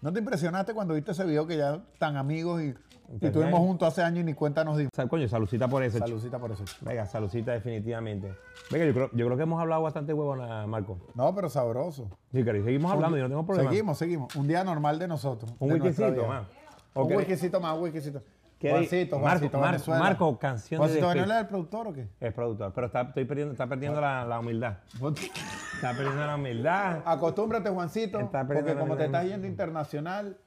¿No 0.00 0.12
te 0.12 0.20
impresionaste 0.20 0.74
cuando 0.74 0.94
viste 0.94 1.10
ese 1.10 1.24
video 1.24 1.44
que 1.48 1.56
ya 1.56 1.82
tan 1.98 2.16
amigos 2.16 2.62
y, 2.62 2.66
y 2.68 2.72
Pues, 3.18 3.22
estuvimos 3.24 3.58
juntos 3.58 3.88
hace 3.88 4.02
años 4.04 4.20
y 4.20 4.24
ni 4.24 4.34
cuenta 4.34 4.62
nos 4.62 4.76
dimos? 4.76 4.92
Coño, 5.10 5.26
saludcita 5.26 5.66
por 5.66 5.82
eso. 5.82 5.96
chico. 5.98 6.06
Saludcita 6.06 6.38
por 6.38 6.52
eso. 6.52 6.64
Venga, 6.82 7.04
saludcita 7.06 7.50
definitivamente. 7.50 8.32
Venga, 8.70 8.86
yo 8.86 8.92
creo, 8.94 9.10
yo 9.12 9.26
creo 9.26 9.36
que 9.36 9.42
hemos 9.42 9.60
hablado 9.60 9.82
bastante 9.82 10.12
huevona, 10.14 10.64
Marco. 10.68 10.98
No, 11.16 11.34
pero 11.34 11.48
sabroso. 11.48 12.08
Sí, 12.30 12.44
cari, 12.44 12.62
seguimos 12.62 12.92
hablando, 12.92 13.16
yo 13.16 13.24
no 13.24 13.28
tengo 13.30 13.44
problema. 13.44 13.70
Seguimos, 13.70 13.98
seguimos. 13.98 14.36
Un 14.36 14.46
día 14.46 14.62
normal 14.62 15.00
de 15.00 15.08
nosotros. 15.08 15.52
Un 15.58 15.70
de 15.70 16.24
más. 16.28 16.46
Un 16.94 17.12
wikisito 17.14 17.60
más, 17.60 17.76
un 17.76 17.82
wikisito. 17.82 18.22
¿Qué 18.58 18.70
Juancito, 18.70 19.18
Juancito, 19.18 19.58
Marco, 19.58 19.72
Venezuela. 19.72 20.00
Marco, 20.00 20.38
canción 20.38 20.78
de 20.80 20.86
¿Juancito 20.86 21.06
despecho. 21.06 21.08
Venezuela 21.08 21.34
es 21.34 21.40
el 21.42 21.48
productor 21.48 21.88
o 21.88 21.92
qué? 21.92 22.08
Es 22.20 22.32
productor, 22.32 22.72
pero 22.72 22.86
está, 22.86 23.02
estoy 23.02 23.24
perdiendo, 23.26 23.52
está 23.52 23.66
perdiendo 23.66 24.00
la, 24.00 24.24
la 24.24 24.40
humildad. 24.40 24.78
Está 25.74 25.92
perdiendo 25.92 26.24
la 26.26 26.36
humildad. 26.36 27.02
Acostúmbrate, 27.04 27.68
Juancito, 27.68 28.30
porque 28.46 28.74
como 28.74 28.96
te 28.96 29.04
estás 29.04 29.26
yendo 29.26 29.46
internacional, 29.46 30.38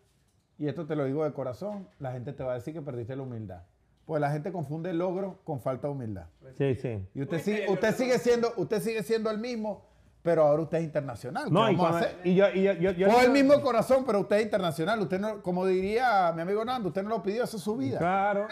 y 0.58 0.68
esto 0.68 0.88
te 0.88 0.96
lo 0.96 1.06
digo 1.06 1.24
de 1.24 1.34
corazón, 1.34 1.88
la 2.00 2.12
gente 2.12 2.34
te 2.34 2.44
va 2.44 2.54
a 2.54 2.56
decir 2.56 2.74
que 2.74 2.82
perdiste 2.82 3.16
la 3.16 3.22
humildad. 3.22 3.62
Pues 4.06 4.20
la 4.20 4.32
gente 4.32 4.52
confunde 4.52 4.92
logro 4.92 5.40
con 5.44 5.62
falta 5.62 5.88
de 5.88 5.94
humildad. 5.94 6.26
Sí, 6.58 6.74
sí. 6.74 7.08
Y 7.14 7.22
usted 7.22 7.40
sigue, 7.42 7.70
usted 7.70 7.94
sigue 7.94 8.18
siendo, 8.18 8.52
usted 8.58 8.82
sigue 8.82 9.04
siendo 9.04 9.30
el 9.30 9.38
mismo, 9.38 9.86
pero 10.22 10.44
ahora 10.44 10.64
usted 10.64 10.80
es 10.80 10.84
internacional. 10.84 11.46
¿Qué 11.46 11.52
No, 11.52 11.70
y, 11.72 11.76
vamos 11.76 11.88
a 11.88 11.90
cuando- 11.92 12.08
hacer? 12.08 12.20
y 12.24 12.36
yo, 12.36 12.46
y 12.54 12.62
yo, 12.64 12.74
yo, 12.74 12.92
yo 12.92 13.08
O 13.10 13.22
el 13.22 13.32
mismo 13.32 13.60
corazón, 13.62 14.04
pero 14.06 14.20
usted 14.20 14.38
es 14.38 14.44
internacional. 14.44 15.00
Usted 15.02 15.20
no, 15.20 15.42
como 15.42 15.66
diría 15.66 16.32
mi 16.36 16.42
amigo 16.42 16.64
Nando, 16.66 16.90
usted 16.90 17.04
no 17.04 17.10
lo 17.10 17.24
pidió, 17.24 17.44
esa 17.46 17.58
es 17.58 17.64
su 17.64 17.76
vida. 17.78 17.98
Claro. 18.00 18.48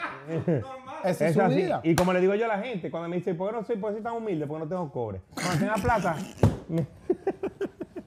Esa 1.04 1.10
es 1.12 1.22
Es 1.22 1.34
su 1.34 1.42
así. 1.42 1.56
vida. 1.56 1.82
Y 1.84 1.96
como 1.96 2.14
le 2.14 2.22
digo 2.22 2.34
yo 2.36 2.46
a 2.46 2.48
la 2.48 2.60
gente, 2.60 2.90
cuando 2.90 3.10
me 3.10 3.18
dice, 3.18 3.36
¿por 3.36 3.50
qué 3.52 3.56
no 3.58 3.64
soy, 3.64 3.78
por 3.78 3.90
qué 3.92 3.96
soy 3.98 4.04
tan 4.04 4.14
humilde? 4.14 4.48
Porque 4.48 4.64
no 4.64 4.70
tengo 4.70 4.92
cobre. 4.92 5.22
Cuando 5.34 5.60
tenga 5.60 5.76
plata, 5.76 6.16
me- 6.70 6.88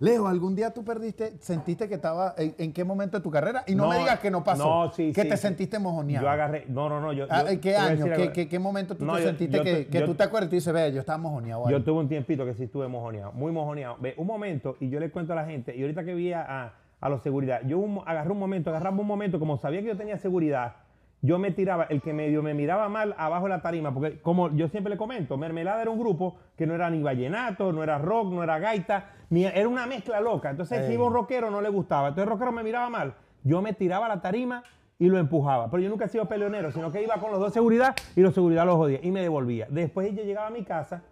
Leo, 0.03 0.26
¿algún 0.28 0.57
día 0.57 0.72
tú 0.72 0.82
perdiste, 0.82 1.34
sentiste 1.40 1.86
que 1.86 1.96
estaba, 1.96 2.34
en, 2.38 2.55
en 2.57 2.72
qué 2.72 2.84
momento 2.84 3.18
de 3.18 3.22
tu 3.22 3.30
carrera? 3.30 3.64
Y 3.66 3.74
no, 3.74 3.86
me 3.86 3.98
digas 3.98 4.18
que 4.18 4.30
no 4.30 4.42
pasó. 4.42 4.64
No, 4.86 4.90
sí, 4.92 5.12
que 5.12 5.22
sí, 5.24 5.28
te 5.28 5.36
sí. 5.36 5.42
sentiste 5.42 5.78
mojoneado. 5.78 6.24
Yo 6.24 6.30
agarré, 6.30 6.64
no, 6.68 6.88
no, 6.88 7.01
no. 7.03 7.12
Yo, 7.12 7.26
Ah, 7.28 7.42
yo- 7.42 7.48
¿En 7.51 7.61
qué 7.61 7.76
año? 7.76 8.07
¿Qué, 8.16 8.32
qué- 8.32 8.48
qué 8.48 8.59
momento 8.59 8.96
tú 8.96 9.05
No, 9.05 9.16
te 9.16 9.20
yo- 9.20 9.26
sentiste 9.28 9.57
yo 9.59 9.62
que, 9.62 9.86
que 9.88 10.01
tú 10.01 10.14
te 10.14 10.22
acuerdas 10.24 10.46
y 10.46 10.51
tú 10.51 10.55
dices, 10.57 10.72
ve, 10.72 10.90
yo 10.92 11.01
estaba 11.01 11.18
mojoneado? 11.18 11.66
ahí"? 11.66 11.72
Yo 11.72 11.84
tuve 11.84 12.01
un 12.01 12.09
tiempito 12.09 12.46
que 12.46 12.55
sí 12.55 12.64
estuve 12.64 12.88
mojoneado, 12.88 13.32
muy 13.32 13.53
mojoneado. 13.53 13.96
Ve, 14.01 14.14
un 14.16 14.26
momento, 14.26 14.76
y 14.80 14.88
yo 14.88 14.98
le 15.01 15.11
cuento 15.11 15.34
a 15.34 15.36
la 15.36 15.44
gente, 15.44 15.76
y 15.76 15.82
ahorita 15.82 16.03
que 16.03 16.14
vi 16.14 16.32
a, 16.32 16.40
a, 16.64 16.74
a 16.98 17.09
los 17.11 17.22
seguridad, 17.22 17.61
yo 17.66 17.78
un- 17.78 18.01
agarré 18.07 18.30
un 18.32 18.38
momento, 18.38 18.70
agarraba 18.70 18.96
un 18.98 19.07
momento, 19.07 19.38
como 19.38 19.59
sabía 19.59 19.82
que 19.82 19.88
yo 19.88 19.96
tenía 19.98 20.16
seguridad, 20.16 20.76
yo 21.22 21.38
me 21.38 21.50
tiraba, 21.50 21.84
el 21.84 22.00
que 22.00 22.12
medio 22.12 22.42
me 22.42 22.54
miraba 22.54 22.88
mal 22.88 23.14
abajo 23.18 23.44
de 23.44 23.50
la 23.50 23.62
tarima, 23.62 23.92
porque 23.92 24.20
como 24.20 24.54
yo 24.56 24.68
siempre 24.68 24.90
le 24.90 24.96
comento, 24.96 25.36
Mermelada 25.36 25.82
era 25.82 25.90
un 25.90 25.98
grupo 25.98 26.38
que 26.56 26.66
no 26.66 26.74
era 26.74 26.88
ni 26.88 27.02
vallenato, 27.02 27.72
no 27.72 27.82
era 27.82 27.98
rock, 27.98 28.32
no 28.32 28.42
era 28.42 28.58
gaita, 28.58 29.10
ni 29.28 29.44
era 29.44 29.68
una 29.68 29.86
mezcla 29.86 30.20
loca. 30.20 30.50
Entonces, 30.50 30.86
si 30.86 30.94
iba 30.94 31.04
un 31.04 31.12
rockero 31.12 31.50
no 31.50 31.60
le 31.60 31.68
gustaba. 31.68 32.08
Entonces 32.08 32.24
el 32.24 32.30
rockero 32.30 32.52
me 32.52 32.62
miraba 32.62 32.88
mal, 32.88 33.14
yo 33.42 33.60
me 33.60 33.74
tiraba 33.74 34.06
a 34.06 34.08
la 34.08 34.20
tarima 34.22 34.62
y 34.98 35.08
lo 35.08 35.18
empujaba. 35.18 35.70
Pero 35.70 35.82
yo 35.82 35.88
nunca 35.88 36.06
he 36.06 36.08
sido 36.08 36.26
peleonero, 36.26 36.72
sino 36.72 36.90
que 36.90 37.02
iba 37.02 37.16
con 37.16 37.30
los 37.30 37.40
dos 37.40 37.52
seguridad 37.52 37.94
y 38.16 38.20
los 38.20 38.34
seguridad 38.34 38.64
los 38.64 38.76
jodía 38.76 39.00
y 39.02 39.10
me 39.10 39.20
devolvía. 39.20 39.66
Después 39.70 40.14
yo 40.14 40.22
llegaba 40.22 40.46
a 40.46 40.50
mi 40.50 40.62
casa 40.62 41.02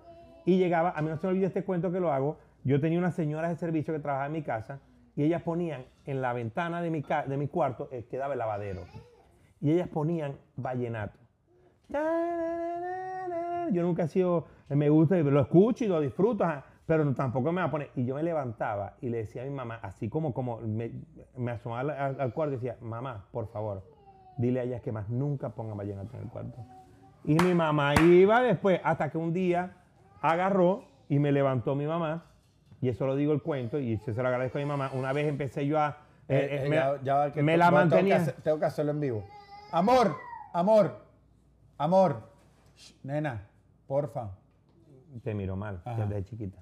y 0.45 0.57
llegaba, 0.57 0.93
a 0.97 1.03
mí 1.03 1.09
no 1.09 1.17
se 1.19 1.27
me 1.27 1.33
olvida 1.33 1.49
este 1.49 1.65
cuento 1.65 1.93
que 1.93 2.01
lo 2.01 2.13
hago, 2.13 2.39
yo 2.65 2.81
tenía 2.81 2.99
unas 2.99 3.15
señoras 3.15 3.51
de 3.51 3.57
servicio 3.57 3.93
que 3.93 4.01
trabajaban 4.01 4.35
en 4.35 4.41
mi 4.41 4.43
casa 4.43 4.81
y 5.17 5.25
ellas 5.25 5.43
ponían 5.43 5.85
en 6.07 6.23
la 6.23 6.33
ventana 6.33 6.81
de 6.81 6.91
mi, 6.91 7.03
de 7.27 7.37
mi 7.37 7.49
cuarto, 7.49 7.89
eh, 7.93 8.07
quedaba 8.11 8.35
el 8.35 8.39
lavadero, 8.39 8.83
y 9.61 9.73
ellas 9.73 9.89
ponían 9.89 10.37
vallenato. 10.57 11.19
Yo 13.73 13.83
nunca 13.83 14.05
he 14.05 14.09
sido, 14.09 14.47
me 14.71 14.89
gusta, 14.89 15.17
lo 15.17 15.41
escucho 15.41 15.85
y 15.85 15.89
lo 15.89 16.01
disfruto, 16.01 16.45
pero 16.87 17.13
tampoco 17.15 17.53
me 17.53 17.61
va 17.61 17.67
a 17.69 17.71
poner. 17.71 17.91
Y 17.97 18.07
yo 18.07 18.15
me 18.15 18.23
levantaba 18.23 18.95
y 19.01 19.11
le 19.11 19.19
decía 19.19 19.43
a 19.43 19.45
mi 19.45 19.51
mamá, 19.51 19.79
así 19.83 20.09
como, 20.09 20.33
como 20.33 20.59
me, 20.61 20.91
me 21.37 21.51
asomaba 21.53 22.07
al, 22.07 22.33
cuarto 22.33 22.55
y 22.55 22.57
decía, 22.57 22.77
mamá, 22.81 23.27
por 23.31 23.47
favor, 23.49 23.83
dile 24.39 24.61
a 24.61 24.63
ellas 24.63 24.81
que 24.81 24.91
más 24.93 25.09
nunca 25.11 25.51
pongan 25.51 25.77
vallenato 25.77 26.17
en 26.17 26.23
el 26.25 26.29
cuarto. 26.31 26.59
Y 27.25 27.35
mi 27.35 27.53
mamá 27.55 27.95
iba 28.01 28.41
después, 28.41 28.81
hasta 28.85 29.11
que 29.11 29.19
un 29.19 29.35
día 29.35 29.73
agarró 30.23 30.85
y 31.11 31.19
me 31.19 31.31
levantó 31.31 31.75
mi 31.75 31.87
mamá, 31.87 32.25
y 32.81 32.89
eso 32.89 33.07
lo 33.07 33.17
digo 33.17 33.33
el 33.35 33.43
cuento, 33.43 33.79
y 33.79 33.99
se, 33.99 34.15
se 34.15 34.23
lo 34.23 34.29
agradezco 34.29 34.57
a 34.59 34.61
mi 34.63 34.67
mamá. 34.67 34.91
Una 34.95 35.13
vez 35.13 35.27
empecé 35.29 35.67
yo 35.67 35.79
a. 35.79 35.99
eh, 36.29 36.49
Eh, 36.51 36.67
eh, 36.67 36.69
me, 36.71 36.77
ya- 36.77 37.03
ya 37.03 37.33
que 37.33 37.43
me 37.43 37.57
la 37.59 37.67
tengo 37.67 37.77
que 37.77 37.85
mantenía. 37.85 38.17
hacer- 38.17 38.35
Tengo 38.43 38.59
que 38.61 38.65
hacerlo 38.65 38.93
en 38.93 39.01
vivo. 39.01 39.25
Amor, 39.73 40.21
amor, 40.53 40.97
amor. 41.77 42.23
Shh, 42.77 42.95
nena, 43.03 43.47
porfa. 43.87 44.31
Te 45.23 45.35
miro 45.35 45.57
mal, 45.57 45.81
Ajá. 45.85 46.07
desde 46.07 46.25
chiquita. 46.25 46.59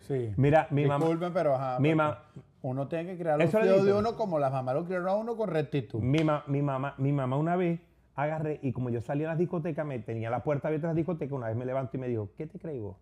Sí. 0.00 0.32
Mira, 0.36 0.66
mi 0.70 0.84
mamá. 0.86 1.04
Disculpen, 1.04 1.32
pero 1.32 1.54
ajá. 1.54 1.78
mi 1.78 1.90
pero 1.90 1.96
ma- 1.96 2.18
Uno 2.62 2.88
tiene 2.88 3.06
que 3.12 3.18
crear 3.18 3.38
los 3.38 3.48
Eso 3.48 3.60
le 3.60 3.66
hijos 3.70 3.84
de 3.84 3.92
uno 3.92 4.16
como 4.16 4.38
las 4.38 4.50
mamás 4.52 4.74
lo 4.74 4.84
criaron 4.84 5.08
a 5.08 5.14
uno 5.14 5.36
con 5.36 5.48
rectitud. 5.48 6.00
Mi, 6.00 6.24
ma- 6.24 6.42
mi 6.46 6.62
mamá, 6.62 6.94
mi 6.98 7.12
mamá 7.12 7.36
una 7.36 7.56
vez 7.56 7.80
agarré 8.14 8.58
y 8.62 8.72
como 8.72 8.88
yo 8.90 9.00
salía 9.00 9.26
a 9.28 9.30
las 9.30 9.38
discotecas, 9.38 9.86
me 9.86 9.98
tenía 9.98 10.30
la 10.30 10.42
puerta 10.42 10.68
abierta 10.68 10.88
de 10.88 10.92
las 10.92 10.96
discotecas, 10.96 11.32
una 11.32 11.48
vez 11.48 11.56
me 11.56 11.64
levanto 11.66 11.96
y 11.96 12.00
me 12.00 12.08
dijo, 12.08 12.30
¿qué 12.36 12.46
te 12.46 12.58
crees 12.58 12.80
vos? 12.82 12.96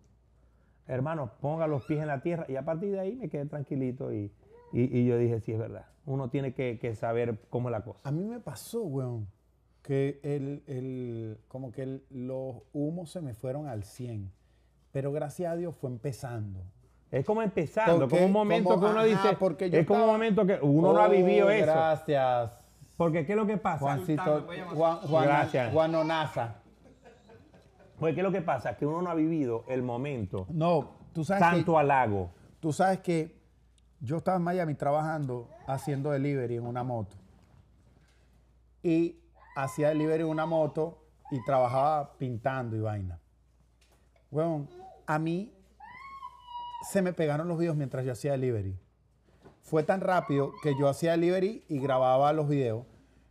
Hermano, 0.87 1.31
ponga 1.41 1.67
los 1.67 1.83
pies 1.85 1.99
en 2.01 2.07
la 2.07 2.21
tierra 2.21 2.45
y 2.47 2.57
a 2.57 2.63
partir 2.63 2.91
de 2.91 2.99
ahí 2.99 3.15
me 3.15 3.27
quedé 3.29 3.45
tranquilito 3.45 4.13
y, 4.13 4.31
y- 4.81 4.99
y 4.99 5.05
yo 5.05 5.17
dije, 5.17 5.39
sí, 5.39 5.51
es 5.53 5.59
verdad. 5.59 5.85
Uno 6.05 6.29
tiene 6.29 6.53
que, 6.53 6.77
que 6.79 6.93
saber 6.95 7.39
cómo 7.49 7.69
es 7.69 7.71
la 7.71 7.83
cosa. 7.83 7.99
A 8.03 8.11
mí 8.11 8.23
me 8.23 8.39
pasó, 8.39 8.81
weón, 8.83 9.27
que 9.81 10.19
el, 10.23 10.63
el- 10.67 11.37
como 11.47 11.71
que 11.71 11.83
el- 11.83 12.03
los 12.09 12.57
humos 12.73 13.11
se 13.11 13.21
me 13.21 13.33
fueron 13.33 13.67
al 13.67 13.83
100. 13.83 14.31
Pero 14.91 15.11
gracias 15.11 15.51
a 15.51 15.55
Dios 15.55 15.75
fue 15.75 15.89
empezando. 15.89 16.61
Es 17.11 17.25
como 17.25 17.41
empezando, 17.41 17.99
Porque- 18.01 18.15
como 18.15 18.25
un 18.27 18.31
momento 18.31 18.69
como- 18.69 18.81
que 18.81 18.91
uno 18.91 18.99
ajá, 18.99 19.07
dice, 19.07 19.35
porque 19.39 19.69
yo 19.69 19.79
es 19.79 19.85
como 19.85 20.03
un 20.05 20.09
momento 20.09 20.45
que 20.45 20.57
uno 20.61 20.93
no 20.93 20.99
ha 20.99 21.07
vivido 21.07 21.47
Oh, 21.47 21.49
eso. 21.51 21.65
Gracias, 21.65 22.65
Porque 22.97 23.25
¿qué 23.25 23.33
es 23.33 23.37
lo 23.37 23.45
que 23.45 23.57
pasa? 23.57 23.79
Juancito. 23.79 24.45
Juan, 24.73 24.97
Juan, 24.99 25.23
Gracias. 25.25 25.73
Juan 25.73 25.95
Onaza. 25.95 26.55
Porque 27.99 28.15
¿qué 28.15 28.21
es 28.21 28.25
lo 28.25 28.31
que 28.31 28.41
pasa? 28.41 28.75
Que 28.75 28.85
uno 28.85 29.01
no 29.01 29.09
ha 29.09 29.15
vivido 29.15 29.63
el 29.67 29.81
momento 29.81 30.45
No, 30.49 30.91
tú 31.13 31.23
sabes 31.23 31.41
tanto 31.41 31.73
que, 31.73 31.79
halago. 31.79 32.29
tú 32.59 32.73
sabes 32.73 32.99
que 32.99 33.35
yo 33.99 34.17
estaba 34.17 34.37
en 34.37 34.43
Miami 34.43 34.75
trabajando 34.75 35.49
haciendo 35.67 36.11
delivery 36.11 36.57
en 36.57 36.65
una 36.65 36.83
moto. 36.83 37.15
Y 38.83 39.19
hacía 39.55 39.89
delivery 39.89 40.23
en 40.23 40.29
una 40.29 40.45
moto 40.45 41.01
y 41.31 41.43
trabajaba 41.43 42.17
pintando 42.17 42.75
y 42.75 42.81
vaina. 42.81 43.19
Bueno, 44.29 44.67
a 45.05 45.17
mí 45.17 45.53
se 46.89 47.01
me 47.01 47.13
pegaron 47.13 47.47
los 47.47 47.57
videos 47.57 47.75
mientras 47.75 48.05
yo 48.05 48.11
hacía 48.11 48.33
delivery. 48.33 48.77
Fue 49.61 49.83
tan 49.83 50.01
rápido 50.01 50.53
que 50.61 50.77
yo 50.77 50.87
hacía 50.87 51.11
delivery 51.11 51.63
y 51.67 51.79
grababa 51.79 52.31
los 52.33 52.47
videos 52.47 52.85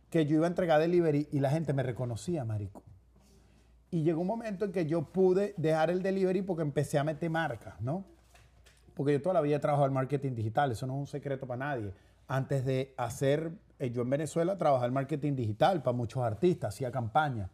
que 0.09 0.25
yo 0.25 0.35
iba 0.35 0.45
a 0.45 0.49
entregar 0.49 0.79
delivery 0.79 1.27
y 1.31 1.39
la 1.39 1.49
gente 1.49 1.73
me 1.73 1.83
reconocía, 1.83 2.45
marico. 2.45 2.83
Y 3.91 4.03
llegó 4.03 4.21
un 4.21 4.27
momento 4.27 4.65
en 4.65 4.71
que 4.71 4.85
yo 4.85 5.03
pude 5.03 5.53
dejar 5.57 5.89
el 5.89 6.01
delivery 6.01 6.41
porque 6.41 6.63
empecé 6.63 6.97
a 6.97 7.03
meter 7.03 7.29
marcas, 7.29 7.79
¿no? 7.81 8.05
Porque 8.95 9.13
yo 9.13 9.21
toda 9.21 9.33
la 9.33 9.41
vida 9.41 9.57
he 9.57 9.59
trabajado 9.59 9.87
en 9.87 9.93
marketing 9.93 10.33
digital, 10.33 10.71
eso 10.71 10.87
no 10.87 10.93
es 10.93 10.99
un 10.99 11.07
secreto 11.07 11.45
para 11.45 11.57
nadie. 11.57 11.93
Antes 12.27 12.65
de 12.65 12.93
hacer, 12.97 13.51
eh, 13.77 13.91
yo 13.91 14.01
en 14.01 14.09
Venezuela 14.09 14.57
trabajaba 14.57 14.87
en 14.87 14.93
marketing 14.93 15.35
digital 15.35 15.83
para 15.83 15.95
muchos 15.95 16.23
artistas, 16.23 16.73
hacía 16.73 16.91
campaña. 16.91 17.49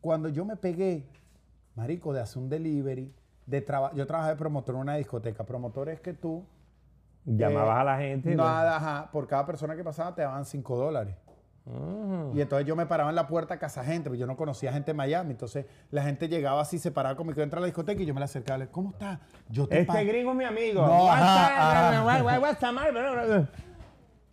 Cuando 0.00 0.28
yo 0.28 0.44
me 0.44 0.56
pegué, 0.56 1.06
marico, 1.74 2.12
de 2.12 2.20
hacer 2.20 2.42
un 2.42 2.48
delivery, 2.48 3.12
de 3.46 3.60
traba- 3.62 3.92
yo 3.94 4.06
trabajaba 4.06 4.32
de 4.34 4.38
promotor 4.38 4.74
en 4.74 4.80
una 4.82 4.94
discoteca. 4.96 5.44
Promotor 5.44 5.88
es 5.90 6.00
que 6.00 6.12
tú 6.14 6.44
Llamabas 7.24 7.76
eh, 7.76 7.80
a 7.80 7.84
la 7.84 7.98
gente. 7.98 8.34
¿no? 8.34 8.44
Nada, 8.44 8.76
ajá. 8.76 9.10
Por 9.12 9.26
cada 9.26 9.44
persona 9.44 9.76
que 9.76 9.84
pasaba 9.84 10.14
te 10.14 10.22
daban 10.22 10.44
5 10.44 10.76
dólares. 10.76 11.14
Y 12.34 12.40
entonces 12.40 12.66
yo 12.66 12.76
me 12.76 12.86
paraba 12.86 13.10
en 13.10 13.16
la 13.16 13.26
puerta 13.26 13.54
a 13.54 13.58
casa 13.58 13.82
gente, 13.84 14.08
porque 14.10 14.18
yo 14.18 14.26
no 14.26 14.36
conocía 14.36 14.72
gente 14.72 14.90
en 14.92 14.96
Miami. 14.96 15.32
Entonces 15.32 15.66
la 15.90 16.02
gente 16.02 16.28
llegaba 16.28 16.60
así, 16.62 16.78
se 16.78 16.90
paraba 16.90 17.16
conmigo, 17.16 17.42
entra 17.42 17.58
a 17.58 17.60
la 17.60 17.66
discoteca 17.66 18.02
y 18.02 18.06
yo 18.06 18.14
me 18.14 18.20
la 18.20 18.26
acercaba. 18.26 18.58
le, 18.58 18.68
¿Cómo 18.68 18.90
está? 18.90 19.20
Yo 19.48 19.66
te 19.68 19.80
Este 19.80 19.92
pa-". 19.92 20.02
gringo 20.02 20.30
es 20.32 20.36
mi 20.36 20.44
amigo. 20.44 20.86
No, 20.86 21.10
ajá? 21.10 21.54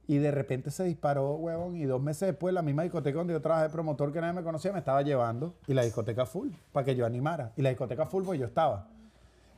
Y 0.08 0.18
de 0.18 0.30
repente 0.32 0.70
se 0.72 0.84
disparó, 0.84 1.34
huevón. 1.36 1.76
Y 1.78 1.86
dos 1.86 2.02
meses 2.02 2.28
después, 2.30 2.54
la 2.54 2.62
misma 2.62 2.84
discoteca 2.84 3.18
donde 3.18 3.34
yo 3.34 3.42
trabajé 3.42 3.64
de 3.64 3.70
promotor 3.72 4.14
que 4.14 4.22
nadie 4.22 4.34
me 4.34 4.44
conocía, 4.44 4.72
me 4.72 4.80
estaba 4.80 5.02
llevando. 5.02 5.56
Y 5.68 5.74
la 5.74 5.82
discoteca 5.84 6.26
full, 6.28 6.50
para 6.72 6.86
que 6.86 6.96
yo 6.96 7.06
animara. 7.06 7.54
Y 7.56 7.62
la 7.64 7.70
discoteca 7.70 8.06
full, 8.06 8.24
pues 8.24 8.40
yo 8.40 8.46
estaba. 8.46 8.88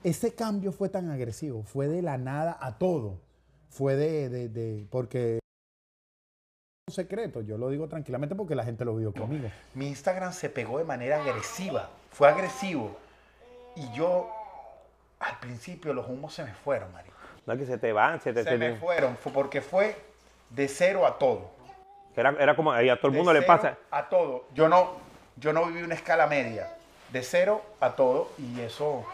Ese 0.03 0.33
cambio 0.33 0.71
fue 0.71 0.87
tan 0.89 1.09
agresivo. 1.09 1.63
Fue 1.63 1.87
de 1.89 2.01
la 2.01 2.17
nada 2.17 2.57
a 2.61 2.77
todo. 2.77 3.19
Fue 3.69 3.95
de. 3.97 4.29
de, 4.29 4.47
de- 4.47 4.87
porque. 4.89 5.39
Un 6.89 6.93
secreto, 6.93 7.41
yo 7.41 7.57
lo 7.57 7.69
digo 7.69 7.89
tranquilamente 7.89 8.33
porque 8.33 8.55
la 8.55 8.63
gente 8.63 8.85
lo 8.85 8.95
vio 8.95 9.11
conmigo. 9.11 9.49
Mi 9.73 9.87
Instagram 9.87 10.31
se 10.31 10.49
pegó 10.49 10.77
de 10.77 10.85
manera 10.85 11.21
agresiva. 11.21 11.89
Fue 12.11 12.29
agresivo. 12.29 12.95
Y 13.75 13.91
yo, 13.91 14.31
al 15.19 15.37
principio, 15.39 15.93
los 15.93 16.07
humos 16.07 16.33
se 16.33 16.45
me 16.45 16.53
fueron, 16.53 16.89
marico. 16.93 17.13
No 17.45 17.51
es 17.51 17.59
que 17.59 17.65
se 17.65 17.77
te 17.77 17.91
van, 17.91 18.21
se 18.21 18.31
te. 18.31 18.41
Se 18.45 18.51
se 18.51 18.57
me 18.57 18.75
fueron. 18.75 19.17
Fue 19.17 19.33
porque 19.33 19.59
fue 19.59 19.97
de 20.49 20.69
cero 20.69 21.05
a 21.05 21.17
todo. 21.17 21.49
Era, 22.15 22.33
era 22.39 22.55
como 22.55 22.71
ahí 22.71 22.87
a 22.87 22.95
todo 22.95 23.07
el 23.07 23.15
De 23.15 23.17
mundo 23.17 23.33
le 23.33 23.41
pasa. 23.41 23.77
A 23.91 24.07
todo. 24.07 24.45
Yo 24.53 24.69
no, 24.69 24.93
yo 25.35 25.51
no 25.51 25.65
viví 25.65 25.81
una 25.81 25.95
escala 25.95 26.25
media. 26.25 26.71
De 27.11 27.21
cero 27.21 27.61
a 27.81 27.97
todo. 27.97 28.31
Y 28.37 28.61
eso, 28.61 29.05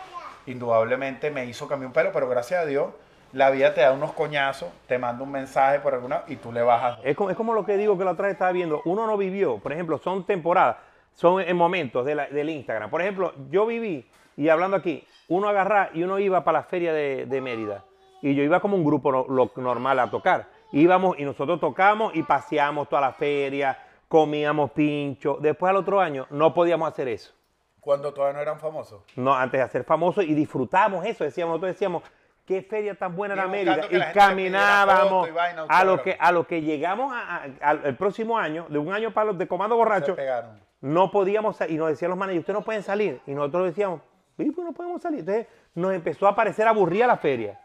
indudablemente, 0.46 1.32
me 1.32 1.48
hizo 1.48 1.68
cambiar 1.68 1.88
un 1.88 1.94
pelo. 1.94 2.12
Pero 2.14 2.30
gracias 2.30 2.62
a 2.62 2.66
Dios, 2.68 2.92
la 3.34 3.50
vida 3.50 3.74
te 3.74 3.82
da 3.82 3.92
unos 3.92 4.14
coñazos, 4.14 4.70
te 4.88 4.98
manda 4.98 5.24
un 5.24 5.32
mensaje 5.32 5.80
por 5.80 5.94
alguna 5.94 6.24
y 6.28 6.36
tú 6.38 6.52
le 6.52 6.62
bajas. 6.62 7.00
Es 7.04 7.16
como, 7.16 7.30
es 7.30 7.36
como 7.36 7.54
lo 7.54 7.66
que 7.66 7.78
digo 7.78 7.98
que 7.98 8.06
la 8.06 8.12
otra 8.12 8.28
vez 8.28 8.34
estaba 8.34 8.52
viendo. 8.52 8.82
Uno 8.86 9.06
no 9.08 9.18
vivió. 9.18 9.58
Por 9.58 9.74
ejemplo, 9.74 9.98
son 9.98 10.24
temporadas, 10.26 10.78
son 11.14 11.42
en 11.42 11.58
momentos 11.58 12.06
de 12.06 12.16
la- 12.16 12.28
del 12.28 12.50
Instagram. 12.50 12.90
Por 12.90 13.02
ejemplo, 13.02 13.34
yo 13.50 13.66
viví, 13.66 14.08
y 14.38 14.50
hablando 14.50 14.78
aquí, 14.78 15.06
uno 15.28 15.48
agarraba 15.50 15.90
y 15.94 16.04
uno 16.04 16.20
iba 16.20 16.44
para 16.44 16.60
la 16.60 16.64
feria 16.64 16.94
de, 16.94 17.26
de 17.26 17.42
Mérida. 17.42 17.84
Y 18.22 18.36
yo 18.36 18.44
iba 18.44 18.60
como 18.60 18.78
un 18.78 18.84
grupo 18.86 19.12
no- 19.12 19.26
lo 19.28 19.52
normal 19.58 20.00
a 20.00 20.10
tocar. 20.10 20.46
Íbamos 20.72 21.20
y 21.20 21.24
nosotros 21.26 21.60
tocamos 21.60 22.16
y 22.16 22.24
paseamos 22.24 22.88
toda 22.90 23.02
la 23.02 23.12
feria, 23.14 23.78
comíamos 24.08 24.72
pincho. 24.72 25.38
Después 25.42 25.70
al 25.70 25.78
otro 25.78 26.00
año 26.00 26.26
no 26.30 26.54
podíamos 26.54 26.88
hacer 26.88 27.08
eso. 27.08 27.34
Cuando 27.80 28.14
todavía 28.14 28.38
no 28.38 28.42
eran 28.42 28.60
famosos. 28.60 29.02
No, 29.16 29.34
antes 29.36 29.60
de 29.60 29.68
ser 29.70 29.84
famosos 29.84 30.24
y 30.24 30.34
disfrutábamos 30.34 31.06
eso. 31.06 31.24
Decíamos, 31.26 31.54
nosotros 31.56 31.74
decíamos, 31.74 32.04
qué 32.46 32.62
feria 32.62 32.96
tan 32.96 33.16
buena 33.16 33.34
era 33.36 33.46
Y 33.46 33.50
Mérida. 33.50 33.82
Y 33.90 34.14
caminábamos 34.14 35.28
y 35.30 35.32
vaina, 35.32 35.66
a 35.70 35.84
lo 35.84 36.02
que 36.02 36.18
a 36.20 36.32
lo 36.32 36.46
que 36.48 36.62
llegamos 36.62 37.14
al 37.62 37.86
el 37.86 37.96
próximo 37.96 38.38
año, 38.38 38.66
de 38.70 38.78
un 38.78 38.92
año 38.94 39.12
para 39.14 39.26
los 39.28 39.38
de 39.38 39.48
Comando 39.48 39.76
Borracho, 39.76 40.16
no 40.82 41.12
podíamos 41.12 41.58
salir. 41.58 41.76
Y 41.76 41.78
nos 41.78 41.90
decían 41.90 42.10
los 42.10 42.18
managers, 42.18 42.42
ustedes 42.42 42.60
no 42.60 42.66
pueden 42.66 42.84
salir. 42.84 43.22
Y 43.26 43.32
nosotros 43.34 43.66
decíamos, 43.68 44.02
sí, 44.38 44.52
pues 44.52 44.66
no 44.66 44.74
podemos 44.74 45.02
salir. 45.02 45.20
Entonces 45.22 45.48
nos 45.76 45.94
empezó 45.94 46.28
a 46.28 46.36
parecer 46.36 46.68
aburrida 46.68 47.08
la 47.08 47.18
feria. 47.18 47.60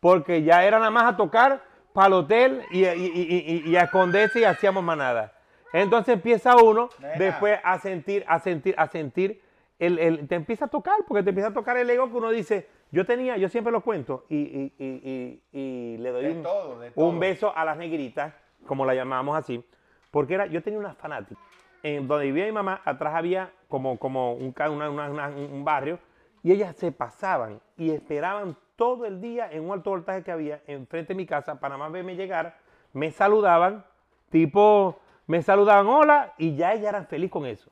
Porque 0.00 0.42
ya 0.42 0.64
era 0.64 0.78
nada 0.78 0.90
más 0.90 1.12
a 1.12 1.16
tocar 1.16 1.62
para 1.92 2.08
el 2.08 2.12
hotel 2.14 2.62
y, 2.70 2.84
y- 2.84 2.88
y- 2.88 3.62
y- 3.66 3.70
y 3.70 3.76
a 3.76 3.82
esconderse 3.82 4.40
y 4.40 4.44
hacíamos 4.44 4.82
más 4.82 4.96
nada. 4.96 5.32
Entonces 5.72 6.14
empieza 6.14 6.56
uno 6.56 6.90
Nena. 6.98 7.14
después 7.16 7.58
a 7.64 7.78
sentir, 7.78 8.24
a 8.28 8.38
sentir, 8.40 8.74
a 8.76 8.86
sentir, 8.88 9.40
el, 9.78 9.98
el- 9.98 10.28
te 10.28 10.34
empieza 10.34 10.66
a 10.66 10.68
tocar, 10.68 10.96
porque 11.06 11.22
te 11.22 11.30
empieza 11.30 11.48
a 11.50 11.52
tocar 11.54 11.76
el 11.76 11.88
ego 11.88 12.10
que 12.10 12.16
uno 12.16 12.30
dice, 12.30 12.68
yo 12.92 13.04
tenía, 13.04 13.36
yo 13.36 13.48
siempre 13.48 13.72
lo 13.72 13.80
cuento 13.80 14.24
y, 14.28 14.36
y- 14.78 15.42
y- 15.52 15.96
le 15.98 16.10
doy 16.12 16.24
De 16.24 16.30
un, 16.30 16.42
todo, 16.44 16.78
de 16.78 16.88
un 16.88 16.94
todo. 16.94 17.18
beso 17.18 17.56
a 17.56 17.64
las 17.64 17.76
negritas, 17.76 18.32
como 18.66 18.84
la 18.86 18.94
llamábamos 18.94 19.36
así, 19.36 19.64
porque 20.12 20.34
era, 20.34 20.46
yo 20.46 20.62
tenía 20.62 20.78
una 20.78 20.94
fanática. 20.94 21.40
En 21.82 22.06
donde 22.06 22.26
vivía 22.26 22.44
mi 22.46 22.52
mamá, 22.52 22.80
atrás 22.84 23.14
había 23.16 23.50
como, 23.68 23.98
como 23.98 24.34
un, 24.34 24.54
una- 24.70 24.90
una- 25.10 25.28
un 25.30 25.64
barrio, 25.64 25.98
y 26.44 26.52
ellas 26.52 26.76
se 26.76 26.92
pasaban 26.92 27.60
y 27.76 27.90
esperaban 27.90 28.56
todo 28.76 29.04
el 29.06 29.20
día 29.20 29.50
en 29.50 29.64
un 29.64 29.72
alto 29.72 29.90
voltaje 29.90 30.22
que 30.22 30.30
había 30.30 30.60
enfrente 30.66 31.12
de 31.12 31.16
mi 31.16 31.26
casa 31.26 31.58
para 31.58 31.76
más 31.76 31.90
verme 31.90 32.14
llegar, 32.14 32.56
me 32.92 33.10
saludaban, 33.10 33.84
tipo, 34.30 34.98
me 35.26 35.42
saludaban 35.42 35.86
hola, 35.86 36.34
y 36.36 36.56
ya 36.56 36.72
ellas 36.74 36.88
eran 36.90 37.06
felices 37.06 37.32
con 37.32 37.46
eso. 37.46 37.70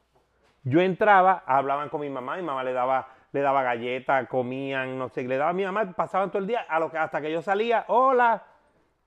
Yo 0.62 0.80
entraba, 0.80 1.42
hablaban 1.46 1.88
con 1.88 2.00
mi 2.00 2.10
mamá, 2.10 2.36
mi 2.36 2.42
mamá 2.42 2.62
le 2.64 2.72
daba, 2.72 3.08
le 3.32 3.40
daba 3.40 3.62
galletas, 3.62 4.28
comían, 4.28 4.98
no 4.98 5.08
sé, 5.08 5.22
le 5.22 5.36
daba 5.36 5.50
a 5.50 5.54
mi 5.54 5.64
mamá, 5.64 5.92
pasaban 5.92 6.30
todo 6.30 6.40
el 6.40 6.46
día, 6.46 6.60
a 6.68 6.80
lo 6.80 6.90
que, 6.90 6.98
hasta 6.98 7.20
que 7.20 7.30
yo 7.30 7.42
salía, 7.42 7.84
hola. 7.88 8.44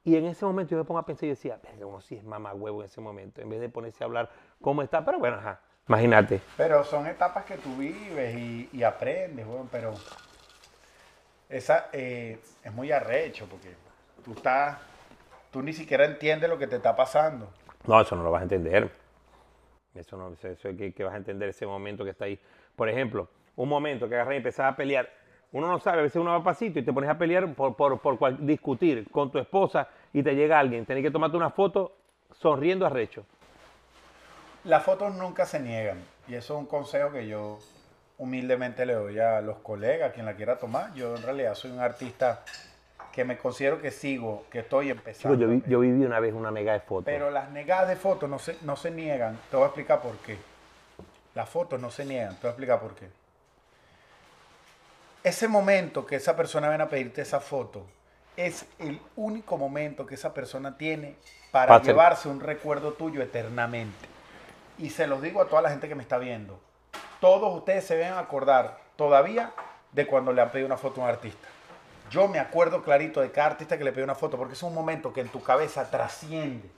Y 0.06 0.18
en 0.18 0.26
ese 0.26 0.46
momento 0.46 0.72
yo 0.72 0.78
me 0.78 0.84
pongo 0.84 1.00
a 1.00 1.06
pensar 1.06 1.26
y 1.26 1.30
decía, 1.30 1.60
verga, 1.64 1.86
como 1.86 2.02
si 2.02 2.16
es 2.16 2.24
mamá 2.24 2.54
huevo 2.54 2.82
en 2.82 2.86
ese 2.86 3.00
momento, 3.00 3.42
en 3.42 3.50
vez 3.50 3.62
de 3.62 3.70
ponerse 3.70 4.04
a 4.04 4.08
hablar 4.08 4.30
cómo 4.62 4.82
está, 4.82 5.04
pero 5.06 5.18
bueno, 5.20 5.38
ajá, 5.38 5.62
imagínate. 5.88 6.42
Pero 6.58 6.84
son 6.84 7.08
etapas 7.08 7.46
que 7.46 7.58
tú 7.58 7.76
vives 7.78 8.36
y, 8.36 8.70
y 8.74 8.84
aprendes, 8.84 9.46
weón, 9.46 9.70
pero 9.72 9.94
esa 11.48 11.90
eh, 11.94 12.40
es 12.64 12.74
muy 12.74 12.92
arrecho 12.92 13.48
porque 13.50 13.76
tú 14.26 14.34
estás, 14.34 14.78
tú 15.52 15.62
ni 15.62 15.72
siquiera 15.72 16.06
entiendes 16.06 16.50
lo 16.50 16.58
que 16.58 16.68
te 16.68 16.78
está 16.78 16.96
pasando. 16.96 17.50
No, 17.86 18.02
eso 18.02 18.16
no 18.16 18.24
lo 18.24 18.32
vas 18.32 18.42
a 18.42 18.44
entender. 18.44 18.92
Eso 19.94 20.18
no, 20.18 20.34
eso, 20.34 20.48
eso 20.48 20.70
es 20.70 20.78
que, 20.78 20.94
que 20.94 21.04
vas 21.04 21.14
a 21.14 21.18
entender 21.18 21.50
ese 21.50 21.66
momento 21.66 22.04
que 22.04 22.10
está 22.10 22.26
ahí. 22.26 22.40
Por 22.76 22.90
ejemplo, 22.90 23.30
un 23.56 23.70
momento 23.70 24.08
que 24.10 24.16
agarras 24.16 24.34
y 24.34 24.38
empezás 24.38 24.72
a 24.72 24.76
pelear. 24.76 25.10
Uno 25.52 25.68
no 25.68 25.80
sabe, 25.80 26.00
a 26.00 26.04
veces 26.04 26.20
uno 26.20 26.32
va 26.32 26.44
pasito 26.44 26.80
y 26.80 26.84
te 26.84 26.92
pones 26.92 27.10
a 27.10 27.18
pelear 27.18 27.54
por, 27.54 27.76
por, 27.76 28.00
por 28.00 28.18
cual- 28.18 28.38
discutir 28.46 29.08
con 29.12 29.32
tu 29.32 29.38
esposa 29.38 29.88
y 30.12 30.24
te 30.24 30.34
llega 30.36 30.58
alguien. 30.60 30.86
Tenés 30.86 31.04
que 31.04 31.12
tomarte 31.12 31.38
una 31.38 31.52
foto 31.52 31.96
sonriendo 32.32 32.86
arrecho. 32.86 33.24
Las 34.64 34.84
fotos 34.84 35.14
nunca 35.16 35.46
se 35.46 35.60
niegan 35.60 36.00
y 36.28 36.36
eso 36.36 36.54
es 36.56 36.60
un 36.60 36.66
consejo 36.66 37.12
que 37.12 37.28
yo 37.28 37.60
humildemente 38.18 38.86
le 38.86 38.94
doy 38.94 39.20
a 39.20 39.42
los 39.42 39.58
colegas, 39.58 40.10
a 40.10 40.14
quien 40.14 40.26
la 40.26 40.36
quiera 40.36 40.58
tomar. 40.58 40.94
Yo 40.96 41.16
en 41.16 41.22
realidad 41.24 41.54
soy 41.54 41.72
un 41.72 41.80
artista 41.80 42.44
que 43.12 43.24
me 43.26 43.38
considero 43.38 43.80
que 43.82 43.92
sigo, 43.92 44.46
que 44.50 44.60
estoy 44.60 44.88
Chico, 44.88 44.98
empezando. 44.98 45.38
yo, 45.38 45.48
vi- 45.50 45.64
yo 45.68 45.80
viví 45.82 46.04
una 46.04 46.20
vez 46.20 46.34
una 46.34 46.50
mega 46.50 46.74
de 46.74 46.80
fotos. 46.80 47.06
Pero 47.06 47.30
las 47.30 47.52
negadas 47.52 47.90
de 47.90 47.96
fotos 47.96 48.28
no 48.30 48.40
se, 48.40 48.58
no 48.64 48.76
se 48.76 48.90
niegan. 48.90 49.38
Te 49.52 49.58
voy 49.58 49.66
a 49.66 49.68
explicar 49.68 50.02
por 50.02 50.16
qué. 50.18 50.38
Las 51.36 51.48
fotos 51.50 51.80
no 51.80 51.92
se 51.92 52.06
niegan. 52.06 52.34
Te 52.36 52.42
voy 52.42 52.48
a 52.48 52.52
explicar 52.52 52.80
por 52.80 52.96
qué. 52.96 53.08
Ese 55.24 55.48
momento 55.48 56.06
que 56.06 56.18
esa 56.18 56.36
persona 56.36 56.68
viene 56.68 56.84
a 56.84 56.90
pedirte 56.90 57.22
esa 57.22 57.40
foto 57.40 57.86
es 58.36 58.66
el 58.78 59.00
único 59.16 59.58
momento 59.58 60.06
que 60.06 60.16
esa 60.16 60.34
persona 60.34 60.78
tiene 60.78 61.16
para 61.50 61.82
llevarse 61.82 62.28
un 62.28 62.42
recuerdo 62.42 62.92
tuyo 62.92 63.22
eternamente. 63.22 64.10
Y 64.78 64.90
se 64.90 65.08
los 65.08 65.22
digo 65.22 65.42
a 65.42 65.48
toda 65.48 65.62
la 65.62 65.70
gente 65.70 65.88
que 65.88 65.96
me 65.96 66.04
está 66.04 66.18
viendo. 66.18 66.60
Todos 67.22 67.56
ustedes 67.56 67.86
se 67.86 67.96
deben 67.96 68.16
acordar 68.16 68.80
todavía 68.98 69.54
de 69.94 70.06
cuando 70.08 70.34
le 70.34 70.42
han 70.42 70.52
pedido 70.52 70.66
una 70.66 70.76
foto 70.76 71.00
a 71.00 71.06
un 71.06 71.10
artista. 71.10 71.48
Yo 72.10 72.28
me 72.28 72.40
acuerdo 72.40 72.84
clarito 72.84 73.22
de 73.22 73.32
cada 73.32 73.52
artista 73.52 73.78
que 73.78 73.86
le 73.86 73.92
pidió 73.94 74.04
una 74.04 74.16
foto, 74.16 74.38
porque 74.38 74.56
es 74.56 74.64
un 74.64 74.74
momento 74.74 75.14
que 75.14 75.22
en 75.22 75.30
tu 75.30 75.42
cabeza 75.42 75.90
trasciende. 75.90 76.70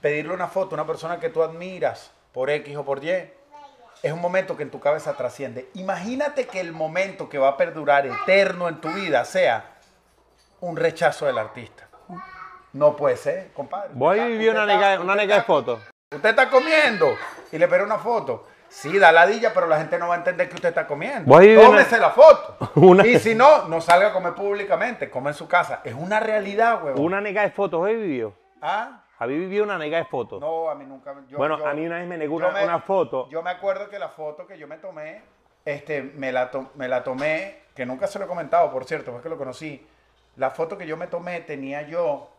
Pedirle 0.00 0.32
una 0.32 0.46
foto 0.46 0.76
a 0.76 0.78
una 0.78 0.86
persona 0.86 1.18
que 1.18 1.28
tú 1.28 1.42
admiras 1.42 2.12
por 2.32 2.50
X 2.50 2.76
o 2.76 2.84
por 2.84 3.02
Y, 3.04 3.32
es 4.02 4.12
un 4.12 4.20
momento 4.20 4.56
que 4.56 4.62
en 4.62 4.70
tu 4.70 4.80
cabeza 4.80 5.14
trasciende. 5.14 5.68
Imagínate 5.74 6.46
que 6.46 6.60
el 6.60 6.72
momento 6.72 7.28
que 7.28 7.38
va 7.38 7.48
a 7.48 7.56
perdurar 7.56 8.06
eterno 8.06 8.68
en 8.68 8.80
tu 8.80 8.88
vida 8.92 9.24
sea 9.24 9.74
un 10.60 10.76
rechazo 10.76 11.26
del 11.26 11.38
artista. 11.38 11.88
No 12.72 12.94
puede 12.96 13.16
ser, 13.16 13.52
compadre. 13.52 13.90
Voy 13.94 14.18
a 14.20 14.26
vivir 14.26 14.50
una 14.50 14.64
nega, 14.66 15.00
una 15.00 15.14
nega 15.14 15.36
de 15.36 15.42
fotos. 15.42 15.80
Usted 16.14 16.30
está 16.30 16.48
comiendo 16.48 17.14
y 17.52 17.58
le 17.58 17.66
pide 17.68 17.82
una 17.82 17.98
foto. 17.98 18.46
Sí, 18.68 18.98
da 19.00 19.10
ladilla, 19.10 19.52
pero 19.52 19.66
la 19.66 19.78
gente 19.78 19.98
no 19.98 20.06
va 20.08 20.14
a 20.14 20.18
entender 20.18 20.48
que 20.48 20.54
usted 20.54 20.68
está 20.68 20.86
comiendo. 20.86 21.24
Voy 21.26 21.38
a 21.44 21.48
vivir 21.48 21.64
Tómese 21.64 21.96
una- 21.96 22.06
la 22.06 22.10
foto. 22.10 22.56
Una- 22.76 23.04
Y 23.06 23.18
si 23.18 23.34
no, 23.34 23.64
no 23.66 23.80
salga 23.80 24.08
a 24.08 24.12
comer 24.12 24.34
públicamente, 24.34 25.10
come 25.10 25.30
en 25.30 25.34
su 25.34 25.48
casa. 25.48 25.80
Es 25.82 25.94
una 25.94 26.20
realidad, 26.20 26.80
huevón. 26.82 27.02
Una 27.04 27.20
nega 27.20 27.42
de 27.42 27.50
fotos, 27.50 27.82
¿habéis 27.82 27.98
vivido? 28.00 28.32
¿Ah? 28.62 29.02
¿Habéis 29.20 29.40
vivido 29.40 29.64
una 29.64 29.78
nega 29.78 29.98
de 29.98 30.04
fotos? 30.06 30.40
No, 30.40 30.68
a 30.68 30.74
mí 30.74 30.84
nunca. 30.86 31.14
yo- 31.28 31.36
Bueno, 31.38 31.58
yo- 31.58 31.66
a 31.66 31.74
mí 31.74 31.86
una 31.86 31.98
vez 31.98 32.08
me 32.08 32.16
negó 32.16 32.36
una, 32.36 32.48
una 32.64 32.80
foto. 32.80 33.28
Yo 33.28 33.42
me 33.42 33.50
acuerdo 33.50 33.88
que 33.88 33.98
la 33.98 34.08
foto 34.08 34.46
que 34.46 34.58
yo 34.58 34.66
me 34.66 34.78
tomé, 34.78 35.22
este, 35.64 36.02
me 36.02 36.32
la, 36.32 36.50
to- 36.50 36.70
me 36.74 36.88
la 36.88 37.04
tomé, 37.04 37.60
que 37.74 37.84
nunca 37.86 38.06
se 38.06 38.18
lo 38.18 38.24
he 38.24 38.28
comentado, 38.28 38.70
por 38.72 38.84
cierto, 38.86 39.12
fue 39.12 39.20
que 39.22 39.28
lo 39.28 39.36
conocí. 39.38 39.86
La 40.36 40.50
foto 40.50 40.76
que 40.78 40.86
yo 40.86 40.96
me 40.96 41.06
tomé 41.06 41.40
tenía 41.42 41.82
yo, 41.82 42.30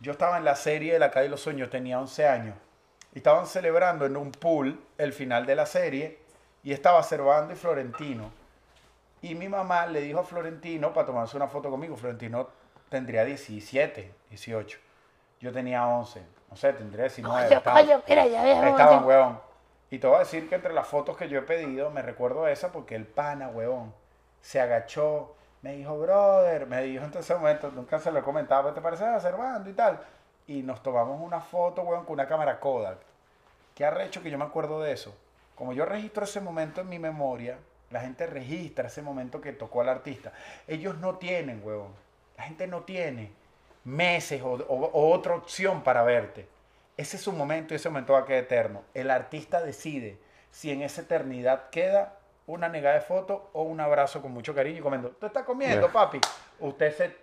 yo 0.00 0.12
estaba 0.12 0.36
en 0.38 0.44
la 0.44 0.56
serie 0.56 0.92
de 0.92 0.98
La 0.98 1.10
Calle 1.10 1.24
de 1.24 1.30
los 1.30 1.40
Sueños, 1.40 1.70
tenía 1.70 1.98
11 1.98 2.26
años. 2.28 2.54
Y 3.14 3.18
estaban 3.18 3.46
celebrando 3.46 4.04
en 4.06 4.16
un 4.16 4.30
pool 4.30 4.78
el 4.98 5.12
final 5.12 5.46
de 5.46 5.54
la 5.56 5.64
serie 5.66 6.18
y 6.62 6.72
estaba 6.72 7.02
Cervando 7.02 7.54
y 7.54 7.56
Florentino. 7.56 8.30
Y 9.22 9.34
mi 9.34 9.48
mamá 9.48 9.86
le 9.86 10.02
dijo 10.02 10.20
a 10.20 10.24
Florentino 10.24 10.92
para 10.92 11.06
tomarse 11.06 11.36
una 11.36 11.48
foto 11.48 11.70
conmigo. 11.70 11.96
Florentino 11.96 12.48
tendría 12.90 13.24
17, 13.24 14.12
18. 14.28 14.78
Yo 15.40 15.52
tenía 15.52 15.86
11. 15.86 16.22
No 16.50 16.56
sé, 16.56 16.72
tendría 16.72 17.04
19. 17.04 17.36
estaba- 17.58 17.76
Estaban, 18.70 19.04
huevón. 19.04 19.40
Y 19.90 19.98
te 19.98 20.06
voy 20.06 20.16
a 20.16 20.20
decir 20.20 20.48
que 20.48 20.54
entre 20.54 20.72
las 20.72 20.86
fotos 20.86 21.16
que 21.16 21.28
yo 21.28 21.38
he 21.38 21.42
pedido, 21.42 21.90
me 21.90 22.02
recuerdo 22.02 22.46
esa 22.46 22.70
porque 22.70 22.94
el 22.94 23.06
pana, 23.06 23.48
huevón, 23.48 23.92
se 24.40 24.60
agachó, 24.60 25.34
me 25.62 25.74
dijo, 25.74 25.98
brother, 25.98 26.66
me 26.66 26.82
dijo 26.82 27.04
en 27.04 27.16
ese 27.16 27.34
momento, 27.34 27.70
nunca 27.74 27.98
se 27.98 28.10
lo 28.12 28.22
comentaba, 28.22 28.72
¿te 28.72 28.80
parece 28.80 29.04
a 29.04 29.18
Servando 29.20 29.68
y 29.68 29.72
tal? 29.72 30.00
Y 30.46 30.62
nos 30.62 30.82
tomamos 30.82 31.20
una 31.20 31.40
foto, 31.40 31.82
huevón, 31.82 32.04
con 32.04 32.14
una 32.14 32.26
cámara 32.28 32.60
Kodak. 32.60 32.98
Qué 33.74 33.84
arrecho 33.84 34.22
que 34.22 34.30
yo 34.30 34.38
me 34.38 34.44
acuerdo 34.44 34.80
de 34.80 34.92
eso. 34.92 35.14
Como 35.54 35.72
yo 35.72 35.84
registro 35.84 36.24
ese 36.24 36.40
momento 36.40 36.80
en 36.80 36.88
mi 36.88 36.98
memoria, 36.98 37.58
la 37.90 38.00
gente 38.00 38.26
registra 38.26 38.86
ese 38.88 39.02
momento 39.02 39.40
que 39.40 39.52
tocó 39.52 39.80
al 39.80 39.88
artista. 39.88 40.32
Ellos 40.68 40.96
no 40.98 41.16
tienen, 41.16 41.60
huevón. 41.64 41.92
La 42.36 42.44
gente 42.44 42.66
no 42.66 42.82
tiene 42.82 43.32
meses 43.84 44.42
o, 44.42 44.52
o- 44.52 44.90
o 44.92 45.10
otra 45.12 45.34
opción 45.34 45.82
para 45.82 46.02
verte. 46.02 46.46
Ese 46.96 47.16
es 47.16 47.22
su 47.22 47.32
momento 47.32 47.72
y 47.72 47.76
ese 47.76 47.88
momento 47.88 48.12
va 48.12 48.20
a 48.20 48.24
quedar 48.24 48.42
eterno. 48.44 48.82
El 48.94 49.10
artista 49.10 49.60
decide 49.62 50.18
si 50.50 50.70
en 50.70 50.82
esa 50.82 51.02
eternidad 51.02 51.70
queda 51.70 52.16
una 52.46 52.68
negada 52.68 52.96
de 52.96 53.00
foto 53.00 53.48
o 53.52 53.62
un 53.62 53.80
abrazo 53.80 54.20
con 54.20 54.32
mucho 54.32 54.54
cariño 54.54 54.78
y 54.78 54.82
comiendo. 54.82 55.08
¿Usted 55.08 55.28
está 55.28 55.44
comiendo, 55.44 55.86
Yeah. 55.86 55.92
papi? 55.92 56.20
Usted 56.58 56.92
se, 56.94 57.16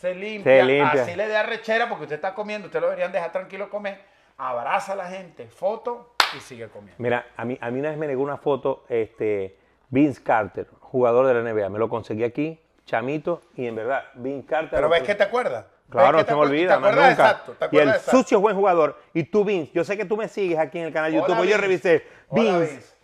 se 0.00 0.14
limpia, 0.14 0.60
Se 0.60 0.64
limpia. 0.64 1.02
así 1.02 1.14
le 1.16 1.28
da 1.28 1.42
rechera 1.42 1.88
porque 1.88 2.04
usted 2.04 2.16
está 2.16 2.34
comiendo, 2.34 2.66
usted 2.68 2.80
lo 2.80 2.86
deberían 2.86 3.12
dejar 3.12 3.32
tranquilo 3.32 3.68
comer. 3.68 4.00
Abraza 4.38 4.92
a 4.92 4.96
la 4.96 5.06
gente, 5.08 5.46
foto 5.48 6.14
y 6.36 6.40
sigue 6.40 6.68
comiendo. 6.68 6.94
Mira, 6.98 7.26
a 7.36 7.44
mí, 7.44 7.58
a 7.60 7.70
mí 7.70 7.80
una 7.80 7.90
vez 7.90 7.98
me 7.98 8.06
negó 8.06 8.22
una 8.22 8.38
foto 8.38 8.84
este, 8.88 9.56
Vince 9.90 10.22
Carter, 10.22 10.66
jugador 10.80 11.26
de 11.26 11.34
la 11.34 11.40
NBA. 11.52 11.68
Me 11.68 11.78
lo 11.78 11.88
conseguí 11.88 12.24
aquí, 12.24 12.58
chamito, 12.86 13.42
y 13.56 13.66
en 13.66 13.74
verdad, 13.76 14.04
Vince 14.14 14.46
Carter. 14.46 14.70
Pero 14.70 14.88
ves 14.88 15.02
que 15.02 15.14
te 15.14 15.24
acuerdas. 15.24 15.66
Claro, 15.92 16.18
¿Ves 16.18 16.26
no 16.26 16.30
se 16.32 16.34
me 16.34 16.40
olvida, 16.46 16.74
¿Te 16.74 16.80
más 16.80 16.94
nunca. 16.94 17.10
exacto? 17.10 17.52
¿Te 17.52 17.68
y 17.76 17.78
el 17.78 17.88
exacto? 17.90 18.10
sucio 18.10 18.40
buen 18.40 18.56
jugador. 18.56 18.98
Y 19.14 19.24
tú, 19.24 19.44
Vince, 19.44 19.72
yo 19.74 19.84
sé 19.84 19.96
que 19.96 20.04
tú 20.04 20.16
me 20.16 20.28
sigues 20.28 20.58
aquí 20.58 20.78
en 20.78 20.86
el 20.86 20.92
canal 20.92 21.10
de 21.12 21.18
YouTube, 21.18 21.38
Hola, 21.38 21.50
yo 21.50 21.56
revisé. 21.58 22.06
Hola, 22.28 22.58
Vince, 22.58 22.94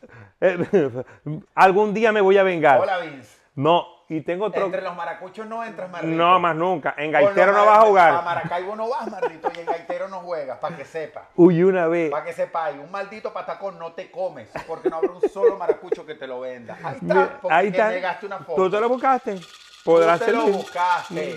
eh, 0.41 1.05
algún 1.55 1.95
día 1.95 2.13
me 2.13 2.21
voy 2.21 2.39
a 2.39 2.43
vengar. 2.43 2.81
Hola, 2.81 2.99
Vince. 2.99 3.37
No, 3.55 3.87
y 4.09 4.21
tengo 4.21 4.47
otro. 4.47 4.67
Entre 4.67 4.81
los 4.81 4.95
maracuchos 4.95 5.45
no 5.47 5.65
entras, 5.65 5.91
Marrito. 5.91 6.15
No, 6.17 6.39
más 6.39 6.55
nunca. 6.55 6.95
En 6.97 7.11
Gaitero 7.11 7.53
no 7.53 7.67
vas 7.67 7.79
a 7.79 7.81
A 7.81 7.85
jugar. 7.87 8.25
Maracaibo 8.25 8.77
no 8.77 8.89
vas, 8.89 9.11
Marrito, 9.11 9.51
y 9.55 9.59
en 9.61 9.67
Gaitero 9.67 10.09
no 10.09 10.21
juegas, 10.21 10.59
para 10.59 10.77
que 10.77 10.85
sepa. 10.85 11.29
Uy, 11.35 11.63
una 11.65 11.89
vez. 11.89 12.11
Para 12.11 12.25
que 12.25 12.33
sepa, 12.33 12.71
y 12.71 12.79
un 12.79 12.91
maldito 12.91 13.33
patacón 13.33 13.79
no 13.79 13.93
te 13.93 14.11
comes, 14.11 14.49
porque 14.67 14.89
no 14.89 14.97
habrá 14.97 15.11
un 15.11 15.29
solo 15.29 15.57
maracucho 15.59 16.07
que 16.07 16.15
te 16.15 16.27
lo 16.27 16.41
venda. 16.41 16.79
Ahí 16.83 16.99
está, 17.03 17.39
porque 17.43 17.55
ahí 17.55 17.67
está. 17.67 17.89
negaste 17.91 18.27
una 18.27 18.39
foto. 18.39 18.63
Tú 18.63 18.71
te 18.71 18.81
lo 18.81 18.89
buscaste. 18.89 19.41
Podrás 19.89 20.21
Tú 20.21 20.27
te 20.27 20.33
lo 20.33 20.47
buscaste. 20.49 21.37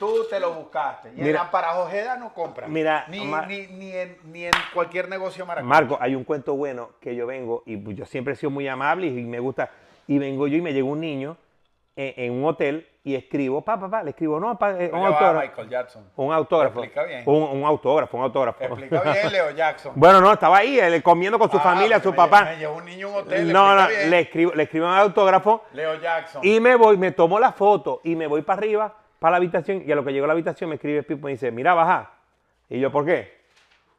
Tú 0.00 0.26
te 0.28 0.40
lo 0.40 0.52
buscaste. 0.54 1.12
Y 1.16 1.20
en 1.20 1.26
Mira. 1.26 1.42
Amparajo 1.42 1.82
Ojeda 1.82 2.16
no 2.16 2.34
compran. 2.34 2.72
Mira, 2.72 3.04
ni, 3.08 3.20
Omar- 3.20 3.46
ni, 3.46 3.68
ni, 3.68 3.92
en, 3.92 4.18
ni 4.24 4.46
en 4.46 4.52
cualquier 4.72 5.08
negocio 5.08 5.46
maracucho. 5.46 5.68
Marco, 5.68 5.98
hay 6.00 6.16
un 6.16 6.24
cuento 6.24 6.54
bueno 6.56 6.90
que 7.00 7.14
yo 7.14 7.24
vengo 7.26 7.62
y 7.66 7.94
yo 7.94 8.04
siempre 8.04 8.32
he 8.34 8.36
sido 8.36 8.50
muy 8.50 8.66
amable 8.66 9.06
y 9.06 9.12
me 9.12 9.38
gusta. 9.38 9.70
Y 10.08 10.18
vengo 10.18 10.48
yo 10.48 10.56
y 10.56 10.60
me 10.60 10.72
llega 10.72 10.86
un 10.86 11.00
niño 11.00 11.36
en, 11.94 12.14
en 12.24 12.32
un 12.32 12.44
hotel 12.46 12.88
y 13.06 13.14
escribo, 13.14 13.62
pa, 13.62 13.78
pa, 13.78 13.90
pa, 13.90 14.02
le 14.02 14.10
escribo, 14.10 14.40
no, 14.40 14.58
pa, 14.58 14.70
eh, 14.80 14.90
un 14.90 15.04
autógrafo. 15.04 15.40
Michael 15.40 15.68
Jackson. 15.68 16.10
Un 16.16 16.32
autógrafo. 16.32 16.82
Explica 16.82 17.04
bien. 17.04 17.22
Un, 17.26 17.42
un 17.60 17.64
autógrafo, 17.66 18.16
un 18.16 18.22
autógrafo. 18.24 18.64
Explica 18.64 19.02
bien, 19.02 19.30
Leo 19.30 19.50
Jackson. 19.50 19.92
Bueno, 19.96 20.22
no, 20.22 20.32
estaba 20.32 20.56
ahí, 20.56 20.78
él 20.78 21.02
comiendo 21.02 21.38
con 21.38 21.50
su 21.50 21.58
Ah, 21.58 21.60
familia, 21.60 22.00
su 22.00 22.12
me 22.12 22.16
papá. 22.16 22.44
Me 22.46 22.56
llevó 22.56 22.76
un 22.76 22.84
niño 22.86 23.08
a 23.08 23.10
un 23.10 23.16
hotel. 23.18 23.52
no, 23.52 23.76
no, 23.78 23.88
bien. 23.88 24.08
le 24.10 24.20
escribo, 24.20 24.52
le 24.54 24.62
escribo 24.62 24.86
un 24.86 24.92
autógrafo 24.94 25.64
Leo 25.74 26.00
Jackson. 26.00 26.40
y 26.42 26.58
me 26.60 26.76
voy, 26.76 26.96
me 26.96 27.12
tomo 27.12 27.38
la 27.38 27.52
foto 27.52 28.00
y 28.04 28.16
me 28.16 28.26
voy 28.26 28.40
para 28.40 28.58
arriba, 28.60 28.94
para 29.18 29.32
la 29.32 29.36
habitación. 29.36 29.82
Y 29.86 29.92
a 29.92 29.96
lo 29.96 30.02
que 30.04 30.12
llego 30.14 30.24
a 30.24 30.28
la 30.28 30.32
habitación 30.32 30.70
me 30.70 30.76
escribe 30.76 31.02
Pipo 31.02 31.20
y 31.20 31.24
me 31.24 31.30
dice, 31.32 31.50
mira, 31.50 31.74
baja. 31.74 32.10
Y 32.70 32.80
yo, 32.80 32.90
¿por 32.90 33.04
qué? 33.04 33.44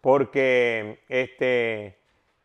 Porque 0.02 1.04
este, 1.10 2.00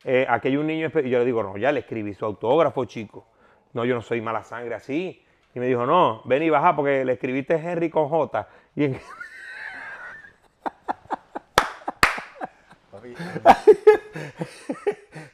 eh, 0.05 0.27
aquí 0.29 0.49
hay 0.49 0.57
un 0.59 0.67
niño. 0.67 0.91
Y 0.95 1.09
yo 1.09 1.19
le 1.21 1.25
digo, 1.25 1.43
no, 1.43 1.57
ya 1.57 1.73
le 1.73 1.81
escribí 1.81 2.13
su 2.13 2.27
autógrafo, 2.27 2.85
chico. 2.85 3.27
No, 3.73 3.87
yo 3.87 3.95
no 3.95 4.03
soy 4.03 4.21
mala 4.21 4.43
sangre 4.43 4.75
así. 4.75 5.25
Y 5.55 5.61
me 5.61 5.67
dijo, 5.67 5.85
no, 5.87 6.23
ven 6.25 6.43
y 6.43 6.51
baja 6.51 6.75
porque 6.77 7.05
le 7.05 7.13
escribiste 7.15 7.55
Henry 7.57 7.91
con 7.91 8.09
J. 8.09 8.49
Y 8.77 8.85
en- 8.85 9.01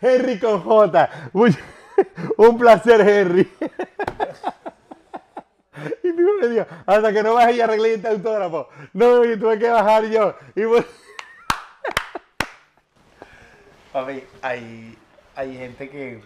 Henry 0.00 0.38
con 0.38 0.62
J. 0.62 1.10
Uy, 1.32 1.56
un 2.36 2.58
placer, 2.58 3.00
Henry. 3.00 3.50
Y 6.02 6.10
Pipo 6.10 6.30
me 6.40 6.48
dijo, 6.48 6.64
hasta 6.86 7.12
que 7.12 7.22
no 7.22 7.34
bajes 7.34 7.56
y 7.56 7.60
arreglé 7.60 7.94
este 7.94 8.08
autógrafo. 8.08 8.70
No, 8.94 9.22
yo 9.26 9.38
tuve 9.38 9.58
que 9.58 9.68
bajar 9.68 10.06
yo. 10.06 10.34
Y 10.54 10.64
pues- 10.64 10.86
Papi, 13.92 14.24
hay, 14.40 14.96
hay 15.34 15.56
gente 15.58 15.90
que 15.90 16.22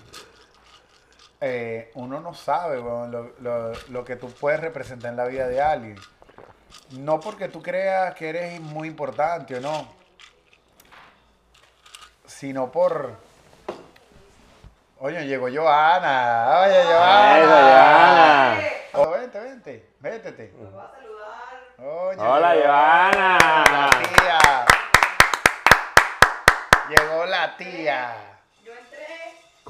eh, 1.41 1.91
uno 1.95 2.20
no 2.20 2.34
sabe 2.34 2.76
lo, 2.76 3.07
lo- 3.07 3.72
lo 3.88 4.05
que 4.05 4.16
tú 4.16 4.30
puedes 4.30 4.61
representar 4.61 5.11
en 5.11 5.16
la 5.16 5.24
vida 5.24 5.49
de 5.49 5.61
alguien. 5.62 5.97
No 6.91 7.18
porque 7.20 7.49
tú 7.49 7.62
creas 7.62 8.14
que 8.14 8.28
eres 8.28 8.61
muy 8.61 8.88
importante 8.88 9.57
o 9.57 9.61
no, 9.61 9.88
sino 12.26 12.70
por... 12.70 13.14
Oye, 14.99 15.24
llegó 15.26 15.49
Joana. 15.53 16.61
Oye, 16.62 16.84
Joana. 16.84 17.38
Eso, 17.38 17.49
Joana. 17.51 18.61
Oh, 18.93 19.11
vente, 19.11 19.41
vente, 19.41 19.91
vétete. 19.99 20.53
Oye, 21.78 22.18
Hola, 22.20 22.55
llegó 22.55 22.66
Joana. 22.66 23.38
La 23.72 23.91
tía. 24.03 24.66
Llegó 26.91 27.24
la 27.26 27.57
tía. 27.57 28.29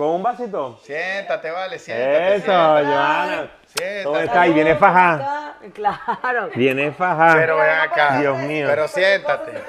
Con 0.00 0.08
un 0.12 0.22
vasito. 0.22 0.78
Siéntate, 0.82 1.50
vale, 1.50 1.78
siéntate. 1.78 2.36
Eso, 2.36 2.44
siéntate. 2.46 2.84
Joana. 2.86 3.50
Siéntate. 3.66 4.04
¿Cómo 4.04 4.16
está? 4.16 4.46
Y 4.46 4.52
viene 4.54 4.74
faja. 4.76 5.54
Claro. 5.74 6.48
Viene 6.54 6.90
faja. 6.92 7.34
Pero 7.34 7.58
ven 7.58 7.70
acá. 7.70 8.18
Dios 8.18 8.38
mío. 8.38 8.66
Pero 8.66 8.88
siéntate. 8.88 9.52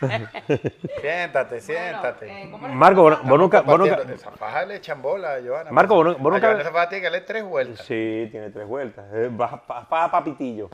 Siéntate. 0.00 0.72
Siéntate, 1.00 1.60
siéntate. 1.60 2.46
Marco, 2.72 3.02
vos, 3.02 3.22
vos 3.22 3.38
nunca, 3.38 3.60
vos 3.60 3.78
nunca-. 3.78 4.02
Esa 4.12 4.32
faja 4.32 4.64
le 4.64 4.74
echan 4.76 5.00
bola 5.00 5.34
a 5.34 5.40
Joana. 5.40 5.70
Marco, 5.70 5.94
vos 5.94 6.18
nunca- 6.18 6.40
Joana 6.40 6.62
esa 6.62 6.72
faja 6.72 6.88
tiene 6.88 7.02
que 7.02 7.06
darle 7.10 7.20
tres 7.20 7.44
vueltas. 7.44 7.86
Sí, 7.86 8.26
tiene 8.32 8.50
tres 8.50 8.66
vueltas. 8.66 9.04
Faja 9.88 10.10
papitillo. 10.10 10.70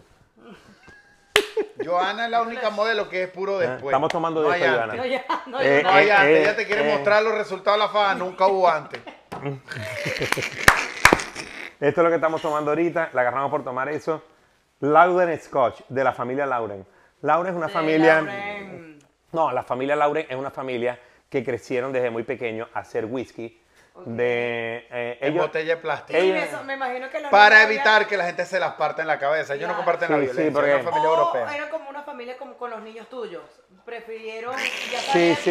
Joana 1.85 2.24
es 2.27 2.31
la 2.31 2.43
única 2.43 2.70
modelo 2.70 3.09
que 3.09 3.24
es 3.24 3.29
puro 3.31 3.59
después. 3.59 3.83
Ah, 3.85 3.89
Estamos 3.89 4.11
tomando 4.11 4.43
de 4.43 4.49
no 4.49 4.55
esto, 4.55 4.81
antes. 4.83 4.99
No, 4.99 5.05
ya, 5.07 5.24
no, 5.47 5.61
Eh, 5.61 5.83
No 5.83 5.91
hay 5.91 6.07
eh, 6.09 6.12
antes. 6.12 6.37
eh, 6.37 6.43
Ella 6.43 6.57
te 6.57 6.66
quiere 6.66 6.89
eh. 6.91 6.95
mostrar 6.95 7.22
los 7.22 7.35
resultados 7.35 7.79
de 7.79 7.87
la 7.87 7.91
faja. 7.93 8.14
Nunca 8.14 8.47
hubo 8.47 8.68
antes. 8.68 9.01
Esto 11.79 12.01
es 12.01 12.05
lo 12.05 12.09
que 12.09 12.14
estamos 12.14 12.41
tomando 12.41 12.70
ahorita. 12.70 13.11
La 13.12 13.20
agarramos 13.20 13.51
por 13.51 13.62
tomar 13.62 13.89
eso. 13.89 14.22
Lauren 14.81 15.39
Scotch, 15.41 15.81
de 15.89 16.05
la 16.05 16.12
familia 16.12 16.47
Lauren. 16.47 16.87
Lauren 17.22 17.53
es 17.53 17.57
una 17.57 17.68
familia. 17.68 18.16
Lauren. 18.22 18.99
No, 19.33 19.53
la 19.53 19.62
familia 19.62 19.97
Lauren 19.97 20.27
es 20.29 20.37
una 20.37 20.51
familia 20.51 20.99
que 21.29 21.45
crecieron 21.45 21.93
desde 21.93 22.11
muy 22.11 22.22
pequeño 22.22 22.68
a 22.72 22.79
hacer 22.81 23.05
whisky. 23.05 23.61
De, 24.05 24.87
eh, 24.91 25.19
En 25.23 25.33
ellos, 25.33 25.47
botella 25.47 25.75
de 25.77 25.81
plástico. 25.81 26.21
Sí, 26.21 26.31
Ella- 26.31 26.45
eso, 26.45 26.63
me 26.65 26.75
imagino 26.75 27.09
que 27.09 27.21
los 27.21 27.31
Para 27.31 27.63
evitar 27.63 28.07
que 28.07 28.17
la 28.17 28.25
gente 28.27 28.45
se 28.45 28.61
las 28.61 28.75
parte 28.75 29.01
en 29.03 29.09
la 29.09 29.19
cabeza. 29.19 29.55
Ellos 29.55 29.69
no 29.69 29.77
comparten 29.77 30.11
la 30.11 30.19
Sí, 30.19 30.27
sí, 30.27 30.33
violencia. 30.33 30.53
porque- 30.53 30.75
es 30.77 30.81
una 30.83 30.91
familia 30.91 31.11
o 31.11 31.17
europea. 31.19 31.57
era 31.57 31.71
como 31.71 31.89
una 31.91 32.03
familia 32.03 32.37
como 32.37 32.57
con 32.57 32.71
los 32.71 32.83
niños 32.83 33.09
tuyos. 33.09 33.43
Prefirieron. 33.85 34.55
Ya 34.55 34.99
Sí, 35.01 35.35
sabían, 35.35 35.37
sí. 35.37 35.51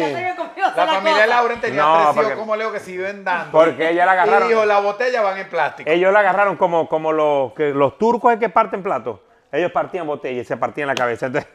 ya 0.56 0.70
La 0.76 0.84
la 0.86 0.92
familia 0.92 1.24
cosa. 1.24 1.26
Lauren 1.26 1.60
tenía 1.60 1.82
No, 1.82 1.92
tres 1.94 2.02
hijos 2.04 2.16
porque- 2.16 2.34
como 2.38 2.56
Leo 2.56 2.72
que 2.72 2.80
se 2.80 2.90
iban 2.92 3.24
dando. 3.24 3.50
Porque 3.50 3.90
ella 3.90 4.06
la 4.06 4.12
agarraron. 4.12 4.46
Y 4.46 4.48
dijo, 4.52 4.64
la 4.64 4.80
botella 4.80 5.22
van 5.22 5.38
en 5.38 5.48
plástico. 5.48 5.90
ellos 5.90 6.12
la 6.12 6.20
agarraron 6.20 6.56
como, 6.56 6.88
como 6.88 7.12
los, 7.12 7.52
que 7.54 7.70
los 7.70 7.98
turcos 7.98 8.32
es 8.32 8.38
que 8.38 8.48
parten 8.48 8.82
platos. 8.82 9.20
Ellos 9.50 9.72
partían 9.72 10.06
botellas 10.06 10.42
y 10.44 10.48
se 10.48 10.56
partían 10.56 10.86
la 10.88 10.94
cabeza. 10.94 11.26
Entonces- 11.26 11.50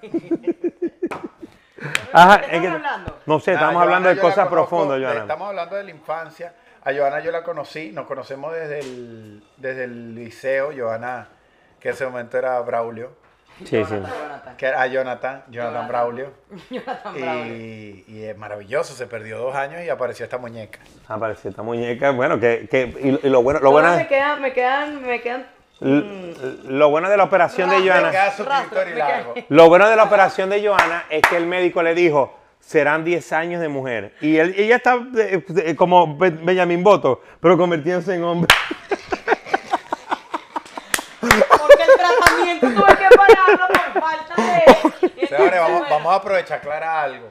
Ajá, 2.13 2.37
¿De 2.37 2.45
qué 2.47 2.55
es 2.57 2.61
que- 2.61 2.67
hablando? 2.67 3.17
no 3.25 3.39
sé, 3.39 3.53
estamos 3.53 3.81
hablando 3.81 4.09
de 4.09 4.15
la 4.15 4.21
cosas 4.21 4.47
profundas, 4.47 4.99
de- 4.99 5.05
Joana. 5.05 5.21
Estamos 5.21 5.47
hablando 5.49 5.75
de 5.75 5.83
la 5.83 5.89
infancia. 5.91 6.53
A 6.83 6.93
Joana 6.93 7.19
yo 7.19 7.31
la 7.31 7.43
conocí, 7.43 7.91
nos 7.91 8.07
conocemos 8.07 8.53
desde 8.53 8.79
el, 8.79 9.43
desde 9.57 9.83
el 9.83 10.15
liceo. 10.15 10.71
Joana, 10.75 11.27
que 11.79 11.89
en 11.89 11.93
ese 11.95 12.05
momento 12.05 12.37
era 12.37 12.59
Braulio. 12.61 13.11
Sí, 13.59 13.65
sí. 13.65 13.75
Jonathan, 13.75 14.11
Jonathan. 14.19 14.57
Que 14.57 14.65
era 14.65 14.87
Jonathan, 14.87 15.43
Jonathan 15.49 15.51
Jonathan. 15.51 15.87
Braulio. 15.87 16.31
Jonathan 16.71 17.13
Braulio. 17.13 17.55
Y, 17.55 18.05
y 18.07 18.23
es 18.23 18.35
maravilloso, 18.37 18.95
se 18.95 19.05
perdió 19.05 19.37
dos 19.37 19.55
años 19.55 19.83
y 19.83 19.89
apareció 19.89 20.23
esta 20.23 20.39
muñeca. 20.39 20.79
Apareció 21.07 21.51
esta 21.51 21.61
muñeca. 21.61 22.09
Bueno, 22.11 22.39
que, 22.39 22.67
que 22.71 23.19
y, 23.21 23.27
y 23.27 23.29
lo 23.29 23.43
bueno, 23.43 23.59
lo 23.59 23.69
bueno, 23.71 23.95
me 23.95 24.07
quedan, 24.07 24.41
me 24.41 24.51
quedan, 24.53 25.01
me 25.05 25.21
quedan. 25.21 25.45
l- 25.81 26.33
lo 26.63 26.89
bueno 26.89 27.07
de 27.09 27.17
la 27.17 27.25
operación 27.25 27.69
de 27.69 27.87
Joana. 27.87 28.11
Lo 29.49 29.69
bueno 29.69 29.87
de 29.87 29.95
la 29.95 30.03
operación 30.05 30.49
de 30.49 30.65
Joana 30.65 31.05
es 31.11 31.21
que 31.29 31.37
el 31.37 31.45
médico 31.45 31.83
le 31.83 31.93
dijo, 31.93 32.39
serán 32.61 33.03
10 33.03 33.33
años 33.33 33.59
de 33.61 33.67
mujer. 33.67 34.15
Y 34.21 34.37
él, 34.37 34.53
ella 34.57 34.77
está 34.77 34.95
eh, 35.17 35.43
eh, 35.65 35.75
como 35.75 36.15
Be- 36.17 36.29
Benjamin 36.29 36.83
Boto, 36.83 37.21
pero 37.41 37.57
convirtiéndose 37.57 38.15
en 38.15 38.23
hombre. 38.23 38.47
Porque 41.19 41.83
el 41.83 41.89
tratamiento 41.97 42.67
tuve 42.67 42.97
que 42.97 43.15
pararlo 43.15 43.67
por 43.67 44.01
falta 44.01 44.35
de. 44.41 45.27
Señores, 45.27 45.59
vamos, 45.59 45.89
vamos 45.89 46.11
a 46.13 46.15
aprovechar 46.15 46.57
aclarar 46.59 47.05
algo. 47.05 47.29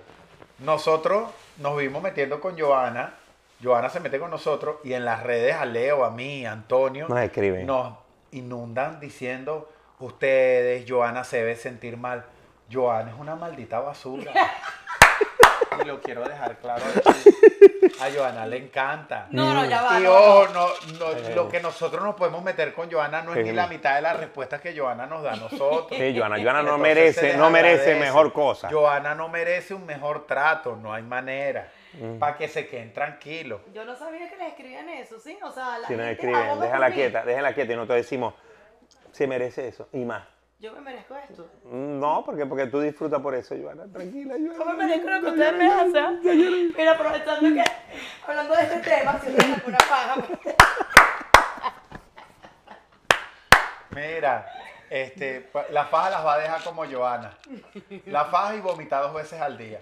Nosotros 0.58 1.30
nos 1.58 1.76
vimos 1.76 2.02
metiendo 2.02 2.40
con 2.40 2.58
Joana. 2.58 3.14
Joana 3.62 3.90
se 3.90 4.00
mete 4.00 4.18
con 4.18 4.30
nosotros 4.30 4.76
y 4.84 4.94
en 4.94 5.04
las 5.04 5.22
redes 5.22 5.54
a 5.54 5.64
Leo, 5.66 6.04
a 6.04 6.10
mí, 6.10 6.46
a 6.46 6.52
Antonio, 6.52 7.08
Nos 7.08 7.20
escriben. 7.20 7.66
nos 7.66 7.94
inundan 8.30 9.00
diciendo, 9.00 9.70
ustedes, 9.98 10.84
Joana 10.88 11.24
se 11.24 11.38
debe 11.38 11.56
sentir 11.56 11.96
mal. 11.96 12.24
Joana 12.72 13.10
es 13.10 13.18
una 13.18 13.34
maldita 13.36 13.80
basura. 13.80 14.32
Y 15.82 15.86
lo 15.86 16.00
quiero 16.00 16.22
dejar 16.28 16.56
claro 16.58 16.82
aquí. 16.84 17.30
A 18.00 18.10
Joana 18.10 18.46
le 18.46 18.56
encanta. 18.56 19.26
No, 19.30 19.52
no, 19.52 19.64
ya 19.66 19.82
va. 19.82 20.00
Y 20.00 20.04
no, 20.04 20.12
ojo, 20.12 20.48
no. 20.52 20.68
no, 20.98 21.34
lo 21.34 21.48
que 21.48 21.60
nosotros 21.60 22.02
nos 22.02 22.14
podemos 22.14 22.42
meter 22.42 22.72
con 22.72 22.90
Joana 22.90 23.22
no 23.22 23.34
es 23.34 23.44
ni 23.44 23.52
la 23.52 23.66
mitad 23.66 23.94
de 23.96 24.02
las 24.02 24.18
respuestas 24.18 24.60
que 24.60 24.76
Joana 24.76 25.06
nos 25.06 25.22
da 25.22 25.32
a 25.32 25.36
nosotros. 25.36 25.98
Sí, 25.98 26.16
Joana, 26.16 26.42
Joana 26.42 26.62
no 26.62 26.78
merece, 26.78 27.36
no 27.36 27.50
merece 27.50 27.96
mejor 27.96 28.32
cosa. 28.32 28.70
Joana 28.70 29.14
no 29.14 29.28
merece 29.28 29.74
un 29.74 29.84
mejor 29.84 30.26
trato, 30.26 30.76
no 30.76 30.92
hay 30.92 31.02
manera. 31.02 31.68
Mm. 31.94 32.18
Para 32.18 32.36
que 32.36 32.48
se 32.48 32.68
queden 32.68 32.92
tranquilos. 32.92 33.60
Yo 33.74 33.84
no 33.84 33.96
sabía 33.96 34.30
que 34.30 34.36
les 34.36 34.48
escribían 34.48 34.88
eso, 34.90 35.18
¿sí? 35.18 35.36
O 35.42 35.50
sea, 35.50 35.78
la 35.78 35.88
Si 35.88 35.94
nos 35.94 36.06
gente 36.06 36.12
escriben, 36.12 36.36
aboga 36.36 36.66
déjala 36.66 36.90
quieta, 36.92 37.24
déjala 37.24 37.52
quieta 37.52 37.72
y 37.72 37.76
nosotros 37.76 37.96
decimos, 37.96 38.34
se 39.10 39.26
merece 39.26 39.68
eso 39.68 39.88
y 39.92 40.04
más. 40.04 40.22
Yo 40.60 40.72
me 40.74 40.80
merezco 40.82 41.16
esto. 41.16 41.48
No, 41.64 42.22
porque, 42.24 42.44
porque 42.44 42.66
tú 42.66 42.80
disfrutas 42.80 43.20
por 43.22 43.34
eso, 43.34 43.54
Joana. 43.60 43.84
Tranquila, 43.90 44.34
Yo 44.36 44.50
me 44.52 44.56
Joana. 44.56 44.74
merezco 44.74 45.08
lo 45.10 45.20
que 45.20 45.26
ustedes 45.28 45.54
me 45.54 45.72
hacen. 45.72 46.72
Mira, 46.76 46.92
aprovechando 46.92 47.40
que, 47.54 47.64
hablando 48.26 48.54
de 48.54 48.62
este 48.64 48.76
tema, 48.80 49.18
si 49.24 49.26
tienen 49.32 49.54
alguna 49.54 49.78
paja, 49.78 50.14
pues, 50.16 50.56
Mira, 53.90 54.46
este, 54.90 55.40
pa- 55.52 55.64
la 55.70 55.84
faja 55.86 56.10
las 56.10 56.26
va 56.26 56.34
a 56.34 56.38
dejar 56.38 56.62
como 56.62 56.84
Joana. 56.84 57.32
La 58.06 58.26
faja 58.26 58.54
y 58.54 58.60
vomitar 58.60 59.02
dos 59.02 59.14
veces 59.14 59.40
al 59.40 59.56
día. 59.56 59.80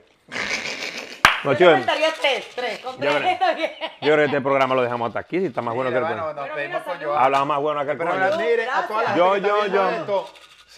No, 1.45 1.53
yo 1.55 1.71
faltaría 1.73 2.09
tres, 2.21 2.51
tres, 2.55 2.79
con 2.81 2.97
tres 2.99 3.13
Yo 3.13 3.19
creo- 3.19 3.31
está 3.33 3.55
bien. 3.55 3.71
yo 4.01 4.13
creo 4.13 4.17
que 4.17 4.25
este 4.25 4.41
programa 4.41 4.75
lo 4.75 4.83
dejamos 4.83 5.09
hasta 5.09 5.21
aquí, 5.21 5.39
si 5.41 5.47
está 5.47 5.61
más 5.61 5.75
bueno 5.75 5.91
que 5.91 5.97
el 5.97 6.03
bueno, 6.05 6.33
nos 6.33 6.43
Pero 6.45 6.55
pedimos 6.55 6.83
con. 6.83 6.99
Joana. 7.03 7.25
Hablaba 7.25 7.45
más 7.45 7.61
bueno 7.61 7.85
que 7.85 7.91
el 7.93 7.99
Pero 7.99 8.11
coño. 8.11 8.37
mire, 8.39 8.69
a 8.71 8.87
toda 8.87 9.03
la 9.03 9.17
Yo, 9.17 9.37
yo, 9.37 9.67
yo. 9.67 10.29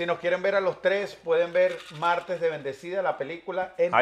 Si 0.01 0.07
nos 0.07 0.19
quieren 0.19 0.41
ver 0.41 0.55
a 0.55 0.63
los 0.63 0.81
tres, 0.81 1.15
pueden 1.15 1.53
ver 1.53 1.77
Martes 1.99 2.41
de 2.41 2.49
Bendecida, 2.49 3.03
la 3.03 3.19
película, 3.19 3.75
en 3.77 3.93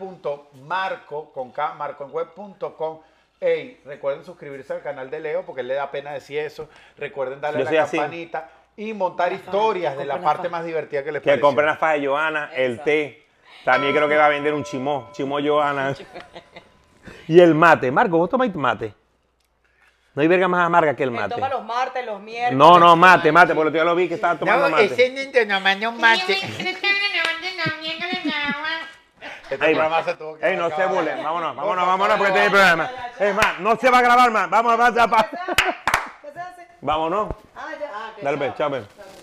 www.marco, 0.00 1.32
con 1.32 1.52
K, 1.52 1.74
marcoenweb.com. 1.74 2.98
Ey, 3.38 3.80
recuerden 3.84 4.24
suscribirse 4.24 4.72
al 4.72 4.82
canal 4.82 5.08
de 5.08 5.20
Leo, 5.20 5.46
porque 5.46 5.60
él 5.60 5.68
le 5.68 5.74
da 5.74 5.92
pena 5.92 6.12
decir 6.12 6.40
eso. 6.40 6.68
Recuerden 6.98 7.40
darle 7.40 7.62
a 7.62 7.70
la 7.70 7.82
así. 7.84 7.98
campanita 7.98 8.50
y 8.76 8.92
montar 8.92 9.32
historias 9.32 9.96
de 9.96 10.06
la 10.06 10.20
parte 10.20 10.48
más 10.48 10.64
divertida 10.64 11.04
que 11.04 11.12
les 11.12 11.22
Que 11.22 11.38
compren 11.38 11.68
la 11.68 11.76
faja 11.76 11.92
de 11.92 12.08
Joana, 12.08 12.50
el 12.52 12.80
té. 12.80 13.24
También 13.64 13.94
creo 13.94 14.08
que 14.08 14.16
va 14.16 14.26
a 14.26 14.30
vender 14.30 14.52
un 14.54 14.64
chimó, 14.64 15.10
chimó 15.12 15.38
Joana. 15.40 15.94
y 17.28 17.38
el 17.38 17.54
mate. 17.54 17.92
Marco, 17.92 18.18
¿vos 18.18 18.28
tomáis 18.28 18.52
mate? 18.56 18.92
No 20.14 20.22
hay 20.22 20.28
verga 20.28 20.48
más 20.48 20.66
amarga 20.66 20.94
que 20.96 21.04
el 21.04 21.10
mate. 21.12 21.34
toma 21.34 21.48
los 21.48 21.64
martes, 21.64 22.04
los 22.04 22.20
miércoles. 22.20 22.58
No, 22.58 22.78
no, 22.80 22.96
mate, 22.96 23.30
mate, 23.30 23.54
porque 23.54 23.78
yo 23.78 23.84
lo 23.84 23.94
vi 23.94 24.08
que 24.08 24.14
estaba 24.14 24.36
tomando 24.36 24.64
No, 24.64 24.70
mate. 24.70 24.86
ese 24.86 25.10
niño 25.10 25.44
no 25.46 25.90
un 25.90 26.00
mate. 26.00 26.38
Este 29.50 29.66
Ey, 29.66 29.74
programa 29.74 30.02
se 30.04 30.14
tuvo 30.14 30.38
que 30.38 30.48
Ey, 30.48 30.56
no 30.56 30.70
se 30.70 30.86
burlen, 30.86 31.22
vámonos, 31.22 31.56
vámonos, 31.56 31.86
vámonos, 31.86 32.16
porque 32.18 32.28
este 32.28 32.38
es 32.40 32.46
el 32.46 32.50
programa. 32.52 32.90
Es 33.18 33.34
más, 33.34 33.58
no 33.58 33.76
se 33.76 33.90
va 33.90 33.98
a 33.98 34.02
grabar 34.02 34.30
más, 34.30 34.48
vamos 34.50 34.74
a 34.74 34.76
pasar 34.76 35.10
pa- 35.10 35.28
¿Qué 35.28 36.32
se 36.32 36.40
hace? 36.40 36.68
Vámonos. 36.80 37.34
Ah, 37.56 37.66
ya. 37.80 37.90
Ah, 37.92 38.10
Dale, 38.22 38.36
pues, 38.38 38.48
chao. 38.50 38.58
chao, 38.58 38.70
pues. 38.70 38.84
Chao. 38.96 39.19